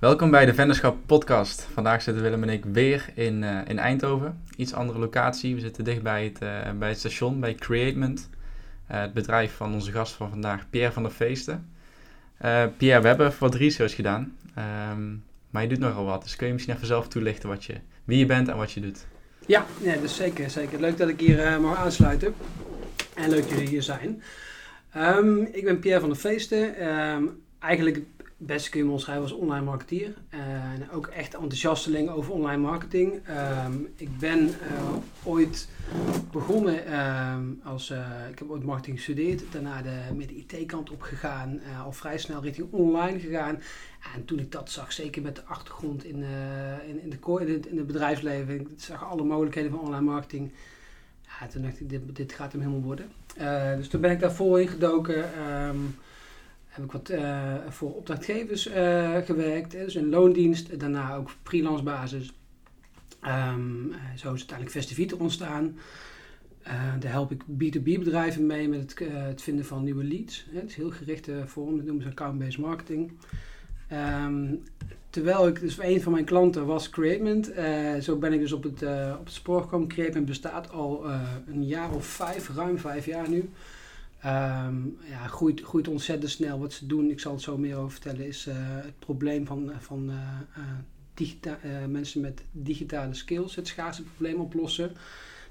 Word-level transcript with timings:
Welkom 0.00 0.30
bij 0.30 0.46
de 0.46 0.54
Venderschap 0.54 0.96
Podcast. 1.06 1.62
Vandaag 1.72 2.02
zitten 2.02 2.22
Willem 2.22 2.42
en 2.42 2.48
ik 2.48 2.64
weer 2.64 3.10
in, 3.14 3.42
uh, 3.42 3.60
in 3.66 3.78
Eindhoven. 3.78 4.42
Iets 4.56 4.72
andere 4.72 4.98
locatie. 4.98 5.54
We 5.54 5.60
zitten 5.60 5.84
dicht 5.84 6.02
bij 6.02 6.24
het, 6.24 6.42
uh, 6.42 6.78
bij 6.78 6.88
het 6.88 6.98
station, 6.98 7.40
bij 7.40 7.54
Createment. 7.54 8.30
Uh, 8.90 9.00
het 9.00 9.12
bedrijf 9.12 9.52
van 9.52 9.74
onze 9.74 9.92
gast 9.92 10.12
van 10.12 10.30
vandaag, 10.30 10.70
Pierre 10.70 10.92
van 10.92 11.02
der 11.02 11.12
Feesten. 11.12 11.68
Pierre, 12.76 13.00
we 13.00 13.06
hebben 13.08 13.32
wat 13.38 13.54
research 13.54 13.94
gedaan. 13.94 14.36
Um, 14.92 15.24
maar 15.50 15.62
je 15.62 15.68
doet 15.68 15.78
nogal 15.78 16.04
wat. 16.04 16.22
Dus 16.22 16.36
kun 16.36 16.46
je 16.46 16.52
misschien 16.52 16.74
even 16.74 16.86
zelf 16.86 17.08
toelichten 17.08 17.48
wat 17.48 17.64
je, 17.64 17.74
wie 18.04 18.18
je 18.18 18.26
bent 18.26 18.48
en 18.48 18.56
wat 18.56 18.72
je 18.72 18.80
doet? 18.80 19.06
Ja, 19.46 19.66
ja 19.82 19.96
dus 19.96 20.16
zeker, 20.16 20.50
zeker. 20.50 20.80
Leuk 20.80 20.96
dat 20.96 21.08
ik 21.08 21.20
hier 21.20 21.60
mag 21.60 21.76
aansluiten. 21.76 22.34
En 23.14 23.30
leuk 23.30 23.40
dat 23.40 23.50
jullie 23.50 23.68
hier 23.68 23.82
zijn. 23.82 24.22
Um, 24.96 25.48
ik 25.52 25.64
ben 25.64 25.78
Pierre 25.78 26.00
van 26.00 26.08
der 26.08 26.18
Feesten. 26.18 26.88
Um, 26.88 27.40
eigenlijk 27.58 28.02
beste 28.42 28.70
kun 28.70 28.80
je 28.80 28.86
me 28.86 28.92
omschrijven 28.92 29.22
als 29.22 29.32
online 29.32 29.64
marketeer. 29.64 30.14
En 30.28 30.90
ook 30.90 31.06
echt 31.06 31.34
enthousiasteling 31.34 32.10
over 32.10 32.32
online 32.32 32.62
marketing. 32.62 33.20
Ehm, 33.26 33.72
ik 33.96 34.18
ben 34.18 34.48
uh, 34.48 34.54
ooit 35.22 35.68
begonnen 36.32 37.00
um, 37.00 37.60
als, 37.64 37.90
uh, 37.90 38.06
ik 38.30 38.38
heb 38.38 38.50
ooit 38.50 38.64
marketing 38.64 38.96
gestudeerd. 38.96 39.42
Daarna 39.52 39.82
de, 39.82 40.14
met 40.14 40.28
de 40.28 40.34
IT-kant 40.34 40.90
op 40.90 41.02
gegaan. 41.02 41.60
Uh, 41.66 41.84
al 41.84 41.92
vrij 41.92 42.18
snel 42.18 42.42
richting 42.42 42.72
online 42.72 43.18
gegaan. 43.18 43.58
En 44.14 44.24
toen 44.24 44.38
ik 44.38 44.52
dat 44.52 44.70
zag, 44.70 44.92
zeker 44.92 45.22
met 45.22 45.36
de 45.36 45.44
achtergrond 45.44 46.04
in, 46.04 46.24
in, 46.86 47.02
in, 47.02 47.10
de, 47.10 47.46
in, 47.70 47.76
het, 47.78 47.86
bedrijfsleven. 47.86 48.60
Ik 48.60 48.68
zag 48.76 49.04
alle 49.04 49.24
mogelijkheden 49.24 49.70
van 49.70 49.80
online 49.80 50.10
marketing. 50.10 50.52
Ja, 51.22 51.46
toen 51.46 51.62
dacht 51.62 51.80
ik, 51.80 51.88
dit, 51.90 52.16
dit 52.16 52.32
gaat 52.32 52.52
hem 52.52 52.60
helemaal 52.60 52.82
worden. 52.82 53.10
dus 53.76 53.88
toen 53.88 54.00
ben 54.00 54.10
ik 54.10 54.20
daar 54.20 54.32
vol 54.32 54.56
in 54.56 54.68
gedoken. 54.68 55.46
Um, 55.68 55.94
heb 56.80 56.88
ik 56.88 56.92
wat 56.92 57.10
uh, 57.10 57.54
voor 57.68 57.94
opdrachtgevers 57.94 58.68
uh, 58.68 59.16
gewerkt, 59.16 59.70
dus 59.70 59.94
in 59.94 60.08
loondienst, 60.08 60.80
daarna 60.80 61.16
ook 61.16 61.30
freelance 61.42 61.82
basis. 61.82 62.32
Um, 63.26 63.92
zo 64.16 64.32
is 64.32 64.38
uiteindelijk 64.38 64.70
Festiviter 64.70 65.20
ontstaan. 65.20 65.76
daar 66.98 67.10
help 67.10 67.30
ik 67.30 67.42
B2B 67.42 67.82
bedrijven 67.82 68.46
mee 68.46 68.68
met 68.68 68.80
het, 68.80 69.08
het 69.12 69.42
vinden 69.42 69.64
van 69.64 69.84
nieuwe 69.84 70.04
leads. 70.04 70.46
Het 70.50 70.68
is 70.68 70.74
heel 70.74 70.90
gerichte 70.90 71.42
vorm, 71.46 71.76
dat 71.76 71.84
noemen 71.84 72.02
ze 72.02 72.08
account-based 72.08 72.58
marketing. 72.58 73.12
Um, 73.92 74.62
terwijl 75.10 75.48
ik, 75.48 75.60
dus 75.60 75.78
een 75.78 76.02
van 76.02 76.12
mijn 76.12 76.24
klanten 76.24 76.66
was 76.66 76.90
Createment. 76.90 77.52
zo 78.00 78.16
ben 78.16 78.32
ik 78.32 78.40
dus 78.40 78.52
op 78.52 78.62
het, 78.62 78.82
op 79.18 79.24
het 79.24 79.34
spoor 79.34 79.62
gekomen. 79.62 79.88
Createment 79.88 80.26
bestaat 80.26 80.70
al 80.70 81.04
een 81.46 81.66
jaar 81.66 81.90
of 81.90 82.06
vijf, 82.06 82.50
ruim 82.54 82.78
vijf 82.78 83.06
jaar 83.06 83.28
nu. 83.28 83.50
Um, 84.26 84.98
ja, 85.08 85.26
groeit, 85.26 85.60
groeit 85.60 85.88
ontzettend 85.88 86.30
snel. 86.30 86.58
Wat 86.58 86.72
ze 86.72 86.86
doen, 86.86 87.10
ik 87.10 87.20
zal 87.20 87.32
het 87.32 87.42
zo 87.42 87.58
meer 87.58 87.76
over 87.76 87.90
vertellen, 87.90 88.26
is 88.26 88.46
uh, 88.46 88.54
het 88.58 88.98
probleem 88.98 89.46
van, 89.46 89.72
van 89.78 90.10
uh, 90.10 91.26
uh, 91.64 91.84
mensen 91.86 92.20
met 92.20 92.42
digitale 92.52 93.14
skills, 93.14 93.54
het 93.54 93.66
schaarse 93.66 94.02
probleem 94.02 94.40
oplossen. 94.40 94.92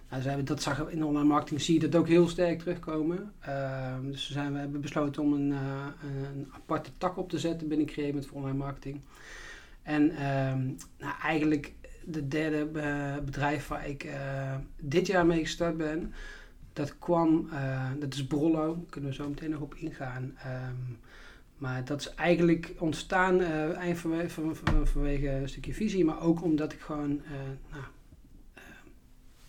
Nou, 0.09 0.44
dat 0.44 0.61
zag 0.61 0.89
in 0.89 1.03
online 1.03 1.28
marketing, 1.28 1.61
zie 1.61 1.73
je 1.73 1.89
dat 1.89 2.00
ook 2.00 2.08
heel 2.08 2.28
sterk 2.28 2.59
terugkomen. 2.59 3.34
Ehm, 3.39 4.11
dus 4.11 4.31
zijn, 4.31 4.53
we 4.53 4.59
hebben 4.59 4.81
besloten 4.81 5.22
om 5.22 5.33
een, 5.33 5.52
een, 5.52 6.48
aparte 6.52 6.89
tak 6.98 7.17
op 7.17 7.30
te 7.30 7.39
zetten 7.39 7.67
binnen 7.67 7.88
Creative 7.88 8.28
voor 8.28 8.38
online 8.38 8.58
marketing. 8.58 9.02
En 9.83 10.02
um, 10.02 10.78
nou, 11.00 11.14
eigenlijk 11.22 11.73
de 12.04 12.28
derde 12.28 12.66
bedrijf 13.26 13.67
waar 13.67 13.88
ik 13.88 14.08
dit 14.81 15.08
jaar 15.08 15.26
mee 15.26 15.39
gestart 15.39 15.78
ben, 15.78 16.14
dat 16.73 17.00
kwam, 17.00 17.50
uh, 17.53 17.89
dat 18.00 18.14
is 18.14 18.25
Brollo, 18.25 18.86
kunnen 18.89 19.09
we 19.09 19.16
zo 19.16 19.30
meteen 19.30 19.50
nog 19.50 19.62
op 19.62 19.75
ingaan. 19.75 20.23
Um, 20.23 20.98
maar 21.58 21.86
dat 21.86 22.00
is 22.00 22.14
eigenlijk 22.14 22.73
ontstaan 22.78 23.42
uh, 23.42 23.95
vanwege, 23.95 24.30
van, 24.30 24.56
van, 24.56 24.88
vanwege 24.88 25.30
een 25.30 25.50
stukje 25.50 25.73
visie, 25.73 26.06
maar 26.06 26.22
ook 26.22 26.44
omdat 26.44 26.73
ik 26.73 26.80
gewoon, 26.80 27.11
uh, 27.11 27.31
nou, 27.72 27.84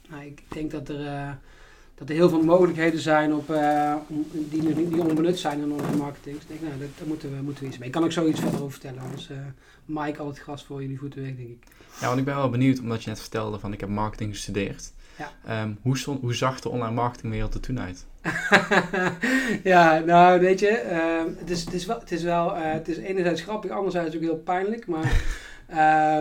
nou, 0.09 0.25
ik 0.25 0.43
denk 0.49 0.71
dat 0.71 0.89
er, 0.89 1.39
dat 1.95 2.09
er 2.09 2.15
heel 2.15 2.29
veel 2.29 2.43
mogelijkheden 2.43 3.01
zijn 3.01 3.35
op, 3.35 3.55
die, 4.33 4.89
die 4.89 5.03
onbenut 5.03 5.39
zijn 5.39 5.61
in 5.61 5.73
online 5.73 5.97
marketing. 5.97 6.35
Dus 6.35 6.45
ik 6.45 6.49
denk, 6.49 6.61
nou, 6.61 6.91
daar, 6.99 7.07
moeten, 7.07 7.37
we, 7.37 7.43
moeten 7.43 7.63
we 7.63 7.69
iets 7.69 7.79
mee. 7.79 7.87
Ik 7.89 7.95
kan 7.95 8.05
ook 8.05 8.13
zoiets 8.13 8.41
verder 8.41 8.61
over 8.61 8.73
vertellen, 8.73 9.03
anders 9.03 9.31
Mike 9.85 10.21
al 10.21 10.27
het 10.27 10.39
gras 10.39 10.65
voor 10.65 10.83
jullie 10.83 10.99
voeten 10.99 11.23
weg, 11.23 11.37
denk 11.37 11.49
ik. 11.49 11.65
Ja, 12.01 12.07
want 12.07 12.19
ik 12.19 12.25
ben 12.25 12.37
wel 12.37 12.51
benieuwd, 12.51 12.81
omdat 12.81 13.03
je 13.03 13.09
net 13.09 13.21
vertelde 13.21 13.59
van 13.59 13.73
ik 13.73 13.81
heb 13.81 13.89
marketing 13.89 14.31
gestudeerd. 14.31 14.93
Ja. 15.21 15.63
Um, 15.63 15.79
hoe, 15.83 15.99
stond, 15.99 16.21
hoe 16.21 16.35
zag 16.35 16.61
de 16.61 16.69
online 16.69 16.95
marketingwereld 16.95 17.55
er 17.55 17.61
toen 17.61 17.81
uit? 17.81 18.07
ja, 19.73 19.99
nou 19.99 20.41
weet 20.41 20.61
je, 20.61 20.83
uh, 20.91 21.39
het, 21.39 21.51
is, 21.51 21.65
het 21.65 21.75
is 21.75 21.87
wel, 21.87 21.99
het 22.01 22.13
is, 22.13 22.23
wel 22.23 22.57
uh, 22.57 22.73
het 22.73 22.89
is 22.89 22.97
enerzijds 22.97 23.41
grappig, 23.41 23.71
anderzijds 23.71 24.17
ook 24.17 24.23
heel 24.23 24.37
pijnlijk, 24.37 24.87
maar 24.87 25.23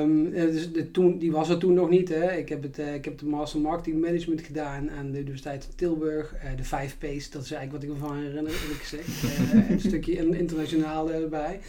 um, 0.01 0.31
dus 0.53 0.71
de, 0.71 0.91
toen, 0.91 1.17
die 1.17 1.31
was 1.31 1.49
er 1.49 1.57
toen 1.57 1.73
nog 1.73 1.89
niet. 1.89 2.09
Hè. 2.09 2.31
Ik, 2.31 2.49
heb 2.49 2.63
het, 2.63 2.79
uh, 2.79 2.93
ik 2.93 3.05
heb 3.05 3.17
de 3.17 3.25
Master 3.25 3.59
Marketing 3.59 4.01
Management 4.01 4.41
gedaan 4.41 4.91
aan 4.91 5.11
de 5.11 5.19
Universiteit 5.19 5.63
van 5.63 5.75
Tilburg. 5.75 6.33
Uh, 6.33 6.57
de 6.57 6.63
5 6.63 6.97
P's, 6.97 7.29
dat 7.29 7.43
is 7.43 7.51
eigenlijk 7.51 7.71
wat 7.71 7.83
ik 7.83 7.89
me 7.89 8.07
van 8.07 8.17
herinner, 8.17 8.53
eerlijk 8.61 8.81
gezegd. 8.81 9.07
een 9.69 9.79
stukje 9.79 10.37
internationaal 10.37 11.11
erbij. 11.11 11.59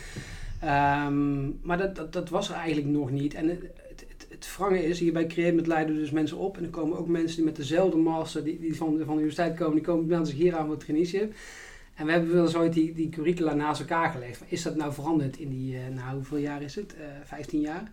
Um, 0.64 1.58
maar 1.62 1.78
dat, 1.78 1.96
dat, 1.96 2.12
dat 2.12 2.28
was 2.28 2.48
er 2.48 2.54
eigenlijk 2.54 2.86
nog 2.86 3.10
niet. 3.10 3.34
En 3.34 3.60
het 4.30 4.56
wrange 4.56 4.84
is, 4.84 4.98
hier 4.98 5.12
bij 5.12 5.26
Create 5.26 5.66
leiden 5.66 5.94
dus 5.94 6.10
mensen 6.10 6.36
op. 6.36 6.56
En 6.56 6.64
er 6.64 6.70
komen 6.70 6.98
ook 6.98 7.08
mensen 7.08 7.36
die 7.36 7.44
met 7.44 7.56
dezelfde 7.56 7.96
master, 7.96 8.44
die, 8.44 8.60
die 8.60 8.76
van, 8.76 8.86
van 8.88 9.06
de 9.06 9.12
universiteit 9.12 9.56
komen, 9.56 9.74
die 9.74 9.84
komen 9.84 10.06
bij 10.06 10.24
zich 10.24 10.36
hier 10.36 10.56
aan 10.56 10.64
voor 10.64 10.74
het 10.74 10.80
traineeship. 10.80 11.34
En 11.94 12.06
we 12.06 12.12
hebben 12.12 12.34
wel 12.34 12.44
eens 12.44 12.56
ooit 12.56 12.72
die, 12.72 12.92
die 12.92 13.08
curricula 13.08 13.54
naast 13.54 13.80
elkaar 13.80 14.10
gelegd. 14.10 14.42
is 14.48 14.62
dat 14.62 14.76
nou 14.76 14.92
veranderd 14.92 15.38
in 15.38 15.48
die, 15.48 15.74
uh, 15.74 15.80
nou 15.94 16.14
hoeveel 16.14 16.38
jaar 16.38 16.62
is 16.62 16.74
het? 16.74 16.94
Uh, 16.98 17.04
eh, 17.04 17.10
15 17.24 17.60
jaar? 17.60 17.90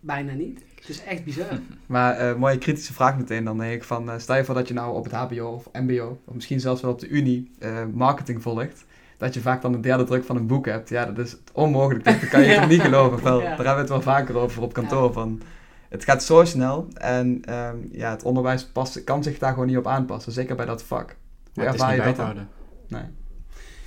Bijna 0.00 0.32
niet. 0.32 0.62
Het 0.74 0.88
is 0.88 1.04
echt 1.04 1.24
bizar. 1.24 1.60
Maar 1.86 2.20
uh, 2.20 2.36
mooie 2.36 2.58
kritische 2.58 2.92
vraag 2.92 3.16
meteen 3.16 3.44
dan 3.44 3.58
denk 3.58 3.72
ik 3.72 3.84
van, 3.84 4.20
stel 4.20 4.36
je 4.36 4.44
voor 4.44 4.54
dat 4.54 4.68
je 4.68 4.74
nou 4.74 4.96
op 4.96 5.04
het 5.04 5.12
hbo 5.12 5.46
of 5.46 5.68
mbo, 5.72 6.18
of 6.24 6.34
misschien 6.34 6.60
zelfs 6.60 6.82
wel 6.82 6.90
op 6.90 7.00
de 7.00 7.08
unie, 7.08 7.50
marketing 7.92 8.42
volgt 8.42 8.84
dat 9.16 9.34
je 9.34 9.40
vaak 9.40 9.62
dan 9.62 9.72
de 9.72 9.80
derde 9.80 10.04
druk 10.04 10.24
van 10.24 10.36
een 10.36 10.46
boek 10.46 10.66
hebt. 10.66 10.88
Ja, 10.88 11.04
dat 11.04 11.26
is 11.26 11.36
onmogelijk. 11.52 12.04
Dat 12.04 12.28
kan 12.28 12.40
je 12.40 12.46
ja. 12.60 12.66
niet 12.66 12.80
geloven. 12.80 13.22
Wel, 13.22 13.40
Daar 13.40 13.48
hebben 13.48 13.74
we 13.74 13.80
het 13.80 13.88
wel 13.88 14.02
vaker 14.02 14.36
over 14.36 14.62
op 14.62 14.72
kantoor. 14.72 15.12
Van, 15.12 15.42
het 15.88 16.04
gaat 16.04 16.22
zo 16.22 16.44
snel 16.44 16.88
en 16.94 17.42
ehm, 17.44 17.76
ja, 17.90 18.10
het 18.10 18.22
onderwijs 18.22 18.64
past, 18.64 19.04
kan 19.04 19.22
zich 19.22 19.38
daar 19.38 19.52
gewoon 19.52 19.66
niet 19.66 19.76
op 19.76 19.86
aanpassen. 19.86 20.32
Zeker 20.32 20.56
bij 20.56 20.66
dat 20.66 20.82
vak. 20.82 21.16
Hoe 21.54 21.64
ja, 21.64 21.72
ervaar 21.72 21.96
je 21.96 22.02
dat 22.02 22.16
houden? 22.16 22.48
Nee. 22.88 23.04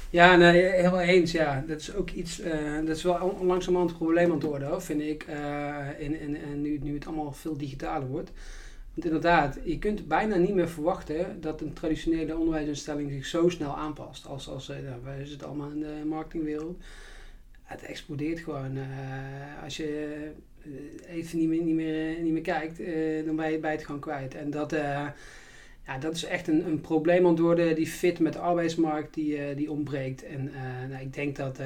Ja, 0.10 0.36
nee, 0.36 0.62
helemaal 0.62 1.00
eens. 1.00 1.32
Ja. 1.32 1.64
Dat 1.68 1.80
is 1.80 1.96
ook 1.96 2.10
iets, 2.10 2.40
uh, 2.40 2.76
dat 2.86 2.96
is 2.96 3.04
wel 3.04 3.38
langzamerhand 3.42 3.92
een 3.92 3.98
probleem 3.98 4.26
aan 4.26 4.38
het 4.38 4.44
worden, 4.44 4.68
hoor, 4.68 4.82
vind 4.82 5.02
ik. 5.02 5.26
Uh, 5.30 6.00
in, 6.00 6.20
in, 6.20 6.36
in, 6.36 6.62
nu, 6.62 6.80
nu 6.82 6.94
het 6.94 7.06
allemaal 7.06 7.32
veel 7.32 7.58
digitaler 7.58 8.08
wordt. 8.08 8.32
Want 8.94 9.06
inderdaad, 9.06 9.60
je 9.64 9.80
kunt 9.80 10.08
bijna 10.08 10.36
niet 10.36 10.54
meer 10.54 10.70
verwachten 10.70 11.42
dat 11.42 11.62
een 11.62 11.74
traditionele 11.74 12.38
onderwijsinstelling 12.38 13.12
zich 13.12 13.26
zo 13.26 13.50
snel 13.50 13.78
aanpast. 13.78 14.28
Als, 14.28 14.50
als 14.50 14.70
uh, 14.70 14.76
wij 15.04 15.26
zitten 15.26 15.48
allemaal 15.48 15.70
in 15.70 15.80
de 15.80 16.02
marketingwereld. 16.06 16.78
Het 17.64 17.82
explodeert 17.82 18.40
gewoon. 18.40 18.78
als 19.64 19.78
je 19.78 20.18
eh, 20.24 20.30
even 21.08 21.38
niet 21.38 21.48
meer, 21.48 21.62
niet 21.62 21.76
meer, 21.76 22.16
eh, 22.16 22.24
niet 22.24 22.34
meer 22.34 22.42
kijkt, 22.42 22.80
eh, 22.80 23.26
dan 23.26 23.36
ben 23.36 23.52
je, 23.52 23.60
bij 23.60 23.72
het 23.72 23.86
gewoon 23.86 24.02
kwijt. 24.02 24.36
En 24.36 24.50
dat, 24.50 24.72
ja, 25.86 25.98
dat 26.00 26.16
is 26.16 26.24
echt 26.24 26.48
een, 26.48 26.66
een 26.66 26.82
probleem 26.82 27.28
aan 27.28 27.40
worden, 27.40 27.76
die 27.76 27.88
fit 27.88 28.20
met 28.20 28.34
de 28.34 28.40
arbeidsmarkt 28.40 29.14
die, 29.14 29.56
die 29.56 29.72
ontbreekt. 29.72 30.24
En 30.24 30.52
nou, 30.90 31.02
ik 31.02 31.14
denk 31.14 31.36
dat 31.36 31.58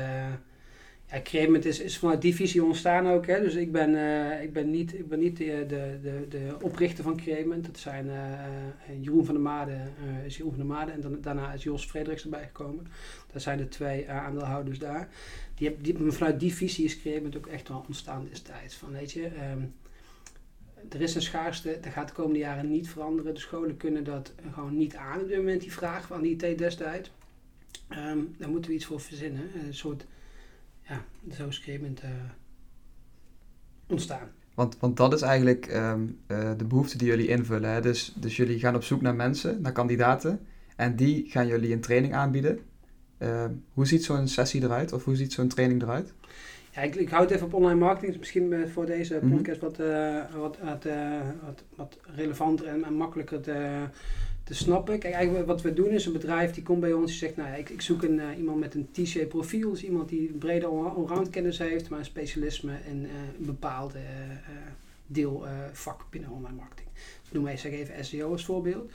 ja, 1.31 1.57
is, 1.63 1.79
is 1.79 1.97
vanuit 1.97 2.21
die 2.21 2.35
visie 2.35 2.63
ontstaan 2.63 3.07
ook. 3.07 3.25
Hè. 3.27 3.41
Dus 3.41 3.55
ik 3.55 3.71
ben, 3.71 3.89
ik 4.41 4.53
ben 4.53 4.69
niet, 4.69 4.93
ik 4.93 5.07
ben 5.07 5.19
niet 5.19 5.37
de, 5.37 5.65
de, 5.67 5.99
de, 6.01 6.25
de 6.29 6.55
oprichter 6.61 7.03
van 7.03 7.17
Creament. 7.17 7.65
Dat 7.65 7.77
zijn 7.77 8.09
Jeroen 9.01 9.25
van 9.25 9.33
der 9.33 9.43
Made, 9.43 9.77
is 10.25 10.37
Jeroen 10.37 10.55
van 10.55 10.67
der 10.67 10.75
Made 10.75 10.91
en 10.91 11.01
dan, 11.01 11.17
daarna 11.21 11.53
is 11.53 11.63
Jos 11.63 11.85
Frederiks 11.85 12.23
erbij 12.23 12.43
gekomen. 12.43 12.87
Dat 13.31 13.41
zijn 13.41 13.57
de 13.57 13.67
twee 13.67 14.09
aandeelhouders 14.09 14.79
daar 14.79 15.09
die, 15.55 15.77
die, 15.81 16.11
vanuit 16.11 16.39
die 16.39 16.53
visie 16.53 16.85
is 16.85 17.35
ook 17.37 17.47
echt 17.47 17.67
wel 17.67 17.83
ontstaan 17.87 18.27
destijds. 18.29 18.75
Van 18.75 18.91
weet 18.91 19.11
je, 19.11 19.25
um, 19.51 19.73
er 20.89 21.01
is 21.01 21.15
een 21.15 21.21
schaarste, 21.21 21.77
dat 21.81 21.93
gaat 21.93 22.07
de 22.07 22.13
komende 22.13 22.39
jaren 22.39 22.71
niet 22.71 22.89
veranderen. 22.89 23.33
De 23.33 23.39
scholen 23.39 23.77
kunnen 23.77 24.03
dat 24.03 24.33
gewoon 24.51 24.77
niet 24.77 24.95
aan 24.95 25.21
op 25.21 25.27
dit 25.27 25.37
moment, 25.37 25.61
die 25.61 25.73
vraag 25.73 26.07
van 26.07 26.21
die 26.21 26.45
IT 26.45 26.57
destijds. 26.57 27.11
Um, 27.89 28.35
daar 28.37 28.49
moeten 28.49 28.69
we 28.69 28.75
iets 28.75 28.85
voor 28.85 29.01
verzinnen. 29.01 29.43
Een 29.65 29.73
soort, 29.73 30.05
ja, 30.81 31.05
zo 31.31 31.47
is 31.47 31.67
uh, 31.67 32.09
ontstaan. 33.87 34.31
Want, 34.53 34.77
want 34.79 34.97
dat 34.97 35.13
is 35.13 35.21
eigenlijk 35.21 35.73
um, 35.73 36.19
uh, 36.27 36.51
de 36.57 36.65
behoefte 36.65 36.97
die 36.97 37.07
jullie 37.07 37.27
invullen. 37.27 37.69
Hè? 37.69 37.81
Dus, 37.81 38.13
dus 38.15 38.35
jullie 38.35 38.59
gaan 38.59 38.75
op 38.75 38.83
zoek 38.83 39.01
naar 39.01 39.15
mensen, 39.15 39.61
naar 39.61 39.71
kandidaten. 39.71 40.47
En 40.75 40.95
die 40.95 41.29
gaan 41.29 41.47
jullie 41.47 41.73
een 41.73 41.81
training 41.81 42.13
aanbieden. 42.13 42.59
Ehm, 43.23 43.51
hoe 43.73 43.87
ziet 43.87 44.03
zo'n 44.03 44.27
sessie 44.27 44.63
eruit 44.63 44.93
of 44.93 45.03
hoe 45.03 45.15
ziet 45.15 45.33
zo'n 45.33 45.47
training 45.47 45.81
eruit? 45.81 46.13
Ja, 46.71 46.81
ik, 46.81 46.95
ik 46.95 47.09
hou 47.09 47.23
het 47.23 47.31
even 47.31 47.45
op 47.45 47.53
online 47.53 47.79
marketing. 47.79 48.11
Dus 48.11 48.19
misschien 48.19 48.53
eh, 48.53 48.69
voor 48.71 48.85
deze 48.85 49.19
podcast 49.29 49.59
wat, 49.59 49.79
uh, 49.79 50.21
wat, 50.35 50.57
wat, 50.63 50.85
uh, 50.85 51.21
wat, 51.43 51.63
wat, 51.75 51.97
relevanter 52.15 52.67
en, 52.67 52.83
en 52.83 52.93
makkelijker 52.93 53.41
te, 53.41 53.87
te 54.43 54.53
snappen. 54.53 54.99
Kijk, 54.99 55.13
eigenlijk 55.13 55.47
wat 55.47 55.61
we 55.61 55.73
doen 55.73 55.89
is 55.89 56.05
een 56.05 56.13
bedrijf 56.13 56.51
die 56.51 56.63
komt 56.63 56.79
bij 56.79 56.93
ons 56.93 57.05
die 57.05 57.19
zegt, 57.19 57.35
nou 57.35 57.49
ja, 57.49 57.55
ik, 57.55 57.69
ik 57.69 57.81
zoek 57.81 58.03
een, 58.03 58.21
iemand 58.37 58.59
met 58.59 58.75
een 58.75 58.87
T-shape 58.91 59.25
profiel. 59.25 59.69
Dus 59.69 59.83
iemand 59.83 60.09
die 60.09 60.31
brede 60.31 60.65
allround 60.65 61.29
kennis 61.29 61.57
heeft, 61.57 61.89
maar 61.89 61.99
een 61.99 62.05
specialisme 62.05 62.73
in 62.89 63.07
een 63.39 63.45
bepaald 63.45 63.93
deel 65.07 65.45
vak 65.71 66.05
binnen 66.09 66.29
online 66.29 66.55
marketing. 66.55 66.87
Dus 67.21 67.31
noem 67.31 67.43
maar 67.43 67.57
zeg 67.57 67.71
even 67.71 68.05
SEO 68.05 68.31
als 68.31 68.45
voorbeeld. 68.45 68.91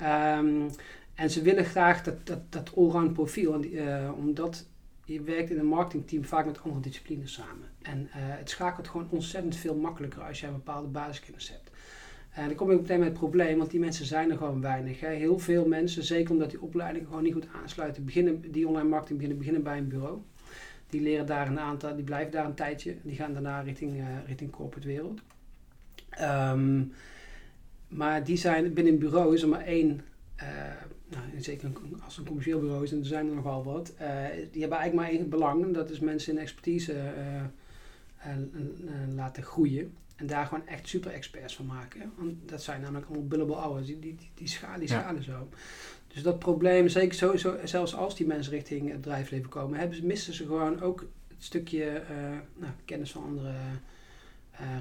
Um, 0.00 0.70
en 1.18 1.30
ze 1.30 1.42
willen 1.42 1.64
graag 1.64 2.02
dat, 2.02 2.26
dat, 2.26 2.52
dat 2.52 2.76
allround 2.76 3.12
profiel, 3.12 3.60
die, 3.60 3.80
omdat 4.16 4.66
je 5.04 5.22
werkt 5.22 5.50
in 5.50 5.58
een 5.58 5.66
marketingteam 5.66 6.24
vaak 6.24 6.46
met 6.46 6.62
andere 6.62 6.80
disciplines 6.80 7.32
samen. 7.32 7.68
En 7.82 8.06
het 8.10 8.50
schakelt 8.50 8.88
gewoon 8.88 9.10
ontzettend 9.10 9.56
veel 9.56 9.76
makkelijker 9.76 10.22
als 10.22 10.40
jij 10.40 10.48
een 10.48 10.54
bepaalde 10.54 10.88
basiskennis 10.88 11.48
hebt. 11.48 11.70
En 12.30 12.46
dan 12.46 12.56
kom 12.56 12.70
ik 12.70 12.80
meteen 12.80 12.98
met 12.98 13.08
het 13.08 13.18
probleem, 13.18 13.58
want 13.58 13.70
die 13.70 13.80
mensen 13.80 14.06
zijn 14.06 14.30
er 14.30 14.36
gewoon 14.36 14.60
weinig. 14.60 15.00
Hè. 15.00 15.08
Heel 15.08 15.38
veel 15.38 15.66
mensen, 15.66 16.04
zeker 16.04 16.32
omdat 16.32 16.50
die 16.50 16.62
opleidingen 16.62 17.08
gewoon 17.08 17.22
niet 17.22 17.32
goed 17.32 17.48
aansluiten, 17.62 18.04
beginnen, 18.04 18.50
die 18.50 18.68
online 18.68 18.88
marketing 18.88 19.18
beginnen, 19.18 19.38
beginnen 19.38 19.62
bij 19.62 19.78
een 19.78 19.88
bureau. 19.88 20.18
Die 20.90 21.00
leren 21.00 21.26
daar 21.26 21.46
een 21.46 21.58
aantal, 21.58 21.94
die 21.94 22.04
blijven 22.04 22.32
daar 22.32 22.44
een 22.44 22.54
tijdje. 22.54 22.96
Die 23.02 23.16
gaan 23.16 23.32
daarna 23.32 23.60
richting, 23.60 23.92
uh, 23.96 24.04
richting 24.26 24.50
corporate 24.50 24.88
wereld. 24.88 25.20
Um, 26.20 26.92
maar 27.88 28.24
die 28.24 28.36
zijn 28.36 28.72
binnen 28.72 28.92
een 28.92 28.98
bureau 28.98 29.34
is 29.34 29.42
er 29.42 29.48
maar 29.48 29.64
één, 29.64 30.00
nou, 31.08 31.22
zeker 31.38 31.70
als 32.04 32.16
het 32.16 32.18
een 32.18 32.24
commercieel 32.24 32.60
bureau 32.60 32.84
is, 32.84 32.92
en 32.92 32.98
er 32.98 33.06
zijn 33.06 33.28
er 33.28 33.34
nogal 33.34 33.64
wat. 33.64 33.92
Uh, 34.00 34.26
die 34.52 34.60
hebben 34.60 34.78
eigenlijk 34.78 34.94
maar 34.94 35.08
één 35.08 35.28
belang, 35.28 35.74
dat 35.74 35.90
is 35.90 35.98
mensen 35.98 36.32
in 36.32 36.38
expertise 36.38 37.12
laten 39.14 39.42
groeien. 39.42 39.92
En 40.16 40.26
daar 40.26 40.46
gewoon 40.46 40.66
echt 40.66 40.88
super 40.88 41.12
experts 41.12 41.56
van 41.56 41.66
maken. 41.66 42.12
Want 42.16 42.34
dat 42.48 42.62
zijn 42.62 42.80
namelijk 42.80 43.06
allemaal 43.06 43.26
billable 43.26 43.54
hours. 43.54 43.86
Die, 43.86 43.98
die, 43.98 44.14
die, 44.14 44.30
die, 44.34 44.48
schalen, 44.48 44.78
die 44.78 44.88
schalen 44.88 45.22
zo. 45.22 45.48
Dus 46.06 46.22
dat 46.22 46.38
probleem, 46.38 46.88
zeker 46.88 47.14
sowieso, 47.14 47.56
zelfs 47.64 47.94
als 47.94 48.16
die 48.16 48.26
mensen 48.26 48.52
richting 48.52 48.88
het 48.90 49.00
bedrijfsleven 49.00 49.48
komen, 49.48 49.78
hebben, 49.78 50.06
missen 50.06 50.34
ze 50.34 50.46
gewoon 50.46 50.80
ook 50.80 51.00
het 51.28 51.44
stukje 51.44 52.02
nou, 52.56 52.72
kennis 52.84 53.10
van 53.10 53.22
andere 53.22 53.52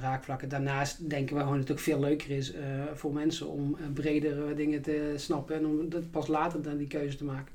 raakvlakken. 0.01 0.49
Daarnaast 0.49 1.09
denken 1.09 1.35
we 1.35 1.41
gewoon 1.41 1.57
dat 1.57 1.67
het 1.67 1.77
ook 1.77 1.83
veel 1.83 1.99
leuker 1.99 2.29
is 2.29 2.53
uh, 2.53 2.59
voor 2.93 3.13
mensen 3.13 3.47
om 3.47 3.77
bredere 3.93 4.55
dingen 4.55 4.81
te 4.81 5.13
snappen 5.15 5.55
en 5.55 5.65
om 5.65 5.89
dat 5.89 6.11
pas 6.11 6.27
later 6.27 6.61
dan 6.61 6.77
die 6.77 6.87
keuze 6.87 7.17
te 7.17 7.23
maken. 7.23 7.53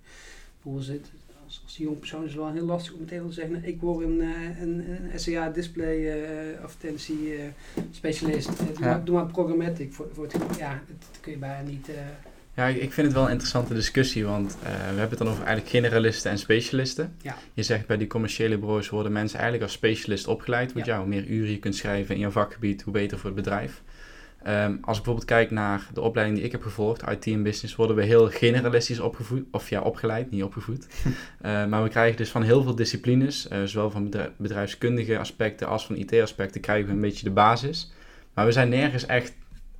Bijvoorbeeld 0.62 1.10
als, 1.44 1.60
als 1.64 1.76
jong 1.76 1.98
persoon 1.98 2.24
is 2.24 2.32
het 2.32 2.40
wel 2.40 2.52
heel 2.52 2.64
lastig 2.64 2.92
om 2.92 3.00
meteen 3.00 3.26
te 3.26 3.32
zeggen, 3.32 3.64
ik 3.64 3.80
word 3.80 4.06
een, 4.06 4.20
eh, 4.20 4.60
een, 4.60 4.90
een 4.90 5.20
SCA 5.20 5.50
display 5.50 5.98
uh, 5.98 6.62
advertentie 6.62 7.36
uh, 7.36 7.42
specialist. 7.90 8.46
Doe, 8.46 8.66
ja. 8.78 8.86
maar, 8.86 9.04
doe 9.04 9.14
maar 9.14 9.26
programmatic 9.26 9.92
voor, 9.92 10.08
voor 10.12 10.24
het, 10.24 10.56
ja, 10.58 10.82
dat 10.86 11.20
kun 11.20 11.32
je 11.32 11.38
bijna 11.38 11.68
niet... 11.68 11.88
Ja, 12.54 12.66
ik 12.66 12.92
vind 12.92 13.06
het 13.06 13.12
wel 13.12 13.24
een 13.24 13.30
interessante 13.30 13.74
discussie, 13.74 14.24
want 14.24 14.56
we 14.62 14.68
hebben 14.68 15.08
het 15.08 15.18
dan 15.18 15.28
over 15.28 15.44
eigenlijk 15.44 15.68
generalisten 15.68 16.30
en 16.30 16.38
specialisten. 16.38 17.14
Ja. 17.22 17.36
Je 17.54 17.62
zegt 17.62 17.86
bij 17.86 17.96
die 17.96 18.06
commerciële 18.06 18.58
bureaus 18.58 18.88
worden 18.88 19.12
mensen 19.12 19.38
eigenlijk 19.38 19.68
als 19.68 19.78
specialist 19.78 20.26
opgeleid. 20.26 20.72
Want 20.72 20.86
ja. 20.86 20.98
hoe 20.98 21.06
meer 21.06 21.26
uren 21.26 21.50
je 21.50 21.58
kunt 21.58 21.76
schrijven 21.76 22.14
in 22.14 22.20
jouw 22.20 22.30
vakgebied, 22.30 22.82
hoe 22.82 22.92
beter 22.92 23.18
voor 23.18 23.26
het 23.26 23.34
bedrijf. 23.34 23.82
Um, 24.46 24.78
als 24.80 24.98
ik 24.98 25.04
bijvoorbeeld 25.04 25.24
kijk 25.24 25.50
naar 25.50 25.88
de 25.92 26.00
opleiding 26.00 26.38
die 26.38 26.46
ik 26.46 26.52
heb 26.52 26.62
gevolgd, 26.62 27.02
IT 27.10 27.26
en 27.26 27.42
Business, 27.42 27.76
worden 27.76 27.96
we 27.96 28.02
heel 28.02 28.28
generalistisch 28.28 29.00
opgevoed, 29.00 29.44
of 29.50 29.68
ja, 29.68 29.80
opgeleid, 29.80 30.30
niet 30.30 30.42
opgevoed. 30.42 30.86
uh, 31.04 31.10
maar 31.70 31.82
we 31.82 31.88
krijgen 31.88 32.16
dus 32.16 32.30
van 32.30 32.42
heel 32.42 32.62
veel 32.62 32.74
disciplines, 32.74 33.48
uh, 33.52 33.62
zowel 33.64 33.90
van 33.90 34.14
bedrijfskundige 34.36 35.18
aspecten 35.18 35.68
als 35.68 35.86
van 35.86 35.96
IT-aspecten, 35.96 36.60
krijgen 36.60 36.86
we 36.86 36.92
een 36.92 37.00
beetje 37.00 37.24
de 37.24 37.30
basis. 37.30 37.92
Maar 38.34 38.46
we 38.46 38.52
zijn 38.52 38.68
nergens 38.68 39.06
echt 39.06 39.32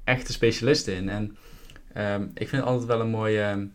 echte 0.04 0.32
specialisten 0.32 0.94
in. 0.94 1.08
En 1.08 1.36
um, 1.96 2.30
ik 2.34 2.48
vind 2.48 2.62
het 2.62 2.70
altijd 2.70 2.88
wel 2.88 3.00
een 3.00 3.10
mooi, 3.10 3.50
um, 3.50 3.72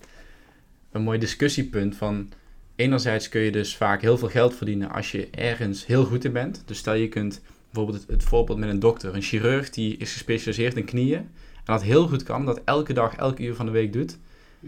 een 0.91 1.01
mooi 1.01 1.19
discussiepunt 1.19 1.95
van... 1.95 2.29
Enerzijds 2.75 3.29
kun 3.29 3.41
je 3.41 3.51
dus 3.51 3.75
vaak 3.75 4.01
heel 4.01 4.17
veel 4.17 4.29
geld 4.29 4.55
verdienen 4.55 4.91
als 4.91 5.11
je 5.11 5.29
ergens 5.29 5.85
heel 5.85 6.05
goed 6.05 6.25
in 6.25 6.31
bent. 6.31 6.63
Dus 6.65 6.77
stel 6.77 6.93
je 6.93 7.07
kunt 7.07 7.41
bijvoorbeeld 7.71 8.01
het, 8.01 8.11
het, 8.11 8.23
voorbeeld 8.23 8.57
met 8.59 8.69
een 8.69 8.79
dokter, 8.79 9.15
een 9.15 9.21
chirurg 9.21 9.69
die 9.69 9.97
is 9.97 10.11
gespecialiseerd 10.11 10.75
in 10.75 10.85
knieën 10.85 11.17
en 11.17 11.73
dat 11.73 11.83
heel 11.83 12.07
goed 12.07 12.23
kan, 12.23 12.45
dat 12.45 12.61
elke 12.65 12.93
dag, 12.93 13.15
elke 13.15 13.43
uur 13.43 13.55
van 13.55 13.65
de 13.65 13.71
week 13.71 13.93
doet, 13.93 14.17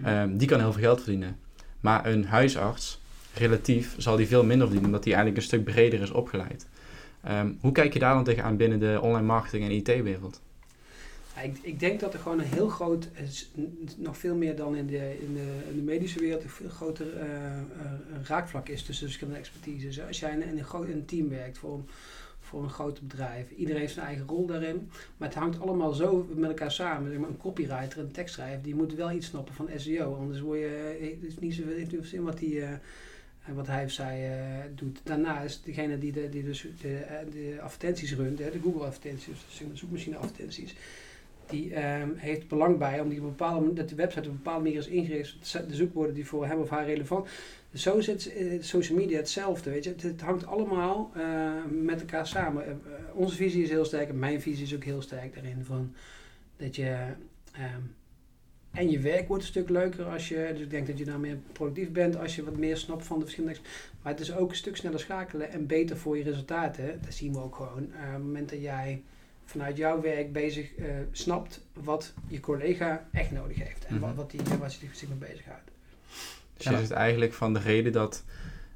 um, 0.06 0.38
die 0.38 0.48
kan 0.48 0.60
heel 0.60 0.72
veel 0.72 0.82
geld 0.82 1.02
verdienen. 1.02 1.38
Maar 1.80 2.06
een 2.06 2.26
huisarts, 2.26 3.02
relatief, 3.34 3.96
zal 3.98 4.16
die 4.16 4.28
veel 4.28 4.44
minder 4.44 4.68
verdienen, 4.68 4.90
omdat 4.90 5.04
hij 5.06 5.14
eigenlijk 5.14 5.44
een 5.44 5.50
stuk 5.50 5.64
breder 5.64 6.02
is 6.02 6.12
opgeleid. 6.12 6.68
Um, 7.30 7.58
hoe 7.62 7.72
kijk 7.72 7.94
je 7.94 8.00
daar 8.00 8.14
dan 8.14 8.24
tegenaan 8.24 8.58
binnen 8.58 8.80
de 8.80 9.00
online 9.02 9.26
marketing 9.26 9.64
en 9.64 9.72
IT-wereld? 9.72 10.42
Ik, 11.44 11.58
ik, 11.62 11.80
denk 11.80 12.00
dat 12.00 12.14
er 12.14 12.20
gewoon 12.20 12.40
een 12.40 12.46
heel 12.46 12.70
groot, 12.70 13.10
nog 13.98 14.18
veel 14.18 14.36
meer 14.36 14.56
dan 14.56 14.76
in 14.76 14.88
de, 14.88 15.18
in 15.22 15.34
de, 15.34 15.70
in 15.70 15.76
de 15.76 15.82
medische 15.82 16.20
wereld, 16.20 16.44
een 16.44 16.50
veel 16.50 16.70
groter 16.70 17.14
uh, 17.14 17.24
uh, 17.24 18.24
raakvlak 18.24 18.68
is 18.68 18.84
tussen 18.84 19.06
verschillende 19.06 19.40
expertises. 19.40 20.02
Als 20.02 20.20
jij 20.20 20.32
in, 20.32 20.44
in 20.44 20.58
een, 20.58 20.64
groot, 20.64 20.88
in 20.88 20.96
een 20.96 21.06
team 21.06 21.30
werkt 21.30 21.58
voor 21.58 21.84
voor 22.50 22.64
een 22.64 22.70
groot 22.70 23.02
bedrijf. 23.02 23.52
Iedereen 23.52 23.82
heeft 23.82 23.94
zijn 23.94 24.06
eigen 24.06 24.28
rol 24.28 24.46
daarin. 24.46 24.90
Maar 25.18 25.28
het 25.28 25.38
hangt 25.38 25.60
allemaal 25.60 25.94
zo 25.94 26.28
met 26.36 26.50
elkaar 26.50 26.72
samen. 26.72 27.10
Zeg 27.10 27.20
maar, 27.20 27.30
een 27.30 27.38
copywriter, 27.38 28.00
een 28.00 28.12
tekstschrijver, 28.12 28.62
die 28.62 28.76
moet 28.76 28.94
wel 28.94 29.12
iets 29.12 29.28
snappen 29.28 29.54
van 29.54 29.70
SEO. 29.76 30.16
Anders 30.16 30.40
word 30.40 30.60
je, 30.60 30.98
eh, 31.00 31.28
is 31.28 31.40
niet 31.40 31.54
zo 31.54 31.64
heeft 31.68 31.92
niet 31.92 32.06
zin 32.06 32.24
wat, 32.24 32.38
die, 32.38 32.64
wat 33.54 33.68
hij 33.68 33.84
of 33.84 33.92
zij 33.92 34.30
uh, 34.30 34.64
doet. 34.76 35.00
Daarnaast, 35.04 35.66
degene 35.66 35.98
die, 35.98 36.12
de, 36.12 36.30
die 36.30 36.44
dus 36.44 36.68
de, 36.82 37.06
de 37.32 37.58
advertenties 37.62 38.16
runt, 38.16 38.38
de 38.38 38.60
Google 38.64 38.86
advertenties, 38.86 39.46
de 39.58 39.66
zoekmachine 39.74 40.18
advertenties, 40.18 40.76
die 41.50 42.00
um, 42.00 42.14
heeft 42.16 42.48
belang 42.48 42.78
bij 42.78 43.00
om 43.00 43.10
die 43.10 43.22
bepaalde, 43.22 43.74
dat 43.74 43.90
de 43.90 43.96
website 43.96 44.28
op 44.28 44.32
een 44.32 44.42
bepaalde 44.44 44.64
manier 44.64 44.80
is 44.80 44.88
ingericht, 44.88 45.54
de 45.68 45.76
zoekwoorden 45.76 46.14
die 46.16 46.26
voor 46.26 46.46
hem 46.46 46.60
of 46.60 46.70
haar 46.70 46.86
relevant 46.86 47.28
zo 47.74 48.02
zit 48.02 48.34
uh, 48.38 48.62
social 48.62 48.98
media 48.98 49.18
hetzelfde. 49.18 49.70
Weet 49.70 49.84
je? 49.84 49.96
Het, 50.02 50.22
hangt 50.22 50.46
allemaal 50.46 51.12
uh, 51.18 51.52
met 51.72 52.00
elkaar 52.00 52.28
samen. 52.28 52.68
Uh, 52.68 52.94
onze 53.14 53.36
visie 53.36 53.64
is 53.64 53.70
heel 53.70 53.86
sterk 53.86 54.10
en 54.10 54.20
mijn 54.20 54.42
visie 54.42 54.66
is 54.66 54.76
ook 54.76 54.84
heel 54.84 55.02
sterk 55.02 55.34
daarin. 55.34 55.66
Van 55.66 55.94
dat 56.58 56.76
je. 56.76 56.98
Um, 57.76 57.96
en 58.72 58.92
je 58.92 59.00
werk 59.00 59.28
wordt 59.28 59.44
een 59.44 59.50
stuk 59.50 59.70
leuker 59.70 60.06
als 60.06 60.28
je. 60.28 60.50
Dus 60.54 60.62
ik 60.62 60.70
denk 60.70 60.88
dat 60.88 60.98
je 60.98 61.06
daar 61.06 61.20
meer 61.20 61.38
productief 61.52 61.92
bent 61.92 62.18
als 62.18 62.36
je 62.36 62.44
wat 62.44 62.58
meer 62.58 62.78
snapt 62.78 63.06
van 63.06 63.18
de 63.18 63.24
verschillende. 63.24 63.60
Maar 64.02 64.12
het 64.12 64.22
is 64.22 64.34
ook 64.34 64.50
een 64.50 64.56
stuk 64.56 64.78
sneller 64.78 65.00
schakelen 65.00 65.52
en 65.52 65.68
beter 65.68 65.98
voor 65.98 66.18
je 66.18 66.24
resultaten. 66.24 67.00
Dat 67.04 67.14
zien 67.14 67.34
we 67.34 67.40
ook 67.40 67.56
gewoon. 67.56 67.84
op 67.84 67.92
het 67.94 68.22
moment 68.22 68.50
dat 68.50 68.62
jij 68.62 69.02
vanuit 69.50 69.78
jouw 69.78 70.02
werk 70.02 70.34
bezig 70.34 70.72
snapt 71.12 71.62
wat 71.74 72.14
je 72.28 72.40
collega 72.40 73.08
echt 73.12 73.32
nodig 73.32 73.58
heeft. 73.58 73.86
En 73.86 73.96
mm 73.96 74.00
-hmm. 74.00 74.08
wat, 74.08 74.16
wat, 74.16 74.32
die, 74.32 74.58
wat 74.60 74.72
zich 74.72 75.08
mee 75.10 75.30
bezighoudt. 75.30 75.72
Dus 76.54 76.66
ja. 76.66 76.72
je 76.72 76.78
zegt 76.78 76.92
eigenlijk 76.92 77.34
van 77.34 77.54
de 77.54 77.60
reden 77.60 77.92
dat 77.92 78.24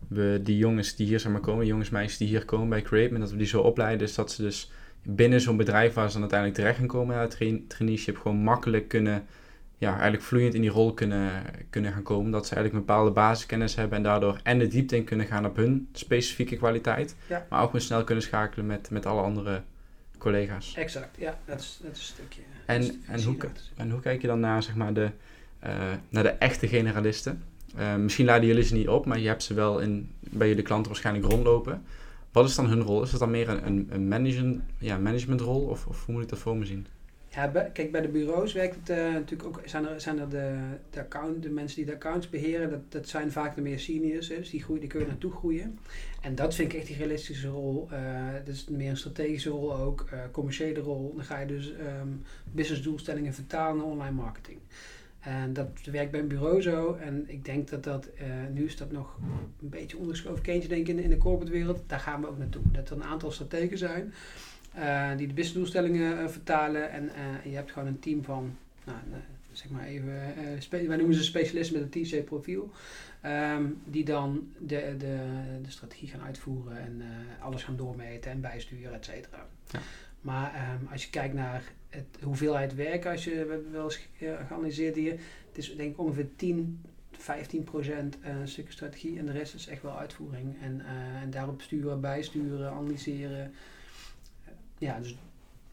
we 0.08 0.40
die 0.44 0.58
jongens 0.58 0.96
die 0.96 1.08
hier 1.08 1.20
zeg 1.20 1.32
maar 1.32 1.42
komen, 1.42 1.66
jongens, 1.66 1.90
meisjes 1.90 2.18
die 2.18 2.28
hier 2.28 2.46
komen 2.46 2.70
bij 2.70 2.82
Create, 2.82 3.18
dat 3.18 3.32
we 3.32 3.38
die 3.38 3.48
zo 3.48 3.62
opleiden, 3.62 4.08
is 4.08 4.16
dat 4.16 4.32
ze 4.32 4.42
dus 4.42 4.72
binnen 5.02 5.42
zo'n 5.42 5.58
bedrijf 5.58 5.94
waar 5.94 6.08
ze 6.08 6.14
dan 6.14 6.22
uiteindelijk 6.22 6.60
terecht 6.60 6.78
gaan 6.78 6.88
komen, 6.88 7.16
uit 7.16 7.32
train, 7.32 7.68
traineeship, 7.68 8.18
gewoon 8.18 8.38
makkelijk 8.38 8.88
kunnen, 8.88 9.26
ja, 9.78 9.92
eigenlijk 9.92 10.24
vloeiend 10.24 10.54
in 10.54 10.62
die 10.62 10.70
rol 10.70 10.94
kunnen, 10.94 11.32
kunnen 11.70 11.92
gaan 11.92 12.04
komen. 12.04 12.32
Dat 12.32 12.48
ze 12.48 12.56
eigenlijk 12.56 12.84
een 12.84 12.94
bepaalde 12.94 13.12
basiskennis 13.12 13.76
hebben 13.76 13.98
en 13.98 14.04
daardoor 14.04 14.40
en 14.44 14.60
de 14.60 14.68
diepte 14.68 14.96
in 14.96 15.04
kunnen 15.04 15.26
gaan 15.26 15.46
op 15.46 15.56
hun 15.56 15.88
specifieke 15.94 16.56
kwaliteit, 16.56 17.16
ja. 17.28 17.46
maar 17.50 17.62
ook 17.62 17.72
weer 17.72 17.82
snel 17.82 18.04
kunnen 18.04 18.24
schakelen 18.24 18.66
met, 18.66 18.90
met 18.90 19.06
alle 19.06 19.22
andere 19.22 19.62
collega's. 20.24 20.74
Exact, 20.76 21.18
ja, 21.18 21.40
dat 21.46 21.60
is, 21.60 21.80
dat 21.82 21.92
is 21.92 22.00
een 22.00 22.06
stukje. 22.06 22.42
En, 22.66 23.04
en, 23.08 23.24
hoe, 23.24 23.38
en 23.76 23.92
hoe 23.92 24.00
kijk 24.00 24.22
je 24.22 24.28
dan 24.28 24.40
naar, 24.40 24.64
zeg 24.64 24.76
maar, 24.76 24.94
de, 24.94 25.10
uh, 25.64 25.92
naar 26.10 26.24
de 26.24 26.30
echte 26.30 26.68
generalisten? 26.68 27.44
Uh, 27.78 27.96
misschien 27.96 28.26
laden 28.26 28.48
jullie 28.48 28.64
ze 28.64 28.74
niet 28.74 28.88
op, 28.88 29.06
maar 29.06 29.20
je 29.20 29.28
hebt 29.28 29.44
ze 29.44 29.54
wel 29.54 29.80
in, 29.80 30.12
bij 30.20 30.56
de 30.56 30.62
klanten 30.62 30.92
waarschijnlijk 30.92 31.26
rondlopen. 31.32 31.84
Wat 32.32 32.50
is 32.50 32.56
dan 32.56 32.68
hun 32.68 32.82
rol? 32.82 33.02
Is 33.02 33.12
dat 33.12 33.20
dan 33.20 33.32
meer 33.32 33.50
een, 33.50 33.88
een 33.90 34.08
management, 34.08 34.62
ja, 34.78 34.98
managementrol 34.98 35.62
of, 35.62 35.86
of 35.88 36.06
hoe 36.06 36.14
moet 36.14 36.24
ik 36.24 36.30
dat 36.30 36.40
voor 36.40 36.58
me 36.58 36.66
zien? 36.66 36.88
Ja, 37.34 37.48
kijk, 37.48 37.92
bij 37.92 38.02
de 38.02 38.08
bureaus 38.08 38.54
werkt 38.54 38.76
het 38.76 38.90
uh, 38.90 39.14
natuurlijk 39.14 39.44
ook, 39.44 39.62
zijn 39.66 39.88
er, 39.88 40.02
zijn 40.02 40.20
er 40.20 40.30
de, 40.30 40.58
de, 40.90 41.00
account, 41.00 41.44
de 41.44 41.50
mensen 41.50 41.78
die 41.78 41.86
de 41.86 41.94
accounts 41.94 42.30
beheren, 42.30 42.70
dat, 42.70 42.92
dat 42.92 43.08
zijn 43.08 43.32
vaak 43.32 43.56
de 43.56 43.62
meer 43.62 43.80
seniors, 43.80 44.28
dus 44.28 44.50
die, 44.50 44.64
groeien, 44.64 44.82
die 44.82 44.90
kun 44.90 45.00
je 45.00 45.06
naartoe 45.06 45.32
groeien. 45.32 45.80
En 46.22 46.36
dat 46.36 46.56
vind 46.56 46.74
ik 46.74 46.80
echt 46.80 46.88
die 46.88 46.98
realistische 46.98 47.48
rol. 47.48 47.88
Uh, 47.92 48.34
dat 48.46 48.54
is 48.54 48.68
meer 48.70 48.90
een 48.90 48.98
strategische 48.98 49.50
rol 49.50 49.76
ook, 49.76 50.10
uh, 50.14 50.20
commerciële 50.32 50.80
rol. 50.80 51.14
Dan 51.16 51.26
ga 51.26 51.40
je 51.40 51.46
dus 51.46 51.70
um, 52.02 52.22
businessdoelstellingen 52.52 53.34
vertalen 53.34 53.78
naar 53.78 53.86
online 53.86 54.16
marketing. 54.16 54.60
En 55.20 55.54
dat 55.54 55.68
werkt 55.92 56.12
bij 56.12 56.20
een 56.20 56.28
bureau 56.28 56.62
zo. 56.62 56.94
En 56.94 57.24
ik 57.28 57.46
denk 57.46 57.70
dat 57.70 57.84
dat, 57.84 58.10
nu 58.54 58.66
is 58.66 58.78
dat 58.78 58.92
nog 58.92 59.18
een 59.62 59.70
beetje 59.70 59.98
ondergeschoven 59.98 60.44
kindje 60.44 60.70
denk 60.70 60.88
ik 60.88 60.98
in, 60.98 61.04
in 61.04 61.10
de 61.10 61.18
corporate 61.18 61.52
wereld. 61.52 61.84
Daar 61.88 62.00
gaan 62.00 62.22
we 62.22 62.28
ook 62.28 62.38
naartoe. 62.38 62.62
Dat 62.72 62.90
er 62.90 62.96
een 62.96 63.04
aantal 63.04 63.32
strategen 63.32 63.78
zijn 63.78 64.14
uh, 64.78 65.10
die 65.18 65.28
de 65.28 65.34
businessdoelstellingen 65.34 66.20
uh, 66.20 66.28
vertalen. 66.28 66.92
En 66.92 67.12
je 67.44 67.56
hebt 67.56 67.72
gewoon 67.72 67.88
een 67.88 68.00
team 68.00 68.24
van, 68.24 68.56
nou, 68.86 68.98
zeg 69.52 69.70
maar 69.70 69.86
even, 69.86 70.14
wij 70.88 70.98
noemen 70.98 71.16
ze 71.16 71.24
specialisten 71.24 71.80
met 71.80 71.96
een 71.96 72.04
TC 72.04 72.26
profiel. 72.26 72.72
Um, 73.26 73.82
die 73.86 74.06
dan 74.06 74.48
de, 74.60 74.96
de, 74.98 75.18
de 75.62 75.72
strategie 75.72 76.08
gaan 76.08 76.22
uitvoeren 76.22 76.78
en 76.78 77.02
alles 77.40 77.64
gaan 77.64 77.76
doormeten 77.78 78.32
en 78.32 78.42
bijsturen, 78.42 78.94
et 78.94 79.06
cetera. 79.06 79.48
Ja. 79.72 79.80
Maar 80.22 80.54
ehm, 80.54 80.92
als 80.92 81.04
je 81.04 81.10
kijkt 81.10 81.34
naar 81.34 81.64
het 81.90 82.06
hoeveelheid 82.22 82.76
werk, 82.76 83.06
als 83.06 83.24
je 83.24 83.30
we 83.32 83.38
hebben 83.38 83.72
wel 83.72 83.84
eens 83.84 84.00
ge- 84.18 84.38
geanalyseerd 84.48 84.96
hier, 84.96 85.12
het 85.48 85.58
is 85.58 85.76
denk 85.76 85.92
ik 85.92 86.00
ongeveer 86.00 86.28
10, 86.36 86.82
15 87.12 87.64
procent 87.64 88.18
eh, 88.22 88.40
een 88.40 88.48
stukje 88.48 88.72
strategie 88.72 89.20
en 89.20 89.26
de 89.26 89.32
rest 89.32 89.54
is 89.54 89.68
echt 89.68 89.82
wel 89.82 89.98
uitvoering. 90.00 90.56
En, 90.62 90.82
eh, 90.86 91.22
en 91.22 91.30
daarop 91.30 91.62
sturen, 91.62 92.02
bijsturen, 92.02 92.72
analyseren. 92.72 93.54
Ja, 94.84 95.00
dus 95.00 95.18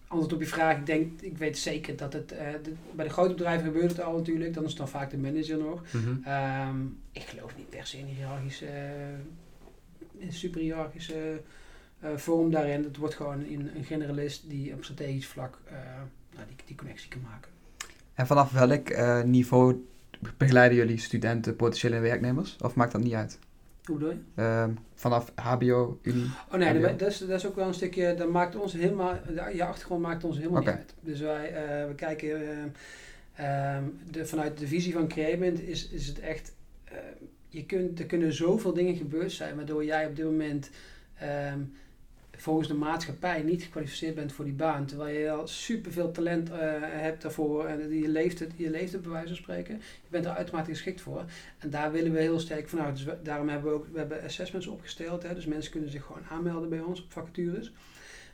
antwoord 0.07 0.33
op 0.33 0.40
je 0.40 0.47
vraag, 0.47 0.76
ik 0.76 0.87
denk, 0.87 1.21
ik 1.21 1.38
weet 1.38 1.59
zeker 1.59 1.97
dat 1.97 2.12
het, 2.12 2.33
eh, 2.33 2.47
de- 2.62 2.73
bij 2.95 3.05
de 3.05 3.11
grote 3.11 3.35
bedrijven 3.35 3.67
gebeurt 3.67 3.90
het 3.90 4.00
al 4.00 4.17
natuurlijk, 4.17 4.55
dan 4.55 4.62
is 4.62 4.69
het 4.69 4.79
dan 4.79 4.88
vaak 4.88 5.11
de 5.11 5.19
manager 5.19 5.59
nog. 5.59 5.83
Mhm. 5.93 6.23
Ehm, 6.25 6.76
ik 7.12 7.23
geloof 7.23 7.57
niet 7.57 7.71
per 7.71 7.87
se 7.87 7.99
in 7.99 8.07
hiërarchische, 8.07 8.64
uh, 8.67 10.23
in 10.25 10.33
super 10.33 10.61
hiërarchische 10.61 11.40
eh, 12.00 12.17
vorm 12.17 12.50
daarin. 12.50 12.83
Het 12.85 12.97
wordt 12.97 13.14
gewoon 13.14 13.40
een, 13.40 13.71
een 13.76 13.85
generalist 13.85 14.49
die 14.49 14.73
op 14.75 14.85
strategisch 14.85 15.26
vlak 15.26 15.59
eh, 15.64 15.75
nou, 16.35 16.47
die, 16.47 16.57
die 16.67 16.76
connectie 16.76 17.09
kan 17.09 17.21
maken. 17.21 17.50
En 18.14 18.26
vanaf 18.26 18.52
welk 18.52 18.88
eh, 18.88 19.23
niveau 19.23 19.87
begeleiden 20.37 20.79
jullie 20.79 20.99
studenten, 20.99 21.57
potentiële 21.57 21.99
werknemers? 21.99 22.57
Of 22.61 22.75
maakt 22.75 22.93
dat 22.93 23.02
niet 23.02 23.12
uit? 23.12 23.38
Hoe 23.90 23.99
bedoel 23.99 24.14
je? 24.14 24.42
Ehm, 24.42 24.70
vanaf 24.94 25.32
HBO, 25.35 25.99
Unie? 26.02 26.25
Oh 26.52 26.59
nee, 26.59 26.80
dat, 26.97 27.09
is, 27.09 27.18
dat 27.18 27.28
is 27.30 27.47
ook 27.47 27.56
wel 27.56 27.66
een 27.66 27.75
stukje, 27.75 28.14
dat 28.14 28.30
maakt 28.30 28.56
ons 28.56 28.73
helemaal, 28.73 29.14
de- 29.26 29.50
je 29.56 29.64
achtergrond 29.64 30.02
maakt 30.02 30.25
ons 30.25 30.37
helemaal 30.38 30.59
niet 30.61 30.68
uit. 30.68 30.94
Dus 31.00 31.20
wij, 31.20 31.52
eh, 31.52 31.87
we 31.87 31.94
kijken, 31.94 32.40
eh, 33.35 33.75
ehm, 33.76 33.85
de, 34.11 34.26
vanuit 34.26 34.59
de 34.59 34.66
visie 34.66 34.92
van 34.92 35.09
Creament 35.09 35.61
is, 35.61 35.88
is 35.88 36.06
het 36.06 36.20
echt, 36.20 36.52
je 37.49 37.64
kunt, 37.66 37.99
er 37.99 38.06
kunnen 38.06 38.32
zoveel 38.32 38.73
dingen 38.73 38.94
gebeurd 38.97 39.32
zijn 39.32 39.56
waardoor 39.56 39.85
jij 39.85 40.06
op 40.06 40.16
dit 40.16 40.25
moment 40.25 40.70
ehm, 41.18 41.59
volgens 42.42 42.68
de 42.68 42.75
maatschappij 42.75 43.42
niet 43.42 43.62
gekwalificeerd 43.62 44.14
bent 44.14 44.32
voor 44.32 44.44
die 44.44 44.54
baan. 44.54 44.87
Terwijl 44.87 45.18
je 45.18 45.30
al 45.30 45.47
superveel 45.47 46.11
talent 46.11 46.50
eh, 46.50 46.59
hebt 46.80 47.23
daarvoor 47.23 47.66
en 47.66 47.99
je 47.99 48.09
leeft, 48.09 48.38
het, 48.38 48.52
je 48.56 48.70
leeft 48.70 48.92
het 48.92 49.02
bij 49.02 49.11
wijze 49.11 49.26
van 49.28 49.37
spreken. 49.37 49.75
Je 49.76 50.09
bent 50.09 50.25
er 50.25 50.30
uitermate 50.30 50.70
geschikt 50.70 51.00
voor. 51.00 51.25
En 51.59 51.70
daar 51.70 51.92
willen 51.92 52.12
we 52.12 52.20
heel 52.20 52.40
sterk 52.40 52.68
vanuit. 52.68 52.97
Dus 52.97 53.14
daarom 53.23 53.49
hebben 53.49 53.70
we 53.70 53.76
ook 53.76 53.87
we 53.92 53.99
hebben 53.99 54.23
assessments 54.23 54.66
opgesteld. 54.66 55.23
Hè, 55.23 55.35
dus 55.35 55.47
mensen 55.47 55.73
kunnen 55.73 55.90
zich 55.90 56.04
gewoon 56.04 56.25
aanmelden 56.30 56.68
bij 56.68 56.80
ons 56.80 57.02
op 57.02 57.12
vacatures. 57.12 57.73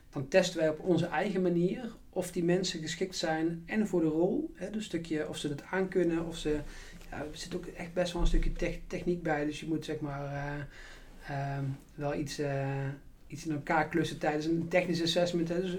Dan 0.09 0.27
testen 0.27 0.59
wij 0.59 0.69
op 0.69 0.79
onze 0.79 1.05
eigen 1.05 1.41
manier 1.41 1.91
of 2.09 2.31
die 2.31 2.43
mensen 2.43 2.81
geschikt 2.81 3.15
zijn 3.15 3.63
en 3.65 3.87
voor 3.87 4.01
de 4.01 4.07
rol. 4.07 4.51
Hè, 4.53 4.65
dus 4.65 4.75
een 4.75 4.81
stukje 4.81 5.29
of 5.29 5.37
ze 5.37 5.47
het 5.47 5.63
aankunnen, 5.71 6.25
of 6.25 6.37
ze... 6.37 6.59
Ja, 7.09 7.17
er 7.17 7.25
zit 7.31 7.55
ook 7.55 7.65
echt 7.65 7.93
best 7.93 8.13
wel 8.13 8.21
een 8.21 8.27
stukje 8.27 8.53
tech- 8.53 8.79
techniek 8.87 9.23
bij. 9.23 9.45
Dus 9.45 9.59
je 9.59 9.67
moet 9.67 9.85
zeg 9.85 9.99
maar 9.99 10.25
eh, 10.25 11.55
ehm, 11.55 11.63
wel 11.95 12.13
iets, 12.15 12.39
eh, 12.39 12.87
iets 13.27 13.45
in 13.45 13.51
elkaar 13.51 13.87
klussen 13.89 14.17
tijdens 14.17 14.45
een 14.45 14.67
technisch 14.67 15.01
assessment. 15.01 15.47
Dus, 15.47 15.77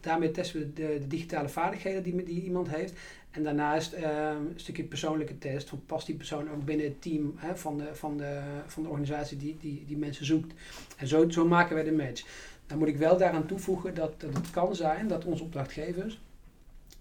daarmee 0.00 0.30
testen 0.30 0.60
we 0.60 0.72
de, 0.72 0.98
de 1.00 1.06
digitale 1.06 1.48
vaardigheden 1.48 2.02
die, 2.02 2.24
die 2.24 2.42
iemand 2.42 2.68
heeft. 2.68 2.92
En 3.30 3.42
daarnaast 3.42 3.92
ehm, 3.92 4.36
een 4.36 4.52
stukje 4.56 4.84
persoonlijke 4.84 5.38
test. 5.38 5.68
Van 5.68 5.82
past 5.86 6.06
die 6.06 6.16
persoon 6.16 6.50
ook 6.50 6.64
binnen 6.64 6.86
het 6.86 7.02
team 7.02 7.34
hè, 7.36 7.56
van, 7.56 7.78
de, 7.78 7.94
van, 7.94 8.16
de, 8.16 8.40
van 8.66 8.82
de 8.82 8.88
organisatie 8.88 9.36
die, 9.36 9.56
die, 9.60 9.84
die 9.86 9.96
mensen 9.96 10.26
zoekt. 10.26 10.54
En 10.96 11.06
zo, 11.06 11.30
zo 11.30 11.46
maken 11.46 11.74
wij 11.74 11.84
de 11.84 11.92
match. 11.92 12.26
Dan 12.66 12.78
moet 12.78 12.88
ik 12.88 12.96
wel 12.96 13.16
daaraan 13.16 13.46
toevoegen 13.46 13.94
dat, 13.94 14.20
dat 14.20 14.34
het 14.34 14.50
kan 14.50 14.76
zijn 14.76 15.08
dat 15.08 15.24
onze 15.24 15.42
opdrachtgevers 15.42 16.20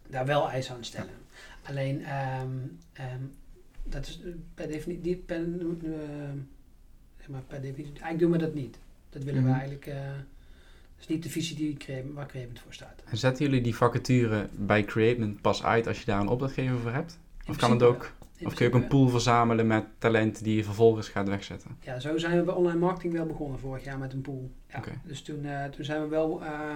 daar 0.08 0.26
wel 0.26 0.50
eisen 0.50 0.76
aan 0.76 0.84
stellen. 0.84 1.14
Alleen, 1.62 2.04
ehm, 2.04 2.50
ehm, 2.94 3.22
dat 3.84 4.08
is 4.08 4.22
eh, 4.22 4.32
per 4.54 4.68
definitie, 4.68 5.16
per, 5.16 5.38
eh, 5.38 5.92
zeg 7.18 7.28
maar 7.28 7.42
per 7.42 7.62
definitie, 7.62 8.02
eigenlijk 8.02 8.20
doen 8.20 8.32
we 8.32 8.38
dat 8.38 8.54
niet. 8.54 8.78
Dat 9.16 9.24
willen 9.24 9.42
Mhm. 9.42 9.50
we 9.52 9.58
eigenlijk, 9.58 9.86
eh, 9.86 9.96
dat 9.96 11.00
is 11.00 11.08
niet 11.08 11.24
de 11.24 11.30
visie 11.30 11.56
die 11.56 11.78
waar 12.14 12.26
Creament 12.28 12.60
voor 12.60 12.74
staat. 12.74 13.04
En 13.10 13.18
zetten 13.18 13.46
jullie 13.46 13.62
die 13.62 13.76
vacature 13.76 14.48
bij 14.52 14.84
Createment 14.84 15.42
pas 15.42 15.64
uit 15.64 15.88
als 15.88 16.00
je 16.00 16.06
daar 16.06 16.20
een 16.20 16.28
opdrachtgever 16.28 16.78
voor 16.80 16.92
hebt? 16.92 17.20
In 17.46 17.52
Of 17.52 17.58
kan 17.58 17.72
het 17.72 17.84
ook? 17.84 18.12
Of 18.44 18.54
kun 18.54 18.66
je 18.70 18.74
ook 18.74 18.82
een 18.82 18.88
pool 18.88 19.08
verzamelen 19.10 19.68
met 19.68 19.84
talenten 19.98 20.44
die 20.44 20.56
je 20.56 20.64
vervolgens 20.64 21.08
gaat 21.10 21.28
wegzetten? 21.28 21.78
Ja, 21.80 22.00
zo 22.00 22.18
zijn 22.18 22.38
we 22.38 22.44
bij 22.44 22.54
online 22.54 22.80
marketing 22.80 23.14
wel 23.14 23.26
begonnen 23.26 23.60
vorig 23.60 23.84
jaar 23.84 23.98
met 23.98 24.14
een 24.14 24.22
pool. 24.22 24.52
Ja, 24.70 24.78
Oké. 24.78 24.92
Dus 25.04 25.22
toen, 25.22 25.46
eh, 25.46 25.64
toen 25.66 25.86
zijn 25.86 26.02
we 26.02 26.08
wel... 26.08 26.44
eh, 26.44 26.76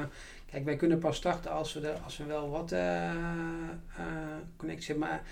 kijk, 0.51 0.65
wij 0.65 0.75
kunnen 0.75 0.99
pas 0.99 1.17
starten 1.17 1.51
als 1.51 1.73
we, 1.73 1.93
als 2.03 2.17
we 2.17 2.23
wel 2.23 2.49
wat 2.49 2.71
eh, 2.71 3.09
eh, 3.09 3.15
connectie 4.57 4.91
hebben. 4.91 5.09
Maar 5.09 5.23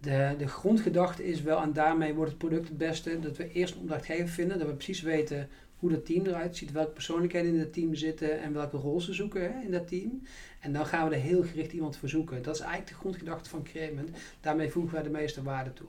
de, 0.00 0.34
de 0.38 0.48
grondgedachte 0.48 1.26
is 1.26 1.42
wel, 1.42 1.62
en 1.62 1.72
daarmee 1.72 2.14
wordt 2.14 2.30
het 2.30 2.38
product 2.38 2.68
het 2.68 2.78
beste, 2.78 3.18
dat 3.20 3.36
we 3.36 3.52
eerst 3.52 3.74
een 3.74 3.80
opdrachtgever 3.80 4.28
vinden. 4.28 4.58
Dat 4.58 4.66
we 4.66 4.74
precies 4.74 5.00
weten 5.02 5.48
hoe 5.78 5.90
dat 5.90 6.06
team 6.06 6.26
eruit 6.26 6.56
ziet, 6.56 6.72
welke 6.72 6.90
persoonlijkheden 6.90 7.52
in 7.52 7.58
dat 7.58 7.72
team 7.72 7.94
zitten 7.94 8.40
en 8.40 8.52
welke 8.52 8.76
rol 8.76 9.00
ze 9.00 9.12
zoeken 9.12 9.42
hè, 9.42 9.60
in 9.64 9.70
dat 9.70 9.88
team. 9.88 10.22
En 10.60 10.72
dan 10.72 10.86
gaan 10.86 11.08
we 11.08 11.14
er 11.14 11.20
heel 11.20 11.42
gericht 11.42 11.72
iemand 11.72 11.96
voor 11.96 12.08
zoeken. 12.08 12.42
Dat 12.42 12.54
is 12.54 12.60
eigenlijk 12.60 12.90
de 12.90 12.96
grondgedachte 12.98 13.50
van 13.50 13.62
Creament. 13.62 14.10
Daarmee 14.40 14.70
voegen 14.70 14.92
wij 14.92 15.02
de 15.02 15.10
meeste 15.10 15.42
waarde 15.42 15.72
toe. 15.72 15.86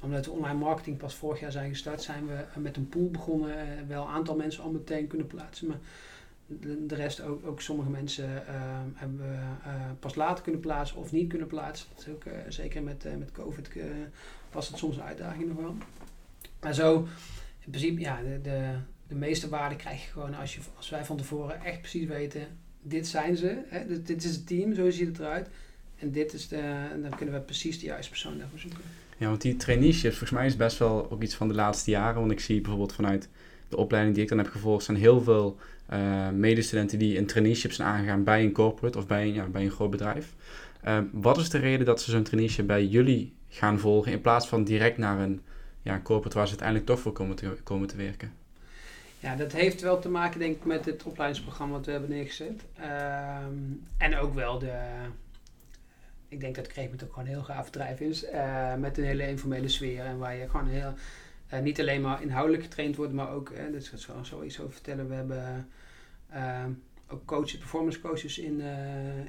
Omdat 0.00 0.24
we 0.26 0.32
online 0.32 0.58
marketing 0.58 0.96
pas 0.96 1.14
vorig 1.14 1.40
jaar 1.40 1.52
zijn 1.52 1.70
gestart, 1.70 2.02
zijn 2.02 2.26
we 2.26 2.60
met 2.60 2.76
een 2.76 2.88
pool 2.88 3.10
begonnen. 3.10 3.58
eh, 3.58 3.66
Wel 3.88 4.02
een 4.02 4.08
aantal 4.12 4.36
mensen 4.36 4.62
al 4.62 4.70
meteen 4.70 5.06
kunnen 5.06 5.26
plaatsen. 5.26 5.66
Maar 5.66 5.78
de, 6.86 6.94
rest 6.94 7.20
ook, 7.20 7.46
ook 7.46 7.60
sommige 7.60 7.90
mensen 7.90 8.46
eh, 8.46 8.54
hebben 8.94 9.18
we 9.18 9.36
eh, 9.64 9.74
pas 10.00 10.14
later 10.14 10.42
kunnen 10.42 10.60
plaatsen 10.60 10.96
of 10.96 11.12
niet 11.12 11.28
kunnen 11.28 11.48
plaatsen. 11.48 11.88
Dat 11.94 12.06
is 12.06 12.12
ook, 12.12 12.24
eh, 12.24 12.32
zeker 12.48 12.82
met, 12.82 13.18
met 13.18 13.32
COVID 13.32 13.70
was 14.52 14.68
het 14.68 14.78
soms 14.78 14.96
een 14.96 15.02
uitdaging 15.02 15.48
nog 15.48 15.56
wel. 15.56 15.74
Maar 16.60 16.74
zo, 16.74 16.96
in 17.64 17.70
principe, 17.70 18.00
ja, 18.00 18.20
de, 18.22 18.40
de, 18.42 18.74
de 19.08 19.14
meeste 19.14 19.48
waarde 19.48 19.76
krijg 19.76 20.04
je 20.04 20.10
gewoon 20.10 20.34
als, 20.34 20.54
je, 20.54 20.60
als 20.76 20.90
wij 20.90 21.04
van 21.04 21.16
tevoren 21.16 21.64
echt 21.64 21.80
precies 21.80 22.06
weten, 22.06 22.46
dit 22.82 23.06
zijn 23.06 23.36
ze, 23.36 23.58
hè, 23.68 24.02
dit, 24.02 24.24
is 24.24 24.30
het 24.30 24.46
team, 24.46 24.74
zo 24.74 24.90
ziet 24.90 25.06
het 25.06 25.18
eruit. 25.18 25.48
En 25.96 26.12
dit 26.12 26.32
is 26.32 26.48
de, 26.48 26.62
dan 27.02 27.16
kunnen 27.16 27.34
we 27.34 27.40
precies 27.40 27.80
de 27.80 27.86
juiste 27.86 28.10
persoon 28.10 28.38
daarvoor 28.38 28.58
zoeken. 28.58 28.80
Ja, 29.16 29.28
want 29.28 29.40
die 29.40 29.56
traineeships, 29.56 30.16
volgens 30.16 30.38
mij 30.38 30.46
is 30.46 30.56
best 30.56 30.78
wel 30.78 31.10
ook 31.10 31.22
iets 31.22 31.34
van 31.34 31.48
de 31.48 31.54
laatste 31.54 31.90
jaren. 31.90 32.20
Want 32.20 32.32
ik 32.32 32.40
zie 32.40 32.60
bijvoorbeeld 32.60 32.92
vanuit 32.92 33.28
de 33.68 33.76
opleiding 33.76 34.14
die 34.14 34.24
ik 34.24 34.30
dan 34.30 34.38
heb 34.38 34.48
gevolgd, 34.48 34.84
zijn 34.84 34.96
heel 34.96 35.20
veel 35.20 35.58
eh, 35.86 36.30
medestudenten 36.30 36.98
die 36.98 37.18
een 37.18 37.26
traineeship 37.26 37.72
zijn 37.72 37.88
aangegaan 37.88 38.24
bij 38.24 38.42
een 38.42 38.52
corporate 38.52 38.98
of 38.98 39.06
bij 39.06 39.22
een, 39.22 39.32
ja, 39.32 39.46
bij 39.46 39.62
een 39.62 39.70
groot 39.70 39.90
bedrijf. 39.90 40.34
Eh, 40.80 40.98
wat 41.12 41.38
is 41.38 41.50
de 41.50 41.58
reden 41.58 41.86
dat 41.86 42.00
ze 42.00 42.10
zo'n 42.10 42.22
traineeship 42.22 42.66
bij 42.66 42.86
jullie 42.86 43.32
gaan 43.48 43.78
volgen 43.78 44.12
in 44.12 44.20
plaats 44.20 44.48
van 44.48 44.64
direct 44.64 44.98
naar 44.98 45.20
een, 45.20 45.40
ja, 45.82 46.00
corporate 46.02 46.36
waar 46.36 46.46
ze 46.46 46.50
uiteindelijk 46.50 46.88
toch 46.88 47.00
voor 47.00 47.12
komen 47.12 47.36
te, 47.36 47.56
komen 47.62 47.88
te 47.88 47.96
werken? 47.96 48.32
Ja, 49.20 49.36
dat 49.36 49.52
heeft 49.52 49.80
wel 49.80 49.98
te 49.98 50.08
maken 50.08 50.38
denk 50.40 50.56
ik 50.56 50.64
met 50.64 50.84
het 50.84 51.04
opleidingsprogramma 51.04 51.74
wat 51.74 51.86
we 51.86 51.92
hebben 51.92 52.10
neergezet. 52.10 52.62
Ehm, 52.76 53.52
en 53.98 54.16
ook 54.16 54.34
wel 54.34 54.58
de... 54.58 54.78
Ik 56.28 56.40
denk 56.40 56.54
dat 56.54 56.66
Creepment 56.66 57.04
ook 57.04 57.12
gewoon 57.12 57.28
heel 57.28 57.42
gaaf 57.42 57.64
bedrijf 57.64 58.00
is. 58.00 58.24
eh, 58.24 58.74
met 58.74 58.98
een 58.98 59.04
hele 59.04 59.28
informele 59.28 59.68
sfeer. 59.68 60.04
En 60.04 60.18
waar 60.18 60.36
je 60.36 60.48
gewoon 60.48 60.68
heel... 60.68 60.94
eh, 61.48 61.60
niet 61.60 61.80
alleen 61.80 62.00
maar 62.00 62.22
inhoudelijk 62.22 62.62
getraind 62.62 62.96
wordt, 62.96 63.12
maar 63.12 63.30
ook... 63.30 63.50
eh 63.50 63.72
dat 63.72 63.90
is 63.94 64.04
gewoon 64.04 64.26
zoiets 64.26 64.60
over 64.60 64.72
vertellen. 64.72 65.08
We 65.08 65.14
hebben 65.14 65.68
ehm, 66.30 66.70
ook 67.08 67.24
coaches, 67.24 67.58
performance 67.58 68.00
coaches 68.00 68.38
in, 68.38 68.60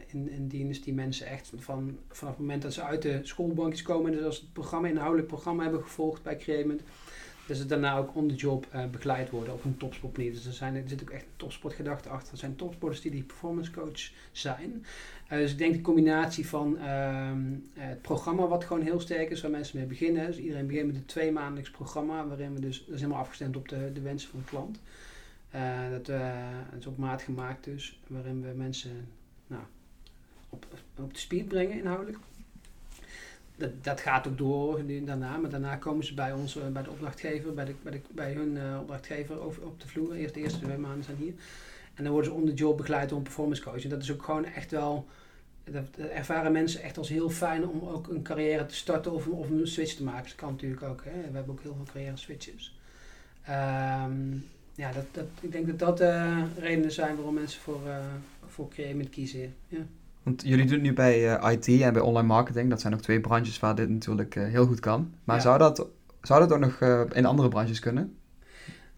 in, 0.07 0.29
in 0.29 0.47
dienst. 0.47 0.83
Die 0.83 0.93
mensen 0.93 1.27
echt 1.27 1.51
van, 1.55 1.97
vanaf 2.09 2.33
het 2.33 2.41
moment 2.41 2.61
dat 2.61 2.73
ze 2.73 2.83
uit 2.83 3.01
de 3.01 3.19
schoolbankjes 3.23 3.81
komen... 3.81 4.11
dus 4.11 4.23
als 4.23 4.39
het 4.39 4.53
programma, 4.53 4.87
inhoudelijk 4.87 5.27
programma 5.27 5.63
hebben 5.63 5.81
gevolgd 5.81 6.23
bij 6.23 6.35
Creament... 6.37 6.81
Dat 7.49 7.57
ze 7.57 7.65
daarna 7.65 7.97
ook 7.97 8.15
on 8.15 8.27
the 8.27 8.35
job 8.35 8.67
eh, 8.71 8.85
begeleid 8.85 9.29
worden 9.29 9.53
op 9.53 9.63
een 9.63 9.77
topsportniveau. 9.77 10.35
Dus 10.37 10.45
er, 10.45 10.53
zijn, 10.53 10.75
er 10.75 10.83
zit 10.85 11.01
ook 11.01 11.09
echt 11.09 11.23
een 11.23 11.35
topsportgedachte 11.35 12.09
achter. 12.09 12.31
Er 12.31 12.37
zijn 12.37 12.55
topsporters 12.55 13.01
die 13.01 13.11
die 13.11 13.23
performance 13.23 13.71
coach 13.71 14.11
zijn. 14.31 14.85
Eh, 15.27 15.37
dus 15.37 15.51
ik 15.51 15.57
denk 15.57 15.73
de 15.73 15.81
combinatie 15.81 16.47
van 16.47 16.77
ehm, 16.77 17.53
eh, 17.73 17.87
het 17.87 18.01
programma 18.01 18.47
wat 18.47 18.63
gewoon 18.63 18.83
heel 18.83 18.99
sterk 18.99 19.29
is, 19.29 19.41
waar 19.41 19.51
mensen 19.51 19.77
mee 19.77 19.87
beginnen. 19.87 20.25
Dus 20.25 20.37
iedereen 20.37 20.67
begint 20.67 20.85
met 20.85 20.95
een 20.95 21.05
twee 21.05 21.31
maandelijks 21.31 21.71
programma, 21.71 22.27
waarin 22.27 22.53
we 22.53 22.59
dus, 22.59 22.85
dat 22.85 22.95
is 22.95 23.01
helemaal 23.01 23.21
afgestemd 23.21 23.55
op 23.55 23.67
de, 23.67 23.91
de 23.93 24.01
wensen 24.01 24.29
van 24.29 24.39
de 24.39 24.45
klant. 24.45 24.79
Eh, 25.49 25.89
dat, 25.91 26.05
dat 26.05 26.79
is 26.79 26.85
op 26.85 26.97
maat 26.97 27.21
gemaakt 27.21 27.63
dus, 27.63 27.99
waarin 28.07 28.41
we 28.41 28.53
mensen 28.55 29.07
nou, 29.47 29.63
op, 30.49 30.65
op 30.97 31.13
de 31.13 31.19
speed 31.19 31.47
brengen 31.47 31.77
inhoudelijk. 31.77 32.17
Dat, 33.59 33.83
dat 33.83 34.01
gaat 34.01 34.27
ook 34.27 34.37
door 34.37 34.81
daarna, 35.05 35.37
maar 35.37 35.49
daarna 35.49 35.75
komen 35.75 36.05
ze 36.05 36.13
bij 36.13 36.33
ons, 36.33 36.57
eh, 36.57 36.67
bij 36.67 36.83
de 36.83 36.89
opdrachtgever, 36.89 37.53
bij, 37.53 37.65
de, 37.65 37.73
bij, 37.81 38.01
bij 38.11 38.33
hun 38.33 38.57
eh, 38.57 38.77
opdrachtgever 38.79 39.39
over, 39.39 39.65
op 39.65 39.81
de 39.81 39.87
vloer. 39.87 40.13
Eerst 40.13 40.33
de 40.33 40.39
eerste 40.39 40.59
twee 40.59 40.77
maanden 40.77 41.03
zijn 41.03 41.17
hier. 41.17 41.33
En 41.93 42.03
dan 42.03 42.13
worden 42.13 42.31
ze 42.31 42.37
on 42.37 42.45
the 42.45 42.53
job 42.53 42.77
begeleid 42.77 43.09
door 43.09 43.17
een 43.17 43.23
performance 43.23 43.63
coach. 43.63 43.83
En 43.83 43.89
dat 43.89 44.01
is 44.01 44.11
ook 44.11 44.23
gewoon 44.23 44.45
echt 44.45 44.71
wel, 44.71 45.07
dat, 45.63 45.97
ervaren 45.97 46.51
mensen 46.51 46.81
echt 46.81 46.97
als 46.97 47.09
heel 47.09 47.29
fijn 47.29 47.67
om 47.67 47.87
ook 47.87 48.07
een 48.07 48.23
carrière 48.23 48.65
te 48.65 48.75
starten 48.75 49.11
of, 49.11 49.27
of 49.27 49.49
een 49.49 49.67
switch 49.67 49.93
te 49.93 50.03
maken. 50.03 50.23
Dat 50.23 50.35
kan 50.35 50.51
natuurlijk 50.51 50.83
ook, 50.83 51.03
hè. 51.03 51.11
we 51.11 51.35
hebben 51.35 51.53
ook 51.53 51.61
heel 51.61 51.75
veel 51.75 51.93
carrière 51.93 52.17
switches. 52.17 52.77
Ehm, 53.43 54.33
ja, 54.75 54.91
dat, 54.91 55.05
dat, 55.11 55.25
ik 55.41 55.51
denk 55.51 55.67
dat 55.67 55.79
dat 55.79 55.99
eh, 55.99 56.43
redenen 56.57 56.91
zijn 56.91 57.15
waarom 57.15 57.33
mensen 57.33 57.61
voor, 57.61 57.87
eh 57.87 58.05
voor 58.49 58.69
Creamit 58.69 59.09
kiezen. 59.09 59.55
Ja. 59.67 59.85
Want 60.29 60.41
jullie 60.43 60.65
doen 60.65 60.73
het 60.73 60.81
nu 60.81 60.93
bij 60.93 61.35
eh, 61.35 61.51
IT 61.51 61.81
en 61.81 61.93
bij 61.93 62.01
online 62.01 62.27
marketing. 62.27 62.69
Dat 62.69 62.81
zijn 62.81 62.93
ook 62.93 63.01
twee 63.01 63.19
branches 63.19 63.59
waar 63.59 63.75
dit 63.75 63.89
natuurlijk 63.89 64.35
eh, 64.35 64.43
heel 64.43 64.65
goed 64.65 64.79
kan. 64.79 65.13
Maar 65.23 65.35
Ja. 65.35 65.41
zou, 65.41 65.57
dat, 65.57 65.87
zou 66.21 66.39
dat 66.39 66.51
ook 66.51 66.59
nog 66.59 66.81
eh, 66.81 67.01
in 67.13 67.25
andere 67.25 67.47
branches 67.47 67.79
kunnen? 67.79 68.17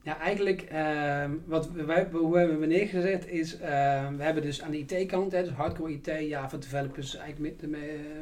Ja, 0.01 0.19
eigenlijk, 0.19 0.61
ehm, 0.61 1.31
wat 1.45 1.71
wij, 1.71 2.07
hoe 2.11 2.37
hebben 2.37 2.59
we 2.59 2.65
neergezet 2.65 3.27
is, 3.27 3.57
ehm, 3.59 4.15
we 4.15 4.23
hebben 4.23 4.43
dus 4.43 4.61
aan 4.61 4.71
de 4.71 4.77
IT-kant, 4.77 5.31
dus 5.31 5.49
hardcore 5.49 5.91
IT, 5.91 6.11
Java 6.19 6.57
developers, 6.57 7.15
eigenlijk 7.15 7.61
met, 7.69 7.79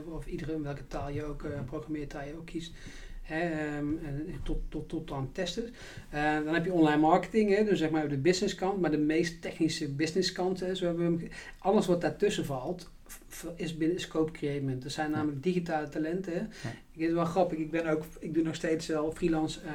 of 0.10 0.26
iedere, 0.26 0.62
welke 0.62 0.88
taal 0.88 1.10
je 1.10 1.24
ook, 1.24 1.44
uh, 1.44 1.50
programmeertaal 1.66 2.26
je 2.26 2.36
ook 2.38 2.46
kiest, 2.46 2.74
hè, 3.22 3.40
ehm, 3.40 3.86
tot, 4.44 4.58
tot, 4.70 4.90
tot 4.90 5.12
aan 5.12 5.30
testen. 5.32 5.64
Uh, 6.14 6.36
dan 6.46 6.54
heb 6.54 6.66
je 6.66 6.74
online 6.74 7.02
marketing, 7.02 7.56
hè, 7.56 7.64
dus 7.64 7.80
zeg 7.80 7.90
maar 7.90 8.08
de 8.10 8.18
business 8.18 8.56
kant, 8.56 8.82
maar 8.82 8.92
de 8.92 8.98
meest 8.98 9.42
technische 9.42 9.92
business 9.92 10.32
kant, 10.32 10.60
hè, 10.60 10.76
zo 10.76 10.86
hebben 10.86 11.18
we, 11.18 11.28
alles 11.60 11.86
wat 11.86 12.02
daartussen 12.02 12.46
valt, 12.46 12.90
is 13.56 13.78
binnen 13.78 14.00
scope 14.00 14.32
createment. 14.32 14.84
Er 14.84 14.92
zijn 14.92 15.12
namelijk 15.12 15.44
digitale 15.44 15.90
talenten. 15.90 16.34
Ja. 16.34 16.70
Ik 16.92 17.08
is 17.08 17.14
wel 17.14 17.26
grappig, 17.26 17.58
ik 17.58 17.72
ben 17.72 17.86
ook, 17.86 18.04
ik 18.20 18.34
doe 18.34 18.44
nog 18.44 18.56
steeds 18.56 18.88
wel 18.88 19.12
freelance 19.12 19.60
uh, 19.66 19.72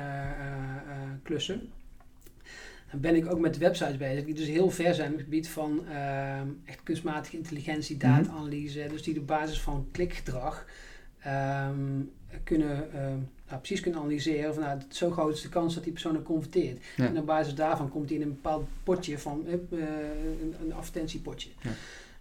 klussen 1.23 1.71
ben 3.01 3.15
ik 3.15 3.33
ook 3.33 3.39
met 3.39 3.59
websites 3.59 3.97
bezig, 3.97 4.25
die 4.25 4.35
dus 4.35 4.47
heel 4.47 4.71
ver 4.71 4.95
zijn 4.95 5.11
op 5.11 5.17
het 5.17 5.25
gebied 5.25 5.49
van 5.49 5.87
ehm, 5.89 6.49
echt 6.65 6.83
kunstmatige 6.83 7.37
intelligentie, 7.37 7.97
mhm. 7.97 8.07
data-analyse, 8.07 8.87
dus 8.91 9.03
die 9.03 9.21
op 9.21 9.27
basis 9.27 9.61
van 9.61 9.89
klikgedrag 9.93 10.67
ehm, 11.19 12.01
kunnen, 12.45 12.93
ehm, 12.93 13.19
nou, 13.49 13.59
precies 13.59 13.81
kunnen 13.81 14.01
analyseren 14.01 14.55
van 14.55 14.63
nou, 14.63 14.81
zo 14.89 15.11
groot 15.11 15.35
is 15.35 15.43
de 15.43 15.49
kans 15.49 15.75
dat 15.75 15.83
die 15.85 15.93
persoon 15.93 16.15
er 16.15 16.23
converteert. 16.23 16.85
En 16.97 17.19
op 17.19 17.27
basis 17.27 17.55
daarvan 17.55 17.89
komt 17.89 18.09
hij 18.09 18.19
in 18.19 18.25
een 18.25 18.35
bepaald 18.35 18.69
potje 18.83 19.19
van, 19.19 19.45
een, 19.47 20.55
een 20.61 20.73
advertentiepotje. 20.73 21.51
Ja. 21.61 21.71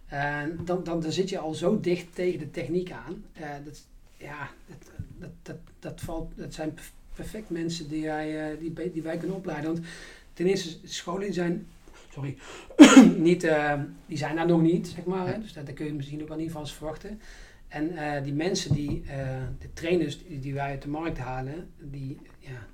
En 0.06 0.58
dan, 0.64 0.84
dan, 0.84 1.00
dan 1.00 1.12
zit 1.12 1.28
je 1.28 1.38
al 1.38 1.54
zo 1.54 1.80
dicht 1.80 2.14
tegen 2.14 2.38
de 2.38 2.50
techniek 2.50 2.90
aan. 2.90 3.24
Uh, 3.40 3.48
dat, 3.64 3.86
ja, 4.16 4.50
dat, 4.66 4.90
dat, 5.18 5.30
dat, 5.42 5.56
dat, 5.78 6.00
valt, 6.00 6.32
dat 6.36 6.54
zijn 6.54 6.74
perfect 7.14 7.50
mensen 7.50 7.88
die, 7.88 8.04
wij, 8.04 8.58
die, 8.58 8.92
die 8.92 9.02
wij 9.02 9.16
kunnen 9.16 9.36
opleiden. 9.36 9.72
Want 9.72 9.86
ten 10.32 10.46
eerste, 10.46 10.76
scholen 10.84 11.32
zijn, 11.32 11.66
sorry, 12.12 12.36
niet, 13.16 13.44
uh, 13.44 13.80
die 14.06 14.18
zijn 14.18 14.36
daar 14.36 14.46
nog 14.46 14.62
niet, 14.62 14.88
zeg 14.88 15.04
maar. 15.04 15.26
Hè? 15.26 15.40
Dus 15.40 15.52
daar, 15.52 15.64
kun 15.64 15.86
je 15.86 15.92
misschien 15.92 16.22
ook 16.22 16.28
al 16.28 16.36
niet 16.36 16.50
van 16.50 16.66
verwachten. 16.66 17.20
En 17.68 17.92
uh, 17.92 18.22
die 18.22 18.32
mensen, 18.32 18.74
die, 18.74 19.02
uh, 19.06 19.10
de 19.58 19.72
trainers 19.72 20.26
die, 20.26 20.40
die, 20.40 20.54
wij 20.54 20.70
uit 20.70 20.82
de 20.82 20.88
markt 20.88 21.18
halen, 21.18 21.68
die, 21.78 22.18
ja, 22.38 22.66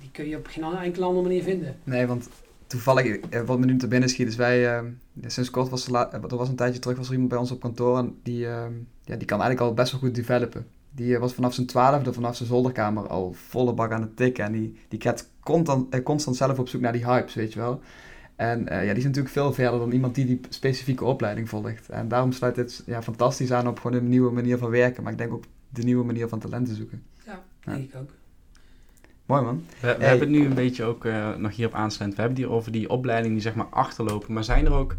die 0.00 0.10
kun 0.12 0.28
je 0.28 0.36
op 0.36 0.46
geen 0.46 0.64
enkele 0.64 1.04
andere 1.04 1.22
manier 1.22 1.42
vinden. 1.42 1.76
Nee, 1.84 2.06
want 2.06 2.28
toevallig, 2.70 3.18
wat 3.46 3.58
me 3.58 3.66
nu 3.66 3.76
te 3.76 3.88
binnen 3.88 4.08
schiet, 4.08 4.28
is 4.28 4.36
wij, 4.36 4.82
sinds 5.26 5.50
kort 5.50 5.68
was 5.68 5.86
er, 5.86 5.94
er 5.94 6.36
was 6.36 6.48
een 6.48 6.56
tijdje 6.56 6.80
terug, 6.80 6.96
was 6.96 7.06
er 7.06 7.12
iemand 7.12 7.30
bij 7.30 7.38
ons 7.38 7.50
op 7.50 7.60
kantoor 7.60 7.98
en 7.98 8.18
die, 8.22 8.38
ja, 8.38 9.16
die 9.16 9.24
kan 9.24 9.40
eigenlijk 9.40 9.60
al 9.60 9.74
best 9.74 9.92
wel 9.92 10.00
goed 10.00 10.14
developen. 10.14 10.66
Die 10.90 11.18
was 11.18 11.34
vanaf 11.34 11.54
zijn 11.54 11.66
twaalfde, 11.66 12.12
vanaf 12.12 12.36
zijn 12.36 12.48
zolderkamer 12.48 13.06
al 13.06 13.32
volle 13.32 13.72
bak 13.72 13.92
aan 13.92 14.00
het 14.00 14.16
tikken. 14.16 14.44
En 14.44 14.52
die, 14.52 14.78
die 14.88 15.00
gaat 15.00 15.30
constant, 15.40 15.94
eh, 15.94 16.02
constant 16.02 16.36
zelf 16.36 16.58
op 16.58 16.68
zoek 16.68 16.80
naar 16.80 16.92
die 16.92 17.06
hypes, 17.06 17.34
weet 17.34 17.52
je 17.52 17.58
wel. 17.58 17.80
En 18.36 18.60
uh, 18.60 18.66
ja, 18.68 18.88
die 18.88 18.96
is 18.96 19.04
natuurlijk 19.04 19.34
veel 19.34 19.52
verder 19.52 19.78
dan 19.78 19.92
iemand 19.92 20.14
die 20.14 20.26
die 20.26 20.40
specifieke 20.48 21.04
opleiding 21.04 21.48
volgt. 21.48 21.88
En 21.88 22.08
daarom 22.08 22.32
sluit 22.32 22.54
dit 22.54 22.82
ja, 22.86 23.02
fantastisch 23.02 23.52
aan 23.52 23.68
op 23.68 23.78
gewoon 23.78 23.96
een 23.96 24.08
nieuwe 24.08 24.32
manier 24.32 24.58
van 24.58 24.70
werken. 24.70 25.02
Maar 25.02 25.12
ik 25.12 25.18
denk 25.18 25.32
ook 25.32 25.44
de 25.68 25.82
nieuwe 25.82 26.04
manier 26.04 26.28
van 26.28 26.38
talenten 26.38 26.76
zoeken. 26.76 27.02
Ja, 27.26 27.42
ja. 27.60 27.72
denk 27.72 27.92
ik 27.92 28.00
ook. 28.00 28.10
Mooi 29.30 29.42
man. 29.42 29.64
We, 29.80 29.96
we 29.98 30.04
hebben 30.04 30.28
het 30.28 30.38
nu 30.38 30.44
een 30.44 30.54
beetje 30.54 30.84
ook 30.84 31.04
uh, 31.04 31.34
nog 31.34 31.56
hierop 31.56 31.74
aansluitend. 31.74 32.14
We 32.14 32.22
hebben 32.22 32.38
het 32.38 32.46
hier 32.46 32.56
over 32.56 32.72
die 32.72 32.90
opleidingen 32.90 33.34
die 33.34 33.42
zeg 33.42 33.54
maar 33.54 33.66
achterlopen. 33.70 34.32
Maar 34.32 34.44
zijn 34.44 34.66
er 34.66 34.72
ook 34.72 34.96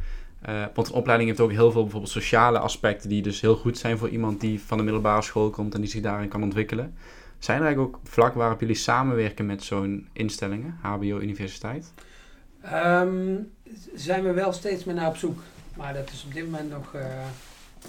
uh, 0.50 0.63
want 0.73 0.88
een 0.88 0.93
opleiding 0.93 1.29
heeft 1.29 1.41
ook 1.41 1.51
heel 1.51 1.71
veel 1.71 1.81
bijvoorbeeld 1.81 2.11
sociale 2.11 2.59
aspecten 2.59 3.09
die 3.09 3.21
dus 3.21 3.41
heel 3.41 3.55
goed 3.55 3.77
zijn 3.77 3.97
voor 3.97 4.09
iemand 4.09 4.41
die 4.41 4.61
van 4.61 4.77
de 4.77 4.83
middelbare 4.83 5.21
school 5.21 5.50
komt 5.50 5.73
en 5.73 5.81
die 5.81 5.89
zich 5.89 6.01
daarin 6.01 6.27
kan 6.27 6.43
ontwikkelen. 6.43 6.93
Zijn 7.39 7.57
er 7.57 7.63
eigenlijk 7.65 7.95
ook 7.95 8.01
vlak 8.03 8.33
waarop 8.33 8.59
jullie 8.59 8.75
samenwerken 8.75 9.45
met 9.45 9.63
zo'n 9.63 10.07
instellingen, 10.13 10.77
HBO 10.81 11.19
Universiteit? 11.19 11.93
Um, 12.73 13.51
zijn 13.93 14.23
we 14.23 14.31
wel 14.31 14.53
steeds 14.53 14.83
meer 14.83 14.95
naar 14.95 15.07
op 15.07 15.17
zoek, 15.17 15.39
maar 15.77 15.93
dat 15.93 16.09
is 16.11 16.23
op 16.27 16.33
dit 16.33 16.45
moment 16.45 16.69
nog, 16.69 16.93
uh, 16.95 17.01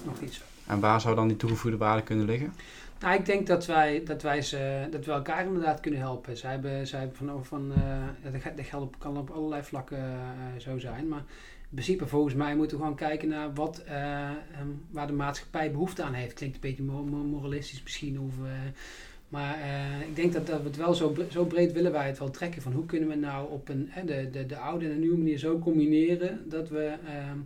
nog 0.05 0.21
niet 0.21 0.33
zo. 0.33 0.41
En 0.67 0.79
waar 0.79 1.01
zou 1.01 1.15
dan 1.15 1.27
die 1.27 1.37
toegevoegde 1.37 1.77
waarde 1.77 2.01
kunnen 2.01 2.25
liggen? 2.25 2.53
Nou, 3.03 3.15
ik 3.15 3.25
denk 3.25 3.47
dat 3.47 3.65
wij, 3.65 4.03
dat 4.05 4.21
wij, 4.21 4.41
ze, 4.41 4.87
dat 4.91 5.05
we 5.05 5.11
elkaar 5.11 5.45
inderdaad 5.45 5.79
kunnen 5.79 5.99
helpen. 5.99 6.37
Zij 6.37 6.51
hebben, 6.51 6.87
zij 6.87 6.99
hebben 6.99 7.17
van, 7.17 7.45
van 7.45 7.71
uh, 7.77 8.31
dat, 8.55 8.65
geldt 8.65 8.85
op, 8.85 8.99
kan 8.99 9.17
op 9.17 9.29
allerlei 9.29 9.63
vlakken 9.63 9.97
uh, 9.97 10.59
zo 10.59 10.79
zijn, 10.79 11.07
maar 11.07 11.23
principe 11.69 12.07
volgens 12.07 12.33
mij 12.33 12.55
moeten 12.55 12.77
we 12.77 12.83
gewoon 12.83 12.97
kijken 12.97 13.27
naar 13.27 13.53
wat, 13.53 13.83
uh, 13.87 14.29
waar 14.91 15.07
de 15.07 15.13
maatschappij 15.13 15.71
behoefte 15.71 16.03
aan 16.03 16.13
heeft. 16.13 16.33
Klinkt 16.33 16.55
een 16.55 16.61
beetje 16.61 16.83
moralistisch 16.83 17.83
misschien. 17.83 18.19
Of, 18.19 18.33
maar 19.29 19.57
ik 20.07 20.15
denk 20.15 20.33
dat, 20.33 20.47
dat 20.47 20.61
we 20.61 20.67
het 20.67 20.77
wel 20.77 20.93
zo, 20.93 21.15
zo 21.31 21.45
breed 21.45 21.71
willen 21.71 21.91
wij 21.91 22.07
het 22.07 22.19
wel 22.19 22.31
trekken. 22.31 22.61
Van 22.61 22.73
hoe 22.73 22.85
kunnen 22.85 23.09
we 23.09 23.15
nou 23.15 23.51
op 23.51 23.69
een, 23.69 23.91
de, 24.05 24.29
de, 24.29 24.45
de 24.45 24.57
oude 24.57 24.85
en 24.85 24.91
de 24.91 24.97
nieuwe 24.97 25.17
manier 25.17 25.37
zo 25.37 25.59
combineren 25.59 26.49
dat 26.49 26.69
we 26.69 26.95
ehm, 27.07 27.37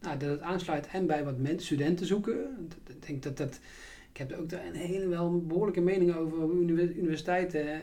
nou, 0.00 0.18
dat 0.18 0.30
het 0.30 0.40
aansluit 0.40 0.86
en 0.86 1.06
bij 1.06 1.24
wat 1.24 1.38
mensen, 1.38 1.62
studenten 1.62 2.06
zoeken. 2.06 2.68
Ik 2.86 3.06
denk 3.06 3.22
dat 3.22 3.36
dat. 3.36 3.60
Heb 4.28 4.38
ook 4.38 4.48
daar 4.48 4.66
een 4.66 4.74
hele 4.74 5.08
wel 5.08 5.40
behoorlijke 5.46 5.80
mening 5.80 6.16
over 6.16 6.38
hoe 6.38 6.94
universiteiten 6.96 7.82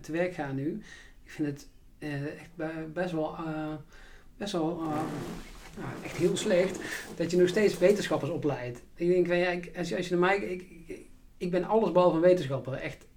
te 0.00 0.12
werk 0.12 0.34
gaan 0.34 0.54
nu. 0.54 0.80
Ik 1.24 1.30
vind 1.30 1.48
het 1.48 1.68
echt 2.38 2.72
best 2.92 3.12
wel 3.12 3.36
best 4.36 4.52
wel 4.52 4.82
nou, 5.76 5.88
echt 6.04 6.16
heel 6.16 6.36
slecht 6.36 6.80
dat 7.16 7.30
je 7.30 7.36
nog 7.36 7.48
steeds 7.48 7.78
wetenschappers 7.78 8.30
opleidt. 8.30 8.82
Ik 8.94 9.08
denk 9.08 9.26
ja, 9.26 9.58
als, 9.78 9.88
je, 9.88 9.96
als 9.96 10.08
je 10.08 10.16
naar 10.16 10.28
mij 10.28 10.36
ik, 10.36 10.64
ik, 11.36 11.50
ben 11.50 11.64
alles 11.64 11.92
behalve 11.92 12.18
wetenschapper. 12.18 12.72
Echt 12.72 13.02
eh, 13.02 13.08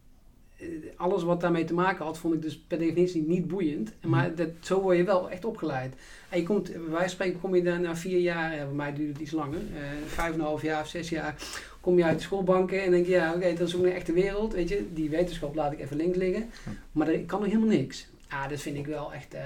alles 0.95 1.23
wat 1.23 1.41
daarmee 1.41 1.63
te 1.63 1.73
maken 1.73 2.05
had, 2.05 2.17
vond 2.17 2.33
ik 2.33 2.41
dus 2.41 2.57
per 2.57 2.77
definitie 2.77 3.27
niet 3.27 3.47
boeiend. 3.47 3.93
Mhm. 3.99 4.09
Maar 4.09 4.35
dat, 4.35 4.49
zo 4.59 4.81
word 4.81 4.97
je 4.97 5.03
wel 5.03 5.29
echt 5.29 5.45
opgeleid. 5.45 5.93
En 6.29 6.39
je 6.39 6.45
komt, 6.45 6.71
wijze 6.89 7.09
spreken 7.09 7.39
kom 7.39 7.55
je 7.55 7.63
daar 7.63 7.79
na 7.79 7.95
vier 7.95 8.19
jaar, 8.19 8.55
ja, 8.55 8.65
bij 8.65 8.73
mij 8.73 8.93
duurt 8.93 9.13
het 9.13 9.21
iets 9.21 9.31
langer, 9.31 9.59
uh, 9.59 9.79
vijf 10.05 10.33
en 10.33 10.39
een 10.39 10.45
half 10.45 10.61
jaar 10.61 10.81
of 10.81 10.87
zes 10.87 11.09
jaar, 11.09 11.35
kom 11.81 11.97
je 11.97 12.03
uit 12.03 12.17
de 12.17 12.23
schoolbanken 12.23 12.83
en 12.83 12.91
denk 12.91 13.05
je, 13.05 13.11
ja 13.11 13.33
oké, 13.33 13.53
dat 13.53 13.67
is 13.67 13.75
ook 13.75 13.83
een 13.83 13.91
echte 13.91 14.13
wereld, 14.13 14.53
weet 14.53 14.69
je. 14.69 14.85
Die 14.93 15.09
wetenschap 15.09 15.55
laat 15.55 15.71
ik 15.71 15.79
even 15.79 15.97
links 15.97 16.17
liggen. 16.17 16.49
Maar 16.91 17.09
ik 17.09 17.27
kan 17.27 17.39
nog 17.39 17.49
helemaal 17.49 17.75
niks. 17.75 18.07
Ah, 18.29 18.49
dat 18.49 18.61
vind 18.61 18.77
ik 18.77 18.85
wel 18.85 19.13
echt, 19.13 19.33
uh, 19.33 19.39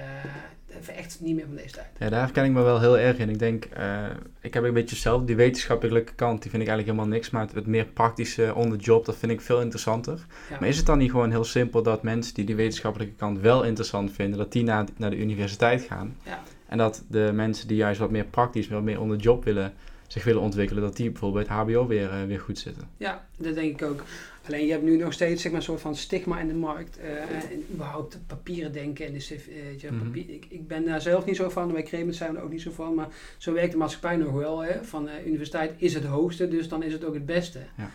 echt 0.96 1.18
niet 1.22 1.36
meer 1.36 1.46
van 1.46 1.56
deze 1.56 1.72
tijd. 1.72 1.88
Ja, 2.00 2.10
daar 2.10 2.20
herken 2.20 2.46
ik 2.46 2.52
me 2.52 2.62
wel 2.62 2.80
heel 2.80 2.98
erg 2.98 3.18
in. 3.18 3.30
Ik 3.30 3.40
denk, 3.40 3.66
uh, 3.78 4.06
ik 4.42 4.54
heb 4.54 4.64
een 4.64 4.74
beetje 4.74 4.96
zelf 4.96 5.24
die 5.24 5.36
wetenschappelijke 5.36 6.14
kant, 6.14 6.42
die 6.42 6.52
vind 6.52 6.64
ik 6.64 6.70
eigenlijk 6.70 6.88
helemaal 6.98 7.18
niks. 7.18 7.30
Maar 7.30 7.48
het, 7.54 7.68
meer 7.68 7.86
praktische 7.86 8.56
on 8.56 8.70
the 8.70 8.78
job, 8.78 9.06
dat 9.06 9.18
vind 9.18 9.32
ik 9.32 9.42
veel 9.42 9.62
interessanter. 9.62 10.26
Maar 10.60 10.70
is 10.70 10.78
het 10.78 10.86
dan 10.86 10.98
niet 10.98 11.12
gewoon 11.12 11.32
heel 11.32 11.44
simpel 11.44 11.84
dat 11.84 12.04
mensen 12.04 12.34
die 12.34 12.46
die 12.46 12.56
wetenschappelijke 12.56 13.14
kant 13.16 13.40
wel 13.40 13.64
interessant 13.64 14.12
vinden, 14.12 14.38
dat 14.38 14.52
die 14.52 14.64
naar, 14.64 14.86
naar 14.98 15.10
de 15.10 15.18
universiteit 15.18 15.82
gaan? 15.82 16.16
Ja. 16.24 16.44
En 16.68 16.78
dat 16.78 17.04
de 17.08 17.32
mensen 17.34 17.68
die 17.68 17.78
juist 17.78 18.00
wat 18.00 18.12
meer 18.12 18.26
praktisch, 18.26 18.68
wat 18.68 18.82
meer 18.82 19.00
on 19.00 19.10
the 19.10 19.16
job 19.16 19.44
willen 19.44 19.74
zich 20.14 20.24
willen 20.24 20.42
ontwikkelen, 20.42 20.84
dat 20.84 20.96
die 20.96 21.12
bijvoorbeeld 21.12 21.48
bij 21.48 21.56
het 21.56 21.66
HBO 21.66 21.88
weer, 21.88 22.22
uh, 22.22 22.24
weer 22.28 22.40
goed 22.40 22.60
zitten. 22.60 22.88
Ja, 22.98 23.26
dat 23.38 23.56
denk 23.56 23.82
ik 23.82 23.88
ook. 23.88 24.04
Alleen 24.46 24.66
je 24.66 24.72
hebt 24.72 24.84
nu 24.84 24.98
nog 24.98 25.14
steeds 25.14 25.42
zeg 25.42 25.52
maar, 25.52 25.60
een 25.60 25.66
soort 25.66 25.82
van 25.82 25.96
stigma 25.96 26.40
in 26.40 26.48
de 26.48 26.54
markt. 26.54 26.98
Uh, 27.00 27.22
en 27.52 27.66
überhaupt 27.74 28.20
papieren 28.28 28.72
denken. 28.72 29.06
En 29.06 29.14
dus, 29.14 29.32
uh, 29.32 29.92
mm 29.92 30.00
papier, 30.04 30.30
ik, 30.30 30.46
ik 30.50 30.68
ben 30.68 30.86
daar 30.86 31.02
zelf 31.02 31.26
niet 31.26 31.36
zo 31.36 31.50
van. 31.50 31.72
Bij 31.72 31.82
Kremers 31.82 32.18
zijn 32.18 32.32
we 32.32 32.38
er 32.38 32.44
ook 32.44 32.52
niet 32.52 32.62
zo 32.62 32.72
van. 32.72 32.94
Maar 32.94 33.08
zo 33.38 33.54
werkt 33.54 33.72
de 33.72 33.78
maatschappij 33.78 34.16
nog 34.16 34.32
wel. 34.32 34.64
Hè? 34.64 34.84
Van 34.84 35.10
universiteit 35.26 35.74
is 35.78 35.94
het 35.94 36.04
hoogste, 36.04 36.48
dus 36.48 36.68
dan 36.68 36.84
is 36.84 36.94
het 36.94 37.04
ook 37.04 37.14
het 37.14 37.26
beste. 37.26 37.60
Ja, 37.78 37.90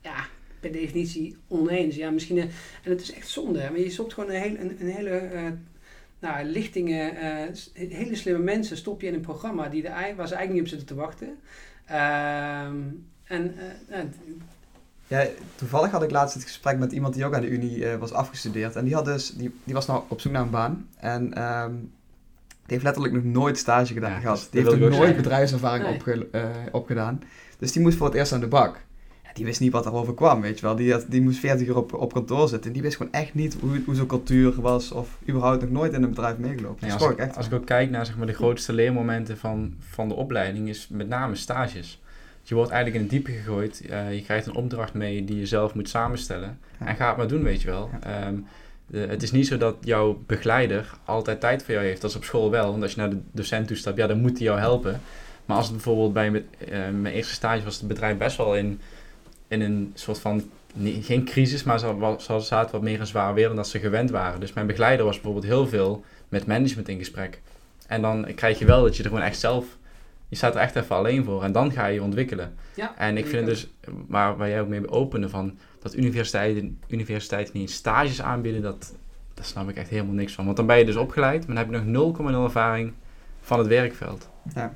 ja 0.00 0.26
per 0.60 0.72
definitie 0.72 1.36
oneens. 1.48 1.96
Ja, 1.96 2.10
misschien, 2.10 2.38
en 2.38 2.50
het 2.82 3.00
is 3.00 3.12
echt 3.12 3.28
zonde. 3.28 3.60
Hè? 3.60 3.70
Maar 3.70 3.80
je 3.80 3.90
stopt 3.90 4.14
gewoon 4.14 4.30
een, 4.30 4.40
heel, 4.40 4.56
een, 4.58 4.76
een 4.80 4.90
hele 4.90 5.30
nou, 6.18 6.44
lichtingen, 6.44 7.16
hele 7.72 8.14
slimme 8.14 8.42
mensen 8.42 8.76
stop 8.76 9.00
je 9.00 9.06
in 9.06 9.14
een 9.14 9.20
programma 9.20 9.68
die 9.68 9.82
de, 9.82 9.88
waar 9.88 10.28
ze 10.28 10.34
eigenlijk 10.34 10.52
niet 10.52 10.62
op 10.62 10.68
zitten 10.68 10.86
te 10.86 10.94
wachten. 10.94 11.38
Ehm, 11.86 12.80
en 13.24 13.54
ja, 15.06 15.26
toevallig 15.54 15.90
had 15.90 16.02
ik 16.02 16.10
laatst 16.10 16.34
het 16.34 16.44
gesprek 16.44 16.78
met 16.78 16.92
iemand 16.92 17.14
die 17.14 17.24
ook 17.24 17.34
aan 17.34 17.40
de 17.40 17.48
Unie 17.48 17.78
uh, 17.78 17.94
was 17.94 18.12
afgestudeerd. 18.12 18.76
En 18.76 18.84
die, 18.84 18.94
had 18.94 19.04
dus, 19.04 19.30
die, 19.30 19.54
die 19.64 19.74
was 19.74 19.86
nou 19.86 20.02
op 20.08 20.20
zoek 20.20 20.32
naar 20.32 20.42
een 20.42 20.50
baan. 20.50 20.88
En 20.96 21.42
um, 21.42 21.92
die 22.72 22.80
heeft 22.80 22.82
letterlijk 22.82 23.14
nog 23.14 23.24
nooit 23.24 23.58
stage 23.58 23.92
gedaan, 23.92 24.20
gehad. 24.20 24.48
Die 24.50 24.62
heeft 24.62 24.78
nog 24.78 24.90
nooit 24.90 25.16
bedrijfservaring 25.16 25.84
nee. 25.84 25.94
opge, 25.94 26.28
uh, 26.32 26.44
opgedaan. 26.72 27.22
Dus 27.58 27.72
die 27.72 27.82
moest 27.82 27.96
voor 27.96 28.06
het 28.06 28.16
eerst 28.16 28.32
aan 28.32 28.40
de 28.40 28.46
bak. 28.46 28.80
Ja, 29.22 29.30
die 29.32 29.44
wist 29.44 29.60
niet 29.60 29.72
wat 29.72 29.86
erover 29.86 30.14
kwam, 30.14 30.40
weet 30.40 30.58
je 30.58 30.66
wel. 30.66 30.76
Die, 30.76 30.92
had, 30.92 31.04
die 31.08 31.22
moest 31.22 31.38
40 31.38 31.66
uur 31.66 31.76
op, 31.76 31.92
op 31.92 32.12
kantoor 32.12 32.48
zitten. 32.48 32.66
En 32.66 32.72
die 32.72 32.82
wist 32.82 32.96
gewoon 32.96 33.12
echt 33.12 33.34
niet 33.34 33.56
hoe, 33.60 33.82
hoe 33.84 33.94
zo'n 33.94 34.06
cultuur 34.06 34.60
was. 34.60 34.92
Of 34.92 35.18
überhaupt 35.28 35.60
nog 35.60 35.70
nooit 35.70 35.92
in 35.92 36.02
een 36.02 36.08
bedrijf 36.08 36.38
meegelopen. 36.38 36.86
Ja, 36.86 36.94
als, 36.94 37.10
ik, 37.10 37.18
echt 37.18 37.36
als 37.36 37.46
ik 37.46 37.52
ook 37.52 37.66
kijk 37.66 37.90
naar 37.90 38.06
zeg 38.06 38.16
maar, 38.16 38.26
de 38.26 38.32
grootste 38.32 38.72
leermomenten 38.72 39.38
van, 39.38 39.74
van 39.78 40.08
de 40.08 40.14
opleiding, 40.14 40.68
is 40.68 40.88
met 40.90 41.08
name 41.08 41.34
stages 41.34 42.02
je 42.42 42.54
wordt 42.54 42.70
eigenlijk 42.70 43.02
in 43.02 43.08
het 43.10 43.24
diepe 43.24 43.40
gegooid. 43.40 43.82
Uh, 43.90 44.14
je 44.14 44.22
krijgt 44.22 44.46
een 44.46 44.54
opdracht 44.54 44.94
mee 44.94 45.24
die 45.24 45.38
je 45.38 45.46
zelf 45.46 45.74
moet 45.74 45.88
samenstellen. 45.88 46.58
En 46.78 46.96
ga 46.96 47.08
het 47.08 47.16
maar 47.16 47.28
doen, 47.28 47.42
weet 47.42 47.62
je 47.62 47.70
wel. 47.70 47.90
Ehm, 48.02 48.34
de, 48.86 48.98
het 48.98 49.22
is 49.22 49.30
niet 49.30 49.46
zo 49.46 49.56
dat 49.56 49.76
jouw 49.80 50.22
begeleider 50.26 50.90
altijd 51.04 51.40
tijd 51.40 51.62
voor 51.62 51.74
jou 51.74 51.86
heeft. 51.86 52.00
Dat 52.00 52.10
is 52.10 52.16
op 52.16 52.24
school 52.24 52.50
wel. 52.50 52.70
Want 52.70 52.82
als 52.82 52.92
je 52.92 53.00
naar 53.00 53.10
de 53.10 53.20
docent 53.32 53.66
toe 53.66 53.76
stapt, 53.76 53.96
ja, 53.96 54.06
dan 54.06 54.20
moet 54.20 54.38
hij 54.38 54.46
jou 54.46 54.58
helpen. 54.58 55.00
Maar 55.44 55.56
als 55.56 55.66
het 55.66 55.74
bijvoorbeeld 55.74 56.12
bij 56.12 56.28
uh, 56.28 56.42
mijn 57.00 57.14
eerste 57.14 57.34
stage 57.34 57.64
was 57.64 57.78
het 57.78 57.88
bedrijf 57.88 58.16
best 58.16 58.36
wel 58.36 58.56
in, 58.56 58.80
in 59.48 59.60
een 59.60 59.92
soort 59.94 60.18
van 60.18 60.50
nee, 60.74 61.02
geen 61.02 61.24
crisis, 61.24 61.62
maar 61.62 61.78
ze, 61.78 62.16
ze 62.18 62.40
zaten 62.40 62.72
wat 62.72 62.82
meer 62.82 62.98
in 62.98 63.06
zwaar 63.06 63.34
weer 63.34 63.46
dan 63.46 63.56
dat 63.56 63.68
ze 63.68 63.78
gewend 63.78 64.10
waren. 64.10 64.40
Dus 64.40 64.52
mijn 64.52 64.66
begeleider 64.66 65.04
was 65.04 65.14
bijvoorbeeld 65.14 65.44
heel 65.44 65.66
veel 65.66 66.04
met 66.28 66.46
management 66.46 66.88
in 66.88 66.98
gesprek. 66.98 67.40
En 67.86 68.02
dan 68.02 68.26
krijg 68.34 68.58
je 68.58 68.64
wel 68.64 68.82
dat 68.82 68.96
je 68.96 69.02
er 69.02 69.08
gewoon 69.08 69.24
echt 69.24 69.38
zelf, 69.38 69.64
je 70.32 70.38
staat 70.38 70.54
er 70.54 70.60
echt 70.60 70.76
even 70.76 70.96
alleen 70.96 71.24
voor. 71.24 71.42
En 71.42 71.52
dan 71.52 71.72
ga 71.72 71.86
je 71.86 71.94
je 71.94 72.02
ontwikkelen. 72.02 72.54
Ja, 72.74 72.96
En 72.96 73.16
ik 73.16 73.26
vind 73.26 73.46
het 73.46 73.46
dus, 73.46 73.70
waar, 74.08 74.36
waar 74.36 74.48
jij 74.48 74.60
ook 74.60 74.68
mee 74.68 74.90
opende, 74.90 75.28
van 75.28 75.58
dat 75.78 75.96
universiteiten, 75.96 76.78
universiteiten 76.88 77.58
niet 77.58 77.70
stages 77.70 78.22
aanbieden, 78.22 78.62
dat, 78.62 78.94
daar 79.34 79.44
snap 79.44 79.68
ik 79.68 79.76
echt 79.76 79.88
helemaal 79.88 80.14
niks 80.14 80.32
van. 80.32 80.44
Want 80.44 80.56
dan 80.56 80.66
ben 80.66 80.78
je 80.78 80.84
dus 80.84 80.96
opgeleid, 80.96 81.46
maar 81.46 81.56
dan 81.56 81.64
heb 81.64 81.84
je 81.84 81.90
nog 81.90 82.16
0,0 82.18 82.24
ervaring 82.44 82.92
van 83.40 83.58
het 83.58 83.68
werkveld. 83.68 84.28
Ja. 84.54 84.74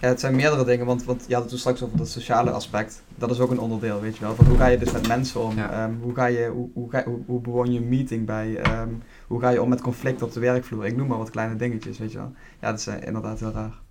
ja, 0.00 0.08
het 0.08 0.20
zijn 0.20 0.36
meerdere 0.36 0.64
dingen, 0.64 0.86
want, 0.86 1.04
want 1.04 1.24
je 1.26 1.32
had 1.32 1.42
het 1.42 1.50
toen 1.50 1.60
straks 1.60 1.82
over 1.82 1.98
dat 1.98 2.08
sociale 2.08 2.50
aspect. 2.50 3.02
Dat 3.14 3.30
is 3.30 3.40
ook 3.40 3.50
een 3.50 3.60
onderdeel, 3.60 4.00
weet 4.00 4.16
je 4.16 4.24
wel. 4.24 4.34
Van 4.34 4.46
hoe 4.46 4.56
ga 4.56 4.66
je 4.66 4.78
dus 4.78 4.92
met 4.92 5.08
mensen 5.08 5.40
om? 5.40 5.56
Ja. 5.56 5.70
Ehm, 5.70 5.92
hoe, 6.00 6.14
ga 6.14 6.26
je, 6.26 6.46
hoe, 6.46 6.68
hoe, 6.74 6.90
ga, 6.90 7.04
hoe, 7.04 7.18
hoe 7.26 7.40
bewoon 7.40 7.72
je 7.72 7.78
een 7.78 7.88
meeting 7.88 8.26
bij? 8.26 8.56
Ehm, 8.56 8.88
hoe 9.26 9.40
ga 9.40 9.48
je 9.48 9.62
om 9.62 9.68
met 9.68 9.80
conflict 9.80 10.22
op 10.22 10.32
de 10.32 10.40
werkvloer? 10.40 10.86
Ik 10.86 10.96
noem 10.96 11.06
maar 11.06 11.18
wat 11.18 11.30
kleine 11.30 11.56
dingetjes, 11.56 11.98
weet 11.98 12.12
je 12.12 12.18
wel. 12.18 12.32
Ja, 12.60 12.70
dat 12.70 12.78
is 12.78 12.86
inderdaad 12.86 13.40
heel 13.40 13.52
raar. 13.52 13.86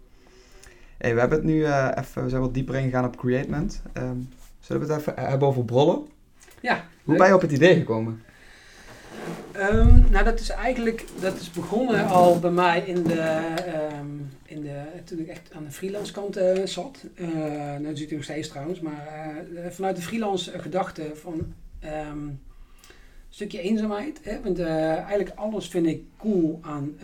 Hey, 0.97 1.13
we 1.13 1.19
hebben 1.19 1.37
het 1.37 1.47
nu 1.47 1.63
eh, 1.63 1.91
even, 1.97 2.23
we 2.23 2.29
zijn 2.29 2.41
wat 2.41 2.53
dieper 2.53 2.75
ingegaan 2.75 3.05
op 3.05 3.17
createment. 3.17 3.81
Ehm, 3.93 4.17
zullen 4.59 4.87
we 4.87 4.93
het 4.93 5.01
even 5.01 5.13
hebben 5.15 5.47
over 5.47 5.65
brollen? 5.65 6.07
Ja, 6.61 6.85
Hoe 7.03 7.17
ben 7.17 7.27
je 7.27 7.33
op 7.33 7.41
het 7.41 7.51
idee 7.51 7.75
gekomen? 7.75 8.21
Ehm, 9.51 10.11
nou, 10.11 10.23
dat 10.23 10.39
is 10.39 10.49
eigenlijk 10.49 11.05
dat 11.19 11.39
is 11.39 11.51
begonnen 11.51 12.07
al 12.07 12.39
bij 12.39 12.51
mij 12.51 12.79
in 12.79 13.03
de, 13.03 13.21
ehm, 13.21 14.07
in 14.45 14.61
de, 14.61 14.81
toen 15.03 15.19
ik 15.19 15.27
echt 15.27 15.49
aan 15.53 15.63
de 15.63 15.71
freelance 15.71 16.13
kant 16.13 16.37
eh, 16.37 16.65
zat. 16.65 17.05
Eh 17.15 17.27
nou, 17.27 17.83
dat 17.83 17.97
zit 17.97 18.09
ik 18.09 18.15
nog 18.15 18.23
steeds 18.23 18.47
trouwens, 18.47 18.79
maar 18.79 19.07
vanuit 19.69 19.95
de 19.95 20.01
freelance 20.01 20.59
gedachte 20.59 21.11
van 21.13 21.53
een 21.79 22.39
stukje 23.29 23.61
eenzaamheid. 23.61 24.19
Hè? 24.23 24.41
Want 24.41 24.59
eigenlijk 24.59 25.31
alles 25.35 25.67
vind 25.67 25.85
ik 25.85 26.03
cool 26.17 26.59
aan 26.61 26.95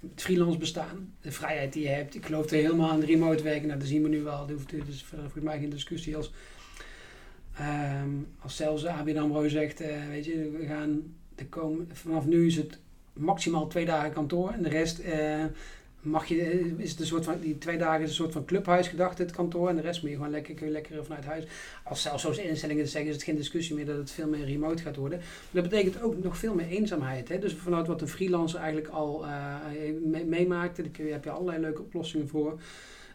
het 0.00 0.22
freelance 0.22 0.58
bestaan. 0.58 1.14
De 1.20 1.32
vrijheid 1.32 1.72
die 1.72 1.82
je 1.82 1.88
hebt. 1.88 2.14
Ik 2.14 2.26
geloof 2.26 2.50
er 2.50 2.56
helemaal 2.56 2.90
aan 2.90 3.00
remote 3.00 3.42
werken. 3.42 3.66
Nou, 3.66 3.78
dat 3.78 3.88
zien 3.88 4.02
we 4.02 4.08
nu 4.08 4.22
wel. 4.22 4.46
Dat 4.46 4.50
hoeft 4.50 4.86
dus 4.86 5.04
volgens 5.04 5.44
mij 5.44 5.58
geen 5.58 5.70
discussie 5.70 6.16
als 6.16 6.30
Ehm, 7.60 8.10
als 8.38 8.56
zelfs 8.56 8.86
ABN 8.86 9.16
AMRO 9.16 9.48
zegt, 9.48 9.80
eh, 9.80 10.06
weet 10.08 10.24
je, 10.24 10.50
we 10.58 10.66
gaan 10.66 11.14
de 11.34 11.46
komen, 11.46 11.88
vanaf 11.92 12.26
nu 12.26 12.46
is 12.46 12.56
het 12.56 12.78
maximaal 13.12 13.66
twee 13.66 13.84
dagen 13.84 14.12
kantoor 14.12 14.50
en 14.50 14.62
de 14.62 14.68
rest 14.68 14.98
eh, 14.98 15.44
mag 16.00 16.26
je, 16.26 16.42
eh, 16.42 16.66
is 16.76 16.90
het 16.90 17.00
een 17.00 17.06
soort 17.06 17.24
van, 17.24 17.40
die 17.40 17.58
twee 17.58 17.78
dagen 17.78 18.02
is 18.02 18.08
een 18.08 18.14
soort 18.14 18.32
van 18.32 18.44
clubhuisgedachte 18.44 19.22
het 19.22 19.30
kantoor 19.32 19.68
en 19.68 19.76
de 19.76 19.82
rest 19.82 20.00
moet 20.02 20.10
je 20.10 20.16
gewoon 20.16 20.30
lekker, 20.30 20.68
lekker 20.68 21.04
vanuit 21.04 21.24
huis. 21.24 21.44
Als 21.84 22.02
zelfs 22.02 22.22
zo'n 22.22 22.38
instellingen 22.38 22.88
zeggen 22.88 23.08
is 23.10 23.16
het 23.16 23.24
geen 23.24 23.36
discussie 23.36 23.74
meer 23.76 23.86
dat 23.86 23.96
het 23.96 24.10
veel 24.10 24.28
meer 24.28 24.44
remote 24.44 24.82
gaat 24.82 24.96
worden. 24.96 25.18
Maar 25.18 25.62
dat 25.62 25.70
betekent 25.70 26.02
ook 26.02 26.22
nog 26.22 26.36
veel 26.38 26.54
meer 26.54 26.68
eenzaamheid. 26.68 27.28
Hè? 27.28 27.38
Dus 27.38 27.54
vanuit 27.54 27.86
wat 27.86 28.00
een 28.00 28.08
freelancer 28.08 28.58
eigenlijk 28.60 28.88
al 28.88 29.24
eh, 29.26 29.54
me- 30.04 30.24
meemaakte, 30.24 30.82
daar 30.82 31.06
heb 31.06 31.24
je 31.24 31.30
allerlei 31.30 31.60
leuke 31.60 31.80
oplossingen 31.82 32.28
voor. 32.28 32.60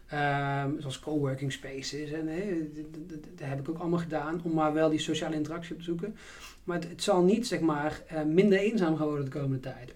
Ehm, 0.06 0.70
zoals 0.78 1.00
coworking 1.00 1.52
spaces. 1.52 2.10
En, 2.12 2.28
d- 2.74 3.38
dat 3.38 3.48
heb 3.48 3.60
ik 3.60 3.68
ook 3.68 3.78
allemaal 3.78 3.98
gedaan 3.98 4.40
om 4.44 4.52
maar 4.52 4.72
wel 4.72 4.90
die 4.90 4.98
sociale 4.98 5.34
interactie 5.34 5.72
op 5.72 5.78
te 5.78 5.84
zoeken. 5.84 6.16
Maar 6.64 6.80
het, 6.88 7.02
zal 7.02 7.22
niet 7.22 7.46
zeg 7.46 7.60
maar, 7.60 8.02
eh, 8.06 8.22
minder 8.22 8.58
eenzaam 8.58 8.96
gaan 8.96 9.06
worden 9.06 9.24
de 9.24 9.30
komende 9.30 9.60
tijd. 9.60 9.94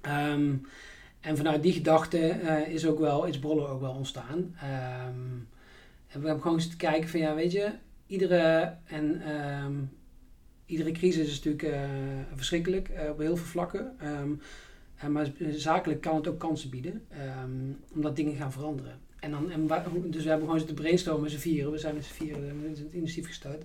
Ehm, 0.00 0.52
en 1.28 1.36
vanuit 1.36 1.62
die 1.62 1.72
gedachte 1.72 2.18
eh, 2.18 2.74
is 2.74 2.86
ook 2.86 2.98
wel, 2.98 3.26
Brollo 3.40 3.66
ook 3.66 3.80
wel 3.80 3.92
ontstaan. 3.92 4.54
Ehm, 4.60 5.28
en 6.08 6.20
we 6.20 6.26
hebben 6.26 6.40
gewoon 6.40 6.56
eens 6.56 6.68
te 6.68 6.76
kijken 6.76 7.08
van 7.08 7.20
ja, 7.20 7.34
weet 7.34 7.52
je, 7.52 7.70
iedere, 8.06 8.74
en, 8.86 9.22
ehm, 9.22 9.74
iedere 10.66 10.92
crisis 10.92 11.26
is 11.28 11.36
natuurlijk 11.36 11.62
eh, 11.62 11.80
verschrikkelijk 12.34 12.88
eh, 12.88 13.10
op 13.10 13.18
heel 13.18 13.36
veel 13.36 13.46
vlakken. 13.46 13.94
Ehm, 13.98 14.30
eh, 14.96 15.08
maar 15.08 15.30
zakelijk 15.50 16.00
kan 16.00 16.16
het 16.16 16.28
ook 16.28 16.38
kansen 16.38 16.70
bieden, 16.70 17.02
omdat 17.94 18.16
dingen 18.16 18.36
gaan 18.36 18.52
veranderen. 18.52 18.98
En 19.20 19.30
dan, 19.30 19.50
en 19.50 19.66
dus 20.10 20.22
we 20.22 20.28
hebben 20.28 20.46
gewoon 20.46 20.58
zitten 20.58 20.76
brainstormen 20.76 21.22
met 21.22 21.30
z'n 21.30 21.38
vieren. 21.38 21.72
We 21.72 21.78
zijn 21.78 21.94
met 21.94 22.04
z'n 22.04 22.12
vieren 22.12 22.40
we 22.40 22.46
hebben 22.46 22.68
het 22.68 22.92
initiatief 22.92 23.26
gestart. 23.26 23.64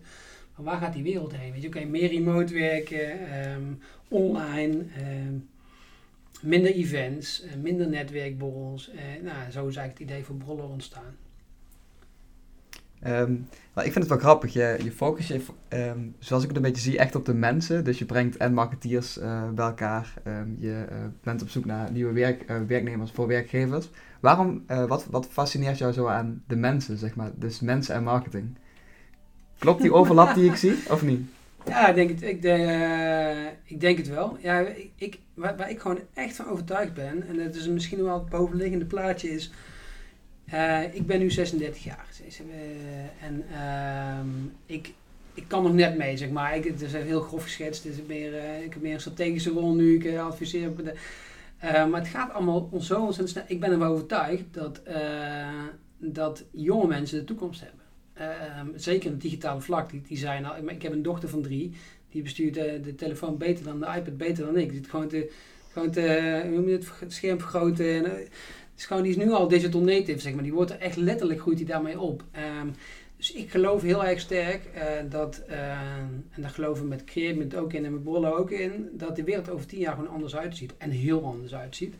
Maar 0.56 0.66
waar 0.66 0.80
gaat 0.80 0.94
die 0.94 1.04
wereld 1.04 1.36
heen? 1.36 1.52
Weet 1.52 1.62
je, 1.62 1.68
oké, 1.68 1.86
meer 1.86 2.10
remote 2.10 2.54
werken, 2.54 3.20
online, 4.08 4.86
minder 6.44 6.72
events, 6.72 7.42
eh, 7.42 7.56
minder 7.62 7.88
netwerkborrels. 7.90 8.90
eh, 8.90 9.24
nou, 9.24 9.52
zo 9.52 9.68
is 9.68 9.76
eigenlijk 9.76 10.00
het 10.00 10.00
idee 10.00 10.24
voor 10.24 10.36
Brollo 10.36 10.66
ontstaan. 10.66 11.16
Ehm, 13.00 13.32
nou, 13.74 13.88
ik 13.88 13.92
vind 13.92 13.96
het 13.96 14.08
wel 14.08 14.18
grappig. 14.18 14.54
Je, 14.54 14.80
je 14.84 14.92
focus 14.92 15.28
je, 15.28 15.42
ehm, 15.68 16.00
zoals 16.20 16.44
ik 16.44 16.48
het 16.48 16.58
een 16.58 16.64
beetje 16.64 16.82
zie, 16.82 16.98
echt 16.98 17.16
op 17.16 17.26
de 17.26 17.34
mensen. 17.34 17.84
Dus 17.84 18.00
je 18.00 18.06
brengt 18.06 18.38
en 18.38 18.54
marketeers 18.54 19.18
eh, 19.18 19.50
bij 19.50 19.66
elkaar. 19.66 20.14
Ehm, 20.24 20.50
je 20.58 20.86
bent 21.24 21.42
op 21.42 21.50
zoek 21.50 21.66
naar 21.66 21.92
nieuwe 21.92 22.14
werk, 22.14 22.46
werknemers 22.68 23.12
voor 23.12 23.28
werkgevers. 23.28 23.90
Waarom, 24.20 24.64
wat, 24.68 25.06
wat 25.06 25.28
fascineert 25.28 25.78
jou 25.78 25.94
zo 25.94 26.08
aan 26.08 26.44
de 26.48 26.56
mensen, 26.56 26.98
zeg 26.98 27.16
maar? 27.16 27.32
Dus 27.36 27.60
mensen 27.60 27.96
en 27.96 28.04
marketing. 28.04 28.58
Klopt 29.58 29.82
die 29.82 29.94
overlap 30.00 30.34
die 30.36 30.50
ik 30.50 30.56
zie, 30.56 30.76
of 30.90 31.02
niet? 31.02 31.30
Ja, 31.66 31.88
ik 31.90 31.96
denk 31.96 32.10
het, 32.10 32.22
ik, 32.22 32.42
denk, 32.42 32.68
eh, 32.68 33.46
ik 33.64 33.80
denk 33.80 33.98
het 33.98 34.08
wel. 34.08 34.38
Ja, 34.42 34.60
ik, 34.60 34.90
ik, 34.96 35.20
waar, 35.34 35.58
waar 35.58 35.70
ik 35.70 35.80
gewoon 35.80 36.00
echt 36.14 36.36
van 36.36 36.46
overtuigd 36.48 36.94
ben, 36.94 37.28
en 37.28 37.38
dat 37.38 37.56
is 37.56 37.68
misschien 37.68 38.04
wel 38.04 38.14
het 38.20 38.30
bovenliggende 38.30 38.86
plaatje, 38.86 39.30
is. 39.30 39.52
eh, 40.46 40.94
ik 40.96 41.08
ben 41.08 41.20
nu 41.20 41.32
36 41.32 41.84
jaar. 41.84 42.06
eh, 42.52 43.26
en 43.28 43.44
ehm, 43.54 44.28
ik, 44.66 44.94
ik 45.34 45.44
kan 45.48 45.64
nog 45.64 45.74
net 45.74 45.98
mee, 45.98 46.18
zeg 46.18 46.30
maar. 46.30 46.56
Ik, 46.56 46.64
het 46.64 46.82
is 46.82 46.94
heel 46.94 47.22
grof 47.22 47.44
geschetst. 47.44 47.84
Het 47.84 48.08
meer, 48.08 48.34
ik 48.64 48.74
heb 48.74 48.82
meer 48.82 48.94
een 48.94 49.00
strategische 49.00 49.50
rol 49.50 49.74
nu. 49.76 49.96
Ik 50.04 50.18
adviseer. 50.18 50.76
de- 50.76 50.96
maar 51.62 52.00
het 52.02 52.08
gaat 52.08 52.32
allemaal 52.34 52.70
zo 52.80 52.96
ontzettend 53.02 53.30
snel. 53.30 53.44
Ik 53.48 53.60
ben 53.60 53.72
ervan 53.72 53.88
overtuigd 53.88 54.44
dat, 54.52 54.82
dat 55.98 56.44
jonge 56.52 56.88
mensen 56.88 57.20
de 57.20 57.26
toekomst 57.26 57.62
hebben. 57.62 57.83
Ehm, 58.14 58.68
zeker 58.76 59.12
het 59.12 59.22
digitale 59.22 59.62
vlak. 59.62 59.90
Die, 59.90 60.02
die 60.08 60.18
zijn 60.18 60.46
al, 60.46 60.70
ik 60.70 60.82
heb 60.82 60.92
een 60.92 61.02
dochter 61.02 61.30
van 61.30 61.42
drie. 61.42 61.72
Die 62.10 62.22
bestuurt 62.22 62.54
de, 62.54 62.80
de 62.84 62.96
telefoon 62.96 63.38
beter 63.38 63.66
dan 63.66 63.80
de 63.80 63.86
iPad, 63.86 64.18
beter 64.18 64.46
dan 64.46 64.58
ik. 64.58 64.70
Die, 64.70 64.78
zit 64.78 64.90
gewoon 64.90 65.08
te, 65.08 65.32
gewoon 65.72 65.92
te, 65.92 66.40
hoe 66.44 66.52
noem 66.52 66.68
je 66.68 66.74
het, 67.00 67.14
scherm 67.14 67.40
vergroten. 67.40 67.94
En, 67.94 68.06
eh, 68.06 68.28
is 68.78 68.86
gewoon, 68.86 69.04
die 69.04 69.12
is 69.12 69.18
nu 69.18 69.32
al 69.32 69.48
digital 69.48 69.82
native, 69.82 70.20
zeg 70.20 70.34
maar. 70.34 70.44
Die 70.44 70.54
wordt 70.54 70.72
er 70.72 70.80
echt 70.80 70.96
letterlijk, 70.96 71.40
groeit 71.40 71.58
die 71.58 71.66
daarmee 71.66 72.00
op. 72.00 72.24
Ehm, 72.32 72.68
dus 73.18 73.34
ik 73.34 73.52
geloof 73.52 73.82
heel 73.82 74.06
erg 74.06 74.20
sterk 74.20 74.66
eh, 74.66 74.84
dat, 75.10 75.44
eh, 75.48 75.98
en 76.32 76.42
daar 76.42 76.50
geloven 76.50 76.84
we 76.84 76.90
met 76.90 77.04
Createment 77.04 77.56
ook 77.56 77.74
in 77.74 77.86
en 77.86 77.92
met 77.92 78.04
Brollo 78.04 78.36
ook 78.36 78.52
in, 78.52 78.90
dat 78.94 79.16
de 79.16 79.24
wereld 79.24 79.50
over 79.50 79.66
tien 79.66 79.80
jaar 79.80 79.96
gewoon 79.96 80.10
anders 80.10 80.36
uitziet. 80.36 80.74
En 80.78 80.90
heel 80.90 81.26
anders 81.26 81.56
uitziet. 81.56 81.96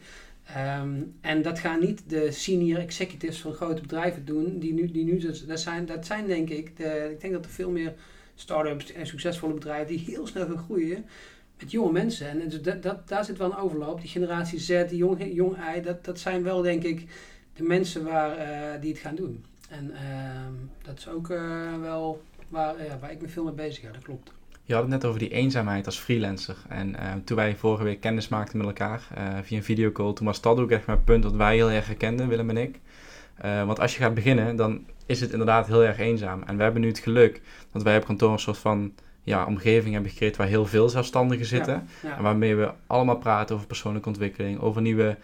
Ehm, 0.46 1.02
en 1.22 1.42
dat 1.42 1.60
gaan 1.60 1.80
niet 1.80 2.10
de 2.10 2.32
senior 2.32 2.80
executives 2.80 3.42
van 3.42 3.54
grote 3.54 3.82
bedrijven 3.82 4.26
doen, 4.26 4.60
die 4.60 4.74
nu, 4.74 4.92
die 4.92 5.04
nu 5.04 5.18
dat, 5.18 5.44
dat 5.48 5.60
zijn, 5.60 5.86
dat 5.86 6.06
zijn 6.06 6.28
denk 6.28 6.50
ik, 6.50 6.78
de, 6.78 7.10
ik 7.12 7.22
denk 7.22 7.34
dat 7.34 7.46
er 7.46 7.52
veel 7.52 7.70
meer 7.70 7.94
start-ups 8.36 8.92
en 8.92 9.08
succesvolle 9.08 9.54
bedrijven 9.54 9.88
die 9.88 10.06
heel 10.06 10.28
snel 10.28 10.46
gaan 10.46 10.58
groeien 10.58 11.06
met 11.60 11.72
jonge 11.72 11.92
mensen. 11.92 12.28
En 12.28 12.50
dus 12.50 12.62
dat, 12.62 12.84
dat, 12.84 13.08
daar 13.08 13.26
zit 13.26 13.38
wel 13.38 13.52
een 13.52 13.58
overlap. 13.58 14.02
Die 14.02 14.10
generatie 14.10 14.60
Z, 14.60 14.68
die 14.68 14.98
jong, 14.98 15.34
jong 15.34 15.58
ei, 15.58 15.82
dat, 15.82 16.06
dat 16.06 16.20
zijn 16.20 16.44
wel 16.44 16.62
denk 16.62 16.84
ik 16.84 17.06
de 17.54 17.64
mensen 17.64 18.04
waar, 18.04 18.38
eh, 18.38 18.82
die 18.82 18.92
het 18.92 19.02
gaan 19.02 19.16
doen. 19.16 19.46
En 19.70 19.92
ehm, 19.96 20.54
dat 20.82 20.98
is 20.98 21.08
ook 21.08 21.30
eh, 21.30 21.80
wel 21.80 22.22
waar, 22.50 22.76
waar 23.00 23.12
ik 23.12 23.22
me 23.22 23.28
veel 23.28 23.44
mee 23.44 23.54
bezig 23.54 23.84
ga, 23.84 23.92
dat 23.92 24.04
klopt. 24.04 24.32
Je 24.66 24.74
had 24.74 24.82
het 24.82 24.92
net 24.92 25.06
over 25.06 25.20
die 25.20 25.30
eenzaamheid 25.30 25.86
als 25.86 25.98
freelancer. 25.98 26.56
En 26.70 26.96
eh, 26.96 27.12
toen 27.26 27.38
wij 27.38 27.56
vorige 27.56 27.84
week 27.84 28.00
kennis 28.00 28.28
maakten 28.28 28.58
met 28.58 28.68
elkaar 28.68 29.08
eh, 29.16 29.24
via 29.42 29.58
een 29.58 29.64
videocall, 29.64 30.14
toen 30.14 30.26
was 30.26 30.42
dat 30.42 30.60
ook 30.60 30.72
echt 30.72 30.86
mijn 30.86 31.04
punt 31.04 31.24
dat 31.24 31.36
wij 31.36 31.56
heel 31.56 31.72
erg 31.72 31.86
herkenden, 31.86 32.28
Willem 32.28 32.50
en 32.50 32.58
ik. 32.58 32.80
Eh, 33.36 33.66
want 33.66 33.80
als 33.80 33.96
je 33.96 34.02
gaat 34.02 34.14
beginnen, 34.14 34.56
dan 34.56 34.86
is 35.06 35.22
het 35.22 35.32
inderdaad 35.32 35.68
heel 35.68 35.84
erg 35.84 35.98
eenzaam. 35.98 36.44
En 36.44 36.58
we 36.58 36.64
hebben 36.64 36.82
nu 36.82 36.88
het 36.88 37.00
geluk 37.00 37.42
dat 37.72 37.84
wij 37.84 37.98
op 37.98 38.06
kantoor 38.06 38.32
een 38.32 38.40
soort 38.40 38.58
van 38.58 38.94
ja, 39.22 39.46
omgeving 39.46 39.94
hebben 39.94 40.12
gecreëerd 40.12 40.36
waar 40.36 40.48
heel 40.48 40.66
veel 40.66 40.90
zelfstandigen 40.90 41.46
zitten. 41.46 41.88
Ja. 42.04 42.18
En 42.18 42.24
waarmee 42.24 42.56
we 42.56 42.72
allemaal 42.88 43.18
praten 43.18 43.56
over 43.56 43.68
persoonlijke 43.68 44.08
ontwikkeling, 44.08 44.60
over 44.60 44.82
nieuwe 44.82 45.18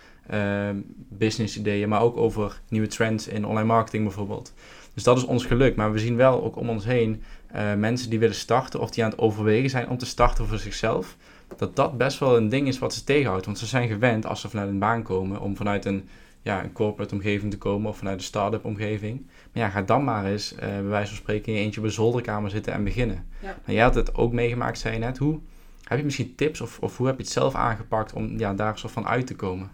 business 1.10 1.58
ideeën, 1.58 1.90
maar 1.90 2.02
ook 2.02 2.18
over 2.18 2.62
nieuwe 2.70 2.88
trends 2.88 3.28
in 3.28 3.46
online 3.46 3.68
marketing 3.68 4.04
bijvoorbeeld. 4.04 4.54
Dus 4.94 5.04
dat 5.04 5.18
is 5.18 5.26
ons 5.26 5.46
geluk. 5.46 5.76
Maar 5.76 5.92
we 5.92 6.00
zien 6.00 6.16
wel 6.16 6.44
ook 6.44 6.56
om 6.56 6.70
ons 6.70 6.86
heen 6.86 7.24
eh, 7.48 7.74
mensen 7.74 8.10
die 8.10 8.20
willen 8.20 8.36
starten 8.36 8.80
of 8.80 8.90
die 8.92 9.04
aan 9.04 9.10
het 9.10 9.20
overwegen 9.20 9.70
zijn 9.70 9.90
om 9.90 9.98
te 9.98 10.06
starten 10.06 10.48
voor 10.48 10.58
zichzelf. 10.58 11.18
Dat 11.58 11.76
dat 11.76 11.98
best 11.98 12.20
wel 12.20 12.38
een 12.38 12.50
ding 12.50 12.68
is 12.68 12.80
wat 12.80 12.94
ze 12.94 13.04
tegenhoudt. 13.04 13.46
Want 13.46 13.58
ze 13.58 13.66
zijn 13.66 13.88
gewend 13.88 14.26
als 14.26 14.42
ze 14.42 14.50
vanuit 14.50 14.70
een 14.70 14.80
baan 14.80 15.04
komen 15.04 15.42
om 15.42 15.56
vanuit 15.56 15.86
een, 15.86 16.10
ja, 16.42 16.64
een 16.64 16.72
corporate 16.72 17.14
omgeving 17.14 17.52
te 17.52 17.58
komen 17.58 17.90
of 17.90 17.98
vanuit 17.98 18.18
een 18.18 18.24
start-up 18.24 18.66
omgeving. 18.66 19.26
Maar 19.54 19.64
ja, 19.64 19.70
ga 19.70 19.82
dan 19.82 20.04
maar 20.04 20.26
eens 20.26 20.56
eh, 20.56 20.68
bij 20.68 20.84
wijze 20.84 21.08
van 21.08 21.18
spreken 21.18 21.48
in 21.48 21.54
je 21.54 21.66
eentje 21.66 21.80
op 21.80 21.86
een 21.86 21.92
zolderkamer 21.92 22.50
zitten 22.50 22.74
en 22.74 22.84
beginnen. 22.84 23.26
Ja. 23.42 23.58
Maar 23.66 23.76
jij 23.76 23.84
had 23.84 23.96
het 23.96 24.16
ook 24.16 24.34
meegemaakt, 24.34 24.80
zei 24.80 24.94
je 24.94 25.00
net. 25.00 25.18
Hoe, 25.18 25.40
heb 25.84 25.98
je 25.98 26.06
misschien 26.06 26.36
tips 26.36 26.62
of, 26.62 26.80
of 26.80 26.98
hoe 26.98 27.08
heb 27.08 27.16
je 27.16 27.24
het 27.24 27.32
zelf 27.32 27.56
aangepakt 27.56 28.14
om 28.14 28.38
ja, 28.38 28.54
daar 28.54 28.80
zo 28.80 28.88
van 28.88 29.08
uit 29.08 29.28
te 29.28 29.36
komen? 29.36 29.72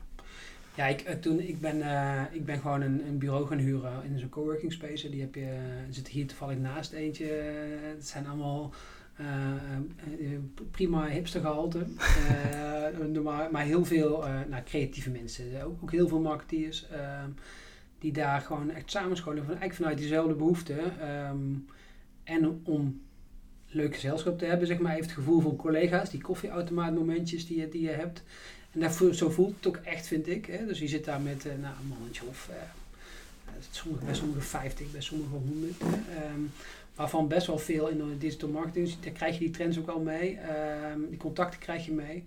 Ja, 0.76 0.86
ik, 0.86 1.02
eh, 1.02 1.16
toen, 1.16 1.40
ik, 1.40 1.60
ben, 1.60 1.82
eh, 1.82 2.22
ik 2.32 2.46
ben 2.46 2.60
gewoon 2.60 2.82
een, 2.82 3.08
een 3.08 3.18
bureau 3.18 3.48
gaan 3.48 3.58
huren 3.58 4.04
in 4.04 4.20
zo'n 4.20 4.30
coworking 4.30 4.72
space. 4.72 5.10
Die 5.10 5.22
heb 5.22 5.36
je, 5.36 5.42
uh, 5.42 5.50
zit 5.90 6.08
hier 6.08 6.28
toevallig 6.28 6.58
naast 6.58 6.92
eentje. 6.92 7.26
Het 7.96 8.08
zijn 8.08 8.28
allemaal 8.28 8.74
prima 10.72 11.08
hipstergehalte. 11.08 11.86
maar, 13.24 13.52
maar 13.52 13.64
heel 13.64 13.86
veel 13.86 14.24
nou, 14.50 14.64
creatieve 14.64 15.10
mensen. 15.10 15.64
Ook, 15.64 15.78
ook 15.82 15.92
heel 15.92 16.08
veel 16.08 16.20
marketeers. 16.20 16.88
Ehm, 16.88 17.30
die 18.00 18.12
daar 18.12 18.42
gewoon 18.42 18.72
echt 18.72 18.92
samenscholen. 18.92 19.38
Van, 19.38 19.48
eigenlijk 19.48 19.76
vanuit 19.76 19.98
diezelfde 19.98 20.34
behoefte. 20.34 20.74
Ehm, 21.00 21.54
en 22.24 22.62
om 22.64 23.02
leuk 23.68 23.94
gezelschap 23.94 24.38
te 24.38 24.46
hebben, 24.46 24.68
zeg 24.68 24.80
maar. 24.80 24.92
Heeft 24.92 25.06
het 25.06 25.18
gevoel 25.18 25.40
van 25.40 25.56
collega's. 25.56 26.10
Die 26.10 26.22
koffieautomaatmomentjes 26.22 27.48
die 27.48 27.60
je, 27.60 27.70
die 27.70 27.82
je 27.82 27.90
hebt. 27.90 28.24
En 28.76 28.82
dat, 28.82 29.16
zo 29.16 29.30
voelt 29.30 29.56
het 29.56 29.68
ook 29.68 29.76
echt, 29.76 30.08
vind 30.08 30.28
ik. 30.28 30.46
Hè? 30.46 30.66
Dus 30.66 30.80
je 30.80 30.88
zit 30.88 31.06
daar 31.06 31.22
met 31.22 31.46
uh, 31.46 31.52
nou, 31.62 31.76
een 31.82 31.88
mannetje 31.88 32.26
of 32.26 32.50
uh, 32.52 32.56
sommige, 33.70 34.06
bij 34.06 34.14
sommige 34.14 34.42
50, 34.42 34.92
bij 34.92 35.02
sommige 35.02 35.30
100. 35.30 35.82
Um, 35.82 36.52
waarvan 36.96 37.28
best 37.28 37.48
wel 37.48 37.58
veel 37.58 37.88
in 37.88 37.98
de 37.98 38.18
digital 38.18 38.50
marketing. 38.50 39.00
Daar 39.00 39.12
krijg 39.12 39.34
je 39.34 39.40
die 39.40 39.50
trends 39.50 39.80
ook 39.80 39.88
al 39.88 40.00
mee. 40.00 40.40
Um, 40.92 41.10
die 41.10 41.18
contacten 41.18 41.60
krijg 41.60 41.86
je 41.86 41.92
mee. 41.92 42.24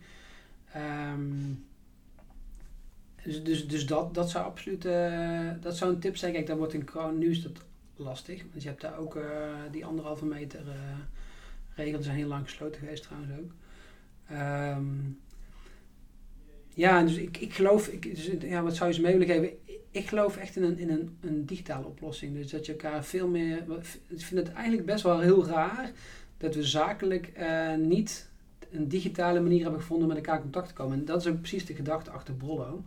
Um, 1.13 1.67
dus, 3.23 3.45
dus, 3.45 3.69
dus 3.69 3.87
dat, 3.87 4.15
dat 4.15 4.31
zou 4.31 4.45
absoluut 4.45 4.85
uh, 4.85 5.51
dat 5.61 5.77
zou 5.77 5.95
een 5.95 6.01
tip 6.01 6.17
zijn. 6.17 6.33
Kijk, 6.33 6.47
daar 6.47 6.57
wordt 6.57 6.75
in 6.75 6.89
nu 7.19 7.31
is 7.31 7.43
dat 7.43 7.65
lastig. 7.97 8.43
Want 8.51 8.63
je 8.63 8.69
hebt 8.69 8.81
daar 8.81 8.99
ook 8.99 9.19
die 9.71 9.85
anderhalve 9.85 10.25
meter 10.25 10.61
regels 11.75 12.05
zijn 12.05 12.17
heel 12.17 12.29
lang 12.29 12.45
gesloten 12.45 12.81
geweest 12.81 13.03
trouwens 13.03 13.33
ook. 13.39 13.53
Um, 14.31 15.19
ja, 16.79 17.03
dus 17.03 17.17
ik, 17.17 17.37
ik 17.37 17.55
geloof, 17.55 17.89
ik, 17.89 18.15
dus, 18.15 18.31
ja, 18.41 18.63
wat 18.63 18.77
zou 18.77 18.89
je 18.89 18.95
ze 18.95 19.01
mee 19.01 19.13
willen 19.13 19.35
geven? 19.35 19.51
Ik 19.91 20.09
geloof 20.09 20.37
echt 20.37 20.57
in 20.57 20.63
een, 20.63 20.79
in 20.79 20.91
een, 20.91 21.17
een 21.21 21.47
digitale 21.47 21.87
oplossing. 21.87 22.35
Dus 22.35 22.51
dat 22.51 22.67
je 22.67 22.73
elkaar 22.73 23.05
veel 23.05 23.29
meer. 23.29 23.65
Ik 24.09 24.21
vind 24.21 24.47
het 24.47 24.53
eigenlijk 24.53 24.87
best 24.87 25.03
wel 25.03 25.21
heel 25.21 25.47
raar 25.47 25.91
dat 26.37 26.55
we 26.55 26.63
zakelijk 26.63 27.33
uh, 27.39 27.75
niet 27.75 28.29
een 28.71 28.89
digitale 28.89 29.41
manier 29.41 29.63
hebben 29.63 29.81
gevonden 29.81 30.09
met 30.09 30.17
elkaar 30.17 30.41
contact 30.41 30.69
te 30.69 30.75
komen. 30.75 30.99
En 30.99 31.05
dat 31.05 31.21
is 31.21 31.27
ook 31.27 31.39
precies 31.39 31.67
de 31.67 31.75
gedachte 31.75 32.11
achter 32.11 32.35
Brollo. 32.35 32.85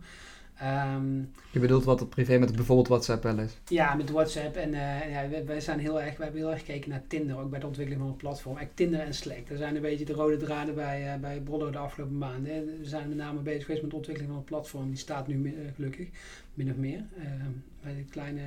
Um, 0.62 1.30
je 1.50 1.58
bedoelt 1.58 1.84
wat 1.84 2.00
het 2.00 2.08
privé 2.08 2.38
met 2.38 2.56
bijvoorbeeld 2.56 2.88
WhatsApp 2.88 3.22
wel 3.22 3.38
is? 3.38 3.58
Ja, 3.68 3.94
met 3.94 4.10
WhatsApp. 4.10 4.56
En 4.56 4.72
uh, 4.72 5.10
ja, 5.10 5.44
wij, 5.44 5.60
zijn 5.60 5.78
heel 5.78 6.00
erg, 6.00 6.16
wij 6.16 6.26
hebben 6.26 6.42
heel 6.42 6.50
erg 6.50 6.60
gekeken 6.60 6.90
naar 6.90 7.02
Tinder, 7.06 7.38
ook 7.38 7.50
bij 7.50 7.60
de 7.60 7.66
ontwikkeling 7.66 8.02
van 8.02 8.10
een 8.10 8.16
platform. 8.16 8.56
Echt 8.56 8.70
Tinder 8.74 9.00
en 9.00 9.14
Slack. 9.14 9.48
Dat 9.48 9.58
zijn 9.58 9.76
een 9.76 9.82
beetje 9.82 10.04
de 10.04 10.12
rode 10.12 10.36
draden 10.36 10.74
bij, 10.74 11.14
uh, 11.14 11.20
bij 11.20 11.40
Brollo 11.40 11.70
de 11.70 11.78
afgelopen 11.78 12.18
maanden. 12.18 12.78
We 12.78 12.84
zijn 12.84 13.08
met 13.08 13.16
name 13.16 13.40
bezig 13.40 13.64
geweest 13.64 13.82
met 13.82 13.90
de 13.90 13.96
ontwikkeling 13.96 14.32
van 14.32 14.42
een 14.42 14.48
platform. 14.48 14.88
Die 14.88 14.98
staat 14.98 15.26
nu 15.26 15.36
uh, 15.36 15.52
gelukkig, 15.74 16.08
min 16.54 16.70
of 16.70 16.76
meer. 16.76 17.04
Ehm, 17.18 17.50
bij 17.82 17.94
de 17.94 18.04
kleine, 18.10 18.40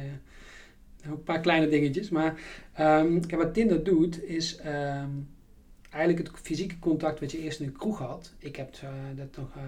een 1.02 1.24
paar 1.24 1.40
kleine 1.40 1.68
dingetjes. 1.68 2.10
Maar 2.10 2.40
um, 2.80 3.30
wat 3.30 3.54
Tinder 3.54 3.84
doet, 3.84 4.24
is 4.24 4.60
eigenlijk 5.96 6.28
het 6.28 6.38
fysieke 6.42 6.80
contact 6.80 7.20
wat 7.20 7.32
je 7.32 7.40
eerst 7.40 7.60
in 7.60 7.66
de 7.66 7.72
kroeg 7.72 8.00
had. 8.00 8.34
Ik 8.40 8.56
heb 8.56 8.74
uh, 8.84 8.90
dat 9.16 9.28
nog 9.38 9.48
uh, 9.58 9.64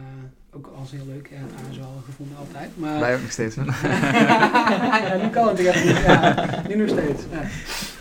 ook 0.55 0.71
als 0.75 0.91
heel 0.91 1.05
leuk 1.05 1.29
en 1.29 1.47
trouwens 1.47 1.77
wel 1.77 2.01
gevonden 2.05 2.37
altijd. 2.37 2.69
Maar, 2.77 2.99
Wij 2.99 3.15
ook 3.15 3.21
nog 3.21 3.31
steeds, 3.31 3.55
ja, 3.55 5.19
nu 5.21 5.29
kan 5.29 5.47
het 5.47 5.57
niet. 5.57 5.97
Ja, 5.97 6.63
nu 6.67 6.75
nog 6.75 6.89
steeds. 6.89 7.23
Ja. 7.31 7.41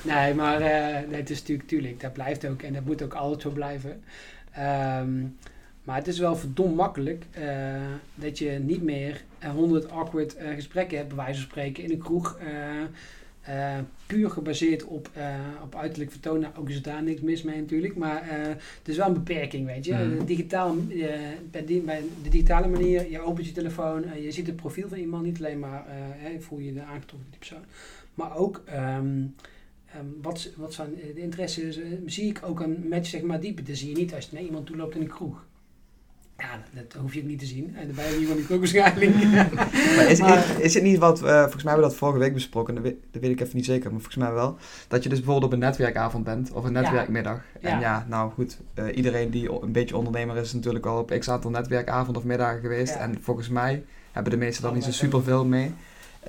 Nee, 0.02 0.34
maar 0.34 0.60
uh, 0.60 1.08
nee, 1.08 1.20
het 1.20 1.30
is 1.30 1.38
natuurlijk, 1.38 1.68
tuurlijk, 1.68 2.00
dat 2.00 2.12
blijft 2.12 2.46
ook 2.46 2.62
en 2.62 2.72
dat 2.72 2.84
moet 2.84 3.02
ook 3.02 3.14
altijd 3.14 3.42
zo 3.42 3.50
blijven. 3.50 4.02
Um, 5.00 5.36
maar 5.82 5.96
het 5.96 6.06
is 6.06 6.18
wel 6.18 6.36
verdomd 6.36 6.76
makkelijk 6.76 7.24
dat 8.14 8.38
je 8.38 8.50
niet 8.50 8.82
meer 8.82 9.24
100 9.54 9.90
awkward 9.90 10.36
gesprekken 10.54 10.96
hebt, 10.96 11.08
bij 11.08 11.24
wijze 11.24 11.40
van 11.40 11.50
spreken, 11.50 11.84
in 11.84 11.90
een 11.90 11.98
kroeg 11.98 12.38
uh, 13.48 13.78
puur 14.06 14.30
gebaseerd 14.30 14.84
op, 14.84 15.10
uh, 15.16 15.36
op 15.62 15.74
uiterlijk 15.74 16.10
vertoon. 16.10 16.40
Nou, 16.40 16.52
ook 16.56 16.68
is 16.68 16.82
daar 16.82 17.02
niks 17.02 17.20
mis 17.20 17.42
mee 17.42 17.60
natuurlijk. 17.60 17.96
Maar 17.96 18.24
uh, 18.24 18.46
het 18.48 18.88
is 18.88 18.96
wel 18.96 19.06
een 19.06 19.12
beperking, 19.12 19.66
weet 19.66 19.84
je. 19.84 19.94
Mm. 19.94 20.24
Digitaal, 20.24 20.76
bij, 21.50 21.64
die, 21.64 21.80
bij, 21.80 22.02
de 22.22 22.28
digitale 22.28 22.68
manier, 22.68 23.10
je 23.10 23.20
opent 23.20 23.46
je 23.46 23.52
telefoon, 23.52 24.04
je 24.22 24.30
ziet 24.30 24.46
het 24.46 24.56
profiel 24.56 24.88
van 24.88 24.98
iemand. 24.98 25.24
Niet 25.24 25.38
alleen 25.38 25.58
maar 25.58 25.86
voel 26.38 26.58
je 26.58 26.72
de 26.72 26.82
aangetrokken 26.82 27.30
die 27.30 27.38
persoon. 27.38 27.64
Maar 28.14 28.36
ook 28.36 28.62
um, 28.74 29.34
um, 29.96 30.18
wat, 30.22 30.50
wat 30.56 30.74
zijn 30.74 30.94
de 31.14 31.20
interesses. 31.20 31.78
zie 32.06 32.28
ik 32.28 32.40
ook 32.44 32.60
een 32.60 32.88
match 32.88 33.08
zeg 33.08 33.22
maar 33.22 33.40
dieper. 33.40 33.64
Dat 33.64 33.76
zie 33.76 33.88
je 33.88 33.96
niet 33.96 34.14
als 34.14 34.24
je 34.24 34.30
naar 34.32 34.44
iemand 34.44 34.66
toe 34.66 34.76
loopt 34.76 34.94
in 34.94 35.00
een 35.00 35.08
kroeg. 35.08 35.44
Ja, 36.38 36.62
dat, 36.70 37.00
hoef 37.00 37.14
je 37.14 37.20
ook 37.20 37.26
niet 37.26 37.38
te 37.38 37.46
zien. 37.46 37.76
En 37.76 37.86
daarbij 37.86 38.04
heb 38.04 38.20
je 38.20 38.26
van 38.26 38.36
die 38.36 38.50
ook 38.50 38.58
waarschijnlijk. 38.58 39.14
maar 39.96 40.10
is, 40.10 40.18
is, 40.18 40.56
is, 40.58 40.74
het 40.74 40.82
niet 40.82 40.98
wat, 40.98 41.22
uh, 41.22 41.40
volgens 41.40 41.62
mij 41.62 41.72
hebben 41.72 41.82
we 41.82 41.90
dat 41.90 41.94
vorige 41.94 42.18
week 42.18 42.34
besproken, 42.34 42.74
dat 42.74 42.82
weet, 42.82 42.96
dat 43.10 43.22
weet, 43.22 43.30
ik 43.30 43.40
even 43.40 43.56
niet 43.56 43.64
zeker, 43.64 43.90
maar 43.90 44.00
volgens 44.00 44.24
mij 44.24 44.32
wel, 44.32 44.56
dat 44.88 45.02
je 45.02 45.08
dus 45.08 45.18
bijvoorbeeld 45.18 45.52
op 45.52 45.52
een 45.52 45.64
netwerkavond 45.64 46.24
bent, 46.24 46.52
of 46.52 46.64
een 46.64 46.72
netwerkmiddag. 46.72 47.42
Ja. 47.60 47.68
En 47.68 47.80
ja, 47.80 48.06
nou 48.08 48.32
goed, 48.32 48.58
uh, 48.74 48.96
iedereen 48.96 49.30
die 49.30 49.62
een 49.62 49.72
beetje 49.72 49.96
ondernemer 49.96 50.36
is, 50.36 50.42
is 50.42 50.52
natuurlijk 50.52 50.86
al 50.86 50.98
op 50.98 51.16
x 51.18 51.30
aantal 51.30 51.50
netwerkavonden 51.50 52.22
of 52.22 52.28
middagen 52.28 52.60
geweest. 52.60 52.94
En 52.94 53.18
volgens 53.20 53.48
mij 53.48 53.84
hebben 54.12 54.32
de 54.32 54.38
meesten 54.38 54.62
dan 54.62 54.74
niet 54.74 54.84
zo 54.84 54.92
super 54.92 55.22
veel 55.22 55.44
mee. 55.44 55.74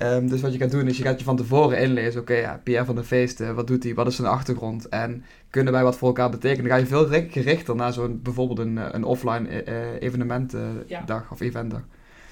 Um, 0.02 0.28
dus 0.28 0.40
wat 0.40 0.52
je 0.52 0.58
gaat 0.58 0.70
doen 0.70 0.88
is, 0.88 0.96
je 0.96 1.02
gaat 1.02 1.18
je 1.18 1.24
van 1.24 1.36
tevoren 1.36 1.78
inlezen. 1.78 2.20
Oké, 2.20 2.32
okay, 2.32 2.42
ja, 2.42 2.60
Pierre 2.62 2.84
van 2.84 2.94
de 2.94 3.04
Feesten, 3.04 3.54
wat 3.54 3.66
doet 3.66 3.82
hij? 3.82 3.94
Wat 3.94 4.06
is 4.06 4.16
zijn 4.16 4.28
achtergrond? 4.28 4.88
En 4.88 5.24
kunnen 5.50 5.72
wij 5.72 5.82
wat 5.82 5.96
voor 5.96 6.08
elkaar 6.08 6.30
betekenen? 6.30 6.68
Dan 6.68 6.72
ga 6.72 6.82
je 6.82 6.86
veel 6.86 7.28
gerichter 7.30 7.76
naar 7.76 7.92
zo'n 7.92 8.20
bijvoorbeeld 8.22 8.58
een, 8.58 8.94
een 8.94 9.04
offline 9.04 9.64
uh, 9.64 10.02
evenementdag 10.02 10.60
ja. 10.86 11.24
of 11.30 11.40
eventdag. 11.40 11.80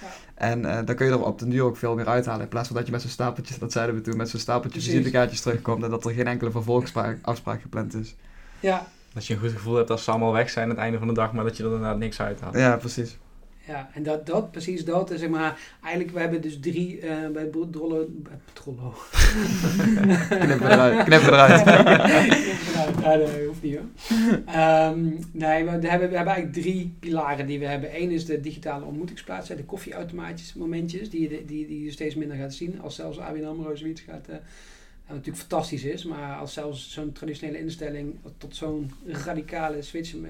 Ja. 0.00 0.06
En 0.34 0.62
uh, 0.62 0.78
dan 0.84 0.94
kun 0.94 1.06
je 1.06 1.12
er 1.12 1.24
op 1.24 1.38
den 1.38 1.48
duur 1.48 1.62
ook 1.62 1.76
veel 1.76 1.94
meer 1.94 2.06
uithalen. 2.06 2.42
In 2.42 2.48
plaats 2.48 2.68
van 2.68 2.76
dat 2.76 2.86
je 2.86 2.92
met 2.92 3.00
zo'n 3.00 3.10
stapeltje, 3.10 3.58
dat 3.58 3.72
zeiden 3.72 3.94
we 3.94 4.00
toen, 4.00 4.16
met 4.16 4.28
zo'n 4.28 4.40
stapeltje 4.40 4.80
visitekaartjes 4.80 5.40
terugkomt 5.40 5.82
en 5.82 5.90
dat 5.90 6.04
er 6.04 6.12
geen 6.12 6.26
enkele 6.26 6.50
vervolgafspraak 6.50 7.60
gepland 7.60 7.94
is. 7.94 8.14
Ja. 8.60 8.86
Dat 9.12 9.26
je 9.26 9.34
een 9.34 9.40
goed 9.40 9.52
gevoel 9.52 9.74
hebt 9.74 9.90
als 9.90 10.04
ze 10.04 10.10
allemaal 10.10 10.32
weg 10.32 10.50
zijn 10.50 10.64
aan 10.64 10.70
het 10.70 10.80
einde 10.80 10.98
van 10.98 11.08
de 11.08 11.14
dag, 11.14 11.32
maar 11.32 11.44
dat 11.44 11.56
je 11.56 11.62
er 11.62 11.68
inderdaad 11.68 11.98
niks 11.98 12.20
uithaalt. 12.20 12.54
Ja, 12.54 12.76
precies. 12.76 13.18
Ja, 13.66 13.90
en 13.94 14.02
dat, 14.02 14.26
dat 14.26 14.50
precies 14.50 14.84
dat, 14.84 15.12
zeg 15.16 15.28
maar, 15.28 15.58
eigenlijk, 15.82 16.14
we 16.14 16.20
hebben 16.20 16.40
dus 16.40 16.60
drie 16.60 17.00
uh, 17.00 17.28
bij 17.28 17.44
Drollo, 17.70 18.08
Drollo. 18.52 18.94
knip 20.28 20.60
eruit, 20.60 21.04
knip 21.04 21.22
eruit. 21.22 21.64
ja, 23.02 23.16
dat 23.16 23.30
hoeft 23.46 23.62
niet 23.62 23.76
hoor. 23.76 23.86
Um, 24.56 25.18
nee, 25.32 25.64
we 25.64 25.70
hebben, 25.70 25.80
we 25.80 25.88
hebben 25.88 26.34
eigenlijk 26.34 26.52
drie 26.52 26.94
pilaren 27.00 27.46
die 27.46 27.58
we 27.58 27.66
hebben. 27.66 28.02
Eén 28.02 28.10
is 28.10 28.24
de 28.24 28.40
digitale 28.40 28.84
ontmoetingsplaats, 28.84 29.48
de 29.48 29.64
koffieautomaatjes, 29.64 30.54
momentjes, 30.54 31.10
die, 31.10 31.28
die, 31.28 31.44
die, 31.44 31.66
die 31.66 31.84
je 31.84 31.90
steeds 31.90 32.14
minder 32.14 32.36
gaat 32.36 32.54
zien. 32.54 32.80
Als 32.80 32.94
zelfs 32.94 33.18
ABN 33.18 33.44
AMRO 33.44 33.74
zoiets 33.74 34.00
gaat, 34.00 34.28
uh, 34.30 34.36
natuurlijk 35.08 35.38
fantastisch 35.38 35.84
is, 35.84 36.04
maar 36.04 36.36
als 36.36 36.52
zelfs 36.52 36.92
zo'n 36.92 37.12
traditionele 37.12 37.58
instelling 37.58 38.16
tot 38.38 38.56
zo'n 38.56 38.90
radicale 39.06 39.82
switch... 39.82 40.14
Uh, 40.14 40.28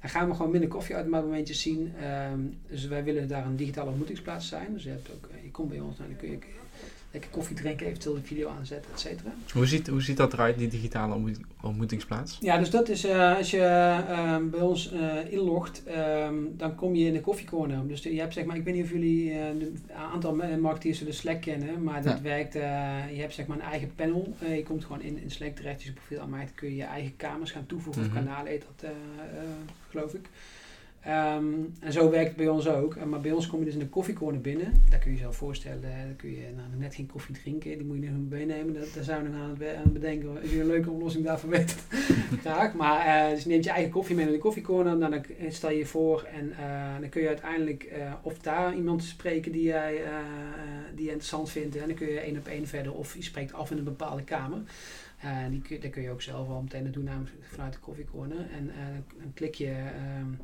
dan 0.00 0.10
gaan 0.10 0.28
we 0.28 0.34
gewoon 0.34 0.50
minder 0.50 0.68
koffieautomaatmomentjes 0.68 1.60
zien. 1.60 1.92
Um, 2.32 2.58
dus 2.68 2.86
wij 2.86 3.04
willen 3.04 3.28
daar 3.28 3.46
een 3.46 3.56
digitale 3.56 3.88
ontmoetingsplaats 3.88 4.48
zijn. 4.48 4.72
Dus 4.72 4.82
je, 4.82 4.90
hebt 4.90 5.10
ook, 5.14 5.28
je 5.42 5.50
komt 5.50 5.68
bij 5.68 5.80
ons 5.80 5.98
en 5.98 6.04
dan 6.08 6.16
kun 6.16 6.30
je 6.30 6.38
lekker 7.16 7.34
koffie 7.34 7.56
drinken, 7.56 7.86
eventueel 7.86 8.14
de 8.14 8.22
video 8.22 8.48
aanzetten, 8.48 8.92
et 8.92 9.00
cetera. 9.00 9.30
Hoe 9.52 9.66
ziet, 9.66 9.86
hoe 9.88 10.02
ziet 10.02 10.16
dat 10.16 10.32
eruit, 10.32 10.58
die 10.58 10.68
digitale 10.68 11.36
ontmoetingsplaats? 11.62 12.38
Ja, 12.40 12.58
dus 12.58 12.70
dat 12.70 12.88
is 12.88 13.04
uh, 13.04 13.36
als 13.36 13.50
je 13.50 13.58
uh, 14.10 14.36
bij 14.50 14.60
ons 14.60 14.92
uh, 14.92 15.32
inlogt, 15.32 15.82
um, 15.88 16.54
dan 16.56 16.74
kom 16.74 16.94
je 16.94 17.06
in 17.06 17.12
de 17.12 17.20
koffiecorner. 17.20 17.88
Dus 17.88 18.02
je 18.02 18.20
hebt 18.20 18.32
zeg 18.32 18.44
maar, 18.44 18.56
ik 18.56 18.64
weet 18.64 18.74
niet 18.74 18.84
of 18.84 18.90
jullie 18.90 19.38
een 19.38 19.78
aantal 20.12 20.34
marketeers 20.60 20.98
zullen 20.98 21.14
Slack 21.14 21.40
kennen, 21.40 21.82
maar 21.82 22.02
dat 22.02 22.16
ja. 22.16 22.22
werkt, 22.22 22.52
je 22.52 23.20
hebt 23.20 23.34
zeg 23.34 23.46
maar 23.46 23.56
een 23.56 23.62
eigen 23.62 23.94
panel. 23.94 24.36
je 24.48 24.62
komt 24.62 24.84
gewoon 24.84 25.02
in, 25.02 25.18
in 25.22 25.30
Slack 25.30 25.56
terecht, 25.56 25.82
je 25.82 25.92
profiel 25.92 26.20
aanmaakt, 26.20 26.54
kun 26.54 26.68
je 26.68 26.76
je 26.76 26.84
eigen 26.84 27.16
kamers 27.16 27.50
gaan 27.50 27.66
toevoegen 27.66 28.02
mm 28.02 28.08
-hmm. 28.08 28.16
of 28.16 28.22
mhm. 28.22 28.32
kanalen 28.32 28.52
heet 28.52 28.64
dat 28.76 28.90
geloof 29.90 30.14
ik. 30.14 30.28
Um, 31.08 31.72
en 31.80 31.92
zo 31.92 32.10
werkt 32.10 32.28
het 32.28 32.36
bij 32.36 32.48
ons 32.48 32.68
ook. 32.68 33.04
Maar 33.04 33.20
bij 33.20 33.32
ons 33.32 33.46
kom 33.46 33.58
je 33.58 33.64
dus 33.64 33.74
in 33.74 33.80
de 33.80 33.88
koffiecorner 33.88 34.40
binnen. 34.40 34.72
Daar 34.90 34.98
kun 34.98 35.10
je 35.10 35.16
je 35.16 35.22
zelf 35.22 35.36
voorstellen. 35.36 35.80
Dan 35.80 36.16
kun 36.16 36.30
je 36.30 36.46
nou, 36.56 36.68
net 36.78 36.94
geen 36.94 37.06
koffie 37.06 37.34
drinken. 37.34 37.78
Die 37.78 37.86
moet 37.86 38.02
je 38.02 38.10
nog 38.10 38.28
meenemen. 38.28 38.74
Dat, 38.74 38.94
daar 38.94 39.04
zou 39.04 39.22
je 39.22 39.28
nog 39.28 39.40
aan 39.40 39.56
het, 39.58 39.92
bedenken. 39.92 40.40
Als 40.40 40.50
je 40.50 40.60
een 40.60 40.66
leuke 40.66 40.90
oplossing 40.90 41.24
daarvoor 41.24 41.50
weet, 41.50 41.76
graag. 42.44 42.74
Maar 42.74 43.06
uh, 43.06 43.30
dus 43.30 43.42
je 43.42 43.48
neemt 43.48 43.64
je 43.64 43.70
eigen 43.70 43.90
koffie 43.90 44.16
mee 44.16 44.24
naar 44.24 44.34
de 44.34 44.40
koffiecorner. 44.40 44.96
Nou, 44.96 45.10
dan 45.10 45.22
stel 45.48 45.70
je 45.70 45.78
je 45.78 45.86
voor. 45.86 46.22
En 46.22 46.46
uh, 46.46 47.00
dan 47.00 47.08
kun 47.08 47.22
je 47.22 47.28
uiteindelijk 47.28 47.92
uh, 47.96 48.12
of 48.22 48.38
daar 48.38 48.74
iemand 48.74 49.04
spreken 49.04 49.52
die 49.52 49.62
jij 49.62 50.00
die 50.94 51.04
je 51.04 51.10
interessant 51.10 51.50
vindt. 51.50 51.76
En 51.76 51.86
dan 51.86 51.96
kun 51.96 52.08
je 52.08 52.20
één 52.20 52.36
op 52.36 52.46
één 52.46 52.66
verder. 52.66 52.94
Of 52.94 53.14
je 53.14 53.22
spreekt 53.22 53.52
af 53.52 53.70
in 53.70 53.78
een 53.78 53.84
bepaalde 53.84 54.24
kamer. 54.24 54.58
Die, 55.50 55.78
daar 55.78 55.90
kun 55.90 56.02
je 56.02 56.10
ook 56.10 56.22
zelf 56.22 56.48
al 56.48 56.62
meteen 56.62 56.92
doen 56.92 57.08
vanuit 57.40 57.72
de 57.72 57.78
koffiecorner. 57.78 58.46
En 58.56 58.70
dan 59.18 59.32
klik 59.34 59.54
je 59.54 59.66
uh, 59.66 60.38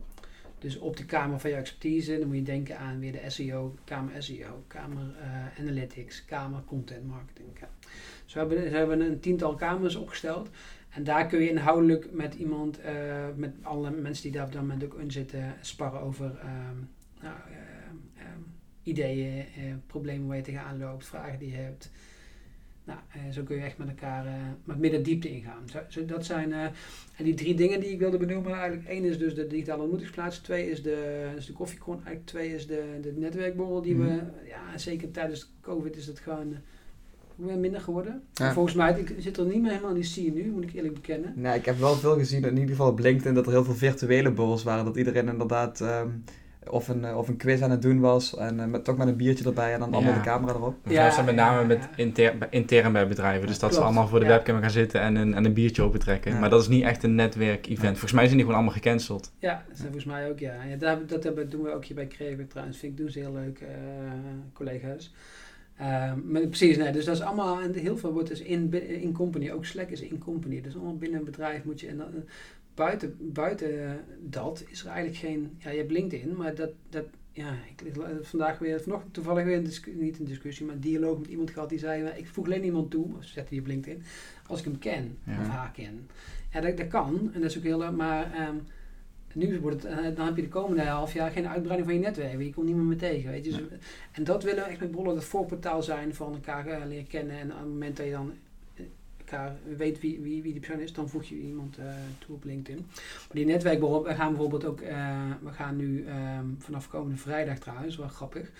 dus 0.62 0.78
op 0.78 0.96
de 0.96 1.04
kamer 1.04 1.40
van 1.40 1.50
je 1.50 1.56
expertise. 1.56 2.18
Dan 2.18 2.26
moet 2.26 2.36
je 2.36 2.42
denken 2.42 2.78
aan 2.78 2.98
weer 3.00 3.12
de 3.12 3.30
SEO, 3.30 3.74
kamer 3.84 4.22
SEO, 4.22 4.64
kamer 4.66 5.14
analytics, 5.58 6.24
kamer 6.24 6.64
content 6.64 7.06
marketing. 7.06 7.48
Dus 8.24 8.32
we 8.32 8.38
hebben, 8.38 8.62
we 8.62 8.76
hebben 8.76 9.00
een 9.00 9.20
tiental 9.20 9.54
kamers 9.54 9.94
opgesteld. 9.94 10.50
En 10.88 11.04
daar 11.04 11.26
kun 11.26 11.40
je 11.40 11.48
inhoudelijk 11.48 12.12
met 12.12 12.34
iemand, 12.34 12.80
met 13.36 13.54
alle 13.62 13.90
mensen 13.90 14.22
die 14.22 14.32
daar 14.32 14.46
op 14.46 14.52
dat 14.52 14.60
moment 14.60 14.84
ook 14.84 14.98
in 14.98 15.10
zitten, 15.10 15.54
sparren 15.60 16.00
over 16.00 16.38
ehm, 16.38 16.76
nou, 17.20 17.36
ehm, 17.50 17.92
ideeën, 18.82 19.38
eh, 19.38 19.74
problemen 19.86 20.26
waar 20.26 20.36
je 20.36 20.42
tegenaan 20.42 20.78
loopt, 20.78 21.06
vragen 21.06 21.38
die 21.38 21.50
je 21.50 21.56
hebt. 21.56 21.90
Nou, 22.84 22.98
eh, 23.12 23.20
zo 23.32 23.42
kun 23.42 23.56
je 23.56 23.62
echt 23.62 23.78
met 23.78 23.88
elkaar 23.88 24.26
uh, 24.26 24.32
met 24.64 24.78
midden 24.78 25.02
diepte 25.02 25.30
ingaan. 25.30 25.62
Zo, 25.88 26.04
dat 26.04 26.24
zijn, 26.24 26.50
uh, 26.50 26.64
en 27.16 27.24
die 27.24 27.34
drie 27.34 27.54
dingen 27.54 27.80
die 27.80 27.90
ik 27.90 27.98
wilde 27.98 28.16
benoemen, 28.16 28.52
eigenlijk 28.52 28.88
één 28.88 29.04
is 29.04 29.18
dus 29.18 29.34
de 29.34 29.46
digitale 29.46 29.80
ontmoetingsplaats, 29.80 30.38
twee 30.38 30.70
is 30.70 30.82
de, 30.82 31.28
is 31.36 31.46
de 31.46 31.52
koffiekron, 31.52 31.94
eigenlijk 31.94 32.26
twee 32.26 32.54
is 32.54 32.66
de, 32.66 32.98
de 33.02 33.12
netwerkborrel 33.16 33.82
die 33.82 33.94
mm. 33.94 34.00
we, 34.00 34.20
ja 34.48 34.78
zeker 34.78 35.10
tijdens 35.10 35.52
COVID 35.60 35.96
is 35.96 36.06
het 36.06 36.18
gewoon 36.18 36.54
minder 37.36 37.80
geworden. 37.80 38.22
Ja. 38.32 38.52
Volgens 38.52 38.74
mij, 38.74 38.98
ik 39.00 39.14
zit 39.18 39.36
er 39.36 39.46
niet 39.46 39.60
meer 39.60 39.70
helemaal 39.70 39.90
in 39.90 39.96
die 39.96 40.04
scene 40.04 40.30
nu, 40.30 40.50
moet 40.50 40.64
ik 40.64 40.72
eerlijk 40.72 40.94
bekennen. 40.94 41.32
Nee, 41.36 41.58
ik 41.58 41.64
heb 41.64 41.78
wel 41.78 41.94
veel 41.94 42.14
gezien, 42.18 42.44
in 42.44 42.52
ieder 42.52 42.68
geval 42.68 42.90
op 42.90 42.98
LinkedIn, 42.98 43.34
dat 43.34 43.46
er 43.46 43.52
heel 43.52 43.64
veel 43.64 43.74
virtuele 43.74 44.30
borrels 44.30 44.62
waren, 44.62 44.84
dat 44.84 44.96
iedereen 44.96 45.28
inderdaad... 45.28 45.80
Um, 45.80 46.24
of 46.70 46.88
een, 46.88 47.14
of 47.14 47.28
een 47.28 47.36
quiz 47.36 47.62
aan 47.62 47.70
het 47.70 47.82
doen 47.82 48.00
was. 48.00 48.36
En 48.36 48.58
uh, 48.58 48.64
met, 48.64 48.84
toch 48.84 48.96
met 48.96 49.08
een 49.08 49.16
biertje 49.16 49.44
erbij 49.44 49.72
en 49.72 49.78
dan 49.80 49.94
allemaal 49.94 50.14
de 50.14 50.20
camera 50.20 50.52
erop. 50.52 50.76
Ja, 50.84 51.06
ja 51.06 51.22
met 51.22 51.34
name 51.34 51.66
met 51.66 51.88
inter, 51.96 52.34
intern 52.50 52.92
bij 52.92 53.08
bedrijven. 53.08 53.46
Dus 53.46 53.58
dat 53.58 53.74
ze 53.74 53.80
allemaal 53.80 54.08
voor 54.08 54.20
de 54.20 54.26
webcam 54.26 54.60
gaan 54.60 54.70
zitten 54.70 55.00
en 55.00 55.16
een, 55.16 55.34
en 55.34 55.44
een 55.44 55.52
biertje 55.52 55.82
opentrekken. 55.82 56.38
Maar 56.38 56.50
dat 56.50 56.60
is 56.60 56.68
niet 56.68 56.84
echt 56.84 57.02
een 57.02 57.14
netwerk-event. 57.14 57.90
Volgens 57.90 58.12
mij 58.12 58.24
zijn 58.24 58.36
die 58.36 58.46
gewoon 58.46 58.60
allemaal 58.60 58.80
gecanceld. 58.80 59.32
Ja, 59.38 59.64
dat 59.68 59.78
volgens 59.78 60.04
mij 60.04 60.30
ook, 60.30 60.38
ja. 60.38 60.62
ja 60.62 60.76
dat, 60.76 61.08
dat 61.08 61.24
hebben, 61.24 61.50
doen 61.50 61.62
we 61.62 61.74
ook 61.74 61.84
hier 61.84 61.96
bij 61.96 62.06
Creative 62.06 62.46
trouwens. 62.46 62.78
Vind 62.78 62.92
ik, 62.92 62.98
doen 62.98 63.10
ze 63.10 63.18
heel 63.18 63.32
leuk, 63.32 63.60
uh, 63.60 63.68
collega's. 64.52 65.12
Uh, 65.80 66.12
maar 66.24 66.46
precies, 66.46 66.76
nee, 66.76 66.92
dus 66.92 67.04
dat 67.04 67.14
is 67.14 67.22
allemaal, 67.22 67.60
en 67.60 67.74
heel 67.74 67.96
veel 67.96 68.12
wordt 68.12 68.28
dus 68.28 68.40
in, 68.40 68.72
in 69.00 69.12
company, 69.12 69.50
ook 69.50 69.64
Slack 69.64 69.88
is 69.88 70.00
in 70.00 70.18
company. 70.18 70.60
Dus 70.60 70.74
allemaal 70.74 70.96
binnen 70.96 71.18
een 71.18 71.24
bedrijf 71.24 71.64
moet 71.64 71.80
je, 71.80 71.88
en 71.88 71.96
dan, 71.96 72.08
buiten, 72.74 73.16
buiten 73.20 74.00
dat 74.20 74.64
is 74.68 74.80
er 74.80 74.86
eigenlijk 74.86 75.18
geen, 75.18 75.56
ja 75.58 75.70
je 75.70 75.78
hebt 75.78 75.90
LinkedIn, 75.90 76.36
maar 76.36 76.54
dat, 76.54 76.70
dat 76.88 77.04
ja, 77.32 77.54
ik 77.76 77.92
vandaag 78.22 78.58
weer, 78.58 78.80
vanochtend 78.80 79.14
toevallig 79.14 79.44
weer, 79.44 79.56
een 79.56 80.00
niet 80.00 80.18
een 80.18 80.24
discussie, 80.24 80.66
maar 80.66 80.74
een 80.74 80.80
dialoog 80.80 81.18
met 81.18 81.28
iemand 81.28 81.50
gehad 81.50 81.68
die 81.68 81.78
zei, 81.78 82.04
ik 82.16 82.26
voeg 82.26 82.44
alleen 82.44 82.64
iemand 82.64 82.90
toe, 82.90 83.16
of 83.16 83.24
zet 83.24 83.48
die 83.48 83.60
op 83.60 83.66
LinkedIn, 83.66 84.02
als 84.46 84.58
ik 84.58 84.64
hem 84.64 84.78
ken, 84.78 85.18
of 85.26 85.48
haar 85.48 85.70
ken. 85.72 86.08
Ja, 86.52 86.60
dat, 86.60 86.76
dat 86.76 86.88
kan, 86.88 87.30
en 87.34 87.40
dat 87.40 87.50
is 87.50 87.56
ook 87.56 87.62
heel, 87.62 87.92
maar 87.92 88.48
um, 88.48 88.62
nu 89.34 89.60
wordt 89.60 89.82
het, 89.82 89.92
uh, 89.92 90.16
dan 90.16 90.26
heb 90.26 90.36
je 90.36 90.42
de 90.42 90.48
komende 90.48 90.82
half 90.82 91.12
jaar 91.12 91.30
geen 91.30 91.48
uitbreiding 91.48 91.88
van 91.88 91.98
je 91.98 92.04
netwerk, 92.04 92.42
je 92.42 92.52
komt 92.52 92.66
niemand 92.66 92.88
meer 92.88 92.98
tegen, 92.98 93.30
weet 93.30 93.44
je. 93.44 93.50
Dus, 93.50 93.60
En 94.12 94.24
dat 94.24 94.42
willen 94.42 94.64
we 94.64 94.70
echt 94.70 94.80
met 94.80 94.90
Bollen 94.90 95.14
het 95.14 95.24
voorportaal 95.24 95.82
zijn 95.82 96.14
van 96.14 96.32
elkaar 96.32 96.66
uh, 96.66 96.86
leren 96.86 97.06
kennen 97.06 97.38
en 97.38 97.52
op 97.52 97.58
het 97.58 97.68
moment 97.68 97.96
dat 97.96 98.06
je 98.06 98.12
dan 98.12 98.32
weet 99.76 100.00
wie, 100.00 100.20
wie, 100.20 100.42
wie 100.42 100.52
die 100.52 100.60
persoon 100.60 100.80
is, 100.80 100.92
dan 100.92 101.08
voeg 101.08 101.24
je 101.24 101.40
iemand 101.40 101.78
uh, 101.78 101.84
toe 102.18 102.34
op 102.34 102.44
LinkedIn. 102.44 102.84
Maar 102.96 103.36
die 103.36 103.44
netwerkborrel, 103.44 104.04
we 104.04 104.14
gaan 104.14 104.28
bijvoorbeeld 104.28 104.64
ook, 104.64 104.80
uh, 104.80 105.30
we 105.42 105.50
gaan 105.50 105.76
nu 105.76 106.06
um, 106.38 106.56
vanaf 106.58 106.88
komende 106.88 107.16
vrijdag 107.16 107.58
trouwens, 107.58 107.96
wel 107.96 108.08
grappig, 108.08 108.50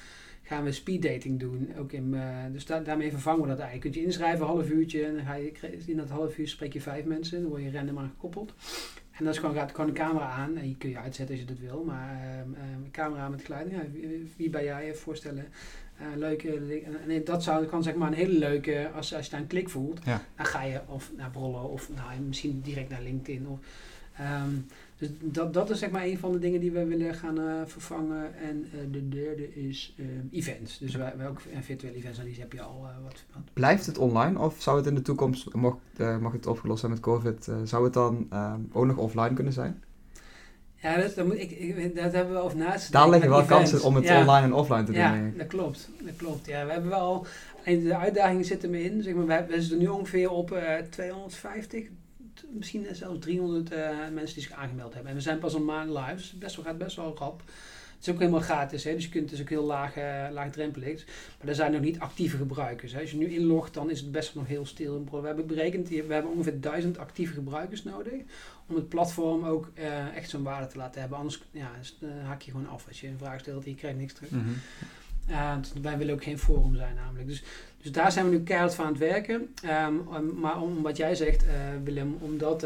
gaan 0.43 0.65
we 0.65 0.73
speed 0.73 1.03
dating 1.03 1.41
doen. 1.41 1.69
Ook 1.79 1.93
in, 1.93 2.15
uh, 2.15 2.37
dus 2.53 2.67
da 2.67 2.81
daarmee 2.81 3.11
vervangen 3.11 3.43
we 3.43 3.49
dat 3.49 3.59
eigenlijk. 3.59 3.91
Kun 3.91 4.01
je 4.01 4.07
inschrijven, 4.07 4.41
een 4.41 4.53
half 4.53 4.71
uurtje, 4.71 5.05
en 5.05 5.15
dan 5.15 5.25
ga 5.25 5.35
je, 5.35 5.53
in 5.87 5.97
dat 5.97 6.09
half 6.09 6.39
uur 6.39 6.49
spreek 6.49 6.73
je 6.73 6.81
vijf 6.81 7.05
mensen, 7.05 7.41
dan 7.41 7.51
word 7.51 7.63
je 7.63 7.71
random 7.71 7.99
aan 7.99 8.09
gekoppeld. 8.09 8.55
En 9.13 9.25
dat 9.25 9.35
is 9.35 9.41
gewoon, 9.41 9.55
gaat 9.55 9.71
gewoon 9.71 9.87
de 9.87 10.01
camera 10.01 10.31
aan 10.31 10.57
en 10.57 10.69
je 10.69 10.77
kun 10.77 10.91
je 10.91 10.99
uitzetten 10.99 11.37
als 11.37 11.45
je 11.45 11.55
dat 11.55 11.59
wil, 11.59 11.85
maar 11.85 12.41
um, 12.47 12.55
um, 12.55 12.91
camera 12.91 13.29
met 13.29 13.43
geluid, 13.43 13.73
wie, 13.93 14.33
wie 14.37 14.51
ben 14.51 14.65
jij 14.65 14.95
voorstellen? 14.95 15.45
Uh, 16.03 16.17
leuke, 16.17 16.61
en 17.09 17.25
dat 17.25 17.43
zou, 17.43 17.67
kan 17.67 17.83
zeg 17.83 17.95
maar 17.95 18.09
een 18.09 18.15
hele 18.15 18.39
leuke, 18.39 18.91
als, 18.95 19.15
als 19.15 19.25
je 19.25 19.31
daar 19.31 19.41
een 19.41 19.47
klik 19.47 19.69
voelt, 19.69 20.01
ja. 20.05 20.23
dan 20.37 20.47
ga 20.47 20.63
je 20.63 20.81
of 20.87 21.11
naar 21.17 21.31
Brollo 21.31 21.63
of 21.63 21.91
nou, 21.95 22.21
misschien 22.21 22.61
direct 22.61 22.91
naar 22.91 23.03
LinkedIn. 23.03 23.47
Of, 23.49 23.59
um, 24.21 24.67
dus 24.99 25.09
dat, 25.21 25.55
dat 25.55 25.71
is 25.71 25.79
zeg 25.79 25.91
maar 25.91 26.05
een 26.05 26.19
van 26.19 26.33
de 26.33 26.39
dingen 26.39 26.61
die 26.61 26.71
we 26.71 26.85
willen 26.85 27.15
gaan 27.15 27.39
uh, 27.39 27.63
vervangen. 27.65 28.39
En 28.39 28.67
uh, 28.75 28.81
de 28.93 29.09
derde 29.09 29.55
is 29.55 29.95
um, 29.99 30.29
events. 30.33 30.79
Dus 30.79 30.95
wij, 30.95 31.13
wij 31.17 31.29
ook 31.29 31.41
virtuele 31.61 31.97
events, 31.97 32.19
en 32.19 32.25
die 32.25 32.37
heb 32.39 32.53
je 32.53 32.63
al 32.63 32.87
wat, 33.03 33.25
wat, 33.33 33.43
Blijft 33.53 33.87
het 33.87 33.99
online 33.99 34.39
of 34.39 34.63
zou 34.63 34.77
het 34.77 34.87
in 34.87 34.95
de 34.95 35.03
toekomst, 35.03 35.55
mocht, 35.55 35.79
mag 36.21 36.33
het 36.33 36.47
opgelost 36.47 36.81
zijn 36.81 36.93
met 36.93 37.01
COVID, 37.01 37.49
zou 37.65 37.85
het 37.85 37.93
dan 37.93 38.27
um, 38.33 38.69
ook 38.73 38.87
nog 38.87 38.97
offline 38.97 39.35
kunnen 39.35 39.53
zijn? 39.53 39.83
Ja, 40.83 40.97
dat, 40.97 41.15
dat, 41.15 41.27
moet, 41.27 41.39
ik, 41.39 41.51
ik, 41.51 41.95
dat 41.97 42.13
hebben 42.13 42.35
we 42.35 42.41
over 42.41 42.59
naast. 42.59 42.93
Daar 42.93 43.11
liggen 43.11 43.31
wel 43.31 43.45
kansen 43.45 43.83
om 43.83 43.95
het 43.95 44.11
online 44.11 44.47
en 44.47 44.53
offline 44.53 44.85
te 44.85 44.93
doen. 44.93 45.01
Ja, 45.01 45.31
dat 45.37 45.47
klopt. 45.47 45.89
Dat 46.01 46.17
klopt. 46.17 46.47
Ja, 46.47 46.67
we 46.67 46.73
hebben 46.73 46.91
wel. 46.91 47.27
de 47.65 47.97
uitdagingen 47.97 48.45
zitten 48.45 48.71
me 48.71 48.83
in. 48.83 49.03
Zeg 49.03 49.15
maar, 49.15 49.47
we, 49.47 49.61
zitten 49.61 49.79
nu 49.79 49.87
ongeveer 49.87 50.31
op 50.31 50.53
uh, 50.53 50.77
250, 50.91 51.87
misschien 52.51 52.87
zelfs 52.93 53.19
300 53.21 53.73
uh, 53.73 53.79
mensen 54.13 54.35
die 54.35 54.45
zich 54.45 54.53
aangemeld 54.53 54.93
hebben. 54.95 55.11
En 55.11 55.17
we 55.17 55.23
zijn 55.23 55.39
pas 55.39 55.55
een 55.55 55.65
maand 55.65 55.91
live, 55.91 56.15
dus 56.15 56.33
best 56.39 56.57
wel, 56.57 56.65
gaat 56.65 56.79
best 56.79 56.97
wel 56.97 57.17
rap. 57.19 57.43
Het 57.97 58.11
is 58.11 58.17
ook 58.17 58.21
helemaal 58.21 58.41
gratis, 58.41 58.85
hè? 58.85 58.95
dus 58.95 59.05
je 59.05 59.11
kunt, 59.11 59.25
het 59.25 59.33
is 59.33 59.41
ook 59.41 59.49
heel 59.49 59.65
laag, 59.65 59.97
uh, 59.97 60.27
laagdrempelig. 60.31 61.05
Maar 61.39 61.49
er 61.49 61.55
zijn 61.55 61.73
nog 61.73 61.81
niet 61.81 61.99
actieve 61.99 62.37
gebruikers. 62.37 62.93
Hè? 62.93 63.01
Als 63.01 63.11
je 63.11 63.17
nu 63.17 63.35
inlogt, 63.35 63.75
dan 63.75 63.91
is 63.91 64.01
het 64.01 64.13
best 64.13 64.35
nog 64.35 64.47
heel 64.47 64.67
stil. 64.67 65.05
We 65.11 65.27
hebben 65.27 65.47
berekend, 65.47 65.89
we 65.89 66.05
hebben 66.09 66.33
ongeveer 66.33 66.61
duizend 66.61 66.99
actieve 66.99 67.33
gebruikers 67.33 67.85
nodig 67.85 68.23
om 68.73 68.79
het 68.79 68.89
platform 68.89 69.45
ook 69.45 69.71
uh, 69.75 70.17
echt 70.17 70.31
zo'n 70.31 70.43
waarde 70.43 70.67
te 70.67 70.77
laten 70.77 71.01
hebben. 71.01 71.19
Anders 71.19 71.43
ja, 71.51 71.71
uh, 72.01 72.11
haak 72.25 72.43
je 72.43 72.51
gewoon 72.51 72.69
af 72.69 72.89
als 72.89 73.01
je 73.01 73.09
een 73.09 73.19
vraag 73.19 73.41
stelt 73.41 73.65
en 73.65 73.71
je 73.71 73.77
krijgt 73.77 73.99
niks 73.99 74.13
terug. 74.13 74.31
Mm 74.31 74.43
-hmm. 74.43 74.57
uh, 75.31 75.83
wij 75.83 75.99
willen 75.99 76.15
ook 76.15 76.23
geen 76.23 76.39
forum 76.39 76.75
zijn 76.75 76.95
namelijk. 76.95 77.27
Dus, 77.27 77.43
dus 77.83 77.93
daar 77.93 78.13
zijn 78.13 78.25
we 78.25 78.31
nu 78.31 78.43
keihard 78.43 78.75
van 78.75 78.85
aan 78.85 78.91
het 78.91 79.01
werken. 79.01 79.55
Um, 79.65 80.39
maar 80.41 80.61
om 80.61 80.83
wat 80.83 80.97
jij 80.97 81.15
zegt, 81.15 81.45
Willem, 81.85 82.17
om 82.21 82.39
dat 82.39 82.59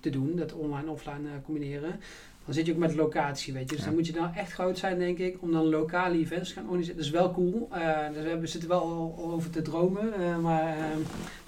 te 0.00 0.10
doen, 0.10 0.36
dat 0.36 0.52
online-offline 0.52 1.28
combineren, 1.44 2.00
dan 2.44 2.54
zit 2.54 2.66
je 2.66 2.72
ook 2.72 2.78
met 2.78 2.94
locatie, 2.94 3.52
weet 3.52 3.62
je. 3.62 3.68
Dus 3.68 3.78
ja. 3.78 3.84
dan 3.84 3.94
moet 3.94 4.06
je 4.06 4.12
nou 4.12 4.34
echt 4.34 4.52
groot 4.52 4.78
zijn, 4.78 4.98
denk 4.98 5.18
ik, 5.18 5.36
om 5.40 5.52
dan 5.52 5.68
lokale 5.68 6.18
events 6.18 6.48
te 6.48 6.54
gaan 6.54 6.64
organiseren. 6.64 6.96
Dat 6.96 7.06
is 7.06 7.12
wel 7.12 7.32
cool. 7.32 7.68
dus 8.12 8.38
we, 8.40 8.46
zitten 8.46 8.68
wel 8.68 8.80
al, 8.80 9.32
over 9.32 9.50
te 9.50 9.62
dromen, 9.62 10.40
maar 10.40 10.76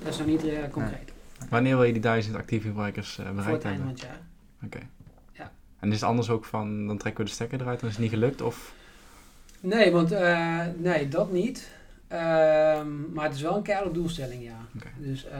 dat 0.02 0.12
is 0.12 0.18
nog 0.18 0.26
niet 0.26 0.44
concreet. 0.70 1.12
Wanneer 1.52 1.76
wil 1.76 1.84
je 1.84 1.92
die 1.92 2.02
duizend 2.02 2.36
actieve 2.36 2.66
gebruikers 2.66 3.18
uh, 3.18 3.24
bereikt 3.24 3.44
Voor 3.44 3.54
het 3.54 3.62
hebben? 3.62 3.82
Voor 3.82 3.90
het 3.90 4.00
jaar. 4.00 4.20
Oké. 4.64 4.76
Okay. 4.76 4.88
Ja. 5.32 5.52
En 5.78 5.88
is 5.88 6.00
het 6.00 6.08
anders 6.08 6.30
ook 6.30 6.44
van, 6.44 6.86
dan 6.86 6.98
trekken 6.98 7.24
we 7.24 7.28
de 7.28 7.34
stekker 7.34 7.60
eruit 7.60 7.80
en 7.80 7.86
is 7.86 7.92
het 7.92 8.02
niet 8.02 8.12
gelukt? 8.12 8.40
Of? 8.40 8.74
Nee, 9.60 9.90
want 9.90 10.12
uh, 10.12 10.64
nee, 10.76 11.08
dat 11.08 11.32
niet. 11.32 11.70
Um, 12.12 13.12
maar 13.12 13.24
het 13.24 13.34
is 13.34 13.42
wel 13.42 13.56
een 13.56 13.62
keiharde 13.62 13.92
doelstelling, 13.92 14.42
ja. 14.42 14.56
Okay. 14.76 14.92
Dus 14.98 15.26
uh, 15.26 15.32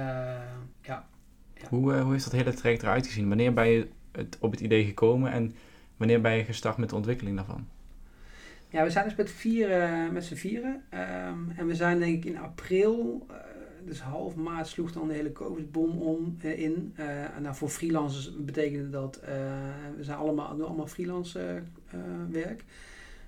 ja. 0.81 1.07
ja. 1.55 1.69
Hoe, 1.69 1.99
hoe 1.99 2.15
is 2.15 2.25
dat 2.25 2.33
hele 2.33 2.55
traject 2.55 2.83
eruit 2.83 3.07
gezien? 3.07 3.29
Wanneer 3.29 3.53
ben 3.53 3.69
je 3.69 3.89
het, 4.13 4.37
op 4.41 4.51
het 4.51 4.61
idee 4.61 4.85
gekomen 4.85 5.33
en 5.33 5.55
wanneer 5.97 6.21
ben 6.21 6.33
je 6.33 6.45
gestart 6.45 6.77
met 6.77 6.89
de 6.89 6.97
ontwikkeling 6.97 7.37
daarvan? 7.37 7.67
Ja, 8.69 8.85
we 8.85 8.91
zijn 8.91 9.05
dus 9.05 9.15
met, 9.15 9.31
vieren, 9.31 10.13
met 10.13 10.25
z'n 10.25 10.35
vieren. 10.35 10.83
Um, 10.95 11.53
en 11.57 11.67
we 11.67 11.75
zijn 11.75 11.99
denk 11.99 12.17
ik 12.17 12.25
in 12.25 12.39
april 12.39 13.27
dus 13.85 14.01
half 14.01 14.35
maart 14.35 14.67
sloeg 14.67 14.93
dan 14.93 15.09
de 15.09 15.15
hele 15.15 15.33
COVID-bom 15.33 15.99
om 15.99 16.37
uh, 16.43 16.59
in. 16.59 16.93
En 16.97 17.43
nou, 17.43 17.55
voor 17.55 17.69
freelancers 17.69 18.37
betekende 18.37 18.91
dat, 18.91 19.21
uh, 19.23 19.29
we 19.97 20.05
zijn 20.05 20.19
allemaal, 20.19 20.57
doen 20.57 20.67
allemaal 20.67 20.87
freelance 20.87 21.63
werk. 22.31 22.65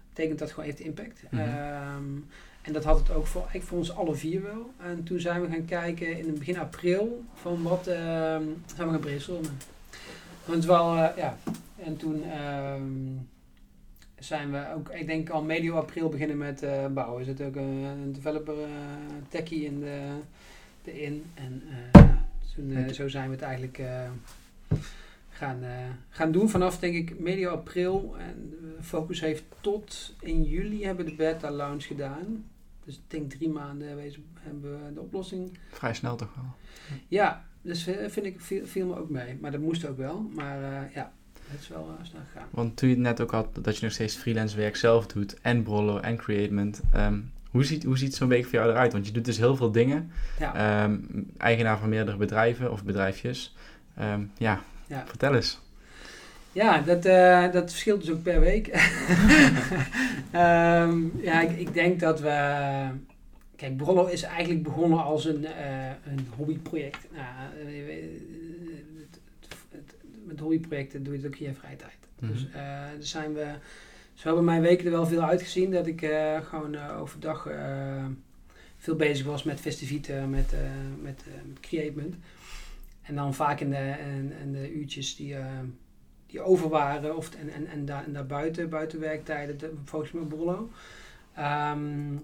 Betekent 0.09 0.39
dat 0.39 0.51
gewoon 0.51 0.65
heeft 0.65 0.81
impact. 0.81 1.23
Mm 1.31 1.39
-hmm. 1.39 1.97
um, 1.97 2.27
en 2.63 2.73
dat 2.73 2.85
had 2.85 2.99
het 2.99 3.11
ook 3.11 3.27
voor, 3.27 3.41
eigenlijk 3.41 3.69
voor 3.69 3.79
ons 3.79 3.97
alle 3.97 4.15
vier 4.15 4.43
wel. 4.43 4.71
En 4.77 5.05
toen 5.05 5.21
zijn 5.21 5.41
we 5.41 5.49
gaan 5.49 5.65
kijken 5.65 6.19
in 6.19 6.27
het 6.27 6.39
begin 6.39 6.59
april 6.59 7.25
van 7.35 7.63
wat 7.63 7.87
ehm, 7.87 8.43
zijn 8.75 8.87
we 8.87 8.93
gaan 8.93 9.01
brainstormen. 9.01 9.59
Want 10.45 10.65
wel, 10.65 10.95
ja. 10.97 11.37
En 11.77 11.97
toen 11.97 12.23
um, 12.47 13.29
zijn 14.27 14.53
we 14.53 14.73
ook, 14.75 14.89
ik 14.89 15.07
denk 15.07 15.31
al 15.31 15.43
medio 15.43 15.77
april 15.77 16.09
beginnen 16.09 16.39
met 16.39 16.63
uh, 16.63 16.87
bouwen. 16.87 17.19
Er 17.19 17.25
zit 17.25 17.41
ook 17.41 17.57
een, 17.57 17.83
een 17.83 18.13
developer 18.13 18.59
uh, 18.59 18.67
techie 19.29 19.65
in 19.65 19.81
de, 19.81 20.01
de 20.83 21.03
in. 21.03 21.25
En 21.35 21.63
uh, 21.95 22.03
toen, 22.55 22.95
zo 22.95 23.09
zijn 23.09 23.29
we 23.29 23.35
het 23.35 23.45
eigenlijk 23.45 23.83
gaan, 25.29 25.63
gaan 26.09 26.33
doen. 26.33 26.49
Vanaf 26.49 26.79
denk 26.79 26.95
ik 26.95 27.19
medio 27.19 27.51
april. 27.51 28.17
En 28.19 28.55
Focus 28.81 29.21
heeft 29.21 29.45
tot 29.61 30.15
in 30.21 30.43
juli 30.43 30.85
hebben 30.85 31.07
de 31.07 31.15
beta 31.15 31.51
launch 31.51 31.85
gedaan. 31.85 32.45
Dus 32.85 32.95
ik 32.95 33.03
denk 33.07 33.31
drie 33.31 33.49
maanden 33.49 33.89
hebben 34.41 34.87
we 34.87 34.93
de 34.95 35.01
oplossing. 35.01 35.59
Vrij 35.71 35.95
snel 35.95 36.17
toch 36.17 36.35
wel? 36.35 36.45
Ja, 37.09 37.45
dus 37.63 37.83
vind 38.07 38.27
ik, 38.27 38.41
viel, 38.41 38.67
viel 38.67 38.87
me 38.87 38.97
ook 38.97 39.11
mee. 39.11 39.39
Maar 39.41 39.51
dat 39.51 39.61
moest 39.61 39.87
ook 39.87 39.97
wel. 39.97 40.31
Maar 40.35 40.91
ja, 40.95 41.13
het 41.55 41.63
is 41.63 41.69
wel 41.69 41.97
snel 42.03 42.21
gegaan. 42.33 42.49
Want 42.51 42.77
toen 42.77 42.89
je 42.89 42.95
het 42.95 43.05
net 43.05 43.21
ook 43.21 43.31
had 43.31 43.49
dat 43.63 43.77
je 43.77 43.85
nog 43.85 43.93
steeds 43.93 44.17
freelance 44.17 44.57
werk 44.57 44.77
zelf 44.77 45.07
doet, 45.07 45.41
en 45.41 45.63
Brollo 45.63 45.99
en 45.99 46.17
Createment. 46.17 46.81
Um, 46.97 47.33
hoe 47.51 47.65
ziet, 47.65 47.85
hoe 47.85 47.99
ziet 47.99 48.15
zo'n 48.15 48.29
week 48.29 48.45
voor 48.45 48.53
jou 48.53 48.71
eruit? 48.71 48.93
Want 48.93 49.07
je 49.07 49.13
doet 49.13 49.25
dus 49.25 49.37
heel 49.37 49.57
veel 49.57 49.73
dingen. 49.73 50.11
Ja. 50.39 50.85
Um, 50.85 51.27
eigenaar 51.39 51.79
van 51.79 51.89
meerdere 51.89 52.17
bedrijven 52.17 52.73
of 52.73 52.85
bedrijfjes. 52.85 53.55
Um, 54.01 54.31
ja, 54.37 54.63
ja, 54.87 55.05
vertel 55.07 55.35
eens. 55.35 55.61
Ja, 56.53 56.81
dat, 56.81 57.07
uh, 57.07 57.53
dat 57.53 57.71
verschilt 57.71 58.01
dus 58.01 58.11
ook 58.11 58.23
per 58.23 58.41
week. 58.41 58.67
ja, 61.23 61.41
ik, 61.41 61.59
ik, 61.59 61.75
denk 61.75 62.01
dat 62.01 62.21
we... 62.21 62.87
Kijk, 63.57 63.77
Brollo 63.77 64.07
is 64.07 64.23
eigenlijk 64.23 64.63
begonnen 64.63 65.05
als 65.05 65.25
een, 65.25 65.43
uh, 65.43 65.87
een 66.07 66.29
hobbyproject. 66.37 67.07
Nou, 67.13 67.27
met 70.35 70.43
hobbyprojecten 70.43 71.03
doe 71.03 71.13
je 71.13 71.19
het 71.23 71.29
ook 71.29 71.41
in 71.41 71.47
je 71.47 71.55
vrije 71.55 71.77
tijd. 71.77 71.99
Mm 72.19 72.29
-hmm. 72.29 72.37
Dus 72.37 72.47
uh, 72.47 72.55
daar 72.55 72.95
zijn 72.99 73.35
we 73.35 73.55
zo 74.15 74.27
hebben 74.27 74.45
mijn 74.45 74.63
weken 74.63 74.85
er 74.85 74.91
wel 74.91 75.07
veel 75.07 75.23
uitgezien 75.23 75.71
dat 75.71 75.87
ik 75.87 76.03
eh, 76.03 76.41
gewoon 76.41 76.75
eh, 76.75 77.01
overdag 77.01 77.47
eh, 77.47 78.05
veel 78.85 78.97
bezig 78.97 79.27
was 79.27 79.43
met 79.43 79.61
festiviteiten, 79.61 80.31
met, 80.31 80.53
eh, 80.53 80.61
met, 81.03 81.25
eh, 81.27 81.49
met 81.49 81.61
createment. 81.61 82.15
En 83.03 83.15
dan 83.15 83.35
vaak 83.35 83.61
in 83.61 83.71
de, 83.71 83.95
in 84.43 84.53
de 84.53 84.73
uurtjes 84.73 85.17
die, 85.17 85.35
eh, 85.35 85.47
die 86.27 86.41
over 86.41 86.69
waren, 86.69 87.17
of, 87.17 87.35
en, 87.35 87.49
en, 87.49 87.67
en, 87.67 87.85
daar, 87.85 88.05
en 88.05 88.13
daarbuiten, 88.13 88.69
buiten 88.69 89.01
werktijden, 89.01 89.59
de, 89.59 89.73
volgens 89.85 90.13
mij 90.13 90.23
Brollo. 90.23 90.71
Ehm, 91.35 92.17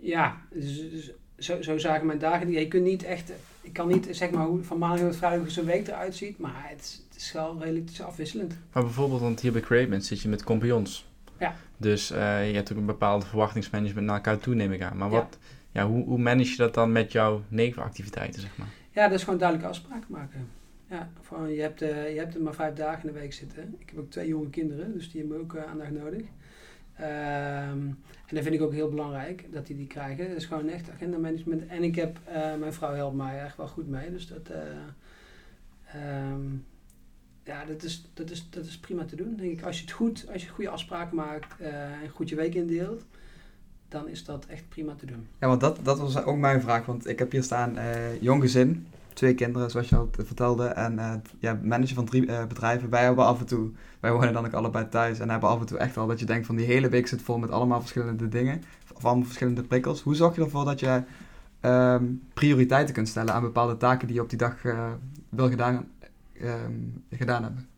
ja, 0.00 0.40
dus, 0.50 0.90
dus 0.90 1.12
zo, 1.38 1.62
zo 1.62 1.78
zagen 1.78 2.06
mijn 2.06 2.18
dagen. 2.18 2.50
Je 2.50 2.68
kunt 2.68 2.84
niet 2.84 3.02
echt, 3.02 3.32
ik 3.66 3.72
kan 3.72 3.88
niet 3.88 4.08
zeg 4.10 4.30
maar 4.30 4.46
hoe 4.46 4.62
van 4.62 4.78
maandag 4.78 5.00
tot 5.06 5.16
vrijdag 5.16 5.50
zo'n 5.50 5.64
week 5.64 5.86
eruit 5.88 6.14
ziet, 6.16 6.38
maar 6.38 6.64
het, 6.68 6.80
is- 6.80 7.02
het 7.08 7.16
is 7.16 7.32
wel 7.32 7.56
redelijk 7.60 7.90
is 7.90 8.02
afwisselend. 8.02 8.58
Maar 8.72 8.82
bijvoorbeeld, 8.82 9.20
want 9.20 9.40
hier 9.40 9.52
bij 9.52 9.60
Createment 9.60 10.04
zit 10.04 10.20
je 10.20 10.28
met 10.28 10.44
compagnons. 10.44 11.08
Ja. 11.38 11.54
Dus 11.76 12.10
eh, 12.10 12.48
je 12.48 12.54
hebt 12.54 12.72
ook 12.72 12.78
een 12.78 12.86
bepaald 12.86 13.24
verwachtingsmanagement 13.26 14.06
naar 14.06 14.14
elkaar 14.16 14.38
toe, 14.38 14.54
neem 14.54 14.72
ik 14.72 14.82
aan. 14.82 14.96
Maar 14.96 15.10
wat, 15.10 15.38
ja, 15.72 15.86
hoe, 15.86 16.04
hoe 16.04 16.18
manage 16.18 16.50
je 16.50 16.56
dat 16.56 16.74
dan 16.74 16.92
met 16.92 17.12
jouw 17.12 17.42
nevenactiviteiten, 17.48 18.40
zeg 18.40 18.56
maar? 18.58 18.68
Ja, 18.90 19.08
dat 19.08 19.18
is 19.18 19.24
gewoon 19.24 19.38
duidelijke 19.38 19.70
afspraken 19.72 20.06
maken. 20.08 20.48
Ja, 20.90 21.10
van, 21.22 21.52
je, 21.52 21.60
hebt, 21.60 21.82
eh, 21.82 22.12
je 22.12 22.18
hebt 22.18 22.34
er 22.34 22.40
maar 22.42 22.54
vijf 22.54 22.74
dagen 22.74 23.08
in 23.08 23.14
de 23.14 23.20
week 23.20 23.32
zitten. 23.32 23.74
Ik 23.78 23.90
heb 23.90 23.98
ook 23.98 24.10
twee 24.10 24.26
jonge 24.28 24.50
kinderen, 24.50 24.92
dus 24.92 25.10
die 25.10 25.20
hebben 25.20 25.40
ook 25.40 25.54
eh, 25.54 25.62
aandacht 25.70 25.90
nodig. 25.90 26.22
Ehm, 26.96 27.86
en 28.26 28.34
dat 28.34 28.42
vind 28.42 28.54
ik 28.54 28.62
ook 28.62 28.72
heel 28.72 28.88
belangrijk, 28.88 29.44
dat 29.52 29.66
die 29.66 29.76
die 29.76 29.86
krijgen. 29.86 30.28
Dat 30.28 30.36
is 30.36 30.44
gewoon 30.44 30.68
echt 30.68 30.90
agenda 30.90 31.18
management. 31.18 31.66
En 31.66 31.82
ik 31.82 31.94
heb, 31.94 32.18
eh, 32.24 32.54
mijn 32.54 32.72
vrouw 32.72 32.94
helpt 32.94 33.16
mij 33.16 33.40
echt 33.40 33.56
wel 33.56 33.68
goed 33.68 33.88
mee. 33.88 34.10
Dus 34.10 34.26
dat, 34.26 34.48
eh, 34.48 34.60
ehm, 35.92 36.40
ja, 37.44 37.64
dat 37.64 37.82
is, 37.82 38.08
dat, 38.14 38.30
is, 38.30 38.50
dat 38.50 38.64
is 38.64 38.78
prima 38.78 39.04
te 39.04 39.16
doen, 39.16 39.36
denk 39.36 39.58
ik. 39.58 39.64
Als 39.64 39.76
je 39.76 39.82
het 39.82 39.92
goed, 39.92 40.26
als 40.32 40.42
je 40.42 40.48
goede 40.48 40.70
afspraken 40.70 41.16
maakt 41.16 41.60
eh, 41.60 42.02
en 42.02 42.08
goed 42.08 42.28
je 42.28 42.36
week 42.36 42.54
indeelt, 42.54 43.04
dan 43.88 44.08
is 44.08 44.24
dat 44.24 44.46
echt 44.46 44.68
prima 44.68 44.94
te 44.94 45.06
doen. 45.06 45.28
Ja, 45.40 45.46
want 45.46 45.60
dat, 45.60 45.78
dat 45.82 45.98
was 45.98 46.22
ook 46.22 46.36
mijn 46.36 46.60
vraag. 46.60 46.86
Want 46.86 47.08
ik 47.08 47.18
heb 47.18 47.32
hier 47.32 47.42
staan 47.42 47.76
jong 48.20 48.42
gezin, 48.42 48.86
twee 49.16 49.34
kinderen 49.34 49.70
zoals 49.70 49.88
je 49.88 49.96
al 49.96 50.08
vertelde. 50.12 50.64
En 50.66 50.98
eh, 50.98 51.14
ja, 51.38 51.58
manager 51.62 51.94
van 51.94 52.04
drie 52.04 52.26
eh, 52.26 52.46
bedrijven. 52.46 52.90
Wij 52.90 53.02
hebben 53.04 53.24
af 53.24 53.40
en 53.40 53.46
toe, 53.46 53.70
wij 54.00 54.12
wonen 54.12 54.32
dan 54.32 54.46
ook 54.46 54.52
allebei 54.52 54.88
thuis. 54.88 55.18
En 55.18 55.30
hebben 55.30 55.48
af 55.48 55.60
en 55.60 55.66
toe 55.66 55.78
echt 55.78 55.94
wel 55.94 56.06
dat 56.06 56.18
je 56.18 56.26
denkt 56.26 56.46
van 56.46 56.56
die 56.56 56.66
hele 56.66 56.88
week 56.88 57.06
zit 57.06 57.22
vol 57.22 57.38
met 57.38 57.50
allemaal 57.50 57.80
verschillende 57.80 58.28
dingen. 58.28 58.62
Of 58.94 59.04
allemaal 59.04 59.24
verschillende 59.24 59.62
prikkels. 59.62 60.02
Hoe 60.02 60.14
zorg 60.14 60.34
je 60.36 60.42
ervoor 60.42 60.64
dat 60.64 60.80
je 60.80 61.02
ehm, 61.60 62.04
prioriteiten 62.34 62.94
kunt 62.94 63.08
stellen 63.08 63.34
aan 63.34 63.42
bepaalde 63.42 63.76
taken 63.76 64.06
die 64.06 64.16
je 64.16 64.22
op 64.22 64.28
die 64.30 64.38
dag 64.38 64.64
eh, 64.64 64.90
wil 65.28 65.48
gedaan, 65.48 65.88
ehm, 66.40 66.72
gedaan 67.10 67.42
hebben? 67.42 67.68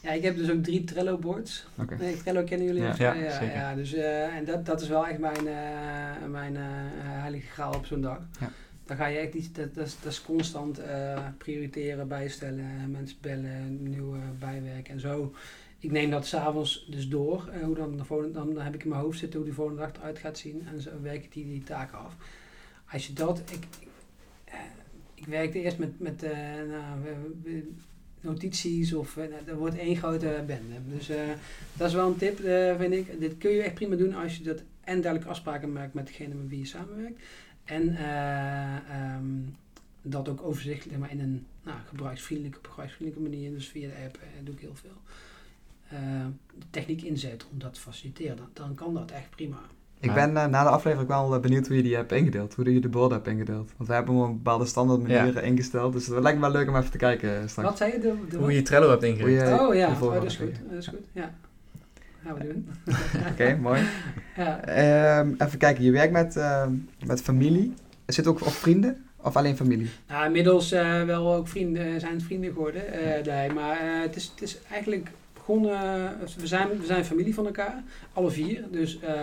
Ja, 0.00 0.12
ik 0.12 0.22
heb 0.22 0.36
dus 0.36 0.50
ook 0.50 0.62
drie 0.62 0.84
Trello-boards. 0.84 1.66
Oké. 1.78 1.96
Nee, 1.98 2.16
Trello 2.16 2.44
kennen 2.44 2.66
jullie 2.66 2.82
Ja. 2.82 2.88
mij? 2.88 3.06
Ja, 3.06 3.14
ja, 3.14 3.30
zeker. 3.30 3.56
ja, 3.56 3.74
dus, 3.74 3.94
eh, 3.94 4.36
en 4.36 4.44
dat, 4.44 4.66
dat 4.66 4.80
is 4.80 4.88
wel 4.88 5.06
echt 5.06 5.18
mijn, 5.18 5.46
eh, 5.46 6.28
mijn 6.30 6.56
eh, 6.56 6.62
heilige 7.00 7.46
graal 7.46 7.74
op 7.74 7.86
zo'n 7.86 8.00
dag. 8.00 8.18
Ja. 8.40 8.50
Dan 8.86 8.96
ga 8.96 9.06
je 9.06 9.18
echt 9.18 9.34
iets, 9.34 9.52
dat, 9.52 9.74
dat, 9.74 9.86
is, 9.86 9.96
dat 10.02 10.22
constant 10.22 10.78
eh, 10.78 11.26
prioriteren, 11.38 12.08
bijstellen, 12.08 12.90
mensen 12.90 13.16
bellen, 13.20 13.90
nieuwe 13.90 14.18
bijwerken 14.38 14.92
en 14.94 15.00
zo. 15.00 15.34
Ik 15.78 15.90
neem 15.90 16.10
dat 16.10 16.26
s'avonds 16.26 16.86
dus 16.90 17.08
door. 17.08 17.48
eh, 17.52 17.62
hoe 17.62 17.74
dan, 17.74 17.96
de 17.96 18.04
volgende, 18.04 18.32
dan, 18.32 18.54
dan 18.54 18.64
heb 18.64 18.74
ik 18.74 18.82
in 18.82 18.88
mijn 18.88 19.00
hoofd 19.00 19.18
zitten 19.18 19.36
hoe 19.38 19.48
die 19.48 19.56
volgende 19.56 19.80
dag 19.80 19.92
eruit 19.96 20.18
gaat 20.18 20.38
zien. 20.38 20.66
En 20.72 20.80
zo 20.80 20.90
werk 21.02 21.24
ik 21.24 21.32
die, 21.32 21.44
die 21.44 21.62
taken 21.62 21.98
af. 21.98 22.16
Als 22.92 23.06
je 23.06 23.12
dat... 23.12 23.38
Ik, 23.38 23.64
eh, 24.44 24.54
ik 25.14 25.26
werkte 25.26 25.60
eerst 25.60 25.78
met, 25.78 26.00
met 26.00 26.22
eh, 26.22 26.32
nou, 26.68 27.74
notities 28.20 28.92
of... 28.92 29.16
eh, 29.16 29.28
nou, 29.28 29.44
dat 29.44 29.56
wordt 29.56 29.78
één 29.78 29.96
grote 29.96 30.42
bende. 30.46 30.74
Dus 30.96 31.08
eh, 31.08 31.16
dat 31.76 31.88
is 31.88 31.94
wel 31.94 32.06
een 32.08 32.16
tip, 32.16 32.40
eh, 32.40 32.76
vind 32.78 32.92
ik. 32.92 33.20
Dit 33.20 33.38
kun 33.38 33.50
je 33.50 33.62
echt 33.62 33.74
prima 33.74 33.96
doen 33.96 34.14
als 34.14 34.36
je 34.36 34.44
dat 34.44 34.62
en 34.84 35.00
duidelijk 35.00 35.30
afspraken 35.30 35.72
maakt 35.72 35.94
met 35.94 36.06
degene 36.06 36.34
met 36.34 36.48
wie 36.48 36.58
je 36.58 36.66
samenwerkt. 36.66 37.20
En 37.66 37.96
eh, 37.96 38.74
ehm, 38.76 39.24
dat 40.02 40.28
ook 40.28 40.42
overzichtelijk, 40.42 40.98
maar 40.98 41.10
in 41.10 41.20
een 41.20 41.46
nou, 41.64 41.76
gebruiksvriendelijke, 41.88 42.58
gebruiksvriendelijke 42.68 43.30
manier. 43.30 43.50
Dus 43.50 43.68
via 43.68 43.88
de 43.88 43.94
app 44.04 44.16
eh, 44.16 44.44
doe 44.44 44.54
ik 44.54 44.60
heel 44.60 44.74
veel. 44.74 44.96
Eh, 45.88 45.98
de 46.58 46.66
techniek 46.70 47.02
inzet 47.02 47.46
om 47.52 47.58
dat 47.58 47.74
te 47.74 47.80
faciliteren. 47.80 48.36
Dan, 48.36 48.48
dan 48.52 48.74
kan 48.74 48.94
dat 48.94 49.10
echt 49.10 49.30
prima. 49.30 49.58
Ik 50.00 50.08
Ja. 50.08 50.14
ben 50.14 50.36
eh, 50.36 50.46
na 50.46 50.62
de 50.62 50.68
aflevering 50.68 51.08
wel 51.08 51.40
benieuwd 51.40 51.66
hoe 51.66 51.76
je 51.76 51.82
die 51.82 51.94
hebt 51.94 52.12
ingedeeld. 52.12 52.54
Hoe 52.54 52.72
je 52.74 52.80
de 52.80 52.88
borden 52.88 53.16
hebt 53.16 53.28
ingedeeld. 53.28 53.72
Want 53.76 53.88
we 53.88 53.94
hebben 53.94 54.14
hem 54.14 54.22
op 54.22 54.28
een 54.28 54.36
bepaalde 54.36 54.66
standaard 54.66 55.02
manier 55.02 55.36
eh, 55.36 55.46
ingesteld. 55.46 55.92
Dus 55.92 56.06
het 56.06 56.22
lijkt 56.22 56.38
me 56.38 56.44
wel 56.44 56.52
leuk 56.54 56.68
om 56.68 56.76
even 56.76 56.90
te 56.90 56.98
kijken 56.98 57.48
straks. 57.48 57.68
Wat 57.68 57.78
zei 57.78 57.92
je? 57.92 57.98
De, 57.98 58.14
de 58.30 58.36
Hoe 58.36 58.52
je 58.52 58.62
Trello 58.62 58.90
hebt 58.90 59.02
je- 59.02 59.58
oh 59.60 59.74
ja, 59.74 59.88
oh, 59.88 59.96
volgorde 59.96 60.20
dat 60.20 60.30
is 60.30 60.36
goed. 60.36 60.54
Dat 60.68 60.78
is 60.78 60.86
goed, 60.86 61.04
ja. 61.12 61.34
Gaan 62.26 62.34
we 62.34 62.42
doen. 62.44 62.68
Oké, 63.32 63.56
mooi. 63.60 63.82
Ja. 64.36 64.64
Ehm, 64.64 65.34
even 65.38 65.58
kijken, 65.58 65.84
je 65.84 65.90
werkt 65.90 66.12
met, 66.12 66.36
ehm, 66.36 66.72
met 67.06 67.22
familie. 67.22 67.74
Zit 68.06 68.26
ook 68.26 68.40
of 68.44 68.54
vrienden? 68.54 69.04
Of 69.16 69.36
alleen 69.36 69.56
familie? 69.56 69.88
Nou, 70.08 70.26
inmiddels 70.26 70.72
eh, 70.72 71.04
wel 71.04 71.34
ook 71.34 71.48
vrienden, 71.48 72.00
zijn 72.00 72.12
het 72.12 72.22
vrienden 72.22 72.52
geworden. 72.52 72.92
eh, 72.92 73.24
nee, 73.24 73.50
maar 73.52 73.76
eh, 73.80 74.00
het, 74.00 74.16
is, 74.16 74.24
het 74.34 74.42
is 74.42 74.58
eigenlijk 74.70 75.08
begonnen. 75.34 75.78
we, 76.38 76.46
zijn, 76.46 76.68
we 76.80 76.86
zijn 76.86 77.04
familie 77.04 77.34
van 77.34 77.46
elkaar, 77.46 77.82
alle 78.12 78.30
vier. 78.30 78.64
Dus 78.70 79.00
eh, 79.00 79.14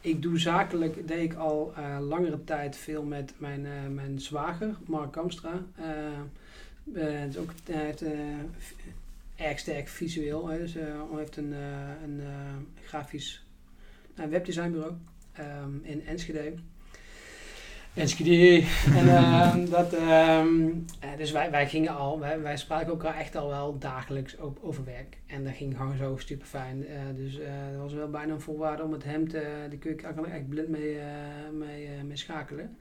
ik 0.00 0.22
doe 0.22 0.38
zakelijk, 0.38 1.08
deed 1.08 1.22
ik 1.22 1.34
al 1.34 1.72
eh, 1.76 2.06
langere 2.08 2.44
tijd 2.44 2.76
veel 2.76 3.02
met 3.02 3.32
mijn, 3.38 3.66
eh, 3.66 3.72
mijn 3.94 4.20
zwager, 4.20 4.74
Mark 4.86 5.12
Kamstra. 5.12 5.52
Eh, 5.76 5.84
eh, 7.02 7.20
het 7.20 7.34
is 7.34 7.36
ook, 7.40 7.50
hij 7.70 7.84
heeft, 7.84 8.02
eh, 8.02 8.10
v- 8.58 8.72
erg 9.40 9.58
sterk 9.58 9.88
visueel. 9.88 10.48
Hè, 10.48 10.58
dus 10.58 10.76
eh, 10.76 10.84
hij 10.84 11.18
heeft 11.18 11.36
een, 11.36 11.52
eh, 11.52 12.02
een 12.04 12.20
eh, 12.20 12.84
grafisch 12.84 13.44
nou, 14.14 14.30
webdesignbureau 14.30 14.94
ehm, 15.32 15.70
in 15.82 16.06
Enschede. 16.06 16.54
Enschede. 17.94 18.66
En 18.94 19.08
ehm, 19.16 19.70
dat, 19.70 19.92
ehm, 19.92 20.68
eh, 21.00 21.16
dus 21.16 21.30
wij, 21.30 21.50
wij 21.50 21.68
gingen 21.68 21.96
al, 21.96 22.20
wij, 22.20 22.40
wij 22.40 22.56
spraken 22.56 22.88
elkaar 22.88 23.16
echt 23.16 23.36
al 23.36 23.48
wel 23.48 23.78
dagelijks 23.78 24.36
op, 24.36 24.58
over 24.62 24.84
werk. 24.84 25.18
En 25.26 25.44
dat 25.44 25.54
ging 25.54 25.76
gewoon 25.76 25.96
zo 25.96 26.16
super 26.16 26.46
fijn. 26.46 26.86
dus 27.16 27.38
eh 27.38 27.52
dat 27.72 27.80
was 27.80 27.92
wel 27.92 28.10
bijna 28.10 28.32
een 28.32 28.40
voorwaarde 28.40 28.82
om 28.82 28.90
met 28.90 29.04
hem 29.04 29.28
te, 29.28 29.66
kun 29.78 29.96
daar 29.96 30.14
kan 30.14 30.26
ik 30.26 30.32
echt 30.32 30.48
blind 30.48 30.68
mee, 30.68 30.98
mee, 31.52 31.88
mee 32.04 32.16
schakelen. 32.16 32.76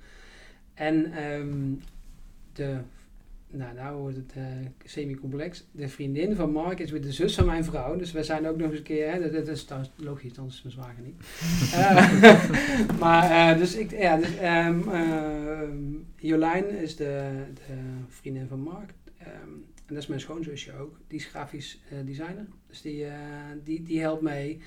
En 0.74 1.12
de, 2.53 2.80
nou, 3.52 3.76
nou 3.76 3.97
wordt 3.97 4.16
het 4.16 4.34
eh, 4.36 4.43
semi-complex. 4.84 5.66
De 5.72 5.88
vriendin 5.88 6.36
van 6.36 6.52
Mark 6.52 6.80
is 6.80 6.91
weer 6.91 7.02
de 7.02 7.12
zus 7.12 7.36
van 7.36 7.45
mijn 7.45 7.64
vrouw. 7.64 7.95
Dus 7.95 8.12
wij 8.12 8.24
zijn 8.24 8.47
ook 8.47 8.58
nog 8.58 8.70
eens 8.70 8.78
een 8.78 8.84
keer, 8.84 9.12
hè, 9.12 9.20
dat, 9.20 9.32
dat 9.32 9.47
is 9.47 9.64
trouwens 9.64 9.91
logisch, 9.95 10.38
anders 10.38 10.56
is 10.56 10.64
mijn 10.64 10.76
zwager 10.76 11.04
niet. 11.04 11.16
Eh, 11.74 13.00
maar 13.00 13.52
eh, 13.52 13.58
dus 13.58 13.76
ik, 13.76 13.91
ja, 13.91 14.18
dus, 14.18 14.38
ehm, 14.38 14.89
ehm, 14.89 15.93
Jolijn 16.16 16.70
is 16.70 16.95
de, 16.95 17.43
de 17.54 17.74
vriendin 18.08 18.47
van 18.47 18.60
Mark. 18.60 18.93
Ehm, 19.18 19.30
en 19.86 19.95
dat 19.95 19.97
is 19.97 20.08
mijn 20.08 20.20
schoonzusje 20.20 20.78
ook. 20.78 21.00
Die 21.08 21.20
is 21.20 21.26
grafisch 21.26 21.82
designer. 22.06 22.45
Dus 22.68 22.82
die, 22.82 23.06
die, 23.64 23.84
die 23.84 24.00
helpt 24.00 24.22
mee. 24.22 24.62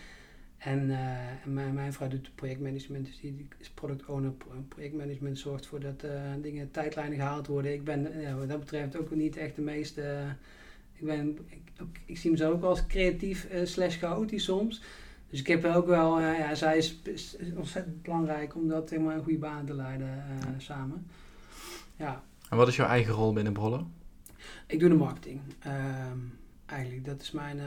En, 0.64 0.90
eh, 0.90 1.28
en 1.44 1.52
mijn, 1.52 1.74
mijn 1.74 1.92
vrouw 1.92 2.08
doet 2.08 2.30
projectmanagement. 2.34 3.06
Dus 3.06 3.20
die, 3.20 3.48
is 3.58 3.70
product 3.70 4.06
owner. 4.06 4.30
Pro- 4.30 4.64
Projectmanagement 4.68 5.38
zorgt 5.38 5.62
ervoor 5.62 5.80
dat 5.80 6.02
eh, 6.02 6.10
dingen 6.42 6.70
tijdlijnen 6.70 7.18
gehaald 7.18 7.46
worden. 7.46 7.72
Ik 7.72 7.84
ben 7.84 8.12
eh, 8.12 8.22
ja, 8.22 8.34
wat 8.34 8.48
dat 8.48 8.60
betreft 8.60 8.96
ook 8.96 9.10
niet 9.14 9.36
echt 9.36 9.54
de 9.56 9.62
meeste... 9.62 10.24
ik, 10.92 11.04
ben, 11.06 11.38
ik, 11.48 11.60
ook- 11.82 11.96
ik 12.04 12.18
zie 12.18 12.30
mezelf 12.30 12.52
ook 12.54 12.62
als 12.62 12.86
creatief 12.86 13.48
slash 13.64 13.96
chaotisch 13.98 14.44
soms. 14.44 14.82
Dus 15.30 15.40
ik 15.40 15.46
heb 15.46 15.64
ook 15.64 15.86
wel, 15.86 16.20
ja, 16.20 16.54
zij 16.54 16.76
is, 16.76 17.00
is 17.04 17.36
ontzettend 17.56 18.02
belangrijk 18.02 18.54
om 18.54 18.68
dat 18.68 18.90
helemaal 18.90 19.16
een 19.16 19.22
goede 19.22 19.38
baan 19.38 19.66
te 19.66 19.74
leiden 19.74 20.24
samen. 20.58 21.06
Ja, 21.96 22.22
En 22.50 22.56
wat 22.56 22.68
is 22.68 22.76
jouw 22.76 22.86
eigen 22.86 23.14
rol 23.14 23.32
binnen 23.32 23.52
Brollo? 23.52 23.86
ik 24.66 24.80
doe 24.80 24.88
de 24.88 24.94
marketing. 24.94 25.40
Ehm, 25.58 26.18
eigenlijk, 26.66 27.04
dat 27.04 27.20
is 27.20 27.30
mijn, 27.30 27.58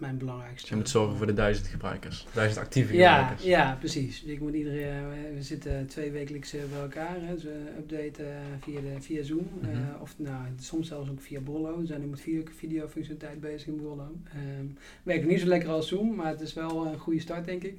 eh, 0.00 0.06
mijn 0.06 0.18
Dus 0.18 0.26
belangrijkste. 0.28 0.68
je 0.70 0.76
moet 0.76 0.88
zorgen 0.88 1.16
voor 1.16 1.26
de 1.26 1.32
duizend 1.32 1.66
gebruikers. 1.66 2.26
Duizend 2.32 2.60
actieve 2.64 2.94
Ja, 2.96 3.16
gebruikers. 3.16 3.44
ja, 3.48 3.76
precies. 3.78 4.22
Dus 4.22 4.32
ik 4.32 4.40
moet 4.40 4.54
iedereen, 4.54 5.08
we- 5.08 5.34
we 5.34 5.42
zitten 5.42 5.86
twee 5.86 6.10
wekelijks 6.10 6.54
eh, 6.54 6.60
bij 6.72 6.80
elkaar. 6.80 7.16
Hè. 7.20 7.34
Dus 7.34 7.42
we 7.44 7.64
updaten 7.78 8.26
eh, 8.26 8.32
via, 8.60 8.80
de, 8.80 9.00
via 9.00 9.22
Zoom. 9.22 9.48
eh, 9.62 9.68
Mhm. 9.68 10.00
of 10.02 10.14
nou, 10.18 10.42
soms 10.60 10.88
zelfs 10.88 11.10
ook 11.10 11.20
via 11.20 11.40
Brollo. 11.40 11.78
We 11.80 11.86
zijn 11.86 12.00
nu 12.00 12.06
met 12.06 12.20
video, 12.20 12.42
videofunctionaliteit 12.56 13.40
bezig 13.40 13.66
in 13.68 13.76
Brollo. 13.76 14.12
Ehm 14.28 14.66
werkt 15.02 15.26
niet 15.26 15.40
zo 15.40 15.46
lekker 15.46 15.68
als 15.70 15.88
Zoom, 15.88 16.14
maar 16.14 16.26
het 16.26 16.40
is 16.40 16.54
wel 16.54 16.86
een 16.86 16.98
goede 16.98 17.20
start, 17.20 17.44
denk 17.44 17.62
ik. 17.62 17.78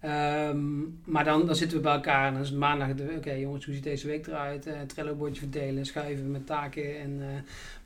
Ehm, 0.00 0.80
maar 1.04 1.24
dan, 1.24 1.46
dan 1.46 1.56
zitten 1.56 1.76
we 1.76 1.82
bij 1.82 1.92
elkaar 1.92 2.26
en 2.26 2.32
dan 2.32 2.42
is 2.42 2.48
het 2.48 2.58
maandag. 2.58 2.94
de- 2.94 3.14
Oké 3.16 3.32
jongens, 3.32 3.64
hoe 3.64 3.74
ziet 3.74 3.82
deze 3.82 4.06
week 4.06 4.26
eruit? 4.26 4.66
Eh 4.66 4.80
Trello-bordje 4.86 5.40
verdelen, 5.40 5.86
schuiven 5.86 6.30
met 6.30 6.46
taken. 6.46 7.00
En 7.00 7.16
eh, 7.20 7.26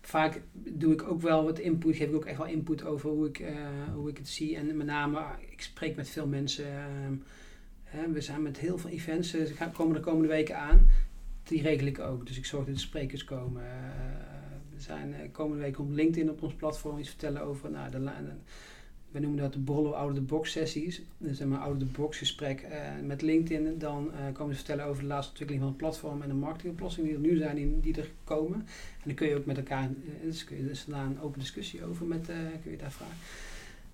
vaak 0.07 0.41
doe 0.53 0.93
ik 0.93 1.03
ook 1.03 1.21
wel 1.21 1.45
wat 1.45 1.59
input, 1.59 1.97
geef 1.97 2.09
ik 2.09 2.15
ook 2.15 2.25
echt 2.25 2.39
wel 2.39 2.47
input 2.47 2.85
over 2.85 3.11
hoe 3.11 3.27
ik, 3.29 3.39
eh, 3.39 3.55
hoe 3.95 4.09
ik 4.09 4.17
het 4.17 4.29
zie. 4.29 4.57
En 4.57 4.77
met 4.77 4.87
name, 4.87 5.21
ik 5.51 5.61
spreek 5.63 5.97
met 5.97 6.09
veel 6.09 6.27
mensen. 6.27 6.67
ehm, 7.91 8.13
we 8.13 8.21
zijn 8.21 8.43
met 8.43 8.59
heel 8.59 8.79
veel 8.79 8.91
events, 8.91 9.35
eh, 9.35 9.45
ze 9.45 9.55
komen 9.73 9.95
de 9.95 10.01
komende 10.01 10.29
weken 10.29 10.59
aan. 10.59 10.89
Die 11.43 11.63
regel 11.63 11.87
ik 11.87 11.99
ook. 11.99 12.27
Dus 12.27 12.37
ik 12.37 12.45
zorg 12.45 12.67
dat 12.67 12.75
de 12.75 12.81
sprekers 12.81 13.25
komen. 13.25 13.63
Eh, 13.63 13.69
we 14.75 14.81
zijn 14.81 15.15
komende 15.33 15.63
week 15.63 15.79
op 15.79 15.91
LinkedIn 15.91 16.31
op 16.31 16.43
ons 16.43 16.55
platform 16.55 16.99
iets 16.99 17.09
vertellen 17.09 17.43
over 17.43 17.71
nou, 17.71 17.91
de- 17.91 18.11
we 19.17 19.23
noemen 19.23 19.43
dat 19.43 19.53
de 19.53 19.59
borrel 19.59 19.97
out 19.97 20.11
of 20.11 20.15
the 20.15 20.23
box 20.23 20.51
sessies. 20.51 21.03
Dus 21.19 21.41
een 21.41 21.57
out 21.57 21.73
of 21.73 21.79
the 21.79 22.01
box 22.01 22.19
gesprek 22.19 22.61
eh, 22.61 22.81
met 23.03 23.23
LinkedIn. 23.23 23.79
Dan 23.79 24.13
eh, 24.13 24.19
komen 24.33 24.55
ze 24.55 24.65
vertellen 24.65 24.85
over 24.85 25.03
de 25.03 25.09
laatste 25.09 25.31
ontwikkeling 25.31 25.65
van 25.65 25.73
het 25.73 25.83
platform 25.83 26.23
en 26.23 26.29
de 26.29 26.35
marketingoplossingen 26.35 27.09
die 27.09 27.19
er 27.19 27.33
nu 27.33 27.37
zijn, 27.37 27.55
die, 27.55 27.81
die 27.81 27.97
er 27.97 28.11
komen. 28.25 28.59
En 28.59 29.03
dan 29.05 29.15
kun 29.15 29.29
je 29.29 29.37
ook 29.37 29.47
met 29.47 29.57
elkaar, 29.57 29.83
uh, 29.83 30.11
dus 30.23 30.45
kun 30.45 30.57
je 30.57 30.67
dus 30.67 30.85
daar 30.85 31.05
een 31.05 31.21
open 31.21 31.39
discussie 31.39 31.85
over 31.85 32.07
met, 32.07 32.27
kun 32.63 32.71
je 32.71 32.77
daar 32.77 32.93
vragen. 32.93 33.17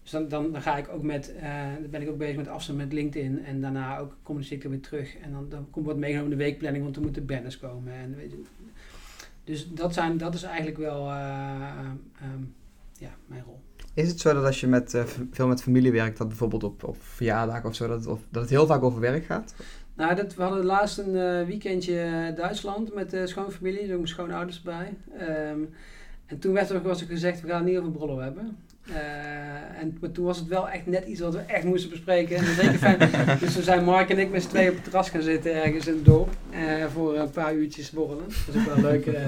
Dus 0.02 0.10
dan, 0.10 0.28
dan, 0.28 0.62
ga 0.62 0.76
ik 0.76 0.88
ook 0.88 1.02
met, 1.02 1.32
dan 1.80 1.90
ben 1.90 2.02
ik 2.02 2.08
ook 2.08 2.18
bezig 2.18 2.36
met 2.36 2.48
afstand 2.48 2.78
met 2.78 2.92
LinkedIn 2.92 3.44
en 3.44 3.60
daarna 3.60 3.98
ook 3.98 4.16
communiceer 4.22 4.56
ik 4.56 4.64
er 4.64 4.70
weer 4.70 4.80
terug. 4.80 5.16
En 5.16 5.32
dan, 5.32 5.48
dan 5.48 5.70
komt 5.70 5.86
wat 5.86 5.96
meegenomen 5.96 6.32
in 6.32 6.38
de 6.38 6.44
weekplanning, 6.44 6.84
want 6.84 6.96
er 6.96 7.02
moeten 7.02 7.26
banners 7.26 7.58
komen. 7.58 7.92
En, 7.92 8.16
weet 8.16 8.30
je, 8.30 8.42
dus 9.44 9.68
dat, 9.68 9.94
zijn, 9.94 10.18
dat 10.18 10.34
is 10.34 10.42
eigenlijk 10.42 10.78
wel 10.78 11.10
um, 11.10 12.54
ja, 12.98 13.16
mijn 13.26 13.42
rol. 13.42 13.60
Is 13.94 14.08
het 14.08 14.20
zo 14.20 14.34
dat 14.34 14.44
als 14.44 14.60
je 14.60 14.66
met, 14.66 14.94
uh, 14.94 15.02
veel 15.30 15.46
met 15.46 15.62
familie 15.62 15.92
werkt, 15.92 16.18
dat 16.18 16.28
bijvoorbeeld 16.28 16.64
op, 16.64 16.84
op 16.84 16.96
verjaardagen 17.00 17.68
of 17.68 17.74
zo, 17.74 17.88
dat 17.88 18.04
het, 18.04 18.18
dat 18.30 18.42
het 18.42 18.50
heel 18.50 18.66
vaak 18.66 18.82
over 18.82 19.00
werk 19.00 19.24
gaat? 19.24 19.54
Nou, 19.94 20.14
dat, 20.14 20.34
we 20.34 20.42
hadden 20.42 20.64
laatst 20.64 20.98
een 20.98 21.14
uh, 21.14 21.46
weekendje 21.46 22.32
Duitsland 22.36 22.94
met 22.94 23.10
de 23.10 23.26
schoonfamilie, 23.26 23.80
dus 23.80 23.90
ook 23.90 23.96
mijn 23.96 24.08
schoonouders 24.08 24.62
bij. 24.62 24.96
Um, 25.50 25.68
en 26.26 26.38
toen 26.38 26.52
werd 26.52 26.70
er, 26.70 26.88
er 26.88 26.96
gezegd, 26.96 27.40
we 27.40 27.48
gaan 27.48 27.56
het 27.56 27.66
niet 27.66 27.78
over 27.78 27.90
Brollo 27.90 28.18
hebben. 28.18 28.56
Uh, 28.88 29.80
en, 29.80 29.96
maar 30.00 30.10
toen 30.10 30.24
was 30.24 30.38
het 30.38 30.48
wel 30.48 30.68
echt 30.68 30.86
net 30.86 31.04
iets 31.04 31.20
wat 31.20 31.32
we 31.32 31.38
echt 31.38 31.64
moesten 31.64 31.90
bespreken. 31.90 32.36
En 32.36 32.44
zeker 32.44 32.78
fijn. 32.78 32.98
dus 33.40 33.54
toen 33.54 33.62
zijn 33.62 33.84
Mark 33.84 34.10
en 34.10 34.18
ik 34.18 34.30
met 34.30 34.42
z'n 34.42 34.48
tweeën 34.48 34.68
op 34.68 34.74
het 34.74 34.84
terras 34.84 35.10
gaan 35.10 35.22
zitten 35.22 35.62
ergens 35.62 35.86
in 35.86 35.94
het 35.94 36.04
dorp. 36.04 36.30
Uh, 36.50 36.86
voor 36.86 37.16
een 37.18 37.30
paar 37.30 37.54
uurtjes 37.54 37.90
borrelen. 37.90 38.24
Dat 38.46 38.54
is 38.54 38.60
ook 38.60 38.74
wel 38.74 38.90
leuk. 38.90 39.06
Uh, 39.06 39.26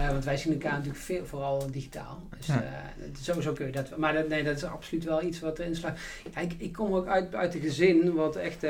want 0.12 0.24
wij 0.24 0.36
zien 0.36 0.52
elkaar 0.52 0.72
natuurlijk 0.72 0.98
veel, 0.98 1.26
vooral 1.26 1.70
digitaal. 1.70 2.22
Dus 2.36 3.24
sowieso 3.24 3.52
kun 3.52 3.66
je 3.66 3.72
dat. 3.72 3.96
Maar 3.96 4.12
dat, 4.12 4.28
nee, 4.28 4.44
dat 4.44 4.56
is 4.56 4.64
absoluut 4.64 5.04
wel 5.04 5.22
iets 5.22 5.40
wat 5.40 5.58
erin 5.58 5.76
slaat. 5.76 5.98
Ja, 6.34 6.40
ik, 6.40 6.54
ik 6.58 6.72
kom 6.72 6.94
ook 6.94 7.06
uit, 7.06 7.34
uit 7.34 7.54
een 7.54 7.60
gezin 7.60 8.14
wat 8.14 8.36
echt 8.36 8.66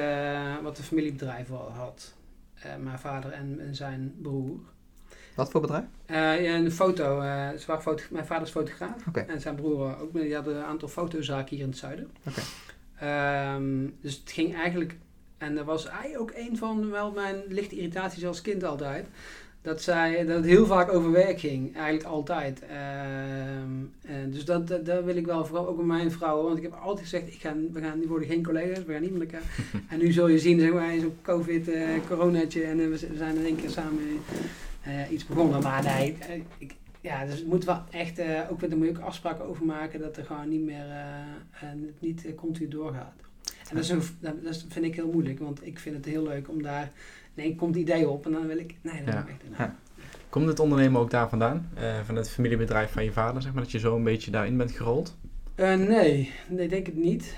wat 0.63 0.79
een 0.79 0.85
familiebedrijf 0.85 1.49
had. 1.49 2.15
mijn 2.81 2.99
vader 2.99 3.33
en, 3.33 3.61
en 3.61 3.75
zijn 3.75 4.15
broer. 4.23 4.59
Wat 5.37 5.51
voor 5.51 5.61
bedrijf? 5.61 5.85
Uh, 6.11 6.45
ja, 6.45 6.55
een 6.55 6.73
foto. 6.73 7.21
Uh, 7.23 7.49
foto. 7.81 8.03
Mijn 8.11 8.27
vader 8.27 8.47
is 8.47 8.53
fotograaf. 8.53 9.07
Okay. 9.09 9.25
En 9.27 9.41
zijn 9.41 9.55
broer 9.55 10.01
ook. 10.01 10.13
Die 10.13 10.35
hadden 10.35 10.57
een 10.57 10.65
aantal 10.65 10.89
fotozaken 10.89 11.57
hier 11.57 11.65
in 11.65 11.71
het 11.71 11.79
zuiden. 11.79 12.11
Okay. 12.27 13.55
Um, 13.55 13.95
dus 14.01 14.21
het 14.21 14.33
ging 14.33 14.55
eigenlijk... 14.55 14.97
En 15.39 15.55
daar 15.55 15.65
was 15.65 15.91
hij 15.91 16.19
ook 16.19 16.33
een 16.35 16.57
van 16.57 16.91
wel 16.91 17.11
mijn 17.11 17.37
lichte 17.49 17.77
irritaties 17.77 18.27
als 18.27 18.41
kind 18.41 18.65
altijd. 18.65 19.07
Dat, 19.63 19.83
zij, 19.83 20.25
dat 20.25 20.37
het 20.37 20.45
heel 20.45 20.67
vaak 20.67 20.93
over 20.93 21.11
werk 21.11 21.41
ging. 21.41 21.77
Eigenlijk 21.77 22.07
altijd. 22.07 22.63
Um, 22.63 23.93
en 24.03 24.31
dus 24.31 24.45
dat, 24.45 24.69
dat, 24.69 24.87
dat, 24.87 25.05
wil 25.05 25.17
ik 25.17 25.27
wel, 25.27 25.45
vooral 25.45 25.69
ook 25.69 25.77
met 25.77 25.87
mijn 25.87 26.13
vrouw. 26.13 26.43
Want 26.43 26.57
ik 26.57 26.63
heb 26.63 26.73
altijd 26.73 27.09
gezegd, 27.09 27.27
ik 27.27 27.41
ga, 27.41 27.55
we 27.73 27.81
gaan, 27.81 27.99
die 27.99 28.09
worden 28.09 28.29
geen 28.29 28.45
collega's, 28.45 28.85
we 28.85 28.93
gaan 28.93 29.03
niet 29.03 29.19
met 29.19 29.33
elkaar. 29.33 29.43
en 29.91 29.99
nu 29.99 30.13
zul 30.13 30.29
je 30.29 30.39
zien, 30.39 30.61
zeg 30.61 30.73
maar, 30.73 30.99
zo'n 30.99 31.17
covid, 31.23 31.69
uh, 31.69 31.89
coronatje. 32.09 32.63
En 32.63 32.91
we 32.91 32.97
zijn 33.17 33.37
in 33.37 33.45
één 33.45 33.57
keer 33.57 33.71
samen 33.71 34.21
uh, 34.87 35.11
iets 35.11 35.27
begonnen. 35.27 35.63
Maar 35.63 35.83
nee, 35.83 36.17
uh, 36.31 36.43
ik, 36.59 36.75
ja, 37.01 37.25
dus 37.25 37.39
het 37.39 37.47
moet 37.47 37.65
wel 37.65 37.83
echt, 37.91 38.19
uh, 38.19 38.41
ook, 38.51 38.61
daar 38.61 38.77
moet 38.77 38.87
je 38.87 38.93
ook 38.97 39.05
afspraken 39.05 39.45
over 39.45 39.65
maken 39.65 40.01
dat 40.01 40.17
er 40.17 40.25
gewoon 40.25 40.49
niet 40.49 40.65
meer, 40.65 40.85
het 41.51 42.01
niet 42.01 42.35
continu 42.37 42.69
doorgaat. 42.69 43.15
En 43.69 43.75
dat, 43.75 43.85
is 43.85 43.91
een, 43.91 44.03
dat 44.21 44.65
vind 44.69 44.85
ik 44.85 44.95
heel 44.95 45.11
moeilijk, 45.13 45.39
want 45.39 45.67
ik 45.67 45.79
vind 45.79 45.97
het 45.97 46.05
heel 46.05 46.23
leuk 46.23 46.49
om 46.49 46.63
daar, 46.63 46.93
nee, 47.35 47.55
komt 47.55 47.75
het 47.75 47.83
idee 47.83 48.09
op 48.09 48.27
en 48.27 48.33
dan 48.33 48.47
wil 48.47 48.59
ik, 48.59 48.75
nee, 48.83 49.05
dat 49.05 49.15
ja. 49.15 49.27
echt 49.29 49.59
ja. 49.59 49.77
Komt 50.29 50.47
het 50.47 50.61
ondernemen 50.61 51.01
ook 51.01 51.11
daar 51.11 51.29
vandaan? 51.29 51.69
van 52.05 52.17
het 52.17 52.31
familiebedrijf 52.31 52.93
van 52.93 53.05
je 53.05 53.13
vader, 53.13 53.43
zeg 53.43 53.53
maar, 53.53 53.63
dat 53.63 53.73
je 53.73 53.79
zo 53.79 53.97
een 53.97 54.05
beetje 54.05 54.31
daarin 54.31 54.57
bent 54.57 54.71
gerold? 54.71 55.17
nee, 55.57 56.33
nee, 56.49 56.69
denk 56.69 56.87
het 56.87 56.97
niet. 56.97 57.35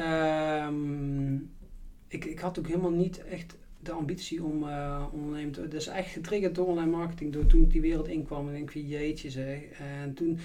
Um, 0.00 1.50
ik, 2.12 2.24
ik 2.24 2.38
had 2.38 2.58
ook 2.58 2.66
helemaal 2.66 2.90
niet 2.90 3.24
echt 3.24 3.56
de 3.82 3.92
ambitie 3.92 4.42
om 4.42 4.62
uh, 4.62 5.04
te 5.52 5.68
Dat 5.68 5.80
is 5.80 5.86
echt 5.86 6.10
getriggerd 6.10 6.54
door 6.54 6.66
online 6.66 6.90
marketing. 6.90 7.32
Door 7.32 7.46
toen 7.46 7.62
ik 7.62 7.70
die 7.70 7.80
wereld 7.80 8.08
inkwam 8.08 8.48
en 8.48 8.54
ik 8.54 8.70
van 8.70 8.88
jeetje 8.88 9.30
zeg. 9.30 9.60
En 10.02 10.14
toen, 10.14 10.38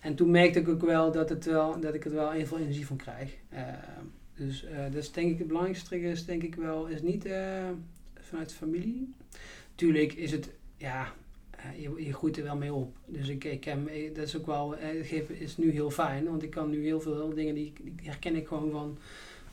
en 0.00 0.14
toen 0.14 0.30
merkte 0.30 0.58
ik 0.58 0.68
ook 0.68 0.84
wel 0.84 1.12
dat, 1.12 1.28
het 1.28 1.44
wel, 1.44 1.80
dat 1.80 1.94
ik 1.94 2.04
er 2.04 2.14
wel 2.14 2.30
heel 2.30 2.46
veel 2.46 2.58
energie 2.58 2.86
van 2.86 2.96
krijg. 2.96 3.36
Uh, 3.52 3.58
dus 4.36 4.64
uh, 4.64 4.70
dat 4.84 4.94
is 4.94 5.12
denk 5.12 5.30
ik 5.30 5.38
het 5.38 5.46
belangrijkste 5.46 5.88
trigger 5.88 6.10
is 6.10 6.24
denk 6.24 6.42
ik 6.42 6.54
wel, 6.54 6.86
is 6.86 7.02
niet 7.02 7.28
vanuit 8.20 8.48
de 8.48 8.54
familie. 8.54 9.14
Tuurlijk 9.74 10.12
is 10.12 10.32
het, 10.32 10.50
ja, 10.76 11.12
je, 11.76 12.04
je 12.04 12.12
groeit 12.12 12.36
er 12.36 12.42
wel 12.42 12.56
mee 12.56 12.72
op. 12.72 12.96
Dus 13.06 13.28
ik, 13.28 13.44
ik 13.44 13.64
heb, 13.64 13.78
dat 14.14 14.26
is 14.26 14.36
ook 14.36 14.46
wel, 14.46 14.74
het 14.76 15.30
is 15.38 15.56
nu 15.56 15.70
heel 15.70 15.90
fijn, 15.90 16.24
want 16.24 16.42
ik 16.42 16.50
kan 16.50 16.70
nu 16.70 16.84
heel 16.84 17.00
veel 17.00 17.34
dingen 17.34 17.54
die, 17.54 17.72
die 17.82 17.94
herken 18.02 18.36
ik 18.36 18.46
gewoon 18.46 18.70
van 18.70 18.98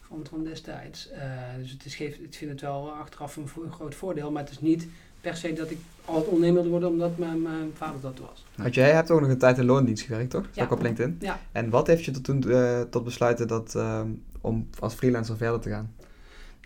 van, 0.10 0.26
van 0.30 0.44
destijds. 0.44 1.10
Uh, 1.12 1.22
dus 1.58 1.72
het 1.72 1.86
is, 1.86 1.96
geeft, 1.96 2.24
ik 2.24 2.34
vind 2.34 2.52
het 2.52 2.62
wel 2.62 2.92
achteraf 2.92 3.36
een, 3.36 3.72
groot 3.72 3.96
voordeel, 3.96 4.32
maar 4.32 4.44
het 4.44 4.52
is 4.52 4.62
niet 4.62 4.88
per 5.22 5.36
se 5.36 5.54
dat 5.54 5.72
ik 5.72 5.78
altijd 6.06 6.28
ondernemer 6.28 6.54
wilde 6.56 6.70
worden 6.70 6.90
omdat 6.90 7.18
mijn, 7.18 7.42
mijn 7.42 7.72
vader 7.74 8.02
dat 8.02 8.20
was. 8.20 8.46
Want 8.56 8.74
jij 8.74 8.92
hebt 8.92 9.12
ook 9.12 9.22
nog 9.22 9.30
een 9.30 9.38
tijd 9.38 9.58
in 9.58 9.66
loondienst 9.66 10.06
gewerkt, 10.06 10.30
toch? 10.30 10.46
Ja. 10.52 10.64
Ook 10.64 10.72
op 10.72 10.82
LinkedIn. 10.82 11.18
Ja. 11.20 11.40
En 11.52 11.70
wat 11.70 11.88
heeft 11.88 12.06
je 12.06 12.12
tot 12.12 12.24
toen 12.24 12.44
uh, 12.48 12.82
tot 12.82 13.04
besluiten 13.04 13.48
dat, 13.48 13.74
uh, 13.78 14.02
om 14.42 14.70
als 14.80 14.94
freelancer 14.94 15.38
verder 15.38 15.60
te 15.60 15.70
gaan? 15.70 15.94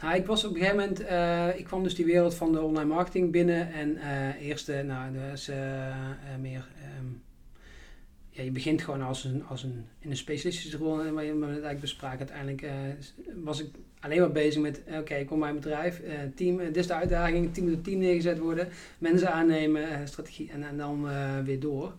Nou, 0.01 0.15
ik 0.15 0.25
was 0.25 0.43
op 0.43 0.49
een 0.49 0.57
gegeven 0.57 0.79
moment, 0.79 1.01
uh, 1.01 1.59
ik 1.59 1.65
kwam 1.65 1.83
dus 1.83 1.95
die 1.95 2.05
wereld 2.05 2.35
van 2.35 2.51
de 2.51 2.61
online 2.61 2.93
marketing 2.93 3.31
binnen 3.31 3.73
en 3.73 3.97
eerst, 4.39 4.67
nou, 4.67 5.13
dus 5.31 5.51
meer 6.41 6.67
um, 6.99 7.21
ja, 8.33 8.43
je 8.43 8.51
begint 8.51 8.81
gewoon 8.81 9.01
als 9.01 9.23
een, 9.23 9.43
als 9.47 9.63
een, 9.63 9.85
in 9.99 10.09
een 10.09 10.17
specialistische 10.17 10.77
rol, 10.77 11.01
en 11.01 11.13
waar 11.13 11.23
je 11.23 11.33
me 11.33 11.45
eigenlijk 11.45 11.79
bespraken. 11.79 12.19
Uiteindelijk 12.19 12.61
uh, 12.61 12.71
was 13.43 13.59
ik 13.59 13.67
alleen 13.99 14.19
maar 14.19 14.31
bezig 14.31 14.61
met, 14.61 14.81
oké, 14.87 14.97
okay, 14.97 15.19
ik 15.19 15.27
kom 15.27 15.39
bij 15.39 15.49
mijn 15.49 15.61
bedrijf, 15.61 15.99
uh, 15.99 16.13
team, 16.35 16.57
dit 16.57 16.77
is 16.77 16.87
de 16.87 16.93
uitdaging, 16.93 17.53
team 17.53 17.67
het 17.67 17.83
team 17.83 17.99
neergezet 17.99 18.39
worden, 18.39 18.67
mensen 18.97 19.33
aannemen, 19.33 20.07
strategie 20.07 20.51
en, 20.51 20.63
en 20.63 20.77
dan 20.77 21.07
weer 21.43 21.59
door. 21.59 21.93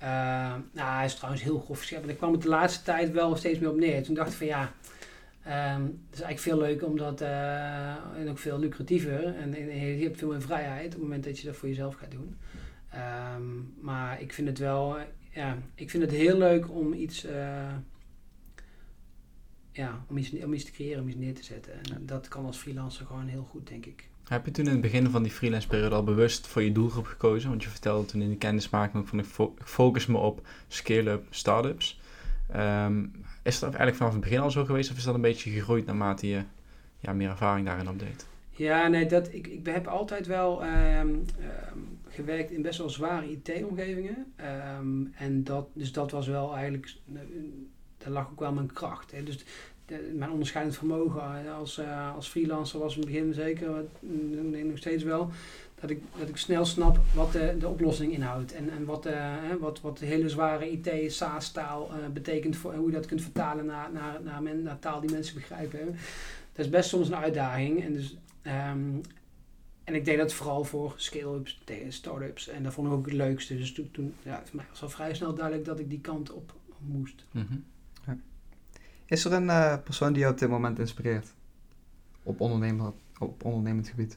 nou, 0.00 0.62
hij 0.96 1.04
is 1.04 1.14
trouwens 1.14 1.42
heel 1.42 1.60
grof 1.60 1.78
geschreven. 1.78 2.08
Ik 2.08 2.16
kwam 2.16 2.32
het 2.32 2.42
de 2.42 2.48
laatste 2.48 2.84
tijd 2.84 3.12
wel 3.12 3.36
steeds 3.36 3.58
meer 3.58 3.70
op 3.70 3.78
neer. 3.78 4.02
Toen 4.02 4.14
dacht 4.14 4.30
ik 4.30 4.36
van 4.36 4.46
ja, 4.46 4.72
um, 5.46 5.82
het 6.10 6.18
is 6.18 6.20
eigenlijk 6.20 6.38
veel 6.38 6.58
leuker 6.58 6.86
omdat, 6.86 7.20
en 7.20 8.28
ook 8.28 8.38
veel 8.38 8.58
lucratiever 8.58 9.24
en, 9.24 9.54
en, 9.54 9.98
je 9.98 10.04
hebt 10.04 10.18
veel 10.18 10.28
meer 10.28 10.42
vrijheid 10.42 10.86
op 10.86 10.92
het 10.92 11.02
moment 11.02 11.24
dat 11.24 11.38
je 11.38 11.46
dat 11.46 11.56
voor 11.56 11.68
jezelf 11.68 11.94
gaat 11.94 12.10
doen. 12.10 12.36
Um, 13.36 13.74
maar 13.80 14.20
ik 14.20 14.32
vind 14.32 14.48
het 14.48 14.58
wel 14.58 14.96
ja, 15.38 15.58
ik 15.74 15.90
vind 15.90 16.02
het 16.02 16.12
heel 16.12 16.38
leuk 16.38 16.70
om 16.70 16.92
iets, 16.92 17.24
uh, 17.24 17.32
ja, 19.72 20.04
om 20.08 20.16
iets, 20.16 20.30
om 20.44 20.52
iets 20.52 20.64
te 20.64 20.70
creëren, 20.70 21.02
om 21.02 21.08
iets 21.08 21.18
neer 21.18 21.34
te 21.34 21.44
zetten. 21.44 21.72
En 21.72 22.06
dat 22.06 22.28
kan 22.28 22.44
als 22.44 22.56
freelancer 22.56 23.06
gewoon 23.06 23.26
heel 23.26 23.46
goed, 23.50 23.68
denk 23.68 23.86
ik. 23.86 24.08
Heb 24.28 24.44
je 24.44 24.50
toen 24.50 24.64
in 24.64 24.70
het 24.70 24.80
begin 24.80 25.10
van 25.10 25.22
die 25.22 25.32
freelance 25.32 25.68
periode 25.68 25.94
al 25.94 26.04
bewust 26.04 26.46
voor 26.46 26.62
je 26.62 26.72
doelgroep 26.72 27.06
gekozen? 27.06 27.48
Want 27.48 27.62
je 27.62 27.68
vertelde 27.68 28.06
toen 28.06 28.22
in 28.22 28.30
de 28.30 28.36
kennismaking 28.36 29.02
ook 29.02 29.08
van 29.08 29.18
ik 29.18 29.26
focus 29.64 30.06
me 30.06 30.18
op 30.18 30.46
scale-up 30.68 31.26
startups. 31.30 32.00
Um, 32.56 33.12
is 33.42 33.58
dat 33.58 33.68
eigenlijk 33.68 33.96
vanaf 33.96 34.12
het 34.12 34.22
begin 34.22 34.40
al 34.40 34.50
zo 34.50 34.64
geweest 34.64 34.90
of 34.90 34.96
is 34.96 35.04
dat 35.04 35.14
een 35.14 35.20
beetje 35.20 35.50
gegroeid 35.50 35.86
naarmate 35.86 36.28
je 36.28 36.42
ja, 36.98 37.12
meer 37.12 37.28
ervaring 37.28 37.66
daarin 37.66 37.88
opdeed? 37.88 38.26
Ja, 38.58 38.88
nee, 38.88 39.06
dat, 39.06 39.32
ik, 39.32 39.46
ik 39.46 39.66
heb 39.66 39.86
altijd 39.86 40.26
wel 40.26 40.62
um, 40.64 41.24
gewerkt 42.08 42.50
in 42.50 42.62
best 42.62 42.78
wel 42.78 42.90
zware 42.90 43.30
IT-omgevingen. 43.30 44.32
Ehm, 44.36 45.04
en 45.14 45.44
dat, 45.44 45.68
dus 45.72 45.92
dat 45.92 46.10
was 46.10 46.26
wel 46.26 46.54
eigenlijk, 46.54 46.94
eh, 47.14 47.20
daar 47.98 48.12
lag 48.12 48.30
ook 48.30 48.40
wel 48.40 48.52
mijn 48.52 48.72
kracht. 48.72 49.10
Hè. 49.10 49.22
Dus 49.22 49.44
mijn 50.14 50.30
onderscheidend 50.30 50.76
vermogen 50.76 51.22
eh, 51.46 51.56
als, 51.56 51.78
uh, 51.78 52.14
als 52.14 52.28
freelancer 52.28 52.78
was 52.78 52.94
in 52.94 53.00
het 53.00 53.10
begin 53.10 53.34
zeker, 53.34 53.84
nee, 54.00 54.64
nog 54.64 54.78
steeds 54.78 55.02
wel, 55.02 55.30
dat 55.80 55.90
ik, 55.90 56.02
dat 56.18 56.28
ik 56.28 56.36
snel 56.36 56.64
snap 56.64 56.98
wat 57.14 57.32
de, 57.32 57.56
de 57.58 57.68
oplossing 57.68 58.12
inhoudt. 58.12 58.54
En, 58.54 58.70
en 58.70 58.84
wat, 58.84 59.06
uh, 59.06 59.34
wat, 59.60 59.80
wat 59.80 59.98
de 59.98 60.06
hele 60.06 60.28
zware 60.28 60.70
IT, 60.70 61.12
SaaS-taal 61.12 61.90
betekent 62.12 62.56
voor, 62.56 62.72
en 62.72 62.78
hoe 62.78 62.88
je 62.88 62.94
dat 62.94 63.06
kunt 63.06 63.22
vertalen 63.22 63.66
naar, 63.66 63.90
naar, 63.92 64.20
naar, 64.22 64.56
naar 64.56 64.78
taal 64.78 65.00
die 65.00 65.10
mensen 65.10 65.34
begrijpen. 65.34 65.96
Dat 66.52 66.64
is 66.64 66.70
best 66.70 66.88
soms 66.88 67.08
een 67.08 67.16
uitdaging. 67.16 67.84
En 67.84 67.92
dus 67.92 68.16
um, 68.42 69.00
en 69.88 69.94
ik 69.94 70.04
deed 70.04 70.18
dat 70.18 70.32
vooral 70.32 70.64
voor 70.64 70.94
scale-ups, 70.96 71.60
start-ups. 71.88 72.48
En 72.48 72.62
dat 72.62 72.72
vond 72.72 72.86
ik 72.86 72.92
ook 72.92 73.04
het 73.04 73.14
leukste. 73.14 73.56
Dus 73.56 73.72
toen, 73.72 73.90
toen 73.90 74.14
ja, 74.22 74.42
voor 74.44 74.56
mij 74.56 74.64
was 74.68 74.82
al 74.82 74.88
vrij 74.88 75.14
snel 75.14 75.34
duidelijk 75.34 75.64
dat 75.64 75.78
ik 75.78 75.90
die 75.90 76.00
kant 76.00 76.30
op 76.30 76.52
moest. 76.78 77.24
Mm 77.30 77.46
-hmm. 77.48 77.64
ja. 78.06 78.18
Is 79.06 79.24
er 79.24 79.32
een 79.32 79.46
uh, 79.46 79.76
persoon 79.84 80.12
die 80.12 80.20
jou 80.20 80.32
op 80.32 80.38
dit 80.38 80.48
moment 80.48 80.78
inspireert? 80.78 81.34
Op, 82.22 82.40
ondernemer, 82.40 82.92
op 83.18 83.44
ondernemend 83.44 83.88
gebied? 83.88 84.16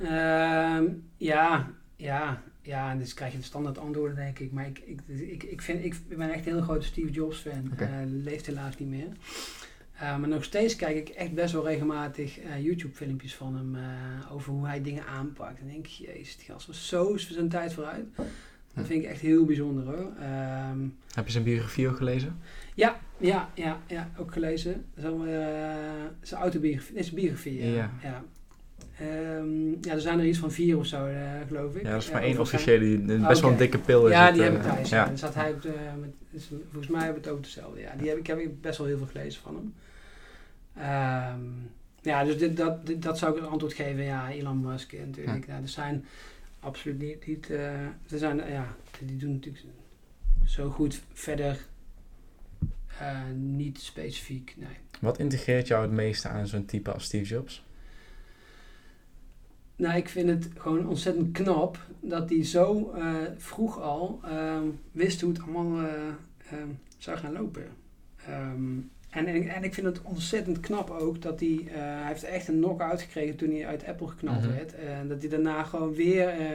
Um, 0.00 1.08
ja, 1.16 1.70
ja, 1.96 2.42
ja. 2.62 2.90
En 2.90 2.98
dus 2.98 3.14
krijg 3.14 3.32
je 3.32 3.38
de 3.38 3.44
standaard 3.44 3.78
antwoorden, 3.78 4.16
denk 4.16 4.38
ik. 4.38 4.52
Maar 4.52 4.66
ik, 4.66 4.78
ik, 4.78 5.00
ik, 5.06 5.42
ik, 5.42 5.62
vind, 5.62 5.84
ik 5.84 6.08
ben 6.08 6.30
echt 6.30 6.46
een 6.46 6.52
heel 6.52 6.62
grote 6.62 6.86
Steve 6.86 7.10
Jobs 7.10 7.38
fan. 7.38 7.70
Okay. 7.72 8.04
Uh, 8.04 8.22
leeft 8.22 8.46
helaas 8.46 8.78
niet 8.78 8.88
meer. 8.88 9.08
Uh, 10.02 10.16
maar 10.18 10.28
nog 10.28 10.44
steeds 10.44 10.76
kijk 10.76 10.96
ik 10.96 11.08
echt 11.08 11.34
best 11.34 11.52
wel 11.52 11.66
regelmatig 11.66 12.38
uh, 12.44 12.64
YouTube-filmpjes 12.64 13.34
van 13.34 13.56
hem 13.56 13.74
uh, 13.74 14.32
over 14.32 14.52
hoe 14.52 14.66
hij 14.66 14.82
dingen 14.82 15.06
aanpakt. 15.06 15.60
En 15.60 15.66
denk 15.68 15.86
ik, 15.86 15.92
jezus, 15.92 16.36
die 16.36 16.46
gast 16.46 16.66
was 16.66 16.88
zo 16.88 17.16
zijn 17.16 17.48
tijd 17.48 17.72
vooruit. 17.72 18.04
Dat 18.74 18.86
vind 18.86 19.04
ik 19.04 19.10
echt 19.10 19.20
heel 19.20 19.44
bijzonder 19.44 19.84
hoor. 19.84 20.12
Ehm, 20.20 20.78
Heb 21.14 21.26
je 21.26 21.32
zijn 21.32 21.44
biografie 21.44 21.88
ook 21.88 21.96
gelezen? 21.96 22.36
ja, 22.74 23.00
ja, 23.18 23.50
ja, 23.54 23.80
ja, 23.86 24.10
ook 24.18 24.32
gelezen. 24.32 24.84
Zo, 25.00 25.24
eh, 25.24 25.30
zijn 26.22 26.40
autobiografie, 26.40 26.94
nee, 26.94 27.02
zijn 27.02 27.14
biografie. 27.14 27.64
Ja. 27.64 27.74
Ja. 27.74 27.90
Ja. 28.02 28.22
Ehm, 28.98 29.70
ja, 29.80 29.92
er 29.92 30.00
zijn 30.00 30.18
er 30.18 30.26
iets 30.26 30.38
van 30.38 30.52
vier 30.52 30.78
of 30.78 30.86
zo, 30.86 31.06
eh, 31.06 31.20
geloof 31.46 31.74
ik. 31.74 31.82
Ja, 31.82 31.90
dat 31.92 32.02
is 32.02 32.10
maar 32.10 32.22
één 32.22 32.38
officiële, 32.40 32.84
die, 32.84 32.98
best 32.98 33.18
wel 33.18 33.28
een 33.28 33.46
oké. 33.46 33.56
dikke 33.56 33.78
pil 33.78 34.06
is 34.06 34.12
Ja, 34.12 34.24
het, 34.26 34.34
die 34.34 34.42
eh, 34.44 34.50
heb 34.52 34.58
ik 34.60 34.66
thuis. 34.70 34.88
Ja. 34.88 35.16
Zat 35.16 35.34
hij 35.34 35.52
op 35.52 35.62
de, 35.62 35.72
met, 36.00 36.10
is- 36.30 36.50
volgens 36.70 36.86
mij 36.92 37.02
hebben 37.04 37.22
we 37.22 37.28
het 37.28 37.36
ook 37.38 37.44
dezelfde. 37.44 37.80
Ja, 37.80 37.92
die 37.98 38.08
heb 38.08 38.18
ik, 38.18 38.26
heb 38.26 38.38
ik 38.38 38.60
best 38.60 38.78
wel 38.78 38.86
heel 38.86 38.96
veel 38.98 39.06
gelezen 39.06 39.42
van 39.42 39.54
hem. 39.54 39.74
Ehm, 40.78 41.40
ja, 42.02 42.24
dus 42.24 42.38
dit, 42.38 42.56
dat, 42.56 42.86
dit- 42.86 43.02
dat 43.02 43.18
zou 43.18 43.36
ik 43.36 43.42
het 43.42 43.50
antwoord 43.50 43.72
geven. 43.72 44.02
Ja, 44.04 44.30
Elon 44.30 44.60
Musk 44.60 44.92
eh, 44.92 45.06
natuurlijk. 45.06 45.46
Ja. 45.46 45.56
er 45.60 45.68
zijn 45.68 46.04
absoluut 46.60 46.98
niet, 46.98 47.26
niet 47.26 47.50
eh, 47.50 47.80
er 47.84 47.94
zijn, 48.18 48.40
eh, 48.40 48.52
ja, 48.52 48.76
die 49.04 49.16
doen 49.16 49.32
natuurlijk 49.32 49.64
zo 50.44 50.70
goed 50.70 51.00
verder 51.12 51.66
niet 53.34 53.80
specifiek, 53.80 54.54
nee. 54.56 54.76
Wat 55.00 55.18
integreert 55.18 55.66
jou 55.66 55.82
het 55.82 55.90
meeste 55.92 56.28
aan 56.28 56.46
zo'n 56.46 56.64
type 56.64 56.92
als 56.92 57.04
Steve 57.04 57.24
Jobs? 57.34 57.64
Nou, 59.76 59.96
ik 59.96 60.08
vind 60.08 60.28
het 60.28 60.48
gewoon 60.58 60.86
ontzettend 60.88 61.32
knap 61.32 61.78
dat 62.00 62.28
hij 62.30 62.44
zo 62.44 62.94
vroeg 63.36 63.80
al 63.80 64.20
ehm, 64.24 64.66
wist 64.92 65.20
hoe 65.20 65.32
het 65.32 65.42
allemaal 65.42 65.86
eh, 65.86 65.92
ehm, 66.52 66.68
zou 66.98 67.18
gaan 67.18 67.32
lopen. 67.32 67.66
Ehm, 68.26 68.78
en, 69.10 69.26
en, 69.26 69.48
en 69.48 69.64
ik 69.64 69.74
vind 69.74 69.86
het 69.86 70.02
ontzettend 70.02 70.60
knap 70.60 70.90
ook 70.90 71.22
dat 71.22 71.40
hij, 71.40 71.64
eh, 71.68 71.74
hij 71.74 72.06
heeft 72.06 72.24
echt 72.24 72.48
een 72.48 72.60
knock-out 72.60 73.02
gekregen 73.02 73.36
toen 73.36 73.50
hij 73.50 73.66
uit 73.66 73.86
Apple 73.86 74.06
geknald 74.08 74.42
Mhm. 74.44 74.52
werd. 74.54 74.74
En 74.74 75.08
dat 75.08 75.20
hij 75.20 75.28
daarna 75.30 75.62
gewoon 75.62 75.94
weer 75.94 76.28
eh, 76.28 76.46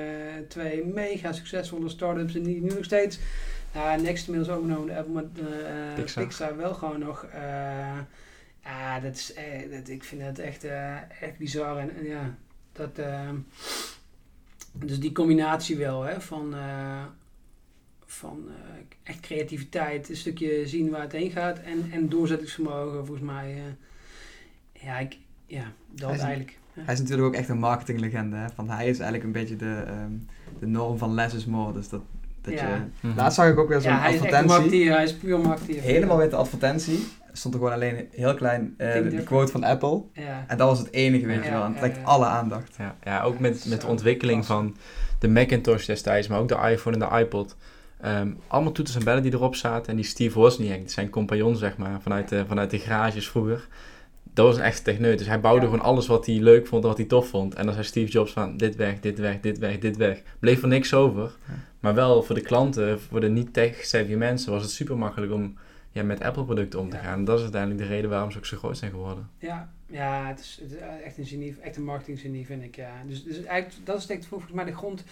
twee 0.47 0.85
mega 0.85 1.31
succesvolle 1.31 1.89
startups 1.89 2.35
en 2.35 2.43
die 2.43 2.61
nu 2.61 2.69
nog 2.69 2.83
steeds, 2.83 3.19
nou, 3.73 4.01
Next 4.01 4.27
inmiddels 4.27 4.55
overgenomen 4.57 4.87
door 4.87 4.97
Apple, 4.97 5.13
maar 5.13 5.23
eh, 5.23 5.93
Pixar. 5.95 6.23
Pixar. 6.23 6.57
wel 6.57 6.73
gewoon 6.73 6.99
nog, 6.99 7.23
eh, 7.23 7.97
ja, 8.63 8.99
dat 8.99 9.15
is, 9.15 9.33
eh, 9.33 9.71
dat, 9.71 9.87
ik 9.89 10.03
vind 10.03 10.21
het 10.21 10.39
echt, 10.39 10.63
eh, 10.63 10.95
echt 11.21 11.37
bizar 11.37 11.77
en, 11.77 11.95
en 11.95 12.05
ja, 12.05 12.35
dat, 12.71 12.99
dus 14.71 14.99
die 14.99 15.11
combinatie 15.11 15.77
wel, 15.77 16.01
hè, 16.03 16.21
van, 16.21 16.53
eh, 16.53 17.03
van 18.13 18.43
eh, 18.47 18.53
echt 19.03 19.19
creativiteit, 19.19 20.09
een 20.09 20.15
stukje 20.15 20.67
zien 20.67 20.89
waar 20.89 21.01
het 21.01 21.11
heen 21.11 21.31
gaat 21.31 21.59
en, 21.59 21.89
en 21.91 22.09
doorzettingsvermogen, 22.09 23.05
volgens 23.05 23.27
mij. 23.27 23.53
eh, 24.73 24.83
ja, 24.85 24.97
ik, 24.99 25.17
ja, 25.45 25.63
dat 25.91 26.07
Hij 26.09 26.17
is- 26.17 26.23
eigenlijk. 26.23 26.57
Ja. 26.73 26.81
Hij 26.85 26.93
is 26.93 26.99
natuurlijk 26.99 27.27
ook 27.27 27.33
echt 27.35 27.49
een 27.49 27.59
marketinglegende. 27.59 28.35
Hè? 28.35 28.49
Van 28.55 28.69
hij 28.69 28.87
is 28.87 28.99
eigenlijk 28.99 29.23
een 29.23 29.31
beetje 29.41 29.55
de, 29.55 29.83
ehm, 29.87 30.11
de 30.59 30.67
norm 30.67 30.97
van 30.97 31.13
less 31.13 31.35
is 31.35 31.45
more. 31.45 31.73
Dus 31.73 31.89
dat, 31.89 32.01
dat 32.41 32.53
Ja. 32.53 32.67
je... 32.67 33.07
Mhm. 33.07 33.17
Laatst 33.17 33.35
zag 33.39 33.49
ik 33.51 33.57
ook 33.57 33.67
weer 33.67 33.81
zo'n 33.81 33.91
Ja, 33.91 33.99
hij 33.99 34.11
advertentie. 34.13 34.89
hij 34.91 35.03
is 35.03 35.15
puur 35.15 35.39
marketeer. 35.39 35.81
Helemaal 35.81 36.17
witte 36.17 36.35
advertentie. 36.35 36.99
Er 37.31 37.37
stond 37.39 37.53
er 37.53 37.59
gewoon 37.59 37.75
alleen 37.75 38.07
heel 38.11 38.33
klein 38.35 38.73
eh, 38.77 38.93
different. 38.93 39.23
quote 39.23 39.51
van 39.51 39.63
Apple. 39.63 40.03
Ja. 40.13 40.45
En 40.47 40.57
dat 40.57 40.67
was 40.67 40.79
het 40.79 40.91
enige, 40.91 41.25
weet 41.25 41.37
Ja, 41.37 41.43
je 41.45 41.51
wel. 41.51 41.63
En 41.63 41.69
het 41.69 41.77
trekt 41.77 41.95
ja. 41.97 42.03
alle 42.03 42.25
aandacht. 42.25 42.75
Ja, 42.77 42.95
ja 43.03 43.21
ook 43.23 43.39
met, 43.39 43.65
met 43.69 43.81
de 43.81 43.87
ontwikkeling 43.87 44.45
van 44.45 44.75
de 45.19 45.27
Macintosh 45.27 45.85
destijds, 45.85 46.27
maar 46.27 46.39
ook 46.39 46.47
de 46.47 46.69
iPhone 46.71 46.97
en 46.97 47.09
de 47.09 47.19
iPod. 47.19 47.55
Ehm, 48.03 48.31
allemaal 48.47 48.71
toeters 48.71 48.97
en 48.97 49.03
bellen 49.03 49.23
die 49.23 49.33
erop 49.33 49.55
zaten. 49.55 49.89
En 49.89 49.95
die 49.95 50.05
Steve 50.05 50.39
Wozniak, 50.39 50.89
zijn 50.89 51.09
compagnon 51.09 51.55
zeg 51.55 51.77
maar, 51.77 52.01
vanuit 52.01 52.29
de, 52.29 52.45
vanuit 52.45 52.69
de 52.69 52.79
garages 52.79 53.29
vroeger. 53.29 53.67
Dat 54.33 54.45
was 54.45 54.57
een 54.57 54.63
echte 54.63 54.81
techneut. 54.81 55.17
Dus 55.17 55.27
hij 55.27 55.39
bouwde 55.39 55.65
Ja. 55.65 55.71
gewoon 55.71 55.85
alles 55.85 56.07
wat 56.07 56.25
hij 56.25 56.39
leuk 56.39 56.67
vond 56.67 56.83
en 56.83 56.89
wat 56.89 56.97
hij 56.97 57.07
tof 57.07 57.27
vond. 57.27 57.53
En 57.53 57.65
dan 57.65 57.73
zei 57.73 57.85
Steve 57.85 58.11
Jobs 58.11 58.31
van 58.31 58.57
dit 58.57 58.75
weg, 58.75 58.99
dit 58.99 59.19
weg, 59.19 59.39
dit 59.39 59.57
weg, 59.57 59.79
dit 59.79 59.97
weg. 59.97 60.21
Bleef 60.39 60.61
er 60.61 60.67
niks 60.67 60.93
over. 60.93 61.23
Ja. 61.47 61.53
Maar 61.79 61.93
wel 61.93 62.23
voor 62.23 62.35
de 62.35 62.41
klanten, 62.41 63.01
voor 63.01 63.19
de 63.19 63.29
niet 63.29 63.53
tech-savvy 63.53 64.13
mensen, 64.13 64.51
was 64.51 64.61
het 64.61 64.71
super 64.71 64.97
makkelijk 64.97 65.31
om 65.31 65.57
ja, 65.91 66.03
met 66.03 66.21
Apple 66.23 66.43
producten 66.43 66.79
om 66.79 66.89
te 66.89 66.97
gaan. 66.97 67.19
En 67.19 67.25
dat 67.25 67.35
is 67.37 67.43
uiteindelijk 67.43 67.81
de 67.81 67.87
reden 67.87 68.09
waarom 68.09 68.31
ze 68.31 68.37
ook 68.37 68.45
zo 68.45 68.57
groot 68.57 68.77
zijn 68.77 68.91
geworden. 68.91 69.29
Ja, 69.37 69.69
ja 69.85 70.27
het, 70.27 70.39
is, 70.39 70.59
het 70.61 70.71
is 70.71 70.77
echt 71.03 71.17
een 71.17 71.25
genie, 71.25 71.55
echt 71.61 71.75
een 71.75 71.83
marketing 71.83 72.45
vind 72.45 72.63
ik. 72.63 72.75
Ja. 72.75 72.91
Dus, 73.07 73.23
dus 73.23 73.43
eigenlijk, 73.43 73.85
dat 73.85 73.97
is 73.97 74.05
denk 74.05 74.21
ik 74.21 74.27
volgens 74.27 74.51
mij 74.51 74.65
de 74.65 74.75
grond. 74.75 75.03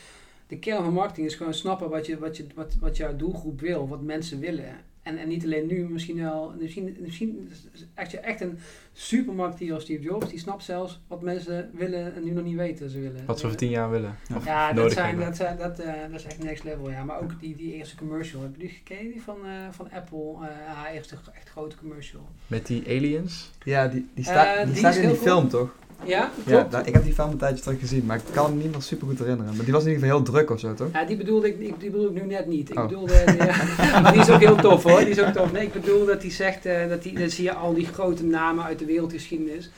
De 0.52 0.60
kern 0.60 0.84
van 0.84 0.93
marketing 0.93 1.28
is 1.28 1.36
gewoon 1.36 1.54
snappen 1.54 1.89
wat, 1.89 2.06
je, 2.06 2.20
wat, 2.20 2.38
je, 2.38 2.45
wat, 2.56 2.76
wat 2.80 2.97
jouw 2.97 3.16
doelgroep 3.16 3.60
wil, 3.60 3.88
wat 3.88 4.02
mensen 4.02 4.39
willen. 4.39 4.66
En, 5.02 5.18
en 5.18 5.28
niet 5.28 5.43
alleen 5.43 5.68
nu, 5.68 5.89
misschien 5.89 6.18
wel, 6.18 6.54
misschien, 6.60 6.97
misschien 6.99 7.52
is 7.74 7.86
echt, 7.93 8.14
echt 8.14 8.41
een 8.41 8.60
supermarketeer 8.93 9.74
als 9.74 9.84
Steve 9.84 10.02
Jobs, 10.02 10.30
die 10.30 10.39
snapt 10.39 10.64
zelfs 10.64 11.02
wat 11.08 11.22
mensen 11.22 11.70
willen 11.74 12.16
en 12.16 12.24
nu 12.24 12.32
nog 12.32 12.43
niet 12.43 12.56
weten 12.56 12.84
dat 12.84 12.91
ze 12.91 12.99
willen. 12.99 13.26
Wat 13.26 13.39
ze 13.39 13.45
over 13.45 13.58
tien 13.58 13.70
jaar 13.70 13.89
willen. 13.89 14.16
Ja, 14.45 14.74
dat, 14.74 14.91
zijn, 14.91 15.06
hebben. 15.06 15.26
dat, 15.26 15.36
zijn, 15.36 15.58
dat, 15.58 15.80
eh, 15.80 15.93
dat 16.10 16.20
is 16.20 16.26
echt 16.26 16.43
next 16.43 16.64
level, 16.64 16.89
ja. 16.89 17.04
Maar 17.04 17.22
ook 17.22 17.39
die, 17.39 17.56
die 17.56 17.74
eerste 17.74 17.95
commercial, 17.95 18.41
heb 18.41 18.52
je 18.54 18.60
die 18.60 18.70
gekeken 18.70 19.12
die 19.12 19.22
van, 19.22 19.38
eh, 19.45 19.52
van 19.72 19.91
Apple? 19.91 20.47
eh 20.47 20.74
haar 20.76 20.91
eerste 20.91 21.16
echt 21.34 21.49
grote 21.49 21.78
commercial. 21.78 22.30
Met 22.47 22.68
die 22.68 22.84
aliens. 22.88 23.52
Ja, 23.64 23.88
die, 23.88 24.08
die, 24.14 24.24
sta, 24.24 24.56
Eh, 24.56 24.64
die 24.64 24.68
die 24.68 24.78
staat 24.78 24.95
in 24.95 25.08
die 25.08 25.18
film, 25.18 25.49
toch? 25.49 25.76
Ja, 26.06 26.32
Ja, 26.45 26.64
daar- 26.64 26.88
ik 26.88 26.93
heb 26.93 27.04
die 27.04 27.14
film 27.14 27.32
een 27.32 27.38
tijdje 27.38 27.64
terug 27.64 27.80
gezien, 27.80 28.06
maar 28.06 28.18
ik 28.18 28.24
kan 28.34 28.58
me 28.58 28.64
niet 28.64 28.72
meer 28.72 28.82
super 28.82 29.08
goed 29.08 29.20
herinneren. 29.20 29.56
Maar 29.56 29.64
die 29.66 29.74
was 29.74 29.84
in 29.86 29.89
ieder 29.91 30.04
geval 30.04 30.18
heel 30.24 30.32
druk 30.34 30.49
of 30.49 30.60
zo, 30.60 30.74
toch? 30.74 30.91
Ja, 30.93 31.04
die 31.06 31.18
bedoelde 31.18 31.47
ik, 31.47 31.60
ik, 31.60 31.80
die 31.80 31.89
bedoel 31.89 32.08
ik 32.08 32.14
nu 32.14 32.26
net 32.28 32.47
niet. 32.47 32.70
Ik 32.70 32.78
Oh. 32.78 32.88
bedoelde, 32.88 33.14
ja, 33.38 34.02
maar 34.02 34.12
die 34.14 34.22
is 34.22 34.30
ook 34.30 34.39
heel 34.39 34.56
tof 34.56 34.84
hoor. 34.84 34.99
Die 34.99 35.10
is 35.10 35.20
ook 35.22 35.34
tof. 35.34 35.52
Nee, 35.52 35.66
ik 35.66 35.74
bedoel 35.74 36.06
dat 36.06 36.22
hij 36.22 36.32
zegt, 36.32 36.66
eh, 36.66 36.88
dat 36.89 37.04
hij, 37.04 37.14
dan 37.14 37.30
zie 37.30 37.43
je 37.43 37.54
al 37.54 37.74
die 37.74 37.86
grote 37.86 38.26
namen 38.26 38.64
uit 38.64 38.80
de 38.80 38.86
wereldgeschiedenis. 38.86 39.70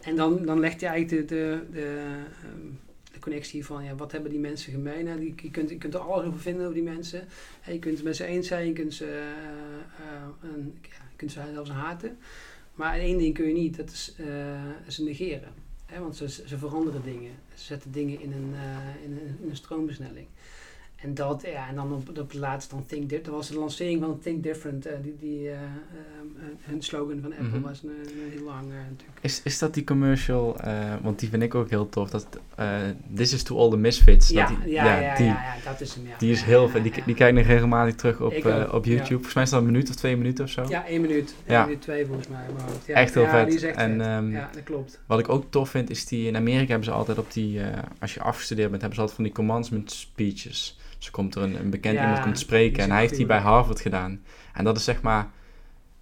En 0.00 0.16
dan, 0.16 0.44
dan 0.44 0.60
legt 0.60 0.80
hij 0.80 0.90
eigenlijk 0.90 1.28
de, 1.28 1.34
de, 1.34 1.60
de, 1.72 1.80
ehm, 1.80 2.66
de 3.12 3.18
connectie 3.18 3.64
van, 3.66 3.84
ja, 3.84 3.94
wat 3.94 4.12
hebben 4.12 4.30
die 4.30 4.40
mensen 4.40 4.72
gemeen? 4.72 5.06
Hè? 5.08 5.18
Die, 5.18 5.34
je, 5.42 5.50
kunt, 5.50 5.70
je 5.70 5.76
kunt 5.78 5.94
er 5.94 6.00
alles 6.00 6.26
over 6.26 6.40
vinden 6.40 6.62
over 6.62 6.74
die 6.74 6.82
mensen. 6.84 7.24
Je 7.66 7.78
kunt 7.78 7.94
het 7.94 8.04
met 8.04 8.16
ze 8.16 8.24
eens 8.24 8.46
zijn, 8.48 8.66
je 8.66 8.72
kunt 8.72 8.94
ze, 8.94 9.04
eh, 9.04 9.10
eh, 10.06 10.50
een- 10.54 10.74
ja, 10.82 10.88
je 11.10 11.16
kunt 11.16 11.32
ze 11.32 11.40
zelfs 11.52 11.70
haten. 11.70 12.16
Maar 12.74 12.98
één 12.98 13.18
ding 13.18 13.34
kun 13.34 13.46
je 13.46 13.52
niet, 13.54 13.76
dat 13.76 13.90
is 13.90 14.14
eh, 14.18 14.26
ze 14.88 15.02
negeren. 15.04 15.48
Want 16.00 16.16
ze, 16.16 16.28
ze 16.28 16.58
veranderen 16.58 17.02
dingen. 17.02 17.32
Ze 17.54 17.64
zetten 17.64 17.92
dingen 17.92 18.20
in 18.20 18.32
een, 18.32 18.54
eh, 18.54 19.04
in 19.04 19.12
een, 19.12 19.38
in 19.42 19.50
een 19.50 19.56
stroomversnelling. 19.56 20.26
En 21.02 21.14
dat, 21.14 21.42
ja, 21.52 21.68
en 21.68 21.74
dan 21.74 21.92
op, 21.92 22.08
op 22.08 22.16
het 22.16 22.34
laatst 22.34 22.70
dan 22.70 22.84
Think 22.86 23.00
Different. 23.00 23.24
Dat 23.24 23.34
was 23.34 23.48
de 23.48 23.58
lancering 23.58 24.00
van 24.00 24.18
Think 24.18 24.42
Different. 24.42 24.86
eh, 24.86 24.92
die, 25.02 25.16
die, 25.20 25.48
eh, 25.48 25.54
ehm, 25.54 25.62
eh, 26.36 26.42
hun 26.60 26.82
slogan 26.82 27.18
van 27.22 27.30
Apple 27.32 27.46
Mhm. 27.58 27.60
was 27.60 27.82
een, 27.82 27.88
een 27.90 28.30
heel 28.30 28.44
lang 28.44 28.60
eh, 28.70 28.76
natuurlijk. 28.90 29.18
Is, 29.20 29.40
is 29.44 29.58
dat 29.58 29.74
die 29.74 29.84
commercial, 29.84 30.58
eh, 30.60 30.94
want 31.02 31.18
die 31.18 31.28
vind 31.28 31.42
ik 31.42 31.54
ook 31.54 31.70
heel 31.70 31.88
tof, 31.88 32.10
dat 32.10 32.26
eh, 32.54 32.76
This 33.14 33.32
is 33.32 33.42
to 33.42 33.58
all 33.58 33.70
the 33.70 33.76
misfits. 33.76 34.28
Ja, 34.28 34.48
dat 34.48 34.62
die, 34.62 34.72
ja, 34.72 34.84
ja, 34.84 35.00
ja, 35.00 35.16
die, 35.16 35.26
ja, 35.26 35.54
dat 35.64 35.80
is 35.80 35.94
hem, 35.94 36.06
ja. 36.06 36.14
die 36.18 36.30
is 36.32 36.42
heel 36.42 36.68
vet. 36.68 36.82
Die, 36.82 36.92
die 37.06 37.14
kijk 37.14 37.30
ik 37.30 37.36
nog 37.38 37.46
regelmatig 37.46 37.94
terug 37.94 38.20
op, 38.20 38.32
eh, 38.32 38.74
op. 38.74 38.84
YouTube. 38.84 39.08
Volgens 39.14 39.34
mij 39.34 39.42
is 39.42 39.50
dat 39.50 39.60
een 39.60 39.66
minuut 39.66 39.88
of 39.88 39.94
twee 39.94 40.16
minuten 40.16 40.44
of 40.44 40.50
zo. 40.50 40.64
Ja, 40.68 40.86
één 40.86 41.00
minuut. 41.00 41.34
Ja. 41.46 41.64
minuut 41.64 41.82
twee 41.82 42.06
volgens 42.06 42.28
mij. 42.28 42.44
Maar, 42.56 42.64
ja, 42.86 42.94
Echt 42.94 43.14
heel 43.14 43.22
ja, 43.22 43.30
vet. 43.30 43.46
Die 43.46 43.56
is 43.56 43.62
echt 43.62 43.76
En, 43.76 43.90
vet. 43.98 44.06
ehm, 44.06 44.30
ja, 44.30 44.50
dat 44.54 44.62
klopt. 44.62 45.00
Wat 45.06 45.18
ik 45.18 45.28
ook 45.28 45.44
tof 45.50 45.68
vind, 45.70 45.90
is 45.90 46.06
die 46.06 46.26
in 46.26 46.36
Amerika 46.36 46.66
hebben 46.66 46.84
ze 46.84 46.90
altijd 46.90 47.18
op 47.18 47.32
die, 47.32 47.60
eh, 47.62 47.78
als 47.98 48.14
je 48.14 48.20
afgestudeerd 48.20 48.68
bent, 48.70 48.80
hebben 48.82 48.94
ze 48.98 49.00
altijd 49.00 49.16
van 49.20 49.24
die 49.28 49.34
commencement 49.36 49.90
speeches. 49.92 50.78
Dus 51.02 51.10
komt 51.10 51.34
er 51.34 51.42
een, 51.42 51.54
een 51.60 51.70
bekend 51.70 51.94
Ja, 51.94 52.02
iemand 52.02 52.22
komt 52.22 52.38
spreken 52.38 52.82
en 52.82 52.90
hij 52.90 53.00
heeft 53.00 53.16
die 53.16 53.26
bij. 53.26 53.38
Harvard 53.38 53.80
gedaan. 53.80 54.22
En 54.52 54.64
dat 54.64 54.76
is 54.76 54.84
zeg 54.84 55.02
maar, 55.02 55.30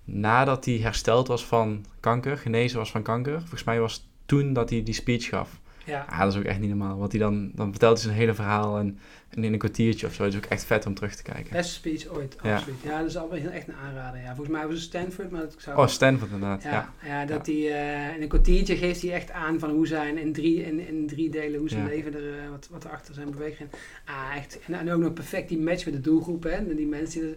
nadat 0.05 0.64
hij 0.64 0.74
hersteld 0.74 1.28
was 1.28 1.44
van 1.44 1.84
kanker, 2.01 2.38
genezen 2.38 2.78
was 2.78 2.90
van 2.90 3.03
kanker, 3.03 3.38
volgens 3.38 3.64
mij 3.64 3.80
was 3.80 3.92
het 3.92 4.03
toen 4.26 4.53
dat 4.53 4.70
hij 4.70 4.82
die 4.82 4.94
speech 4.94 5.24
gaf. 5.24 5.61
Ja. 5.91 6.07
Ah, 6.09 6.18
dat 6.18 6.32
is 6.32 6.38
ook 6.38 6.45
echt 6.45 6.59
niet 6.61 6.68
normaal. 6.68 6.99
Want 6.99 7.12
hij 7.12 7.20
dan, 7.20 7.51
dan 7.55 7.70
vertelt 7.70 7.97
hij 7.97 8.03
zijn 8.07 8.16
hele 8.16 8.34
verhaal 8.34 8.78
en, 8.78 8.99
en 9.28 9.45
in 9.45 9.53
een 9.53 9.59
kwartiertje 9.59 10.07
of 10.07 10.14
zo. 10.14 10.22
Dat 10.24 10.32
is 10.32 10.38
ook 10.38 10.45
echt 10.45 10.64
vet 10.64 10.86
om 10.86 10.95
terug 10.95 11.14
te 11.14 11.22
kijken. 11.22 11.53
Beste 11.53 11.72
speech 11.72 12.07
ooit, 12.07 12.36
Ja. 12.43 12.55
absoluut. 12.55 12.76
Ja, 12.82 12.99
dat 12.99 13.09
is 13.09 13.16
al 13.16 13.28
wel 13.30 13.38
heel 13.38 13.51
echt 13.51 13.68
een 13.68 13.74
aanrader. 13.86 14.20
Ja. 14.20 14.34
Volgens 14.34 14.57
mij 14.57 14.66
was 14.66 14.74
het 14.74 14.82
Stanford, 14.82 15.30
maar 15.30 15.41
dat 15.41 15.55
zou... 15.59 15.78
Oh, 15.78 15.86
Stanford 15.86 16.30
inderdaad. 16.30 16.62
Ja. 16.62 16.93
Ja, 17.07 17.24
dat 17.24 17.47
hij 17.47 17.55
eh, 17.57 18.16
in 18.16 18.22
een 18.22 18.28
kwartiertje 18.28 18.76
geeft 18.76 19.03
hij 19.03 19.12
echt 19.12 19.30
aan 19.30 19.59
van 19.59 19.70
hoe 19.70 19.86
zijn 19.86 20.18
in 20.18 20.32
drie, 20.32 20.62
in, 20.64 20.86
in 20.86 21.07
drie 21.07 21.30
delen, 21.30 21.59
hoe 21.61 21.68
zijn 21.68 21.86
leven 21.86 22.14
er, 22.14 22.38
eh, 22.38 22.51
wat, 22.51 22.68
wat 22.70 22.84
er 22.84 22.91
achter 22.91 23.14
zijn 23.14 23.30
bewegingen. 23.30 23.72
Ah, 24.05 24.36
echt. 24.36 24.59
En, 24.66 24.74
en 24.74 24.93
ook 24.93 25.01
nog 25.01 25.12
perfect 25.12 25.49
die 25.49 25.59
match 25.59 25.84
met 25.84 25.95
de 25.95 26.01
doelgroep, 26.01 26.43
hè. 26.43 26.51
En 26.51 26.76
die 26.76 26.86
mensen 26.86 27.20
die 27.20 27.34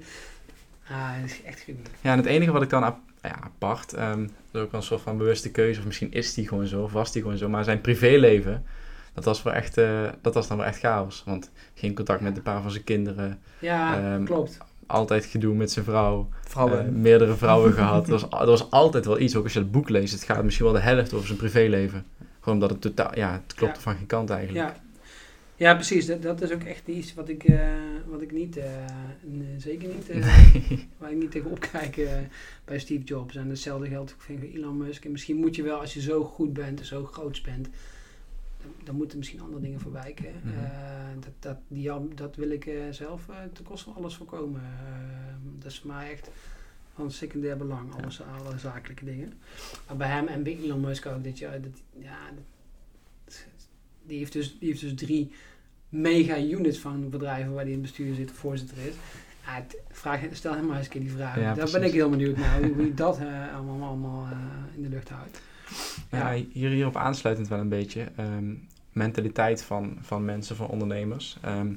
Ah, 0.90 1.22
dat 1.22 1.30
is 1.30 1.44
echt 1.44 1.60
geniet. 1.60 1.90
Ja, 2.02 2.12
en 2.12 2.18
het 2.18 2.26
enige 2.26 2.52
wat 2.52 2.62
ik 2.62 2.70
dan 2.70 2.84
ja, 3.24 3.40
apart, 3.44 3.94
ehm, 3.94 4.20
dat 4.22 4.30
is 4.54 4.60
ook 4.62 4.72
wel 4.72 4.80
een 4.80 4.86
soort 4.86 5.02
van 5.02 5.18
bewuste 5.18 5.52
keuze, 5.52 5.80
of 5.80 5.86
misschien 5.86 6.12
is 6.12 6.34
die 6.34 6.48
gewoon 6.48 6.68
zo, 6.68 6.82
of 6.84 6.92
was 6.92 7.12
die 7.12 7.22
gewoon 7.22 7.38
zo, 7.38 7.50
maar 7.50 7.64
zijn 7.64 7.82
privéleven, 7.82 8.66
dat 9.14 9.24
was, 9.26 9.44
wel 9.44 9.54
echt, 9.54 9.78
eh, 9.78 10.02
dat 10.22 10.34
was 10.34 10.48
dan 10.48 10.58
wel 10.58 10.66
echt 10.66 10.80
chaos. 10.80 11.24
Want 11.26 11.52
geen 11.74 11.96
contact 11.96 12.22
met 12.22 12.38
een 12.38 12.44
paar 12.44 12.62
van 12.62 12.72
zijn 12.72 12.84
kinderen, 12.84 13.40
Ja, 13.60 13.98
Ehm, 14.14 14.24
klopt. 14.24 14.58
altijd 14.88 15.26
gedoe 15.26 15.56
met 15.56 15.72
zijn 15.72 15.86
vrouw, 15.86 16.30
Vrouwen. 16.48 16.86
eh, 16.86 16.92
meerdere 16.92 17.36
vrouwen 17.36 17.74
gehad. 17.74 18.06
Er 18.06 18.12
was, 18.12 18.24
er 18.30 18.46
was 18.46 18.72
altijd 18.72 19.06
wel 19.06 19.20
iets, 19.20 19.36
ook 19.36 19.44
als 19.44 19.54
je 19.54 19.60
het 19.60 19.72
boek 19.72 19.90
leest, 19.90 20.14
het 20.14 20.24
gaat 20.24 20.44
misschien 20.44 20.66
wel 20.66 20.74
de 20.74 20.80
helft 20.82 21.14
over 21.14 21.26
zijn 21.28 21.38
privéleven. 21.38 22.06
Gewoon 22.40 22.54
omdat 22.62 22.70
het 22.70 22.82
totaal, 22.82 23.16
ja, 23.16 23.32
het 23.32 23.54
klopt 23.56 23.76
Ja. 23.76 23.82
van 23.82 23.96
geen 23.96 24.06
kant 24.06 24.30
eigenlijk. 24.30 24.68
Ja. 24.68 24.82
Ja, 25.64 25.74
precies. 25.76 26.06
Dat, 26.06 26.22
dat 26.22 26.42
is 26.42 26.52
ook 26.52 26.64
echt 26.64 26.88
iets 26.88 27.14
wat 27.14 27.30
ik, 27.30 27.44
eh, 27.44 27.72
wat 28.08 28.22
ik 28.22 28.32
niet, 28.32 28.58
eh, 28.58 28.86
zeker 29.58 29.94
niet, 29.94 30.10
eh, 30.10 30.44
waar 30.98 31.12
ik 31.12 31.18
niet 31.18 31.32
tegenop 31.32 31.60
kijk 31.60 31.98
eh, 31.98 32.12
bij 32.66 32.80
Steve 32.80 33.04
Jobs. 33.04 33.36
En 33.36 33.50
hetzelfde 33.50 33.88
geldt 33.88 34.16
vind 34.18 34.44
ik 34.44 34.50
voor 34.50 34.60
Elon 34.60 34.78
Musk. 34.78 35.06
En 35.06 35.12
misschien 35.12 35.36
moet 35.38 35.56
je 35.56 35.64
wel, 35.64 35.80
als 35.80 35.94
je 35.94 36.02
zo 36.02 36.24
goed 36.24 36.54
bent 36.54 36.80
en 36.80 36.86
zo 36.86 37.06
groot 37.06 37.42
bent, 37.44 37.70
dan 38.84 38.96
moeten 38.96 39.18
misschien 39.18 39.42
andere 39.42 39.62
dingen 39.62 39.80
voor 39.80 39.92
wijken. 39.92 40.32
Mhm. 40.44 40.58
Eh, 40.64 40.70
dat, 41.20 41.34
dat, 41.40 41.58
die, 41.68 41.92
dat 42.16 42.36
wil 42.36 42.50
ik 42.50 42.70
zelf 42.92 43.26
ten 43.54 43.64
koste 43.64 43.86
van 43.86 43.96
alles 43.96 44.16
voorkomen. 44.16 44.62
Dat 45.60 45.72
is 45.72 45.80
voor 45.80 45.92
mij 45.92 46.12
echt 46.12 46.30
van 46.94 47.12
secundair 47.12 47.58
belang, 47.58 47.94
alles, 47.96 48.22
alle 48.22 48.58
zakelijke 48.58 49.06
dingen. 49.06 49.34
Maar 49.88 49.98
bij 49.98 50.08
hem 50.08 50.28
en 50.28 50.44
bij 50.44 50.58
Elon 50.58 50.80
Musk 50.82 51.06
ook, 51.06 51.24
dat, 51.24 51.38
je, 51.40 51.50
dat, 51.62 51.82
ja, 52.00 52.18
dat- 52.36 53.46
die, 54.06 54.18
heeft 54.18 54.34
dus, 54.34 54.60
die 54.60 54.68
heeft 54.70 54.82
dus 54.82 54.94
drie 54.96 55.32
mega-units 55.94 56.80
van 56.80 57.10
bedrijven 57.10 57.54
waar 57.54 57.62
hij 57.64 57.72
in 57.72 57.78
het 57.78 57.82
bestuur 57.82 58.16
zit, 58.16 58.30
of 58.32 58.36
voorzitter 58.38 58.78
is. 58.78 58.94
Ja, 59.46 59.64
vraag, 59.92 60.20
stel 60.32 60.54
hem 60.56 60.66
maar 60.66 60.76
eens 60.78 60.86
een 60.86 60.92
keer 60.92 61.02
die 61.02 61.12
vraag. 61.12 61.40
Ja, 61.40 61.54
Daar 61.54 61.72
ben 61.72 61.84
ik 61.84 61.92
heel 61.92 62.10
benieuwd 62.10 62.38
naar, 62.38 62.62
hoe, 62.62 62.74
hoe 62.74 62.94
dat 62.94 63.18
eh, 63.20 63.56
allemaal, 63.56 63.88
allemaal 63.88 64.26
eh, 64.32 64.38
in 64.76 64.84
de 64.84 64.90
lucht 64.90 65.10
houdt. 65.10 65.42
Ja, 66.12 66.34
hier, 66.52 66.70
hierop 66.70 66.96
aansluitend 66.96 67.48
wel 67.48 67.60
een 67.60 67.70
beetje. 67.70 68.08
ehm, 68.16 68.54
mentaliteit 68.92 69.64
van, 69.64 69.98
van 70.02 70.26
mensen, 70.26 70.56
van 70.56 70.68
ondernemers. 70.68 71.38
Ehm 71.42 71.68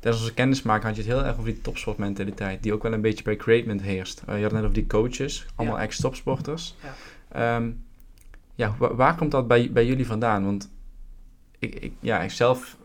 tijdens 0.00 0.24
onze 0.24 0.34
kennismaking 0.36 0.84
had 0.84 0.96
je 0.96 1.02
het 1.02 1.10
heel 1.10 1.24
erg 1.24 1.38
over 1.38 1.52
die 1.52 1.60
topsportmentaliteit, 1.60 2.62
die 2.62 2.72
ook 2.72 2.82
wel 2.82 2.92
een 2.92 3.00
beetje 3.00 3.24
bij 3.24 3.36
Createment 3.36 3.82
heerst. 3.82 4.22
Eh, 4.26 4.26
je 4.26 4.32
had 4.32 4.42
het 4.42 4.52
net 4.52 4.62
over 4.62 4.74
die 4.74 4.86
coaches, 4.86 5.46
allemaal 5.54 5.76
Ja. 5.76 5.82
ex-topsporters. 5.82 6.74
Ja. 6.82 6.94
Ehm, 7.56 7.70
ja, 8.54 8.74
wa- 8.78 8.94
waar 8.94 9.16
komt 9.16 9.30
dat 9.30 9.48
bij, 9.48 9.70
bij 9.72 9.86
jullie 9.86 10.06
vandaan? 10.06 10.44
Want 10.44 10.70
ik, 11.58 11.74
ik, 11.74 11.92
ja, 12.00 12.20
ik 12.22 12.30
zelf 12.30 12.76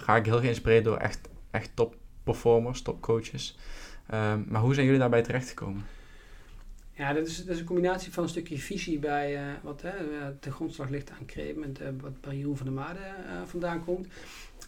ga 0.00 0.16
ik 0.16 0.24
heel 0.24 0.40
geïnspireerd 0.40 0.84
door 0.84 0.96
echt, 0.96 1.28
echt 1.50 1.70
top-performers, 1.74 2.82
top-coaches. 2.82 3.58
Ehm, 4.06 4.40
maar 4.48 4.60
hoe 4.60 4.74
zijn 4.74 4.86
jullie 4.86 5.00
daarbij 5.00 5.22
terechtgekomen? 5.22 5.84
Ja, 6.96 7.12
dat 7.12 7.26
is, 7.26 7.44
dat 7.44 7.54
is 7.54 7.60
een 7.60 7.66
combinatie 7.66 8.12
van 8.12 8.22
een 8.22 8.28
stukje 8.28 8.58
visie 8.58 8.98
bij 8.98 9.36
eh, 9.36 9.42
wat 9.62 9.82
hè, 9.82 9.88
eh, 9.90 10.26
de 10.40 10.50
grondslag 10.50 10.88
ligt 10.88 11.10
aan 11.10 11.26
Createment, 11.26 11.80
eh, 11.80 11.88
wat 12.00 12.20
bij 12.20 12.36
Jeroen 12.36 12.56
van 12.56 12.66
der 12.66 12.74
Made 12.74 12.98
eh, 12.98 13.42
vandaan 13.44 13.84
komt. 13.84 14.06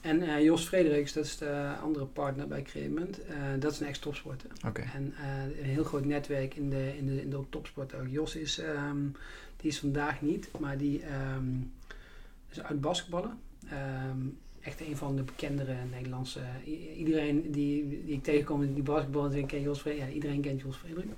En 0.01 0.43
Jos 0.43 0.66
Frederiks, 0.66 1.12
dat 1.12 1.24
is 1.24 1.37
de 1.37 1.72
andere 1.83 2.07
partner 2.07 2.49
bij 2.49 2.62
Createment, 2.62 3.24
eh, 3.24 3.37
dat 3.59 3.72
is 3.72 3.81
een 3.81 3.87
ex-topsporter. 3.87 4.51
En 4.95 5.14
een 5.59 5.64
heel 5.64 5.85
groot 5.85 6.05
netwerk 6.05 6.55
in 6.55 6.70
de, 6.70 6.97
in 6.97 7.07
de, 7.07 7.22
in 7.22 7.31
de 7.31 7.41
topsport 7.51 7.95
ook. 7.95 8.09
Jos 8.09 8.37
is, 8.37 8.59
ehm, 8.59 8.99
die 9.57 9.70
is 9.70 9.79
vandaag 9.79 10.20
niet, 10.20 10.49
maar 10.59 10.79
die 10.79 11.03
ehm, 11.03 11.45
is 12.51 12.62
uit 12.62 12.81
basketballen. 12.81 13.39
Echt 14.69 14.81
een 14.81 14.97
van 14.97 15.16
de 15.16 15.23
bekendere 15.23 15.75
Nederlandse. 15.91 16.41
iedereen 16.97 17.51
die, 17.51 18.03
die 18.05 18.14
ik 18.14 18.23
tegenkom 18.23 18.75
die 18.75 18.83
basketbal 18.83 19.31
en 19.31 19.47
ken 19.47 19.62
Jos 19.62 19.81
Frederik. 19.81 20.09
Ja, 20.09 20.14
iedereen 20.14 20.41
kent 20.41 20.61
Jos 20.61 20.77
Frederik. 20.77 21.09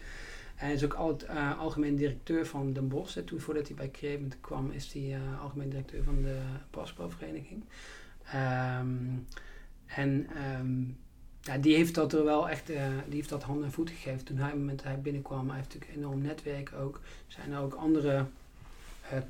Hij 0.55 0.73
is 0.73 0.85
ook 0.85 0.95
al, 0.95 1.17
eh, 1.27 1.59
algemeen 1.59 1.97
directeur 1.97 2.47
van 2.47 2.73
Den 2.73 2.89
Bosch. 2.89 3.19
Toen, 3.25 3.41
voordat 3.41 3.67
hij 3.67 3.77
bij 3.77 3.91
Creative 3.91 4.37
kwam, 4.41 4.71
is 4.71 4.93
hij 4.93 5.15
eh, 5.15 5.43
algemeen 5.43 5.69
directeur 5.69 6.05
van 6.05 6.23
de 6.23 6.39
basketbalvereniging. 6.71 7.65
Ehm, 8.25 8.87
en 9.87 10.27
ehm, 10.35 10.83
ja, 11.41 11.59
die 11.59 11.77
heeft 11.77 11.95
dat 11.95 12.13
er 12.13 12.25
wel 12.25 12.49
echt, 12.49 12.71
eh, 12.71 12.89
die 13.07 13.15
heeft 13.15 13.29
dat 13.29 13.43
hand 13.43 13.65
en 13.65 13.73
voet 13.73 13.91
gegeven. 13.91 14.25
Toen 14.25 14.37
hij, 14.37 14.55
moment 14.57 14.83
hij 14.83 15.01
binnenkwam, 15.01 15.47
hij 15.47 15.57
heeft 15.57 15.69
natuurlijk 15.69 15.93
een 15.93 16.03
enorm 16.03 16.23
netwerk 16.23 16.73
ook. 16.73 17.01
Zijn 17.27 17.53
er 17.53 17.61
ook 17.61 17.75
andere 17.75 18.27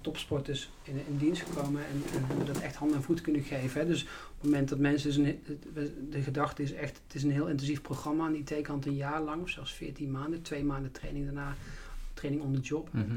topsporters 0.01 0.70
in, 0.83 1.03
in 1.09 1.16
dienst 1.16 1.43
gekomen 1.43 1.83
en, 1.87 2.03
en 2.14 2.24
hebben 2.24 2.47
dat 2.47 2.61
echt 2.61 2.76
hand 2.76 2.95
en 2.95 3.03
voet 3.03 3.20
kunnen 3.20 3.43
geven. 3.43 3.81
Hè. 3.81 3.87
Dus 3.87 4.03
op 4.03 4.09
het 4.35 4.51
moment 4.51 4.68
dat 4.68 4.78
mensen, 4.78 5.09
dus 5.09 5.16
een, 5.16 5.43
de 6.11 6.22
gedachte 6.22 6.62
is 6.62 6.72
echt, 6.72 7.01
het 7.07 7.14
is 7.14 7.22
een 7.22 7.31
heel 7.31 7.49
intensief 7.49 7.83
programma 7.83 8.24
aan 8.24 8.33
die 8.33 8.45
IT-kant 8.45 8.87
een 8.87 8.95
jaar 8.95 9.22
lang, 9.22 9.43
of 9.43 9.49
zelfs 9.49 9.72
14 9.72 10.11
maanden, 10.11 10.43
twee 10.43 10.64
maanden 10.64 10.93
training 10.93 11.24
daarna, 11.24 11.55
training 12.14 12.43
on 12.43 12.55
the 12.55 12.61
job. 12.61 12.89
Mhm. 12.93 13.16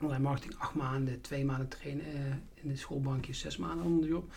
Online 0.00 0.22
marketing 0.22 0.54
acht 0.58 0.74
maanden, 0.74 1.20
twee 1.20 1.44
maanden 1.44 1.68
trainen 1.68 2.04
eh, 2.04 2.20
in 2.54 2.68
de 2.68 2.76
schoolbankjes, 2.76 3.38
zes 3.38 3.56
maanden 3.56 3.86
on 3.86 4.00
the 4.00 4.06
job. 4.06 4.32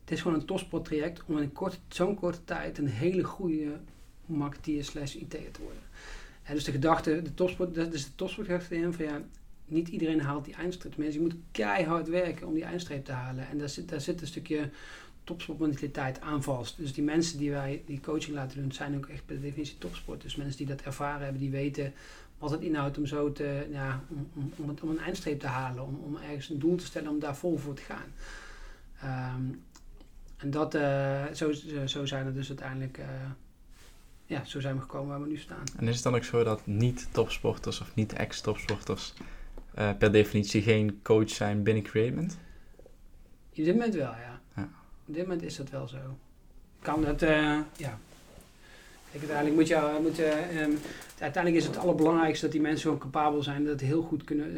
Het 0.00 0.10
is 0.10 0.20
gewoon 0.22 0.40
een 0.40 0.46
topsporttraject 0.46 1.22
om 1.26 1.38
in 1.38 1.52
zo'n 1.88 2.14
korte 2.14 2.44
tijd 2.44 2.78
een 2.78 2.86
hele 2.86 3.24
goede 3.24 3.78
marketeer 4.26 4.84
slash 4.84 5.14
IT'er 5.14 5.50
te 5.50 5.62
worden. 5.62 5.82
En 6.42 6.54
dus 6.54 6.64
de 6.64 6.72
gedachte, 6.72 7.22
de 7.22 7.34
topsport, 7.34 7.74
dat 7.74 7.92
is 7.92 8.04
de 8.04 8.14
topsportgedachte 8.14 8.76
in 8.76 8.92
van 8.92 9.04
ja, 9.04 9.22
niet 9.70 9.88
iedereen 9.88 10.20
haalt 10.20 10.44
die 10.44 10.54
eindstreep. 10.54 10.96
Mensen, 10.96 11.14
je 11.22 11.26
moet 11.26 11.34
keihard 11.50 12.08
werken 12.08 12.46
om 12.46 12.54
die 12.54 12.64
eindstreep 12.64 13.04
te 13.04 13.12
halen. 13.12 13.48
En 13.48 13.58
daar 13.58 13.68
zit, 13.68 13.88
daar 13.88 14.00
zit 14.00 14.20
een 14.20 14.26
stukje 14.26 14.70
topsportmentaliteit 15.24 16.20
aan 16.20 16.42
vast. 16.42 16.76
Dus 16.76 16.92
die 16.92 17.04
mensen 17.04 17.38
die 17.38 17.50
wij 17.50 17.82
die 17.86 18.00
coaching 18.00 18.34
laten 18.36 18.60
doen, 18.62 18.72
zijn 18.72 18.96
ook 18.96 19.06
echt 19.06 19.26
per 19.26 19.40
definitie 19.40 19.78
topsport. 19.78 20.22
Dus 20.22 20.36
mensen 20.36 20.56
die 20.56 20.66
dat 20.66 20.80
ervaren 20.80 21.22
hebben, 21.22 21.40
die 21.40 21.50
weten 21.50 21.92
wat 22.38 22.50
het 22.50 22.60
inhoudt 22.60 22.98
om 22.98 23.06
zo 23.06 23.32
te, 23.32 23.66
ja, 23.70 24.04
om, 24.08 24.30
om, 24.56 24.76
om, 24.82 24.90
een 24.90 24.98
eindstreep 24.98 25.40
te 25.40 25.46
halen. 25.46 25.82
Om, 25.82 26.00
om 26.04 26.16
ergens 26.16 26.48
een 26.48 26.58
doel 26.58 26.76
te 26.76 26.84
stellen 26.84 27.10
om 27.10 27.18
daar 27.18 27.36
vol 27.36 27.56
voor 27.58 27.74
te 27.74 27.82
gaan. 27.82 28.12
Ehm, 29.00 29.42
en 30.36 30.50
dat, 30.50 30.74
eh, 30.74 31.24
zo, 31.34 31.52
zo- 31.52 31.86
zo 31.86 32.06
zijn 32.06 32.26
er 32.26 32.34
dus 32.34 32.48
uiteindelijk, 32.48 32.98
eh, 32.98 33.06
ja, 34.26 34.44
zo 34.44 34.60
zijn 34.60 34.74
we 34.74 34.80
gekomen 34.80 35.08
waar 35.08 35.20
we 35.22 35.26
nu 35.28 35.36
staan. 35.36 35.64
En 35.78 35.88
is 35.88 35.94
het 35.94 36.04
dan 36.04 36.14
ook 36.14 36.24
zo 36.24 36.44
dat 36.44 36.66
niet-topsporters 36.66 37.80
of 37.80 37.94
niet-ex-topsporters 37.94 39.14
eh, 39.74 39.90
per 39.98 40.12
definitie 40.12 40.62
geen 40.62 41.00
coach 41.02 41.30
zijn 41.30 41.62
binnen 41.62 41.82
Createment? 41.82 42.38
Op 43.48 43.66
dit 43.66 43.74
moment 43.74 43.94
wel, 43.94 44.10
ja. 44.10 44.40
Ja. 44.56 44.68
Op 45.06 45.14
dit 45.14 45.22
moment 45.22 45.42
is 45.42 45.56
dat 45.56 45.70
wel 45.70 45.88
zo. 45.88 45.98
Kan 46.82 47.02
dat, 47.02 47.22
eh, 47.22 47.58
ja. 47.76 47.98
Kijk, 49.10 49.22
uiteindelijk 49.22 49.56
moet 49.56 49.68
je, 49.68 49.98
moet, 50.02 50.18
eh, 50.18 50.62
ehm, 50.62 50.70
uiteindelijk 51.18 51.62
is 51.62 51.68
het 51.68 51.76
allerbelangrijkste 51.78 52.44
dat 52.44 52.52
die 52.52 52.60
mensen 52.60 52.82
gewoon 52.82 52.98
capabel 52.98 53.42
zijn, 53.42 53.62
dat 53.64 53.72
het 53.72 53.80
heel 53.80 54.02
goed 54.02 54.24
kunnen, 54.24 54.56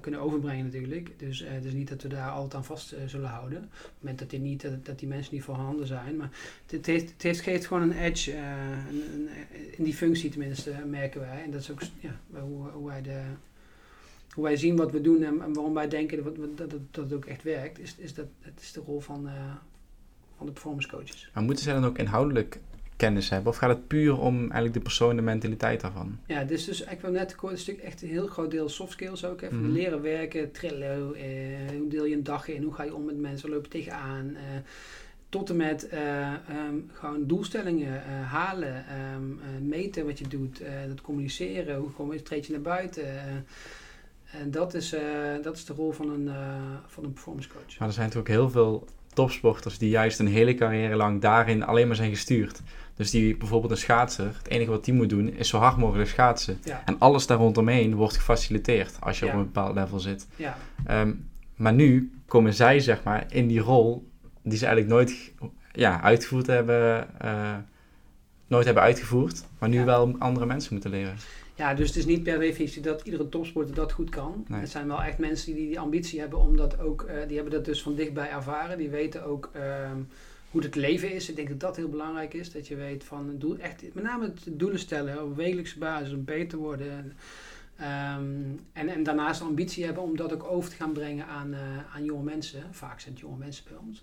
kunnen 0.00 0.20
overbrengen 0.20 0.64
natuurlijk. 0.64 1.10
Dus 1.18 1.44
het 1.46 1.64
is 1.64 1.72
niet 1.72 1.88
dat 1.88 2.02
we 2.02 2.08
daar 2.08 2.30
altijd 2.30 2.54
aan 2.54 2.64
vast 2.64 2.94
zullen 3.06 3.28
houden. 3.28 3.58
Op 3.58 3.70
het 3.70 3.92
moment 3.98 4.18
dat 4.18 4.30
die, 4.30 4.40
niet, 4.40 4.62
dat, 4.62 4.86
dat 4.86 4.98
die 4.98 5.08
mensen 5.08 5.34
niet 5.34 5.42
voorhanden 5.42 5.86
zijn. 5.86 6.16
Maar 6.16 6.30
het, 6.66 6.86
heeft, 6.86 7.10
het 7.12 7.22
heeft, 7.22 7.40
geeft 7.40 7.66
gewoon 7.66 7.82
een 7.82 7.98
edge, 7.98 8.36
een, 8.36 9.02
een, 9.14 9.28
in 9.76 9.84
die 9.84 9.94
functie 9.94 10.30
tenminste, 10.30 10.72
merken 10.86 11.20
wij. 11.20 11.42
En 11.44 11.50
dat 11.50 11.60
is 11.60 11.70
ook 11.70 11.80
ja, 12.00 12.20
hoe, 12.40 12.68
hoe 12.68 12.86
wij 12.86 13.02
de 13.02 13.20
hoe 14.34 14.44
wij 14.44 14.56
zien 14.56 14.76
wat 14.76 14.90
we 14.92 15.00
doen 15.00 15.22
en, 15.22 15.42
en 15.42 15.52
waarom 15.52 15.74
wij 15.74 15.88
denken 15.88 16.24
dat, 16.24 16.36
dat, 16.36 16.56
dat, 16.58 16.70
dat 16.90 17.04
het 17.04 17.12
ook 17.12 17.24
echt 17.24 17.42
werkt, 17.42 17.78
is, 17.78 17.94
is 17.98 18.14
dat 18.14 18.26
het 18.40 18.60
is 18.60 18.72
de 18.72 18.80
rol 18.80 19.00
van, 19.00 19.26
eh, 19.28 19.32
van 20.36 20.46
de 20.46 20.52
performance 20.52 20.88
coaches. 20.88 21.30
Maar 21.34 21.42
moeten 21.42 21.64
zij 21.64 21.74
dan 21.74 21.84
ook 21.84 21.98
inhoudelijk 21.98 22.60
kennis 22.96 23.30
hebben? 23.30 23.48
Of 23.52 23.56
gaat 23.58 23.68
het 23.76 23.86
puur 23.86 24.18
om 24.18 24.38
eigenlijk 24.40 24.74
de 24.74 24.80
persoon, 24.80 25.16
de 25.16 25.22
mentaliteit 25.22 25.80
daarvan? 25.80 26.18
Ja, 26.26 26.38
het 26.38 26.50
is 26.50 26.64
dus, 26.64 26.80
ik 26.84 27.00
wil 27.00 27.10
net 27.10 27.34
kort 27.34 27.52
een 27.52 27.58
stuk 27.58 27.78
echt 27.78 28.02
een 28.02 28.08
heel 28.08 28.26
groot 28.26 28.50
deel 28.50 28.68
soft 28.68 28.92
skills 28.92 29.24
ook. 29.24 29.40
Even 29.40 29.60
Mhm. 29.62 29.70
leren 29.72 30.02
werken, 30.02 30.52
Trello, 30.52 31.12
eh, 31.12 31.24
hoe 31.78 31.88
deel 31.88 32.04
je 32.04 32.14
een 32.14 32.22
dag 32.24 32.48
in, 32.48 32.62
hoe 32.62 32.74
ga 32.74 32.82
je 32.82 32.94
om 32.94 33.04
met 33.04 33.18
mensen, 33.18 33.50
loop 33.50 33.64
je 33.64 33.70
tegenaan. 33.70 34.34
eh 34.34 34.42
tot 35.28 35.50
en 35.50 35.56
met 35.56 35.88
eh, 35.88 36.26
ehm, 36.32 36.74
gewoon 36.92 37.26
doelstellingen 37.26 38.02
halen, 38.22 38.86
ehm, 38.86 39.22
eh, 39.38 39.60
meten 39.62 40.06
wat 40.06 40.18
je 40.18 40.28
doet, 40.28 40.62
dat 40.88 41.00
communiceren, 41.00 41.76
hoe 41.76 41.90
kom 41.90 42.12
je, 42.12 42.22
treed 42.22 42.46
je 42.46 42.52
naar 42.52 42.60
buiten. 42.60 43.04
En 44.40 44.50
dat 44.50 44.74
is, 44.74 44.92
eh, 44.92 45.02
dat 45.42 45.56
is 45.56 45.64
de 45.64 45.72
rol 45.72 45.92
van 45.92 46.10
een, 46.10 46.28
eh, 46.28 46.34
van 46.86 47.04
een 47.04 47.12
performance 47.12 47.48
coach. 47.48 47.78
Maar 47.78 47.88
er 47.88 47.94
zijn 47.94 48.06
natuurlijk 48.06 48.34
heel 48.34 48.50
veel 48.50 48.86
topsporters 49.14 49.78
die 49.78 49.88
juist 49.90 50.18
een 50.18 50.26
hele 50.26 50.54
carrière 50.54 50.96
lang 50.96 51.20
daarin 51.20 51.64
alleen 51.64 51.86
maar 51.86 51.96
zijn 51.96 52.10
gestuurd. 52.10 52.60
Dus 52.94 53.10
die 53.10 53.36
bijvoorbeeld 53.36 53.72
een 53.72 53.78
schaatser, 53.78 54.26
het 54.38 54.48
enige 54.48 54.70
wat 54.70 54.84
die 54.84 54.94
moet 54.94 55.08
doen 55.08 55.28
is 55.28 55.48
zo 55.48 55.58
hard 55.58 55.76
mogelijk 55.76 56.08
schaatsen. 56.08 56.58
Ja, 56.64 56.82
En 56.84 56.98
alles 56.98 57.26
daar 57.26 57.38
rondomheen 57.38 57.94
wordt 57.94 58.16
gefaciliteerd 58.16 58.96
als 59.00 59.18
je 59.18 59.26
Ja. 59.26 59.32
op 59.32 59.38
een 59.38 59.44
bepaald 59.44 59.74
level 59.74 59.98
zit. 60.00 60.26
ja. 60.36 60.56
Ehm, 60.86 61.12
maar 61.56 61.72
nu 61.72 62.12
komen 62.26 62.54
zij 62.54 62.80
zeg 62.80 63.02
maar 63.02 63.24
in 63.28 63.46
die 63.46 63.60
rol 63.60 64.08
die 64.42 64.58
ze 64.58 64.66
eigenlijk 64.66 64.94
nooit 64.94 65.32
ja, 65.72 66.00
uitgevoerd 66.02 66.46
hebben, 66.46 67.06
eh, 67.20 67.54
nooit 68.46 68.64
hebben 68.64 68.82
uitgevoerd, 68.82 69.44
maar 69.58 69.68
nu 69.68 69.84
wel 69.84 70.14
andere 70.18 70.46
mensen 70.46 70.72
moeten 70.72 70.90
leren. 70.90 71.14
Ja, 71.56 71.74
dus 71.74 71.88
het 71.88 71.96
is 71.96 72.04
niet 72.04 72.22
per 72.22 72.38
definitie 72.38 72.82
dat 72.82 73.02
iedere 73.02 73.28
topsporter 73.28 73.74
dat 73.74 73.92
goed 73.92 74.10
kan. 74.10 74.44
Nee. 74.48 74.60
Het 74.60 74.70
zijn 74.70 74.86
wel 74.86 75.02
echt 75.02 75.18
mensen 75.18 75.54
die 75.54 75.66
die 75.66 75.80
ambitie 75.80 76.20
hebben 76.20 76.38
om 76.38 76.56
dat 76.56 76.78
ook, 76.78 77.02
eh, 77.02 77.26
die 77.26 77.36
hebben 77.36 77.54
dat 77.54 77.64
dus 77.64 77.82
van 77.82 77.94
dichtbij 77.94 78.30
ervaren. 78.30 78.78
Die 78.78 78.90
weten 78.90 79.24
ook 79.24 79.50
ehm, 79.52 79.98
hoe 80.50 80.62
het 80.62 80.74
leven 80.74 81.12
is. 81.12 81.28
Ik 81.28 81.36
denk 81.36 81.48
dat 81.48 81.60
dat 81.60 81.76
heel 81.76 81.88
belangrijk 81.88 82.34
is. 82.34 82.52
Dat 82.52 82.66
je 82.66 82.76
weet 82.76 83.04
van 83.04 83.28
een 83.28 83.38
doel, 83.38 83.58
echt, 83.58 83.82
met 83.92 84.04
name 84.04 84.24
het 84.24 84.46
doelen 84.46 84.78
stellen 84.78 85.24
op 85.24 85.36
wekelijkse 85.36 85.78
basis 85.78 86.12
om 86.12 86.24
beter 86.24 86.48
te 86.48 86.56
worden. 86.56 87.12
Ehm, 87.76 88.24
en, 88.72 88.88
en 88.88 89.02
daarnaast 89.02 89.40
de 89.40 89.46
ambitie 89.46 89.84
hebben 89.84 90.02
om 90.02 90.16
dat 90.16 90.32
ook 90.32 90.44
over 90.44 90.70
te 90.70 90.76
gaan 90.76 90.92
brengen 90.92 91.26
aan, 91.26 91.54
eh, 91.54 91.94
aan 91.94 92.04
jonge 92.04 92.22
mensen. 92.22 92.62
Vaak 92.70 93.00
zijn 93.00 93.14
het 93.14 93.22
jonge 93.22 93.36
mensen 93.36 93.64
bij 93.68 93.76
ons. 93.86 94.02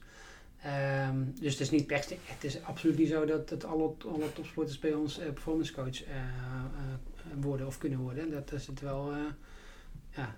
Ehm, 0.61 1.17
dus 1.39 1.51
het 1.51 1.61
is 1.61 1.69
niet 1.69 1.87
per 1.87 2.03
se, 2.03 2.15
het 2.23 2.43
is 2.43 2.63
absoluut 2.63 2.97
niet 2.97 3.09
zo 3.09 3.25
dat, 3.25 3.49
dat 3.49 3.65
alle, 3.65 3.91
alle 4.11 4.33
topsporters 4.33 4.79
bij 4.79 4.93
ons 4.93 5.19
eh, 5.19 5.25
performance 5.33 5.73
coach 5.73 6.03
eh, 6.03 6.15
worden 7.41 7.67
of 7.67 7.77
kunnen 7.77 7.99
worden. 7.99 8.31
Dat 8.31 8.51
is 8.51 8.67
het 8.67 8.79
wel, 8.79 9.11
eh, 9.11 9.17
ja, 10.09 10.35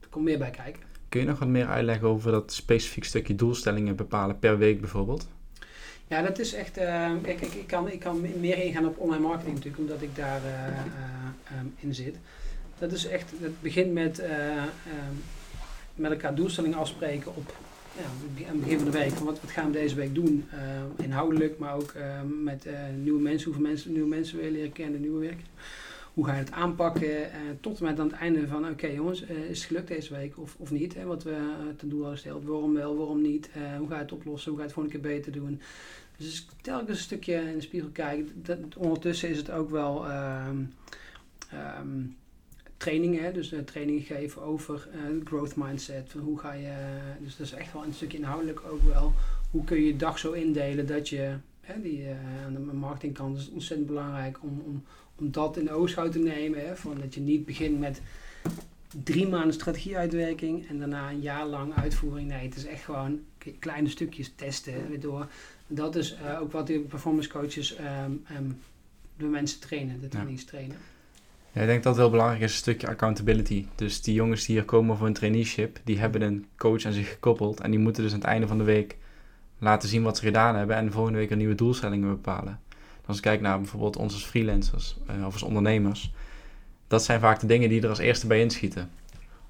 er 0.00 0.08
komt 0.10 0.24
meer 0.24 0.38
bij 0.38 0.50
kijken. 0.50 0.82
Kun 1.08 1.20
je 1.20 1.26
nog 1.26 1.38
wat 1.38 1.48
meer 1.48 1.66
uitleggen 1.66 2.08
over 2.08 2.32
dat 2.32 2.52
specifiek 2.52 3.04
stukje 3.04 3.34
doelstellingen 3.34 3.96
bepalen 3.96 4.38
per 4.38 4.58
week 4.58 4.80
bijvoorbeeld? 4.80 5.26
Ja, 6.08 6.22
dat 6.22 6.38
is 6.38 6.54
echt, 6.54 6.76
eh, 6.76 7.12
kijk, 7.22 7.40
ik, 7.40 7.54
ik, 7.54 7.66
kan, 7.66 7.90
ik 7.90 8.00
kan 8.00 8.20
meer 8.40 8.58
ingaan 8.58 8.86
op 8.86 8.98
online 8.98 9.22
marketing 9.22 9.54
natuurlijk, 9.54 9.82
omdat 9.82 10.02
ik 10.02 10.16
daar 10.16 10.40
eh, 10.44 10.68
eh, 10.68 10.84
ehm, 11.44 11.66
in 11.76 11.94
zit. 11.94 12.16
Dat 12.78 12.92
is 12.92 13.06
echt, 13.06 13.32
dat 13.40 13.60
begint 13.60 13.92
met, 13.92 14.18
eh, 14.18 14.56
ehm, 14.56 15.14
met 15.94 16.10
elkaar 16.10 16.34
doelstellingen 16.34 16.78
afspreken 16.78 17.36
op 17.36 17.54
ja, 17.96 18.04
aan 18.48 18.54
het 18.54 18.60
begin 18.60 18.78
van 18.78 18.90
de 18.90 18.98
week, 18.98 19.10
van 19.10 19.26
wat, 19.26 19.40
wat 19.40 19.50
gaan 19.50 19.66
we 19.66 19.72
deze 19.72 19.94
week 19.94 20.14
doen? 20.14 20.48
Inhoudelijk, 20.96 21.58
maar 21.58 21.74
ook 21.74 21.94
met 22.42 22.66
nieuwe 23.02 23.20
mensen, 23.20 23.44
hoeveel 23.44 23.68
mensen, 23.68 23.92
nieuwe 23.92 24.08
mensen 24.08 24.36
wil 24.36 24.46
je 24.46 24.52
leren 24.52 24.72
kennen, 24.72 25.00
nieuwe 25.00 25.20
werk. 25.20 25.40
Hoe 26.14 26.24
ga 26.24 26.32
je 26.32 26.38
het 26.38 26.50
aanpakken? 26.50 27.30
tot 27.60 27.78
en 27.78 27.84
met 27.84 28.00
aan 28.00 28.06
het 28.06 28.16
einde 28.16 28.46
van, 28.46 28.68
oké 28.68 28.86
jongens, 28.86 29.22
is 29.22 29.58
het 29.58 29.66
gelukt 29.66 29.88
deze 29.88 30.14
week 30.14 30.38
of, 30.38 30.56
of 30.58 30.70
niet? 30.70 30.94
Hè, 30.94 31.04
wat 31.04 31.22
we 31.22 31.36
ten 31.76 31.88
doel 31.88 32.00
hadden 32.00 32.18
gesteld. 32.18 32.44
Waarom 32.44 32.74
wel, 32.74 32.96
waarom 32.96 33.22
niet? 33.22 33.50
hoe 33.78 33.88
ga 33.88 33.94
je 33.94 34.02
het 34.02 34.12
oplossen? 34.12 34.50
Hoe 34.50 34.60
ga 34.60 34.66
je 34.66 34.72
het 34.72 34.78
volgende 34.80 35.00
keer 35.00 35.16
beter 35.16 35.32
doen? 35.32 35.60
Dus 36.16 36.46
telkens 36.60 36.98
een 36.98 37.04
stukje 37.04 37.34
in 37.34 37.54
de 37.54 37.60
spiegel 37.60 37.88
kijken. 37.92 38.42
Dat, 38.42 38.58
ondertussen 38.76 39.28
is 39.28 39.36
het 39.36 39.50
ook 39.50 39.70
wel... 39.70 40.06
Um, 40.10 40.74
trainingen, 42.84 43.34
dus 43.34 43.54
trainingen 43.64 44.02
geven 44.02 44.42
over 44.42 44.88
uh, 44.94 45.26
growth 45.26 45.56
mindset. 45.56 46.10
Van 46.10 46.20
hoe 46.20 46.38
ga 46.38 46.52
je, 46.52 46.72
dus 47.20 47.36
dat 47.36 47.46
is 47.46 47.52
echt 47.52 47.72
wel 47.72 47.84
een 47.84 47.92
stukje 47.92 48.18
inhoudelijk 48.18 48.60
ook 48.70 48.82
wel. 48.82 49.12
Hoe 49.50 49.64
kun 49.64 49.76
je 49.76 49.86
je 49.86 49.96
dag 49.96 50.18
zo 50.18 50.32
indelen 50.32 50.86
dat 50.86 51.08
je, 51.08 51.36
hè, 51.60 51.80
die, 51.82 52.00
uh, 52.00 52.44
aan 52.44 52.52
de 52.52 52.58
marketingkant 52.58 53.38
is 53.38 53.50
ontzettend 53.50 53.88
belangrijk 53.88 54.42
om, 54.42 54.62
om, 54.66 54.84
om 55.18 55.30
dat 55.30 55.56
in 55.56 55.64
de 55.64 55.72
oogschouw 55.72 56.08
te 56.08 56.18
nemen. 56.18 56.66
Hè, 56.66 56.76
van 56.76 56.96
dat 57.00 57.14
je 57.14 57.20
niet 57.20 57.46
begint 57.46 57.78
met 57.78 58.00
drie 59.02 59.28
maanden 59.28 59.54
strategieuitwerking 59.54 60.68
en 60.68 60.78
daarna 60.78 61.10
een 61.10 61.20
jaar 61.20 61.46
lang 61.46 61.74
uitvoering. 61.74 62.28
Nee, 62.28 62.46
het 62.46 62.56
is 62.56 62.66
echt 62.66 62.84
gewoon 62.84 63.20
kleine 63.58 63.88
stukjes 63.88 64.32
testen 64.36 64.88
weer 64.88 65.00
door. 65.00 65.26
Dat 65.66 65.96
is 65.96 66.16
ook 66.40 66.52
wat 66.52 66.66
de 66.66 66.78
performance 66.78 67.28
coaches 67.28 67.78
um, 67.78 68.24
um, 68.36 68.58
de 69.16 69.24
mensen 69.24 69.60
trainen, 69.60 70.00
de 70.00 70.08
trainings 70.08 70.44
trainen. 70.44 70.76
Ja, 71.52 71.60
ik 71.60 71.66
denk 71.66 71.82
dat 71.82 71.92
het 71.92 72.02
heel 72.02 72.10
belangrijk 72.10 72.42
is, 72.42 72.50
een 72.50 72.56
stukje 72.56 72.88
accountability. 72.88 73.66
Dus 73.74 74.02
die 74.02 74.14
jongens 74.14 74.44
die 74.44 74.56
hier 74.56 74.64
komen 74.64 74.96
voor 74.96 75.06
een 75.06 75.12
traineeship, 75.12 75.80
die 75.84 75.98
hebben 75.98 76.22
een 76.22 76.46
coach 76.56 76.84
aan 76.84 76.92
zich 76.92 77.08
gekoppeld. 77.08 77.60
En 77.60 77.70
die 77.70 77.80
moeten 77.80 78.02
dus 78.02 78.12
aan 78.12 78.18
het 78.18 78.28
einde 78.28 78.46
van 78.46 78.58
de 78.58 78.64
week 78.64 78.96
laten 79.58 79.88
zien 79.88 80.02
wat 80.02 80.16
ze 80.16 80.24
gedaan 80.24 80.56
hebben 80.56 80.76
en 80.76 80.84
de 80.86 80.92
volgende 80.92 81.18
week 81.18 81.30
een 81.30 81.38
nieuwe 81.38 81.54
doelstellingen 81.54 82.08
bepalen. 82.08 82.60
Als 83.06 83.16
ik 83.16 83.22
kijk 83.22 83.40
naar 83.40 83.58
bijvoorbeeld 83.58 83.96
ons 83.96 84.12
als 84.12 84.24
freelancers 84.24 84.96
uh, 85.10 85.26
of 85.26 85.32
als 85.32 85.42
ondernemers, 85.42 86.12
dat 86.86 87.04
zijn 87.04 87.20
vaak 87.20 87.40
de 87.40 87.46
dingen 87.46 87.68
die 87.68 87.82
er 87.82 87.88
als 87.88 87.98
eerste 87.98 88.26
bij 88.26 88.40
inschieten 88.40 88.90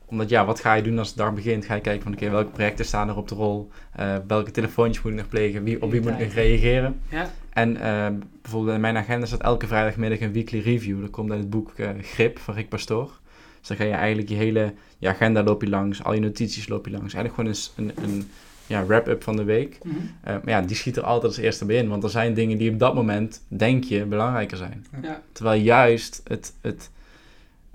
omdat 0.06 0.28
ja, 0.28 0.44
wat 0.44 0.60
ga 0.60 0.74
je 0.74 0.82
doen 0.82 0.98
als 0.98 1.14
de 1.14 1.16
dag 1.16 1.34
begint? 1.34 1.64
Ga 1.64 1.74
je 1.74 1.80
kijken 1.80 2.02
van 2.02 2.12
oké, 2.12 2.30
welke 2.30 2.50
projecten 2.50 2.84
staan 2.84 3.08
er 3.08 3.16
op 3.16 3.28
de 3.28 3.34
rol? 3.34 3.70
Uh, 4.00 4.16
welke 4.26 4.50
telefoontjes 4.50 5.04
moet 5.04 5.12
ik 5.12 5.18
nog 5.18 5.28
plegen? 5.28 5.64
Wie, 5.64 5.82
op 5.82 5.90
wie 5.90 6.00
moet 6.00 6.20
ik 6.20 6.32
reageren? 6.32 7.00
Ja. 7.08 7.30
En 7.52 7.70
uh, 7.76 8.06
bijvoorbeeld 8.42 8.74
in 8.74 8.80
mijn 8.80 8.96
agenda 8.96 9.26
staat 9.26 9.42
elke 9.42 9.66
vrijdagmiddag 9.66 10.20
een 10.20 10.32
weekly 10.32 10.60
review. 10.60 11.00
Dat 11.00 11.10
komt 11.10 11.30
uit 11.30 11.40
het 11.40 11.50
boek 11.50 11.72
Grip 12.00 12.38
van 12.38 12.54
Rick 12.54 12.68
Pastoor. 12.68 13.10
Dus 13.58 13.68
dan 13.68 13.76
ga 13.76 13.84
je 13.84 13.90
eigenlijk 13.90 14.28
je 14.28 14.34
hele 14.34 14.74
je 14.98 15.08
agenda 15.08 15.42
loop 15.42 15.62
je 15.62 15.68
langs, 15.68 16.04
al 16.04 16.14
je 16.14 16.20
notities 16.20 16.68
loop 16.68 16.86
je 16.86 16.92
langs. 16.92 17.14
Eigenlijk 17.14 17.34
gewoon 17.34 17.90
een, 17.90 18.04
een, 18.04 18.10
een 18.10 18.30
ja, 18.66 18.86
wrap-up 18.86 19.22
van 19.22 19.36
de 19.36 19.44
week. 19.44 19.78
Mm 19.82 19.92
-hmm. 19.92 20.10
maar 20.22 20.48
ja, 20.48 20.60
die 20.60 20.76
schiet 20.76 20.96
er 20.96 21.02
altijd 21.02 21.24
als 21.24 21.42
eerste 21.42 21.64
bij 21.64 21.76
in. 21.76 21.88
Want 21.88 22.04
er 22.04 22.10
zijn 22.10 22.34
dingen 22.34 22.58
die 22.58 22.70
op 22.70 22.78
dat 22.78 22.94
moment, 22.94 23.42
denk 23.48 23.84
je, 23.84 24.04
belangrijker 24.04 24.56
zijn. 24.56 24.86
Ja. 25.02 25.22
Terwijl 25.32 25.60
juist 25.60 26.20
het, 26.24 26.52
het 26.60 26.90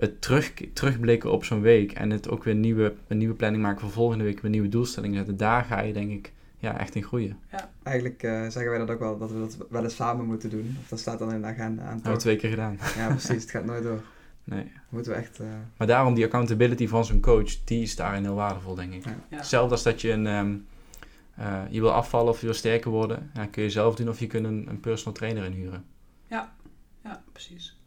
het 0.00 0.22
terug, 0.22 0.52
terugblikken 0.72 1.32
op 1.32 1.44
zo'n 1.44 1.60
week 1.60 1.92
en 1.92 2.10
het 2.10 2.30
ook 2.30 2.44
weer 2.44 2.54
nieuwe, 2.54 2.94
een 3.06 3.18
nieuwe 3.18 3.34
planning 3.34 3.62
maken 3.62 3.80
voor 3.80 3.90
volgende 3.90 4.24
week, 4.24 4.40
weer 4.40 4.50
nieuwe 4.50 4.68
doelstellingen 4.68 5.16
zetten, 5.16 5.36
daar 5.36 5.64
ga 5.64 5.80
je 5.80 5.92
denk 5.92 6.10
ik 6.10 6.32
ja, 6.58 6.78
echt 6.78 6.94
in 6.94 7.02
groeien. 7.02 7.38
Ja. 7.50 7.70
Eigenlijk 7.82 8.22
uh, 8.22 8.40
zeggen 8.40 8.68
wij 8.70 8.78
dat 8.78 8.90
ook 8.90 8.98
wel, 8.98 9.18
dat 9.18 9.30
we 9.30 9.38
dat 9.38 9.56
wel 9.70 9.82
eens 9.82 9.94
samen 9.94 10.26
moeten 10.26 10.50
doen. 10.50 10.76
Of 10.82 10.88
dat 10.88 10.98
staat 10.98 11.18
dan 11.18 11.32
in 11.32 11.40
de 11.40 11.46
agenda 11.46 11.82
aan. 11.82 11.94
Hebben 11.94 12.12
we 12.12 12.18
twee 12.18 12.36
keer 12.36 12.50
gedaan. 12.50 12.78
Ja, 12.96 13.08
precies. 13.08 13.42
Het 13.42 13.50
gaat 13.50 13.64
nooit 13.64 13.82
door. 13.82 14.02
Nee. 14.44 14.72
Moeten 14.88 15.12
we 15.12 15.18
echt... 15.18 15.40
Uh... 15.40 15.46
Maar 15.76 15.86
daarom 15.86 16.14
die 16.14 16.24
accountability 16.24 16.88
van 16.88 17.04
zo'n 17.04 17.20
coach, 17.20 17.64
die 17.64 17.82
is 17.82 17.96
daarin 17.96 18.22
heel 18.22 18.34
waardevol, 18.34 18.74
denk 18.74 18.92
ik. 18.92 19.04
Ja. 19.04 19.36
Hetzelfde 19.36 19.70
als 19.70 19.82
dat 19.82 20.00
je 20.00 20.12
een... 20.12 20.26
Um, 20.26 20.66
uh, 21.40 21.62
je 21.70 21.80
wil 21.80 21.92
afvallen 21.92 22.32
of 22.32 22.40
je 22.40 22.46
wil 22.46 22.54
sterker 22.54 22.90
worden, 22.90 23.30
ja, 23.34 23.46
kun 23.46 23.62
je 23.62 23.70
zelf 23.70 23.94
doen 23.94 24.08
of 24.08 24.20
je 24.20 24.26
kunt 24.26 24.46
een, 24.46 24.66
een 24.68 24.80
personal 24.80 25.14
trainer 25.14 25.44
inhuren. 25.44 25.84
Ja, 26.26 26.54
ja, 27.04 27.22
precies. 27.32 27.78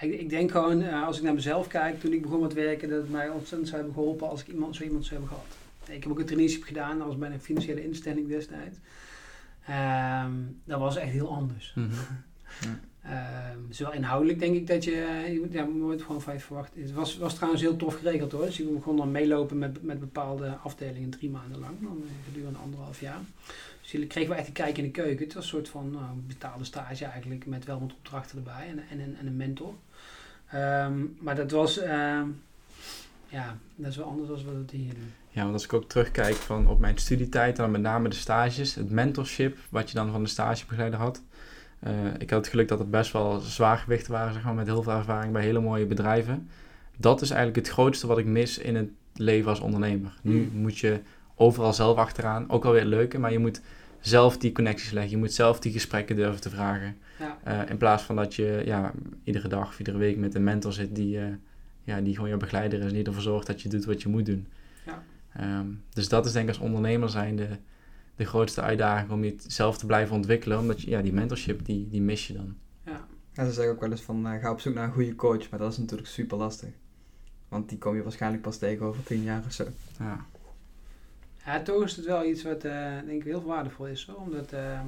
Ik, 0.00 0.20
ik 0.20 0.30
denk 0.30 0.50
gewoon, 0.50 0.82
uh, 0.82 1.06
als 1.06 1.16
ik 1.16 1.22
naar 1.22 1.34
mezelf 1.34 1.66
kijk, 1.66 2.00
toen 2.00 2.12
ik 2.12 2.22
begon 2.22 2.40
met 2.40 2.52
werken, 2.52 2.88
dat 2.88 3.00
het 3.00 3.10
mij 3.10 3.28
ontzettend 3.28 3.68
zou 3.68 3.80
hebben 3.80 3.94
geholpen 3.94 4.28
als 4.28 4.40
ik 4.40 4.48
iemand, 4.48 4.76
zo 4.76 4.82
iemand 4.82 5.06
zou 5.06 5.20
hebben 5.20 5.38
gehad. 5.38 5.56
Ik 5.96 6.02
heb 6.02 6.12
ook 6.12 6.18
een 6.18 6.26
traineeship 6.26 6.62
gedaan, 6.62 6.98
dat 6.98 7.06
was 7.06 7.18
bij 7.18 7.30
een 7.30 7.40
financiële 7.40 7.84
instelling 7.84 8.28
destijds. 8.28 8.76
Um, 10.24 10.60
dat 10.64 10.78
was 10.78 10.96
echt 10.96 11.12
heel 11.12 11.34
anders. 11.34 11.72
Mm 11.74 11.88
-hmm. 11.90 11.98
ja. 12.70 12.80
Zowel 13.70 13.92
inhoudelijk 13.92 14.38
denk 14.38 14.54
ik 14.56 14.66
dat 14.66 14.84
je, 14.84 15.38
moet, 15.40 15.52
ja, 15.52 15.64
nooit 15.64 16.02
gewoon 16.02 16.22
vijf 16.22 16.44
verwachten. 16.44 16.82
Het 16.82 16.92
was, 16.92 17.18
was 17.18 17.34
trouwens 17.34 17.62
heel 17.62 17.76
tof 17.76 17.94
geregeld 17.94 18.32
hoor. 18.32 18.44
Dus 18.44 18.56
je 18.56 18.78
kon 18.82 18.96
dan 18.96 19.10
meelopen 19.10 19.58
met, 19.58 19.82
met 19.82 20.00
bepaalde 20.00 20.56
afdelingen 20.62 21.10
drie 21.10 21.30
maanden 21.30 21.58
lang, 21.58 21.74
dan 21.80 22.02
eh, 22.04 22.26
gedurende 22.26 22.58
anderhalf 22.58 23.00
jaar. 23.00 23.20
Dus 23.82 23.90
je 23.90 24.06
kreeg 24.06 24.28
wel 24.28 24.36
echt 24.36 24.46
een 24.46 24.52
kijk 24.52 24.78
in 24.78 24.84
de 24.84 24.90
keuken. 24.90 25.24
Het 25.24 25.34
was 25.34 25.42
een 25.42 25.50
soort 25.50 25.68
van 25.68 25.90
uh, 25.92 26.00
betaalde 26.26 26.64
stage 26.64 27.04
eigenlijk, 27.04 27.46
met 27.46 27.64
wel 27.64 27.80
wat 27.80 27.92
opdrachten 27.92 28.36
erbij 28.36 28.68
en, 28.68 29.00
en, 29.00 29.16
en 29.20 29.26
een 29.26 29.36
mentor. 29.36 29.74
Um, 30.54 31.16
maar 31.20 31.36
dat 31.36 31.50
was, 31.50 31.78
uh, 31.78 32.22
ja, 33.28 33.56
dat 33.74 33.90
is 33.90 33.96
wel 33.96 34.06
anders 34.06 34.28
dan 34.28 34.36
wat 34.44 34.70
we 34.70 34.76
hier 34.76 34.94
doen. 34.94 35.12
Ja, 35.28 35.42
want 35.42 35.52
als 35.52 35.64
ik 35.64 35.72
ook 35.72 35.88
terugkijk 35.88 36.34
van 36.34 36.68
op 36.68 36.78
mijn 36.78 36.98
studietijd, 36.98 37.56
dan 37.56 37.70
met 37.70 37.80
name 37.80 38.08
de 38.08 38.14
stages, 38.14 38.74
het 38.74 38.90
mentorship, 38.90 39.58
wat 39.68 39.90
je 39.90 39.94
dan 39.94 40.10
van 40.10 40.22
de 40.22 40.28
stagebegeleider 40.28 40.98
had. 40.98 41.22
Uh, 41.86 41.90
ik 42.18 42.30
had 42.30 42.38
het 42.38 42.48
geluk 42.48 42.68
dat 42.68 42.78
het 42.78 42.90
best 42.90 43.12
wel 43.12 43.40
zwaargewichten 43.40 44.12
waren, 44.12 44.32
zeg 44.32 44.44
maar, 44.44 44.54
met 44.54 44.66
heel 44.66 44.82
veel 44.82 44.92
ervaring 44.92 45.32
bij 45.32 45.42
hele 45.42 45.60
mooie 45.60 45.86
bedrijven. 45.86 46.48
Dat 46.96 47.20
is 47.20 47.30
eigenlijk 47.30 47.66
het 47.66 47.74
grootste 47.74 48.06
wat 48.06 48.18
ik 48.18 48.26
mis 48.26 48.58
in 48.58 48.76
het 48.76 48.88
leven 49.14 49.50
als 49.50 49.60
ondernemer. 49.60 50.18
Nu 50.22 50.48
mm. 50.52 50.60
moet 50.60 50.78
je 50.78 51.00
overal 51.34 51.72
zelf 51.72 51.96
achteraan, 51.96 52.50
ook 52.50 52.64
alweer 52.64 52.84
leuke, 52.84 53.18
maar 53.18 53.32
je 53.32 53.38
moet 53.38 53.60
zelf 54.00 54.38
die 54.38 54.52
connecties 54.52 54.90
leggen. 54.90 55.10
Je 55.10 55.16
moet 55.16 55.32
zelf 55.32 55.60
die 55.60 55.72
gesprekken 55.72 56.16
durven 56.16 56.40
te 56.40 56.50
vragen. 56.50 56.96
Ja. 57.18 57.62
Uh, 57.62 57.70
in 57.70 57.76
plaats 57.76 58.02
van 58.02 58.16
dat 58.16 58.34
je 58.34 58.62
ja, 58.64 58.92
iedere 59.24 59.48
dag 59.48 59.68
of 59.68 59.78
iedere 59.78 59.98
week 59.98 60.16
met 60.16 60.34
een 60.34 60.44
mentor 60.44 60.72
zit 60.72 60.94
die, 60.94 61.16
uh, 61.16 61.24
ja, 61.82 62.00
die 62.00 62.14
gewoon 62.14 62.30
je 62.30 62.36
begeleider 62.36 62.78
is 62.78 62.86
en 62.86 62.92
die 62.92 63.04
ervoor 63.04 63.22
zorgt 63.22 63.46
dat 63.46 63.62
je 63.62 63.68
doet 63.68 63.84
wat 63.84 64.02
je 64.02 64.08
moet 64.08 64.26
doen. 64.26 64.46
Ja. 64.86 65.02
Um, 65.58 65.82
dus 65.92 66.08
dat 66.08 66.26
is 66.26 66.32
denk 66.32 66.48
ik 66.48 66.54
als 66.54 66.64
ondernemer 66.64 67.10
zijn 67.10 67.36
de, 68.20 68.26
grootste 68.26 68.60
uitdaging 68.60 69.10
om 69.10 69.24
jezelf 69.24 69.78
te 69.78 69.86
blijven 69.86 70.16
ontwikkelen. 70.16 70.58
Omdat 70.58 70.82
je, 70.82 70.90
ja, 70.90 71.02
die 71.02 71.12
mentorship, 71.12 71.64
die, 71.64 71.88
die 71.88 72.02
mis 72.02 72.26
je 72.26 72.32
dan. 72.32 72.56
Ja. 72.84 73.06
ja 73.32 73.44
ze 73.44 73.52
zeggen 73.52 73.72
ook 73.72 73.80
wel 73.80 73.90
eens 73.90 74.02
van, 74.02 74.26
uh, 74.26 74.40
ga 74.40 74.50
op 74.50 74.60
zoek 74.60 74.74
naar 74.74 74.84
een 74.84 74.92
goede 74.92 75.14
coach. 75.14 75.50
Maar 75.50 75.58
dat 75.58 75.72
is 75.72 75.78
natuurlijk 75.78 76.08
super 76.08 76.38
lastig. 76.38 76.70
Want 77.48 77.68
die 77.68 77.78
kom 77.78 77.96
je 77.96 78.02
waarschijnlijk 78.02 78.42
pas 78.42 78.58
tegen 78.58 78.86
over 78.86 79.02
tien 79.02 79.22
jaar 79.22 79.42
of 79.46 79.52
zo. 79.52 79.64
Ja. 79.98 80.24
Ja, 81.44 81.62
toch 81.62 81.84
is 81.84 81.96
het 81.96 82.04
wel 82.04 82.24
iets 82.24 82.42
wat 82.42 82.64
uh, 82.64 82.94
denk 83.06 83.20
ik 83.20 83.24
heel 83.24 83.44
waardevol 83.44 83.86
is. 83.86 84.06
Hoor. 84.06 84.16
Omdat 84.16 84.52
uh, 84.52 84.80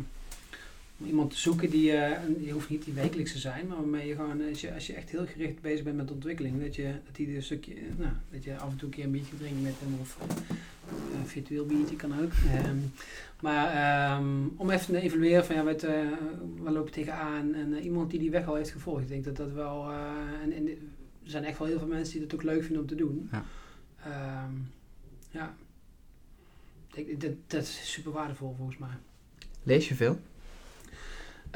om 1.03 1.09
iemand 1.09 1.30
te 1.30 1.38
zoeken 1.38 1.70
die, 1.70 1.92
uh, 1.92 2.11
die 2.38 2.53
hoeft 2.53 2.68
niet 2.68 2.84
die 2.84 2.94
wekelijks 2.94 3.32
te 3.32 3.38
zijn, 3.38 3.66
maar 3.66 3.76
waarmee 3.76 4.07
je 4.07 4.14
gewoon, 4.14 4.48
als 4.48 4.61
je, 4.61 4.74
als 4.74 4.86
je 4.86 4.92
echt 4.92 5.11
heel 5.11 5.26
gericht 5.26 5.61
bezig 5.61 5.84
bent 5.84 5.96
met 5.96 6.11
ontwikkeling, 6.11 6.62
dat 6.62 6.74
je, 6.76 6.94
dat 7.05 7.14
die 7.14 7.34
een 7.34 7.42
stukje, 7.42 7.74
nou, 7.98 8.12
dat 8.30 8.44
je 8.44 8.57
af 8.57 8.70
en 8.70 8.76
toe 8.76 8.88
een 8.88 8.94
keer 8.94 9.05
een 9.05 9.11
biertje 9.11 9.36
drinkt 9.36 9.62
met 9.62 9.74
hem 9.78 10.00
of 10.00 10.18
een 11.14 11.26
virtueel 11.26 11.66
biertje 11.66 11.96
kan 11.96 12.20
ook. 12.20 12.32
Um, 12.66 12.92
maar 13.40 14.18
um, 14.18 14.53
om 14.57 14.70
even 14.70 14.94
te 14.94 15.00
evalueren 15.00 15.44
van 15.44 15.57
ja, 15.57 15.64
wat, 15.64 15.82
waar 16.57 16.72
loop 16.72 16.86
je 16.86 16.92
tegenaan 16.92 17.55
en 17.55 17.78
iemand 17.78 18.11
die 18.11 18.18
die 18.18 18.30
weg 18.30 18.46
al 18.46 18.55
heeft 18.55 18.70
gevolgd. 18.70 19.03
Ik 19.03 19.09
denk 19.09 19.24
dat 19.24 19.36
dat 19.36 19.53
wel, 19.53 19.92
en, 20.42 20.53
en, 20.53 20.68
er 20.68 21.30
zijn 21.30 21.44
echt 21.44 21.59
wel 21.59 21.68
heel 21.68 21.78
veel 21.78 21.88
mensen 21.88 22.18
die 22.18 22.28
dat 22.28 22.34
ook 22.34 22.42
leuk 22.42 22.62
vinden 22.62 22.80
om 22.80 22.88
te 22.88 22.94
doen. 22.94 23.28
Ja. 23.32 23.44
Um, 24.46 24.70
ja. 25.30 25.55
Dat, 27.18 27.30
dat 27.46 27.62
is 27.62 27.92
super 27.92 28.12
waardevol 28.12 28.55
volgens 28.57 28.78
mij. 28.78 28.96
Lees 29.62 29.88
je 29.88 29.94
veel? 29.94 30.18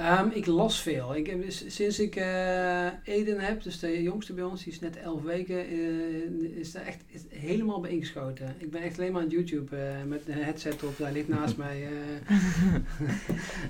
Um, 0.01 0.31
ik 0.31 0.47
las 0.47 0.81
veel. 0.81 1.17
Ik 1.17 1.27
heb, 1.27 1.45
sinds 1.49 2.01
ik 2.01 2.17
uh, 2.17 2.87
Eden 3.05 3.41
heb, 3.41 3.63
dus 3.63 3.79
de 3.79 4.03
jongste 4.03 4.33
bij 4.33 4.45
ons, 4.45 4.65
die 4.65 4.73
is 4.73 4.81
net 4.81 4.97
11 4.97 5.23
weken, 5.23 5.73
uh, 5.73 6.59
is 6.59 6.73
daar 6.73 6.87
echt 6.87 7.01
is 7.07 7.23
helemaal 7.29 7.81
bij 7.81 7.91
ingeschoten. 7.91 8.55
Ik 8.59 8.71
ben 8.71 8.83
echt 8.83 8.99
alleen 8.99 9.13
maar 9.13 9.23
aan 9.23 9.29
YouTube 9.29 9.77
uh, 9.77 10.09
met 10.09 10.23
een 10.27 10.43
headset 10.43 10.83
op, 10.83 10.99
daar 10.99 11.13
ligt 11.13 11.29
naast 11.29 11.57
mij. 11.67 11.89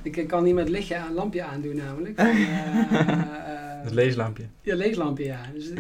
ik 0.02 0.28
kan 0.28 0.44
niet 0.44 0.54
met 0.54 0.68
lichtje 0.68 0.96
een 0.96 1.14
lampje 1.14 1.42
aandoen 1.42 1.76
namelijk. 1.76 2.18
het 3.84 3.94
leeslampje. 3.94 4.44
Ja, 4.60 4.74
leeslampje, 4.74 5.24
ja. 5.24 5.40
Dus, 5.54 5.70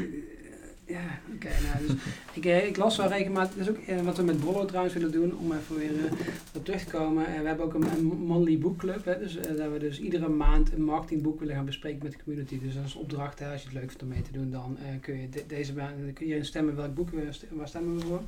ja, 0.86 1.18
oké. 1.34 1.48
nou, 1.48 1.86
dus 1.86 1.96
ik, 2.38 2.44
eh, 2.44 2.66
ik 2.66 2.76
las 2.76 2.96
wel 2.96 3.08
regelmatig, 3.08 3.56
dat 3.56 3.68
is 3.68 3.68
ook 3.68 3.78
eh, 3.86 4.00
wat 4.00 4.16
we 4.16 4.22
met 4.22 4.40
Brollo 4.40 4.64
trouwens 4.64 4.94
willen 4.94 5.12
doen, 5.12 5.38
om 5.38 5.52
even 5.52 5.76
weer 5.76 5.92
uh, 5.92 6.12
op 6.54 6.64
terug 6.64 6.84
te 6.84 6.90
komen. 6.90 7.24
Uh, 7.28 7.40
we 7.40 7.46
hebben 7.46 7.64
ook 7.64 7.74
een, 7.74 7.86
een 7.96 8.04
Monthly 8.04 8.58
Bookclub, 8.58 9.04
hè, 9.04 9.18
dus, 9.18 9.34
dat 9.34 9.72
we 9.72 9.78
dus 9.78 10.00
iedere 10.00 10.28
maand 10.28 10.72
een 10.72 10.84
marketingboek 10.84 11.38
willen 11.38 11.54
gaan 11.54 11.64
bespreken 11.64 12.02
met 12.02 12.12
de 12.12 12.22
community. 12.24 12.60
Dus 12.60 12.78
als 12.82 12.94
opdracht, 12.94 13.38
hè, 13.38 13.52
als 13.52 13.62
je 13.62 13.68
het 13.68 13.76
leuk 13.76 13.88
vindt 13.88 14.02
om 14.02 14.08
mee 14.08 14.22
te 14.22 14.32
doen, 14.32 14.50
dan 14.50 14.78
kun 15.00 15.20
je 15.20 15.28
de, 15.28 15.44
deze 15.46 15.74
maand 15.74 16.12
kun 16.14 16.26
je 16.26 16.44
stemmen 16.44 16.76
welk 16.76 16.94
boek 16.94 17.10
we, 17.10 17.28
waar 17.50 17.68
stemmen 17.68 17.96
we 17.96 18.06
voor. 18.06 18.22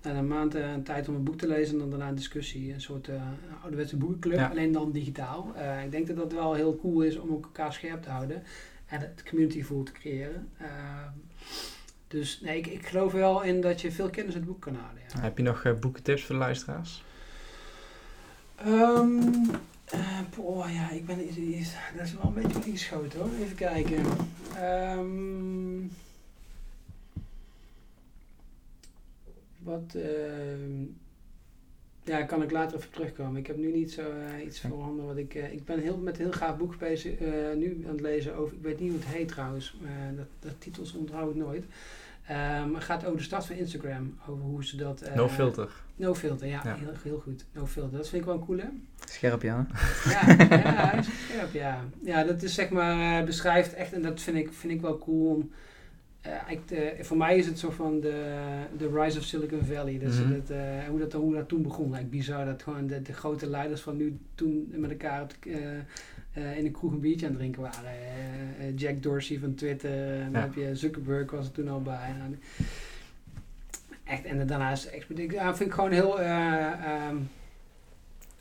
En 0.00 0.16
een 0.16 0.26
maand 0.26 0.54
een 0.54 0.82
tijd 0.82 1.08
om 1.08 1.14
een 1.14 1.24
boek 1.24 1.38
te 1.38 1.48
lezen 1.48 1.72
en 1.72 1.78
dan 1.78 1.90
daarna 1.90 2.08
een 2.08 2.14
discussie, 2.14 2.72
een 2.72 2.80
soort 2.80 3.10
ouderwetse 3.62 3.96
boekenclub, 3.96 4.50
alleen 4.50 4.72
dan 4.72 4.92
digitaal. 4.92 5.54
ik 5.84 5.90
denk 5.90 6.06
dat 6.06 6.16
dat 6.16 6.32
wel 6.32 6.54
heel 6.54 6.76
cool 6.76 7.00
is 7.02 7.18
om 7.18 7.30
elkaar 7.30 7.72
scherp 7.72 8.02
te 8.02 8.10
houden 8.10 8.42
en 8.86 9.00
het 9.00 9.22
community 9.28 9.58
gevoel 9.58 9.82
te 9.82 9.92
creëren. 9.92 10.48
Dus 12.08 12.40
nee, 12.40 12.58
ik, 12.58 12.66
ik 12.66 12.86
geloof 12.86 13.12
wel 13.12 13.42
in 13.42 13.60
dat 13.60 13.80
je 13.80 13.92
veel 13.92 14.10
kennis 14.10 14.34
uit 14.34 14.42
het 14.42 14.52
boek 14.52 14.60
kan 14.60 14.74
halen. 14.74 15.02
Ja. 15.14 15.20
Heb 15.20 15.36
je 15.36 15.42
nog 15.42 15.64
uh, 15.64 15.72
boekentips 15.78 16.24
voor 16.24 16.34
de 16.34 16.40
luisteraars? 16.40 17.04
Um, 18.66 19.50
uh, 19.94 20.20
oh 20.36 20.72
ja, 20.72 20.90
ik 20.90 21.06
ben, 21.06 21.18
dat 21.96 22.06
is 22.06 22.14
wel 22.14 22.22
een 22.24 22.42
beetje 22.42 22.64
ingeschoten 22.64 23.20
hoor. 23.20 23.30
Even 23.40 23.56
kijken. 23.56 24.04
Um, 24.98 25.90
wat, 29.58 29.94
uh, 29.96 30.04
ja, 32.06 32.22
kan 32.22 32.42
ik 32.42 32.50
later 32.50 32.78
even 32.78 32.90
terugkomen. 32.90 33.36
Ik 33.36 33.46
heb 33.46 33.56
nu 33.56 33.72
niet 33.72 33.92
zo 33.92 34.00
uh, 34.00 34.44
iets 34.44 34.60
voorhanden 34.60 35.06
wat 35.06 35.16
ik... 35.16 35.34
Uh, 35.34 35.52
ik 35.52 35.64
ben 35.64 35.80
heel, 35.80 35.96
met 35.96 36.18
een 36.18 36.24
heel 36.24 36.32
gaaf 36.32 36.56
boek 36.56 36.78
bezig, 36.78 37.20
uh, 37.20 37.28
nu 37.56 37.84
aan 37.86 37.92
het 37.92 38.00
lezen 38.00 38.34
over... 38.34 38.56
Ik 38.56 38.62
weet 38.62 38.80
niet 38.80 38.90
hoe 38.90 38.98
het 38.98 39.08
heet 39.08 39.28
trouwens. 39.28 39.76
dat, 40.16 40.26
dat 40.38 40.52
titels 40.58 40.92
onthoud 40.92 41.30
ik 41.30 41.36
nooit. 41.36 41.64
Um, 42.64 42.74
het 42.74 42.84
gaat 42.84 43.04
over 43.04 43.16
de 43.16 43.24
start 43.24 43.46
van 43.46 43.56
Instagram. 43.56 44.18
Over 44.28 44.44
hoe 44.44 44.64
ze 44.64 44.76
dat... 44.76 45.10
no 45.14 45.28
filter. 45.28 45.70
No 45.96 46.14
filter, 46.14 46.46
ja. 46.46 46.60
ja. 46.64 46.74
Heel, 46.74 46.92
heel 47.02 47.18
goed. 47.18 47.44
No 47.52 47.66
filter. 47.66 47.98
Dat 47.98 48.08
vind 48.08 48.22
ik 48.22 48.28
wel 48.28 48.38
een 48.38 48.46
coole. 48.46 48.70
Scherp, 49.04 49.42
ja. 49.42 49.66
Ja, 50.04 50.34
ja, 50.48 51.02
scherp, 51.02 51.52
ja. 51.52 51.84
Ja, 52.02 52.24
dat 52.24 52.42
is 52.42 52.54
zeg 52.54 52.70
maar... 52.70 53.24
beschrijft 53.24 53.74
echt... 53.74 53.92
En 53.92 54.02
dat 54.02 54.20
vind 54.20 54.36
ik, 54.36 54.52
vind 54.52 54.72
ik 54.72 54.80
wel 54.80 54.98
cool 54.98 55.34
om 55.34 55.50
de, 56.66 56.96
voor 57.00 57.16
mij 57.16 57.36
is 57.36 57.46
het 57.46 57.58
zo 57.58 57.70
van 57.70 58.00
de, 58.00 58.36
de 58.76 58.90
Rise 59.00 59.18
of 59.18 59.24
Silicon 59.24 59.64
Valley. 59.64 59.98
Dus 59.98 60.18
mm 60.18 60.24
-hmm. 60.24 60.32
dat, 60.32 60.50
uh, 60.50 60.84
hoe, 60.88 60.98
dat, 60.98 61.12
hoe 61.12 61.34
dat 61.34 61.48
toen 61.48 61.62
begon. 61.62 61.94
Eigenlijk 61.94 62.10
bizar 62.10 62.44
dat 62.44 62.62
gewoon 62.62 62.86
de, 62.86 63.02
de 63.02 63.12
grote 63.12 63.48
leiders 63.48 63.80
van 63.80 63.96
nu 63.96 64.18
toen 64.34 64.72
met 64.76 64.90
elkaar 64.90 65.22
op 65.22 65.32
de, 65.40 65.80
in 66.56 66.64
een 66.64 66.72
kroeg 66.72 66.92
een 66.92 67.00
biertje 67.00 67.26
aan 67.26 67.32
het 67.32 67.40
drinken 67.40 67.62
waren. 67.62 68.74
Jack 68.74 69.02
Dorsey 69.02 69.38
van 69.38 69.54
Twitter, 69.54 70.20
en 70.20 70.32
dan 70.32 70.42
heb 70.42 70.54
je 70.54 70.76
Zuckerberg 70.76 71.30
was 71.30 71.46
er 71.46 71.52
toen 71.52 71.68
al 71.68 71.82
bij. 71.82 72.14
En, 72.20 72.40
echt, 74.04 74.24
en 74.24 74.46
daarna 74.46 74.72
is 74.72 74.84
het 74.84 75.30
ja, 75.30 75.56
vind 75.56 75.68
ik 75.68 75.74
gewoon 75.74 75.92
heel... 75.92 76.20
Um, 76.20 77.28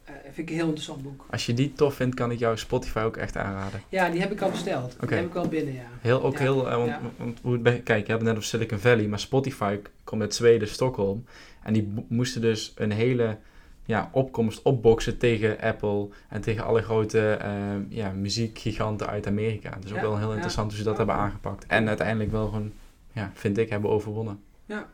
uh, 0.10 0.16
vind 0.24 0.38
ik 0.38 0.49
een 0.49 0.56
heel 0.56 0.66
interessant 0.66 1.03
boek. 1.03 1.26
Als 1.30 1.45
je 1.45 1.53
die 1.53 1.74
tof 1.74 1.95
vindt, 1.95 2.16
kan 2.16 2.32
ik 2.32 2.39
jou 2.39 2.58
Spotify 2.58 2.99
ook 2.99 3.18
echt 3.18 3.38
aanraden. 3.38 3.82
Ja, 3.89 4.10
die 4.10 4.20
heb 4.20 4.32
ik 4.32 4.41
al 4.41 4.49
besteld. 4.49 4.93
Okay. 4.93 5.08
Die 5.08 5.18
heb 5.18 5.28
ik 5.28 5.36
al 5.36 5.47
binnen, 5.47 5.74
ja. 5.74 5.88
Heel, 6.01 6.24
ook 6.24 6.34
ja. 6.34 6.39
heel, 6.39 6.68
uh, 6.68 6.76
want, 6.76 6.89
ja. 6.89 7.01
want, 7.18 7.39
hoe 7.41 7.53
het 7.53 7.64
bij, 7.64 7.80
kijk, 7.80 8.06
je 8.06 8.12
hebt 8.12 8.22
het 8.22 8.22
net 8.22 8.32
over 8.32 8.43
Silicon 8.43 8.80
Valley, 8.80 9.08
maar 9.08 9.20
Spotify 9.20 9.80
komt 10.03 10.22
uit 10.22 10.36
Zweden, 10.36 10.68
Stockholm. 10.68 11.26
En 11.64 11.74
die 11.74 11.93
moesten 12.08 12.41
dus 12.41 12.74
een 12.76 12.91
hele 12.91 13.38
ja, 13.86 14.10
opkomst 14.12 14.62
opboksen 14.62 15.18
tegen 15.18 15.60
Apple 15.60 16.10
en 16.30 16.41
tegen 16.41 16.66
alle 16.66 16.82
grote 16.82 17.39
uh, 17.41 17.97
ja, 17.97 18.12
muziekgiganten 18.12 19.08
uit 19.08 19.28
Amerika. 19.28 19.78
Dus 19.80 19.93
ook 19.93 20.01
wel 20.01 20.18
heel 20.18 20.34
interessant 20.34 20.70
hoe 20.70 20.78
ze 20.78 20.84
dat 20.84 20.97
hebben 20.97 21.16
aangepakt. 21.16 21.66
En 21.66 21.88
uiteindelijk 21.88 22.32
wel 22.32 22.45
gewoon, 22.45 22.72
ja, 23.12 23.32
vind 23.34 23.58
ik, 23.58 23.70
hebben 23.70 23.89
overwonnen. 23.89 24.39
Ja. 24.66 24.88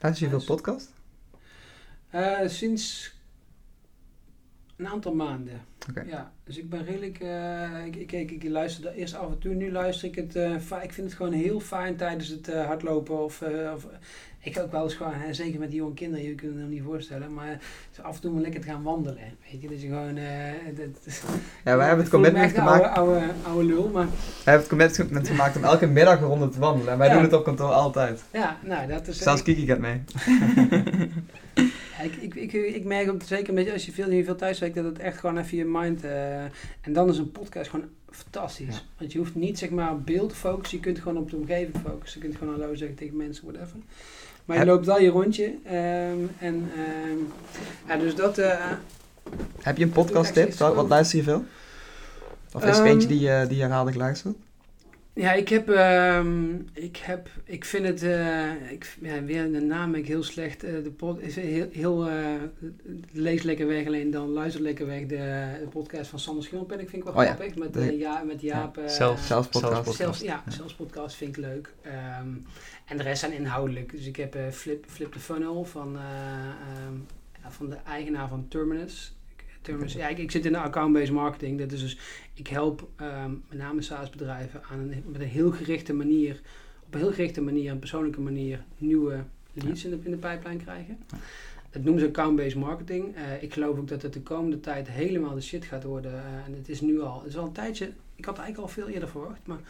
Luister 0.00 0.24
je 0.24 0.38
veel 0.38 0.56
podcast? 0.56 0.93
Uh, 2.14 2.38
sinds 2.46 3.14
een 4.76 4.88
aantal 4.88 5.14
maanden. 5.14 5.60
Okay. 5.90 6.06
Ja, 6.06 6.32
dus 6.44 6.58
ik 6.58 6.70
ben 6.70 6.84
redelijk. 6.84 7.20
Uh, 7.22 7.86
ik, 7.86 8.12
ik, 8.12 8.30
ik, 8.30 8.48
luister 8.48 8.92
eerst 8.92 9.14
af 9.14 9.30
en 9.30 9.38
toe. 9.38 9.54
Nu 9.54 9.72
luister 9.72 10.08
ik 10.08 10.14
het. 10.14 10.36
Uh, 10.36 10.54
ik 10.82 10.92
vind 10.92 11.06
het 11.06 11.14
gewoon 11.14 11.32
heel 11.32 11.60
fijn 11.60 11.96
tijdens 11.96 12.28
het 12.28 12.52
hardlopen. 12.52 13.24
Of, 13.24 13.42
of 13.74 13.86
ik 14.38 14.58
ook 14.58 14.72
wel 14.72 14.82
eens 14.82 14.94
gewoon, 14.94 15.14
hè, 15.14 15.34
zeker 15.34 15.60
met 15.60 15.70
die 15.70 15.78
jonge 15.78 15.94
kinderen, 15.94 16.24
je 16.24 16.34
kunt 16.34 16.52
het 16.52 16.60
nog 16.60 16.70
niet 16.70 16.82
voorstellen, 16.82 17.34
maar 17.34 17.58
af 18.02 18.14
en 18.14 18.20
toe 18.20 18.30
om 18.30 18.40
lekker 18.40 18.60
te 18.60 18.66
gaan 18.66 18.82
wandelen. 18.82 19.18
Weet 19.50 19.62
je, 19.62 19.68
dat 19.68 19.82
je 19.82 19.88
gewoon. 19.88 20.14
Dat, 20.74 21.22
ja, 21.64 21.76
wij 21.76 21.86
hebben 21.86 22.04
het 22.04 22.14
commitment 22.14 22.52
gemaakt. 22.52 22.84
Oude, 22.84 23.18
oude, 23.18 23.32
oude 23.42 23.64
lul, 23.64 23.88
maar. 23.88 24.06
Wij 24.06 24.54
hebben 24.54 24.68
het 24.68 24.68
commitment 24.68 25.28
gemaakt 25.28 25.56
om 25.56 25.64
elke 25.64 25.86
middag 25.98 26.20
een 26.20 26.26
ronde 26.26 26.48
te 26.48 26.58
wandelen. 26.58 26.92
En 26.92 26.98
wij 26.98 27.08
ja. 27.08 27.14
doen 27.14 27.22
het 27.22 27.32
op 27.32 27.44
kantoor 27.44 27.72
altijd. 27.72 28.24
Ja, 28.32 28.58
nou 28.62 28.88
dat 28.88 29.06
is. 29.06 29.18
Zelfs 29.18 29.42
Kiki 29.42 29.66
gaat 29.66 29.78
mee. 29.78 30.02
Ik, 32.04 32.16
ik, 32.16 32.34
ik, 32.34 32.52
ik, 32.52 32.84
merk 32.84 33.10
ook 33.10 33.22
zeker 33.22 33.48
een 33.48 33.54
beetje 33.54 33.72
als 33.72 33.86
je 33.86 33.92
veel, 33.92 34.08
niet 34.08 34.24
veel 34.24 34.36
thuis 34.36 34.58
werkt, 34.58 34.74
dat 34.74 34.84
het 34.84 34.98
echt 34.98 35.18
gewoon 35.18 35.38
even 35.38 35.56
je 35.56 35.64
mind. 35.64 36.04
Uh, 36.04 36.42
en 36.80 36.92
dan 36.92 37.08
is 37.08 37.18
een 37.18 37.30
podcast 37.30 37.70
gewoon 37.70 37.88
fantastisch. 38.10 38.74
Ja. 38.74 38.80
Want 38.98 39.12
je 39.12 39.18
hoeft 39.18 39.34
niet 39.34 39.58
zeg 39.58 39.70
maar 39.70 39.92
op 39.92 40.06
beeld 40.06 40.28
te 40.28 40.34
focussen, 40.34 40.78
je 40.78 40.84
kunt 40.84 40.98
gewoon 40.98 41.18
op 41.18 41.30
de 41.30 41.36
omgeving 41.36 41.76
focussen. 41.84 42.20
Je 42.20 42.26
kunt 42.26 42.38
gewoon 42.38 42.60
hallo 42.60 42.74
zeggen 42.74 42.96
tegen 42.96 43.16
mensen, 43.16 43.44
whatever. 43.44 43.76
Maar 44.44 44.56
je 44.56 44.62
Heb 44.62 44.72
loopt 44.72 44.86
wel 44.86 45.00
je 45.00 45.08
rondje. 45.08 45.44
Um, 45.44 46.30
en 46.38 46.54
um, 46.54 47.32
ja, 47.88 47.96
dus 47.96 48.14
dat. 48.14 48.38
Uh, 48.38 48.70
Heb 49.60 49.76
je 49.76 49.84
een 49.84 49.90
podcast 49.90 50.32
tip? 50.32 50.54
Wat, 50.54 50.74
wat 50.74 50.88
luister 50.88 51.18
je 51.18 51.24
veel? 51.24 51.44
Of 52.52 52.64
is 52.64 52.78
er 52.78 52.84
um, 52.84 52.90
eentje 52.90 53.08
die, 53.08 53.20
uh, 53.20 53.46
die 53.46 53.56
je 53.56 53.62
herhaaldelijk 53.62 53.96
luistert? 53.96 54.36
Ja, 55.14 55.32
ik 55.32 55.48
heb, 55.48 55.68
um, 55.68 56.66
ik 56.72 56.96
heb, 56.96 57.28
ik 57.44 57.64
vind 57.64 57.86
het, 57.86 58.02
uh, 58.02 58.70
ik, 58.70 58.96
ja, 59.00 59.22
weer 59.22 59.52
de 59.52 59.60
naam 59.60 59.90
ben 59.90 60.00
ik 60.00 60.06
heel 60.06 60.22
slecht. 60.22 60.64
Uh, 60.64 60.82
de 60.82 60.90
pod 60.90 61.20
is 61.20 61.36
heel, 61.36 61.68
heel 61.70 62.10
uh, 62.10 62.42
lees 63.12 63.42
lekker 63.42 63.66
weg, 63.66 63.86
alleen 63.86 64.10
dan 64.10 64.28
luister 64.28 64.62
lekker 64.62 64.86
weg. 64.86 65.06
De, 65.06 65.56
de 65.60 65.68
podcast 65.70 66.10
van 66.10 66.18
Sander 66.18 66.44
ik 66.44 66.50
vind 66.50 66.92
ik 66.92 67.04
wel 67.04 67.12
oh, 67.12 67.20
grappig. 67.20 67.54
Ja. 67.54 67.60
Met, 67.60 67.74
de, 67.74 67.98
ja, 67.98 68.22
met 68.22 68.40
Jaap. 68.40 68.76
Ja. 68.76 68.88
Zelf, 68.88 69.20
zelf 69.20 69.50
podcast. 69.50 69.94
Zelfs, 69.94 70.20
ja, 70.20 70.42
ja, 70.46 70.52
zelfs 70.52 70.74
podcast 70.74 71.16
vind 71.16 71.36
ik 71.36 71.44
leuk. 71.44 71.72
Um, 72.20 72.46
en 72.86 72.96
de 72.96 73.02
rest 73.02 73.20
zijn 73.20 73.32
inhoudelijk. 73.32 73.90
Dus 73.90 74.06
ik 74.06 74.16
heb 74.16 74.36
Flip, 74.52 74.84
Flip 74.88 75.12
the 75.12 75.20
Funnel 75.20 75.64
van, 75.64 75.96
um, 75.96 77.06
van 77.48 77.70
de 77.70 77.76
eigenaar 77.86 78.28
van 78.28 78.48
Terminus. 78.48 79.16
Ja, 79.86 80.08
ik, 80.08 80.18
ik 80.18 80.30
zit 80.30 80.46
in 80.46 80.52
de 80.52 80.58
account-based 80.58 81.12
marketing. 81.12 81.58
Dat 81.58 81.72
is 81.72 81.80
dus, 81.80 81.98
ik 82.34 82.46
help 82.46 82.88
um, 83.00 83.44
met 83.48 83.58
name 83.58 83.82
SaaS-bedrijven 83.82 84.62
aan 84.70 84.78
een, 84.78 85.02
met 85.06 85.20
een 85.20 85.26
heel 85.26 85.50
gerichte 85.50 85.92
manier, 85.92 86.40
op 86.86 86.94
een 86.94 87.00
heel 87.00 87.12
gerichte 87.12 87.40
manier, 87.40 87.70
een 87.70 87.78
persoonlijke 87.78 88.20
manier, 88.20 88.64
nieuwe 88.78 89.24
leads 89.52 89.82
ja. 89.82 89.88
in, 89.88 89.96
de, 89.96 90.04
in 90.04 90.10
de 90.10 90.28
pipeline 90.28 90.62
krijgen. 90.62 90.98
Ja. 91.10 91.16
Dat 91.70 91.82
noemen 91.82 92.02
ze 92.02 92.08
account-based 92.08 92.54
marketing. 92.54 93.16
Uh, 93.16 93.42
ik 93.42 93.52
geloof 93.52 93.78
ook 93.78 93.88
dat 93.88 94.02
het 94.02 94.12
de 94.12 94.22
komende 94.22 94.60
tijd 94.60 94.88
helemaal 94.88 95.34
de 95.34 95.40
shit 95.40 95.64
gaat 95.64 95.84
worden. 95.84 96.12
Uh, 96.12 96.46
en 96.46 96.54
het 96.56 96.68
is 96.68 96.80
nu 96.80 97.00
al, 97.00 97.18
het 97.18 97.28
is 97.28 97.36
al 97.36 97.46
een 97.46 97.52
tijdje, 97.52 97.92
ik 98.16 98.24
had 98.24 98.38
eigenlijk 98.38 98.68
al 98.68 98.74
veel 98.74 98.88
eerder 98.88 99.08
verwacht, 99.08 99.40
maar 99.44 99.60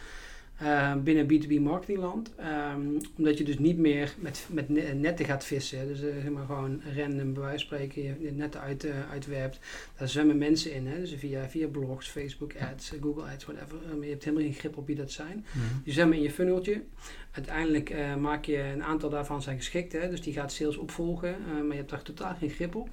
uh, 0.63 0.95
binnen 0.97 1.27
B2B 1.27 1.61
marketingland. 1.61 2.31
Um, 2.75 3.01
omdat 3.17 3.39
je 3.39 3.45
dus 3.45 3.59
niet 3.59 3.79
meer 3.79 4.15
met, 4.19 4.47
met 4.51 4.69
netten 4.95 5.25
gaat 5.25 5.45
vissen. 5.45 5.87
Dus 5.87 6.03
uh, 6.03 6.13
zeg 6.23 6.31
maar 6.31 6.47
gewoon 6.47 6.81
random 6.97 7.33
bij 7.33 7.43
wijze 7.43 7.67
van 7.67 7.79
spreken 7.79 8.03
je 8.03 8.33
netten 8.33 8.61
uit, 8.61 8.85
uh, 8.85 9.11
uitwerpt. 9.11 9.59
Daar 9.99 10.09
zwemmen 10.09 10.39
mensen 10.39 10.73
in. 10.73 10.87
Hè? 10.87 11.01
Dus 11.01 11.15
via, 11.15 11.49
via 11.49 11.67
blogs, 11.67 12.09
Facebook 12.09 12.53
ads, 12.73 12.93
Google 13.01 13.23
ads, 13.33 13.45
whatever. 13.45 13.77
Um, 13.93 14.03
je 14.03 14.11
hebt 14.11 14.25
helemaal 14.25 14.47
geen 14.47 14.55
grip 14.55 14.77
op 14.77 14.87
wie 14.87 14.97
dat 14.97 15.11
zijn. 15.11 15.47
Die 15.85 15.93
zwemmen 15.93 16.17
in 16.17 16.23
je 16.23 16.31
funneltje. 16.31 16.83
Uiteindelijk 17.31 17.95
maak 18.19 18.45
je 18.45 18.59
een 18.59 18.83
aantal 18.83 19.11
daarvan 19.11 19.43
zijn 19.43 19.57
geschikt. 19.57 19.93
Hè? 19.93 20.11
Dus 20.11 20.23
die 20.23 20.33
gaat 20.33 20.53
sales 20.53 20.77
opvolgen. 20.77 21.37
maar 21.53 21.67
je 21.67 21.75
hebt 21.75 21.91
daar 21.91 22.03
totaal 22.03 22.35
geen 22.35 22.51
grip 22.51 22.75
op. 22.75 22.89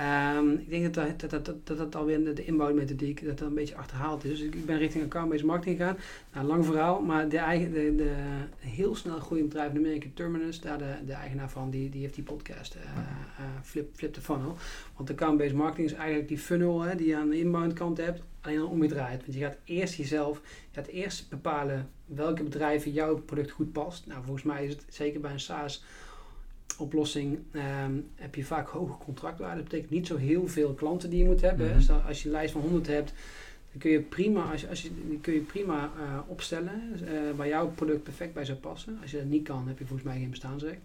Um, 0.00 0.52
ik 0.52 0.70
denk 0.70 0.94
dat 0.94 1.20
dat, 1.20 1.30
dat, 1.30 1.44
dat, 1.44 1.66
dat, 1.66 1.78
dat 1.78 1.96
alweer 1.96 2.24
de, 2.24 2.32
de 2.32 2.44
inbouwmethodiek 2.44 3.24
dat 3.24 3.38
dat 3.38 3.48
een 3.48 3.54
beetje 3.54 3.76
achterhaald 3.76 4.24
is. 4.24 4.30
Dus 4.30 4.40
ik, 4.40 4.66
ben 4.66 4.78
richting 4.78 5.04
account-based 5.04 5.46
marketing 5.46 5.76
gegaan. 5.76 5.96
Nou, 6.32 6.46
lang 6.46 6.64
verhaal, 6.64 7.00
maar 7.00 7.28
de, 7.28 7.38
eigen, 7.38 7.72
de, 7.72 7.94
de 7.94 8.12
heel 8.58 8.94
snel 8.94 9.18
groeiend 9.18 9.48
bedrijf 9.48 9.70
in 9.72 9.78
Amerika, 9.78 10.08
Terminus, 10.14 10.60
daar 10.60 10.78
de, 10.78 10.94
de 11.06 11.12
eigenaar 11.12 11.50
van, 11.50 11.70
die, 11.70 11.90
die 11.90 12.00
heeft 12.00 12.14
die 12.14 12.24
podcast, 12.24 12.74
uh, 12.74 12.82
uh, 12.82 13.46
Flip, 13.62 13.94
Flip 13.94 14.12
the 14.12 14.20
Funnel. 14.20 14.56
Want 14.96 15.10
account-based 15.10 15.54
marketing 15.54 15.86
is 15.90 15.96
eigenlijk 15.96 16.28
die 16.28 16.38
funnel 16.38 16.80
hè, 16.80 16.94
die 16.94 17.06
je 17.06 17.16
aan 17.16 17.28
de 17.28 17.38
inbound 17.38 17.72
kant 17.72 17.96
hebt, 17.98 18.22
alleen 18.40 18.58
dan 18.58 18.68
omgedraaid. 18.68 19.20
Want 19.20 19.38
je 19.38 19.44
gaat 19.44 19.58
eerst 19.64 19.94
jezelf, 19.94 20.40
je 20.70 20.80
gaat 20.80 20.86
eerst 20.86 21.28
bepalen 21.28 21.88
welke 22.04 22.42
bedrijven 22.42 22.92
jouw 22.92 23.18
product 23.18 23.50
goed 23.50 23.72
past. 23.72 24.06
Nou, 24.06 24.22
volgens 24.24 24.44
mij 24.44 24.64
is 24.64 24.72
het 24.72 24.84
zeker 24.88 25.20
bij 25.20 25.32
een 25.32 25.40
SaaS 25.40 25.84
oplossing 26.78 27.38
um, 27.52 28.06
heb 28.14 28.34
je 28.34 28.44
vaak 28.44 28.68
hoge 28.68 28.98
contractwaarde. 29.04 29.54
Dat 29.54 29.64
betekent 29.64 29.90
niet 29.90 30.06
zo 30.06 30.16
heel 30.16 30.48
veel 30.48 30.74
klanten 30.74 31.10
die 31.10 31.18
je 31.18 31.24
moet 31.24 31.40
hebben. 31.40 31.66
Mm-hmm. 31.66 31.78
Dus 31.78 31.90
als 32.06 32.22
je 32.22 32.28
een 32.28 32.34
lijst 32.34 32.52
van 32.52 32.60
100 32.60 32.86
hebt, 32.86 33.12
dan 33.70 33.80
kun 33.80 33.90
je 33.90 34.00
prima, 34.00 34.50
als 34.50 34.60
je, 34.60 34.68
als 34.68 34.82
je, 34.82 34.90
kun 35.20 35.32
je 35.32 35.40
prima 35.40 35.90
uh, 35.98 36.18
opstellen 36.26 36.92
uh, 37.02 37.10
waar 37.36 37.48
jouw 37.48 37.68
product 37.68 38.02
perfect 38.02 38.34
bij 38.34 38.44
zou 38.44 38.58
passen. 38.58 38.98
Als 39.02 39.10
je 39.10 39.16
dat 39.16 39.26
niet 39.26 39.44
kan, 39.44 39.68
heb 39.68 39.78
je 39.78 39.84
volgens 39.84 40.08
mij 40.08 40.18
geen 40.18 40.30
bestaansrecht. 40.30 40.80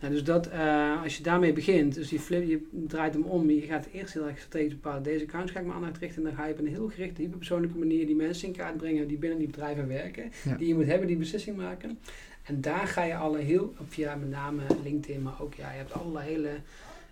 Nou, 0.00 0.12
dus 0.12 0.24
dat, 0.24 0.48
uh, 0.48 1.02
als 1.02 1.16
je 1.16 1.22
daarmee 1.22 1.52
begint, 1.52 1.94
dus 1.94 2.10
je, 2.10 2.20
flip, 2.20 2.48
je 2.48 2.68
draait 2.70 3.12
hem 3.12 3.22
om, 3.22 3.50
je 3.50 3.60
gaat 3.60 3.86
eerst 3.92 4.14
heel 4.14 4.26
erg 4.26 4.38
strategisch 4.38 4.74
bepalen, 4.74 5.02
deze 5.02 5.24
accounts 5.24 5.52
ga 5.52 5.58
ik 5.58 5.66
mijn 5.66 5.78
aandacht 5.78 5.98
richten 5.98 6.22
en 6.22 6.28
dan 6.28 6.38
ga 6.38 6.46
je 6.46 6.52
op 6.52 6.58
een 6.58 6.66
heel 6.66 6.88
gerichte, 6.88 7.22
hyperpersoonlijke 7.22 7.78
manier 7.78 8.06
die 8.06 8.16
mensen 8.16 8.48
in 8.48 8.54
kaart 8.54 8.76
brengen 8.76 9.08
die 9.08 9.18
binnen 9.18 9.38
die 9.38 9.46
bedrijven 9.46 9.88
werken, 9.88 10.30
ja. 10.44 10.56
die 10.56 10.68
je 10.68 10.74
moet 10.74 10.86
hebben 10.86 11.06
die 11.06 11.16
beslissing 11.16 11.56
maken. 11.56 11.98
En 12.44 12.60
daar 12.60 12.86
ga 12.86 13.02
je 13.02 13.16
alle 13.16 13.38
heel, 13.38 13.74
via 13.88 14.14
met 14.14 14.30
name 14.30 14.62
LinkedIn, 14.82 15.22
maar 15.22 15.40
ook 15.40 15.54
ja, 15.54 15.70
je 15.70 15.76
hebt 15.76 15.92
allerlei 15.92 16.28
hele 16.28 16.60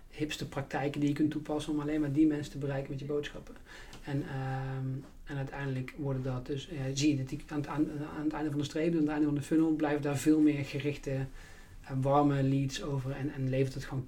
hipste 0.09 0.47
praktijken 0.47 0.99
die 0.99 1.09
je 1.09 1.15
kunt 1.15 1.31
toepassen 1.31 1.73
om 1.73 1.79
alleen 1.79 2.01
maar 2.01 2.11
die 2.11 2.27
mensen 2.27 2.51
te 2.51 2.57
bereiken 2.57 2.91
met 2.91 2.99
je 2.99 3.05
boodschappen. 3.05 3.55
En, 4.03 4.17
um, 4.17 5.03
en 5.23 5.37
uiteindelijk 5.37 5.93
worden 5.97 6.23
dat 6.23 6.45
dus, 6.45 6.69
ja, 6.71 6.95
zie 6.95 7.09
je 7.09 7.17
dat 7.17 7.29
die 7.29 7.43
aan, 7.47 7.57
het, 7.57 7.67
aan, 7.67 7.87
aan 8.17 8.23
het 8.23 8.33
einde 8.33 8.49
van 8.49 8.59
de 8.59 8.65
streep, 8.65 8.93
aan 8.93 8.99
het 8.99 9.09
einde 9.09 9.25
van 9.25 9.35
de 9.35 9.41
funnel, 9.41 9.71
blijven 9.71 10.01
daar 10.01 10.17
veel 10.17 10.39
meer 10.39 10.65
gerichte, 10.65 11.11
uh, 11.11 11.89
warme 12.01 12.43
leads 12.43 12.83
over 12.83 13.11
en, 13.11 13.33
en 13.33 13.49
levert 13.49 13.73
het 13.73 13.85
gewoon 13.85 14.07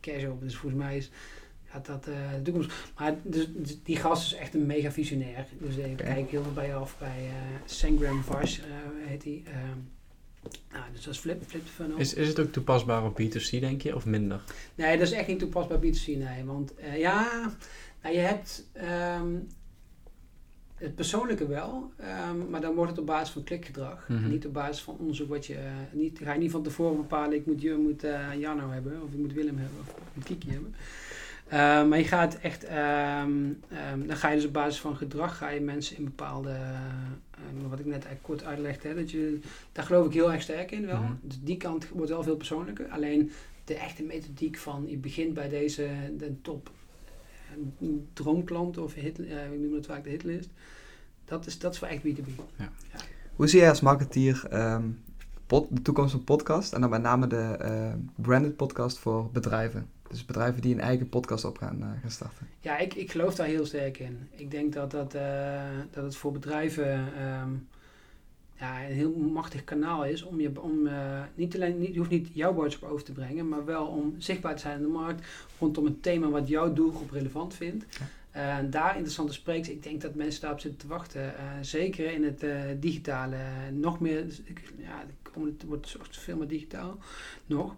cash 0.00 0.24
op. 0.24 0.40
Dus 0.40 0.56
volgens 0.56 0.82
mij 0.82 0.96
is, 0.96 1.10
gaat 1.64 1.86
dat 1.86 2.08
uh, 2.08 2.14
de 2.36 2.42
toekomst. 2.42 2.72
Maar 2.98 3.14
dus, 3.22 3.48
dus, 3.54 3.82
die 3.82 3.96
gast 3.96 4.32
is 4.32 4.38
echt 4.38 4.54
een 4.54 4.66
mega 4.66 4.90
visionair. 4.90 5.46
Dus 5.58 5.76
ik 5.76 6.00
okay. 6.00 6.14
kijk 6.14 6.30
heel 6.30 6.42
veel 6.42 6.52
bij 6.52 6.66
je 6.66 6.74
af 6.74 6.98
bij 6.98 7.24
uh, 7.24 7.32
Sangram 7.64 8.22
Vars, 8.22 8.60
heet 9.06 9.24
hij. 9.24 9.42
Nou, 10.72 10.84
dus 10.92 11.04
dat 11.04 11.14
is 11.14 11.20
flip, 11.20 11.42
flip 11.46 11.66
funnel. 11.66 11.98
Is, 11.98 12.14
is 12.14 12.28
het 12.28 12.40
ook 12.40 12.52
toepasbaar 12.52 13.04
op 13.04 13.20
B2C, 13.22 13.50
denk 13.50 13.82
je, 13.82 13.94
of 13.94 14.06
minder? 14.06 14.40
Nee, 14.74 14.98
dat 14.98 15.06
is 15.06 15.12
echt 15.12 15.26
niet 15.28 15.38
toepasbaar 15.38 15.78
B2C, 15.78 16.06
nee. 16.06 16.44
Want 16.44 16.74
eh, 16.74 16.98
ja, 16.98 17.50
nou, 18.02 18.14
je 18.14 18.20
hebt 18.20 18.66
ehm, 18.72 19.34
het 20.74 20.94
persoonlijke 20.94 21.46
wel, 21.46 21.92
ehm, 21.96 22.50
maar 22.50 22.60
dan 22.60 22.74
wordt 22.74 22.90
het 22.90 23.00
op 23.00 23.06
basis 23.06 23.30
van 23.30 23.42
klikgedrag. 23.44 24.08
Mhm. 24.08 24.28
Niet 24.28 24.46
op 24.46 24.52
basis 24.52 24.82
van 24.82 24.96
onderzoek 24.98 25.28
wat 25.28 25.46
je... 25.46 25.54
eh, 25.54 25.70
niet, 25.92 26.18
ga 26.22 26.32
je 26.32 26.38
niet 26.38 26.50
van 26.50 26.62
tevoren 26.62 26.96
bepalen, 26.96 27.32
ik 27.36 27.46
moet, 27.46 27.60
je 27.60 27.74
moet 27.74 28.04
eh, 28.04 28.28
Jarno 28.38 28.70
hebben, 28.70 29.02
of 29.02 29.12
ik 29.12 29.18
moet 29.18 29.32
Willem 29.32 29.58
hebben, 29.58 29.80
of 29.80 29.88
ik 29.88 30.02
moet 30.14 30.24
Kiki 30.24 30.50
hebben. 30.50 30.74
Eh, 31.48 31.58
maar 31.58 31.98
je 31.98 32.04
gaat 32.04 32.34
echt, 32.34 32.64
ehm, 32.64 33.52
ehm, 33.68 34.06
dan 34.06 34.16
ga 34.16 34.28
je 34.28 34.36
dus 34.36 34.46
op 34.46 34.52
basis 34.52 34.80
van 34.80 34.96
gedrag, 34.96 35.36
ga 35.36 35.48
je 35.48 35.60
mensen 35.60 35.96
in 35.96 36.04
bepaalde, 36.04 36.50
eh, 36.50 37.68
wat 37.68 37.78
ik 37.78 37.84
net 37.84 37.94
eigenlijk 37.94 38.22
kort 38.22 38.44
uitlegde, 38.44 38.88
hè, 38.88 38.94
dat 38.94 39.10
je, 39.10 39.38
daar 39.72 39.84
geloof 39.84 40.06
ik 40.06 40.12
heel 40.12 40.32
erg 40.32 40.42
sterk 40.42 40.70
in 40.70 40.86
wel. 40.86 41.00
Mhm. 41.00 41.12
Dus 41.20 41.38
die 41.42 41.56
kant 41.56 41.88
wordt 41.88 42.10
wel 42.10 42.22
veel 42.22 42.36
persoonlijker. 42.36 42.88
Alleen 42.88 43.30
de 43.64 43.74
echte 43.74 44.02
methodiek 44.02 44.56
van, 44.56 44.84
je 44.88 44.96
begint 44.96 45.34
bij 45.34 45.48
deze, 45.48 45.88
de 46.18 46.40
top 46.42 46.70
eh, 47.80 47.88
droomklant 48.12 48.78
of 48.78 48.94
hit, 48.94 49.18
ik 49.18 49.60
noem 49.60 49.74
het 49.74 49.86
vaak 49.86 50.04
de 50.04 50.10
hitlist. 50.10 50.50
Dat 51.24 51.46
is, 51.46 51.58
dat 51.58 51.72
is 51.72 51.78
voor 51.78 51.88
echt 51.88 52.02
B2B. 52.02 52.42
Hoe 53.36 53.48
zie 53.48 53.60
jij 53.60 53.68
als 53.68 53.80
marketeer 53.80 54.46
ehm, 54.50 54.82
de 55.46 55.82
toekomst 55.82 56.10
van 56.10 56.24
podcast 56.24 56.72
en 56.72 56.80
dan 56.80 56.90
met 56.90 57.02
name 57.02 57.26
de 57.26 57.94
branded 58.14 58.56
podcast 58.56 58.98
voor 58.98 59.30
bedrijven? 59.32 59.95
Dus 60.08 60.24
bedrijven 60.24 60.62
die 60.62 60.74
een 60.74 60.80
eigen 60.80 61.08
podcast 61.08 61.44
op 61.44 61.58
gaan, 61.58 61.82
eh, 61.82 61.88
gaan 62.00 62.10
starten. 62.10 62.48
Ja, 62.60 62.78
ik, 62.78 62.94
ik 62.94 63.10
geloof 63.10 63.34
daar 63.34 63.46
heel 63.46 63.66
sterk 63.66 63.98
in. 63.98 64.28
Ik 64.30 64.50
denk 64.50 64.72
dat, 64.72 64.90
dat, 64.90 65.14
eh, 65.14 65.62
dat 65.90 66.04
het 66.04 66.16
voor 66.16 66.32
bedrijven 66.32 67.14
ehm, 67.16 67.50
ja, 68.52 68.86
een 68.86 68.94
heel 68.94 69.12
machtig 69.12 69.64
kanaal 69.64 70.04
is 70.04 70.22
om 70.22 70.40
je 70.40 70.62
om, 70.62 70.86
eh, 70.86 71.22
niet 71.34 71.54
alleen, 71.54 71.78
niet, 71.78 71.92
je 71.92 71.98
hoeft 71.98 72.10
niet 72.10 72.28
jouw 72.32 72.52
boodschap 72.52 72.90
over 72.90 73.04
te 73.04 73.12
brengen, 73.12 73.48
maar 73.48 73.64
wel 73.64 73.86
om 73.86 74.14
zichtbaar 74.18 74.54
te 74.54 74.60
zijn 74.60 74.76
in 74.76 74.82
de 74.82 74.88
markt 74.88 75.26
rondom 75.58 75.86
een 75.86 76.00
thema 76.00 76.28
wat 76.28 76.48
jouw 76.48 76.72
doelgroep 76.72 77.10
relevant 77.10 77.54
vindt. 77.54 77.86
En 78.30 78.70
daar 78.70 78.92
interessante 78.92 79.32
sprekers. 79.32 79.68
Ik 79.68 79.82
denk 79.82 80.00
dat 80.00 80.14
mensen 80.14 80.40
daarop 80.40 80.60
zitten 80.60 80.80
te 80.80 80.86
wachten. 80.86 81.34
Zeker 81.60 82.12
in 82.12 82.24
het 82.24 82.44
digitale. 82.82 83.36
nog 83.72 84.00
meer, 84.00 84.24
ja, 84.76 85.04
het 85.44 85.64
wordt 85.66 85.96
veel 86.10 86.36
meer 86.36 86.48
digitaal 86.48 86.98
nog. 87.46 87.74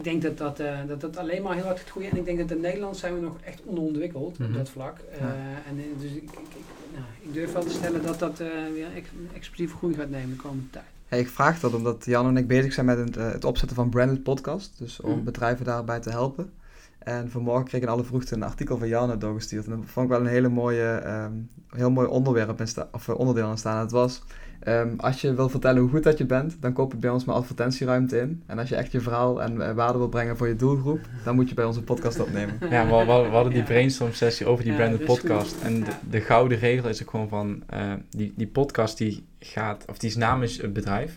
Ik 0.00 0.06
denk 0.06 0.22
dat 0.22 0.38
dat, 0.38 0.60
eh, 0.60 0.78
dat 0.88 1.00
dat 1.00 1.16
alleen 1.16 1.42
maar 1.42 1.54
heel 1.54 1.64
hard 1.64 1.78
gaat 1.80 1.88
groeien. 1.90 2.10
En 2.10 2.16
ik 2.16 2.24
denk 2.24 2.38
dat 2.38 2.50
in 2.50 2.60
Nederland 2.60 2.96
zijn 2.96 3.14
we 3.14 3.20
nog 3.20 3.36
echt 3.44 3.60
onderontwikkeld 3.64 4.38
Mhm. 4.38 4.48
op 4.48 4.54
dat 4.56 4.68
vlak. 4.68 4.98
Eh, 4.98 5.20
Ja. 5.20 5.26
en, 5.68 5.78
eh, 5.78 5.84
dus 6.00 6.10
ik, 6.10 6.22
ik, 6.22 6.30
ik, 6.32 6.64
nou, 6.92 7.04
ik 7.20 7.32
durf 7.34 7.52
wel 7.52 7.62
te 7.62 7.70
stellen 7.70 8.02
dat 8.02 8.18
dat 8.18 8.38
weer 8.72 8.86
ex 8.96 9.08
explosieve 9.34 9.76
groei 9.76 9.94
gaat 9.94 10.10
nemen 10.10 10.30
de 10.30 10.42
komende 10.42 10.70
tijd. 10.70 10.84
Hey, 11.06 11.18
ik 11.20 11.28
vraag 11.28 11.60
dat 11.60 11.74
omdat 11.74 12.04
Jan 12.04 12.26
en 12.26 12.36
ik 12.36 12.46
bezig 12.46 12.72
zijn 12.72 12.86
met 12.86 12.98
het, 12.98 13.14
het 13.14 13.44
opzetten 13.44 13.76
van 13.76 13.88
branded 13.90 14.22
podcast. 14.22 14.78
Dus 14.78 15.00
om 15.00 15.10
Mhm. 15.14 15.24
bedrijven 15.24 15.64
daarbij 15.64 16.00
te 16.00 16.10
helpen. 16.10 16.52
En 16.98 17.30
vanmorgen 17.30 17.64
kreeg 17.64 17.80
ik 17.80 17.86
in 17.86 17.92
alle 17.92 18.04
vroegte 18.04 18.34
een 18.34 18.42
artikel 18.42 18.78
van 18.78 18.88
Jan 18.88 19.18
doorgestuurd. 19.18 19.64
En 19.66 19.70
dat 19.70 19.80
vond 19.86 20.06
ik 20.06 20.12
wel 20.12 20.20
een 20.20 20.26
hele 20.32 20.48
mooie, 20.48 20.84
ehm, 20.90 21.32
heel 21.68 21.90
mooi 21.90 22.08
onderwerp 22.08 22.60
in 22.60 22.66
of 22.92 23.08
onderdeel 23.08 23.50
in 23.50 23.58
staan. 23.58 23.80
Het 23.80 23.90
was, 23.90 24.22
ehm, 24.60 24.88
als 24.96 25.20
je 25.20 25.34
wil 25.34 25.48
vertellen 25.48 25.80
hoe 25.80 25.90
goed 25.90 26.02
dat 26.02 26.18
je 26.18 26.26
bent, 26.26 26.56
dan 26.60 26.72
koop 26.72 26.92
je 26.92 26.98
bij 26.98 27.10
ons 27.10 27.24
maar 27.24 27.34
advertentieruimte 27.36 28.18
in. 28.20 28.42
En 28.46 28.58
als 28.58 28.68
je 28.68 28.76
echt 28.76 28.92
je 28.92 29.00
verhaal 29.00 29.42
en 29.42 29.68
eh, 29.68 29.72
waarde 29.74 29.98
wil 29.98 30.08
brengen 30.08 30.36
voor 30.36 30.48
je 30.48 30.56
doelgroep, 30.56 31.00
dan 31.24 31.34
moet 31.34 31.48
je 31.48 31.54
bij 31.54 31.64
ons 31.64 31.76
een 31.76 31.84
podcast 31.84 32.20
opnemen. 32.20 32.54
Ja, 32.70 32.84
we, 32.86 32.90
we- 32.90 33.04
we 33.04 33.28
hadden 33.28 33.52
die 33.52 33.60
Ja. 33.62 33.66
brainstorm 33.66 34.12
sessie 34.12 34.46
over 34.46 34.64
die 34.64 34.72
Ja, 34.72 34.78
branded 34.78 34.98
goed. 35.06 35.20
podcast. 35.20 35.56
En 35.62 35.80
de, 35.80 35.86
Ja. 35.86 35.98
de 36.10 36.20
gouden 36.20 36.58
regel 36.58 36.88
is 36.88 37.02
ook 37.02 37.10
gewoon 37.10 37.28
van, 37.28 37.62
eh, 37.66 37.92
die, 38.10 38.32
die 38.36 38.46
podcast 38.48 38.98
die 38.98 39.24
gaat, 39.38 39.84
of 39.88 39.98
die 39.98 40.08
is 40.10 40.16
namens 40.16 40.56
het 40.56 40.72
bedrijf. 40.72 41.16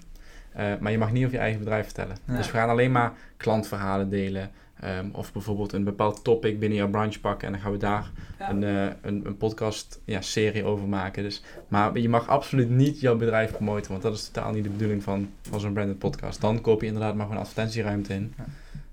eh, 0.54 0.66
maar 0.80 0.92
je 0.92 0.98
mag 0.98 1.12
niet 1.12 1.22
over 1.24 1.36
je 1.36 1.42
eigen 1.42 1.60
bedrijf 1.60 1.86
vertellen. 1.86 2.16
Ja. 2.28 2.36
Dus 2.38 2.52
we 2.52 2.58
gaan 2.58 2.70
alleen 2.70 2.92
maar 2.92 3.14
klantverhalen 3.38 4.10
delen. 4.10 4.50
Ehm, 4.84 5.08
of 5.12 5.34
bijvoorbeeld 5.34 5.74
een 5.74 5.84
bepaald 5.84 6.24
topic 6.24 6.60
binnen 6.60 6.78
jouw 6.78 6.90
branche 6.90 7.20
pakken. 7.20 7.48
En 7.48 7.54
dan 7.54 7.62
gaan 7.62 7.72
we 7.72 7.78
daar 7.78 8.12
Ja. 8.40 8.50
een, 8.50 8.64
eh, 8.64 8.86
een, 9.02 9.22
een 9.26 9.38
podcast 9.38 10.00
ja, 10.06 10.22
serie 10.22 10.64
over 10.64 10.88
maken. 10.88 11.24
Dus, 11.24 11.44
maar 11.68 11.98
je 11.98 12.10
mag 12.10 12.28
absoluut 12.28 12.70
niet 12.70 13.00
jouw 13.00 13.16
bedrijf 13.16 13.52
promoten. 13.52 13.92
Want 13.92 14.04
dat 14.04 14.14
is 14.14 14.26
totaal 14.30 14.52
niet 14.52 14.64
de 14.64 14.70
bedoeling 14.70 15.04
van, 15.04 15.30
van 15.42 15.60
zo'n 15.60 15.74
branded 15.74 15.98
podcast. 15.98 16.42
Dan 16.42 16.62
koop 16.62 16.82
je 16.82 16.88
inderdaad 16.88 17.16
maar 17.16 17.26
gewoon 17.26 17.42
advertentieruimte 17.42 18.14
in. 18.14 18.34
Ja. 18.38 18.46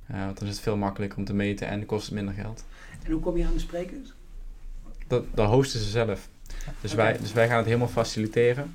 Eh, 0.06 0.24
want 0.24 0.38
dan 0.38 0.48
is 0.48 0.54
het 0.54 0.62
veel 0.62 0.76
makkelijker 0.76 1.18
om 1.18 1.24
te 1.24 1.34
meten 1.34 1.66
en 1.68 1.86
kost 1.86 2.04
het 2.06 2.14
minder 2.14 2.34
geld. 2.34 2.64
En 3.04 3.12
hoe 3.12 3.20
kom 3.20 3.36
je 3.36 3.44
aan 3.46 3.52
de 3.52 3.58
sprekers? 3.58 4.12
Dat, 5.06 5.24
dat 5.34 5.48
hosten 5.48 5.80
ze 5.80 5.90
zelf. 5.90 6.28
Dus, 6.80 6.94
wij, 6.94 7.18
dus 7.18 7.32
wij 7.32 7.46
gaan 7.48 7.56
het 7.56 7.66
helemaal 7.66 7.88
faciliteren. 7.88 8.74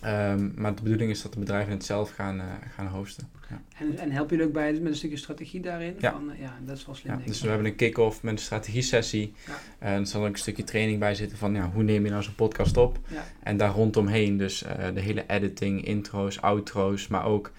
Ehm, 0.00 0.50
maar 0.54 0.74
de 0.74 0.82
bedoeling 0.82 1.10
is 1.10 1.22
dat 1.22 1.32
de 1.32 1.38
bedrijven 1.38 1.72
het 1.72 1.84
zelf 1.84 2.10
gaan, 2.10 2.40
eh, 2.40 2.46
gaan 2.74 2.86
hosten. 2.86 3.28
Ja. 3.50 3.60
En, 3.78 3.98
en 3.98 4.10
help 4.10 4.30
je 4.30 4.44
ook 4.44 4.52
bij 4.52 4.72
met 4.72 4.84
een 4.84 4.96
stukje 4.96 5.16
strategie 5.16 5.60
daarin? 5.60 5.94
Ja. 5.98 6.12
Van, 6.12 6.32
eh, 6.32 6.40
ja, 6.40 6.58
dat 6.64 6.76
is 6.76 6.86
wel 6.86 6.94
slim. 6.94 7.18
Ja, 7.18 7.26
dus 7.26 7.40
we 7.40 7.48
hebben 7.48 7.66
een 7.66 7.76
kick-off 7.76 8.22
met 8.22 8.32
een 8.32 8.38
strategie-sessie. 8.38 9.34
Ja. 9.46 9.58
En 9.78 10.00
er 10.00 10.06
zal 10.06 10.22
ook 10.22 10.32
een 10.32 10.38
stukje 10.38 10.64
training 10.64 10.98
bij 10.98 11.14
zitten 11.14 11.38
van 11.38 11.54
ja, 11.54 11.70
hoe 11.70 11.82
neem 11.82 12.04
je 12.04 12.10
nou 12.10 12.22
zo'n 12.22 12.34
podcast 12.34 12.76
op. 12.76 12.98
En 13.42 13.56
daar 13.56 13.70
rondomheen 13.70 14.36
dus 14.36 14.62
eh, 14.62 14.94
de 14.94 15.00
hele 15.00 15.24
editing, 15.26 15.84
intro's, 15.84 16.40
outro's. 16.40 17.08
Maar 17.08 17.24
ook, 17.24 17.52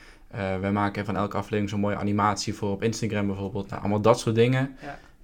wij 0.60 0.72
maken 0.72 1.06
van 1.06 1.16
elke 1.16 1.38
aflevering 1.38 1.70
zo'n 1.70 1.80
mooie 1.80 1.96
animatie 1.96 2.54
voor 2.54 2.72
op 2.72 2.84
Instagram 2.84 3.28
bijvoorbeeld. 3.28 3.70
Nou, 3.70 3.82
allemaal 3.82 4.02
dat 4.02 4.20
soort 4.20 4.36
dingen. 4.36 4.76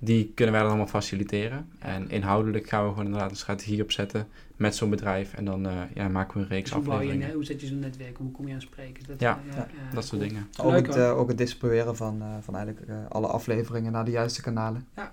Ja. 0.02 0.08
Die 0.08 0.32
kunnen 0.36 0.54
wij 0.54 0.62
dan 0.64 0.72
allemaal 0.72 0.90
faciliteren. 0.92 1.70
En 1.80 2.10
inhoudelijk 2.10 2.68
gaan 2.70 2.84
we 2.84 2.90
gewoon 2.90 3.06
inderdaad 3.06 3.30
een 3.32 3.36
strategie 3.38 3.82
opzetten 3.84 4.28
met 4.56 4.76
zo'n 4.76 4.90
bedrijf. 4.90 5.34
En 5.34 5.46
dan 5.46 5.68
eh, 5.68 5.74
ja, 5.94 6.08
maken 6.08 6.38
we 6.38 6.44
een 6.44 6.50
reeks 6.50 6.64
Dus 6.70 6.74
hoe, 6.74 6.82
bouw 6.82 6.92
je, 6.94 6.98
afleveringen. 6.98 7.28
een- 7.30 7.36
hoe 7.36 7.46
zet 7.46 7.62
je 7.62 7.68
zo'n 7.68 7.80
netwerk? 7.80 8.18
Hoe 8.18 8.32
kom 8.32 8.48
je 8.48 8.54
aan 8.54 8.62
sprekers? 8.62 9.06
Dat, 9.06 9.20
Ja. 9.20 9.40
eh, 9.50 9.56
Ja, 9.56 9.68
dat 9.94 10.06
soort 10.06 10.22
cool. 10.22 10.32
dingen. 10.32 10.48
Ook 10.62 10.72
Leuk, 10.72 10.88
het, 10.88 10.96
eh, 10.96 11.18
ook 11.18 11.28
het 11.28 11.38
distribueren 11.38 11.96
van, 11.96 12.22
eh, 12.22 12.28
van 12.42 12.56
eigenlijk 12.56 12.88
eh, 12.90 12.96
alle 13.10 13.28
afleveringen 13.28 13.92
naar 13.92 14.06
de 14.06 14.12
juiste 14.12 14.42
kanalen. 14.42 14.88
Ja. 14.96 15.12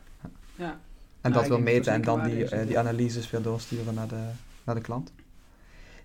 En 1.21 1.31
Nou, 1.31 1.35
dat 1.35 1.49
wil 1.49 1.61
meten 1.61 1.93
en 1.93 2.03
dan 2.03 2.23
die, 2.25 2.37
ja. 2.49 2.65
die 2.65 2.79
analyses 2.79 3.31
weer 3.31 3.43
doorsturen 3.43 3.95
naar 3.95 4.09
de, 4.09 4.21
naar 4.65 4.75
de 4.75 4.81
klant. 4.81 5.13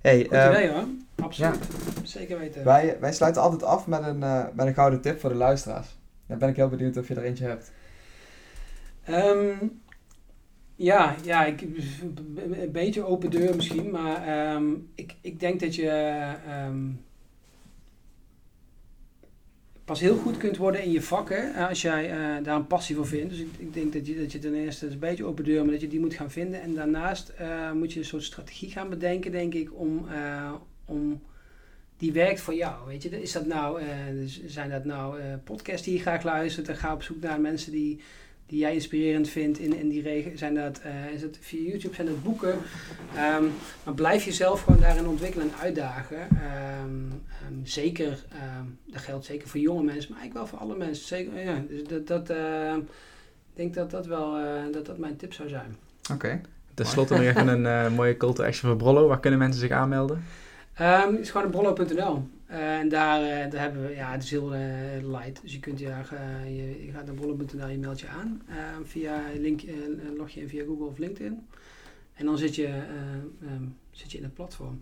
Hey, 0.01 0.21
Goed 0.23 0.31
eh, 0.31 0.45
idee 0.49 0.69
hoor. 0.71 0.84
Absoluut. 1.15 1.57
Zeker 2.03 2.39
weten. 2.39 2.63
wij, 2.63 2.97
wij 2.99 3.13
sluiten 3.13 3.41
altijd 3.41 3.63
af 3.63 3.88
met 3.88 4.03
een, 4.03 4.23
eh, 4.23 4.43
met 4.53 4.65
een 4.67 4.73
gouden 4.73 5.01
tip 5.01 5.19
voor 5.19 5.29
de 5.29 5.36
luisteraars. 5.36 5.88
Daar 6.25 6.38
ben 6.38 6.49
ik 6.49 6.55
heel 6.55 6.69
benieuwd 6.69 6.97
of 6.97 7.07
je 7.07 7.15
er 7.15 7.23
eentje 7.23 7.45
hebt. 7.45 7.71
Ehm, 9.03 9.55
ja, 10.75 11.15
ja 11.23 11.45
ik, 11.45 11.61
een 11.61 12.71
beetje 12.71 13.03
open 13.03 13.29
deur 13.31 13.55
misschien, 13.55 13.89
maar 13.89 14.27
ehm, 14.27 14.73
ik, 14.95 15.15
ik 15.21 15.39
denk 15.39 15.59
dat 15.59 15.75
je 15.75 15.89
ehm, 16.47 16.89
pas 19.85 19.99
heel 19.99 20.15
goed 20.15 20.37
kunt 20.37 20.57
worden 20.57 20.83
in 20.83 20.91
je 20.91 21.01
vakken 21.01 21.55
als 21.55 21.81
jij 21.81 22.11
eh, 22.11 22.43
daar 22.43 22.55
een 22.55 22.67
passie 22.67 22.95
voor 22.95 23.07
vindt. 23.07 23.29
Dus 23.29 23.39
ik, 23.39 23.49
ik 23.57 23.73
denk 23.73 23.93
dat 23.93 24.07
je, 24.07 24.15
dat 24.15 24.31
je 24.31 24.39
ten 24.39 24.53
eerste, 24.53 24.87
een 24.87 24.99
beetje 24.99 25.25
open 25.25 25.43
deur, 25.43 25.63
maar 25.63 25.71
dat 25.71 25.81
je 25.81 25.87
die 25.87 25.99
moet 25.99 26.13
gaan 26.13 26.31
vinden. 26.31 26.61
En 26.61 26.73
daarnaast 26.73 27.29
eh, 27.29 27.71
moet 27.71 27.93
je 27.93 27.99
een 27.99 28.05
soort 28.05 28.23
strategie 28.23 28.71
gaan 28.71 28.89
bedenken, 28.89 29.31
denk 29.31 29.53
ik, 29.53 29.79
om, 29.79 30.07
eh, 30.07 30.53
om 30.85 31.21
die 31.97 32.11
werkt 32.11 32.39
voor 32.39 32.55
jou. 32.55 32.87
Weet 32.87 33.03
je, 33.03 33.21
is 33.21 33.31
dat 33.31 33.45
nou, 33.45 33.81
zijn 34.45 34.69
dat 34.69 34.85
nou 34.85 35.19
podcasts 35.43 35.85
die 35.85 35.93
je 35.93 35.99
graag 35.99 36.23
luistert? 36.23 36.69
En 36.69 36.75
ga 36.75 36.93
op 36.93 37.03
zoek 37.03 37.21
naar 37.21 37.41
mensen 37.41 37.71
die 37.71 38.01
die 38.53 38.61
jij 38.61 38.73
inspirerend 38.73 39.29
vindt 39.29 39.59
in, 39.59 39.75
in 39.75 39.89
die 39.89 40.01
regen. 40.01 40.37
Zijn 40.37 40.55
dat, 40.55 40.79
eh, 40.79 41.11
is 41.13 41.21
het 41.21 41.37
via 41.41 41.69
YouTube, 41.69 41.95
zijn 41.95 42.07
dat 42.07 42.23
boeken? 42.23 42.57
Ehm, 43.15 43.43
maar 43.83 43.93
blijf 43.93 44.23
jezelf 44.23 44.61
gewoon 44.61 44.79
daarin 44.79 45.07
ontwikkelen 45.07 45.47
en 45.47 45.59
uitdagen. 45.59 46.17
Ehm, 46.17 47.11
ehm, 47.41 47.53
zeker, 47.63 48.25
dat 48.85 49.01
geldt 49.01 49.25
zeker 49.25 49.47
voor 49.47 49.59
jonge 49.59 49.83
mensen, 49.83 50.11
maar 50.11 50.19
eigenlijk 50.19 50.33
wel 50.33 50.59
voor 50.59 50.67
alle 50.67 50.77
mensen. 50.77 51.05
Zeker, 51.05 51.39
ja, 51.39 51.63
dus 51.69 51.84
dat, 51.84 52.07
dat, 52.07 52.30
ik 52.30 53.53
denk 53.53 53.73
dat 53.73 53.91
dat 53.91 54.05
wel 54.05 54.38
eh, 54.38 54.45
dat 54.71 54.85
dat 54.85 54.97
mijn 54.97 55.15
tip 55.15 55.34
zou 55.34 55.49
zijn. 55.49 55.75
Oké. 56.11 56.41
Ten 56.73 56.85
slotte 56.85 57.13
nog 57.13 57.23
even 57.23 57.47
een 57.47 57.65
eh, 57.65 57.95
mooie 57.95 58.17
call 58.17 58.34
to 58.34 58.43
action 58.43 58.69
voor 58.69 58.80
Brollo. 58.80 59.07
Waar 59.07 59.19
kunnen 59.19 59.39
mensen 59.39 59.61
zich 59.61 59.71
aanmelden? 59.71 60.23
Het 60.73 61.19
is 61.19 61.31
gewoon 61.31 61.49
brollo.nl. 61.49 62.27
Eh, 62.53 62.77
en 62.77 62.89
daar, 62.89 63.21
eh, 63.21 63.51
daar 63.51 63.61
hebben 63.61 63.88
we, 63.88 63.95
ja, 63.95 64.11
het 64.11 64.23
is 64.23 64.30
heel 64.31 64.53
eh, 64.53 64.61
light. 65.01 65.41
Dus 65.41 65.53
je 65.53 65.59
kunt 65.59 65.80
ja, 65.80 66.01
je, 66.45 66.85
je 66.85 66.91
gaat 66.91 67.05
naar 67.05 67.15
brollo.nl, 67.15 67.67
je 67.67 67.77
meldt 67.77 67.99
je 67.99 68.07
aan. 68.07 68.41
Ehm, 68.49 68.84
via 68.85 69.21
link, 69.39 69.61
log 70.17 70.30
je 70.30 70.41
in 70.41 70.49
via 70.49 70.63
Google 70.65 70.85
of 70.85 70.97
LinkedIn. 70.97 71.47
En 72.13 72.25
dan 72.25 72.38
zit 72.38 72.55
je, 72.55 72.65
eh, 72.65 72.73
ehm, 73.47 73.63
zit 73.91 74.11
je 74.11 74.17
in 74.17 74.23
het 74.23 74.34
platform. 74.34 74.81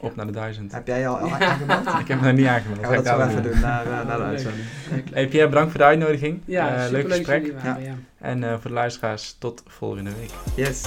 Op 0.00 0.16
naar 0.16 0.26
de 0.26 0.32
duizend. 0.32 0.72
Heb 0.72 0.86
jij 0.86 1.08
al 1.08 1.16
al 1.18 1.26
Ja. 1.26 1.38
aangemeld? 1.38 2.00
Ik 2.00 2.08
heb 2.08 2.20
nog 2.20 2.32
niet 2.32 2.46
aangemeld. 2.46 2.80
Gaan 2.80 2.90
we 2.90 2.96
dat 2.96 3.06
Ga 3.06 3.16
zo 3.16 3.22
ik 3.24 3.28
even 3.30 3.42
doen 3.52 3.60
na, 3.60 4.04
na 4.04 4.16
de 4.16 4.22
uitzending. 4.22 4.64
Hey 5.12 5.28
Pierre, 5.28 5.48
bedankt 5.48 5.70
voor 5.70 5.80
de 5.80 5.86
uitnodiging. 5.86 6.40
Ja, 6.44 6.84
Eh, 6.84 6.90
leuk 6.90 7.02
dat 7.08 7.12
gesprek. 7.16 7.40
jullie 7.42 7.56
waren, 7.62 7.82
ja. 7.82 7.94
En 8.18 8.42
eh, 8.44 8.50
voor 8.52 8.70
de 8.70 8.76
luisteraars, 8.76 9.36
tot 9.38 9.62
volgende 9.66 10.10
week. 10.20 10.30
Yes. 10.56 10.82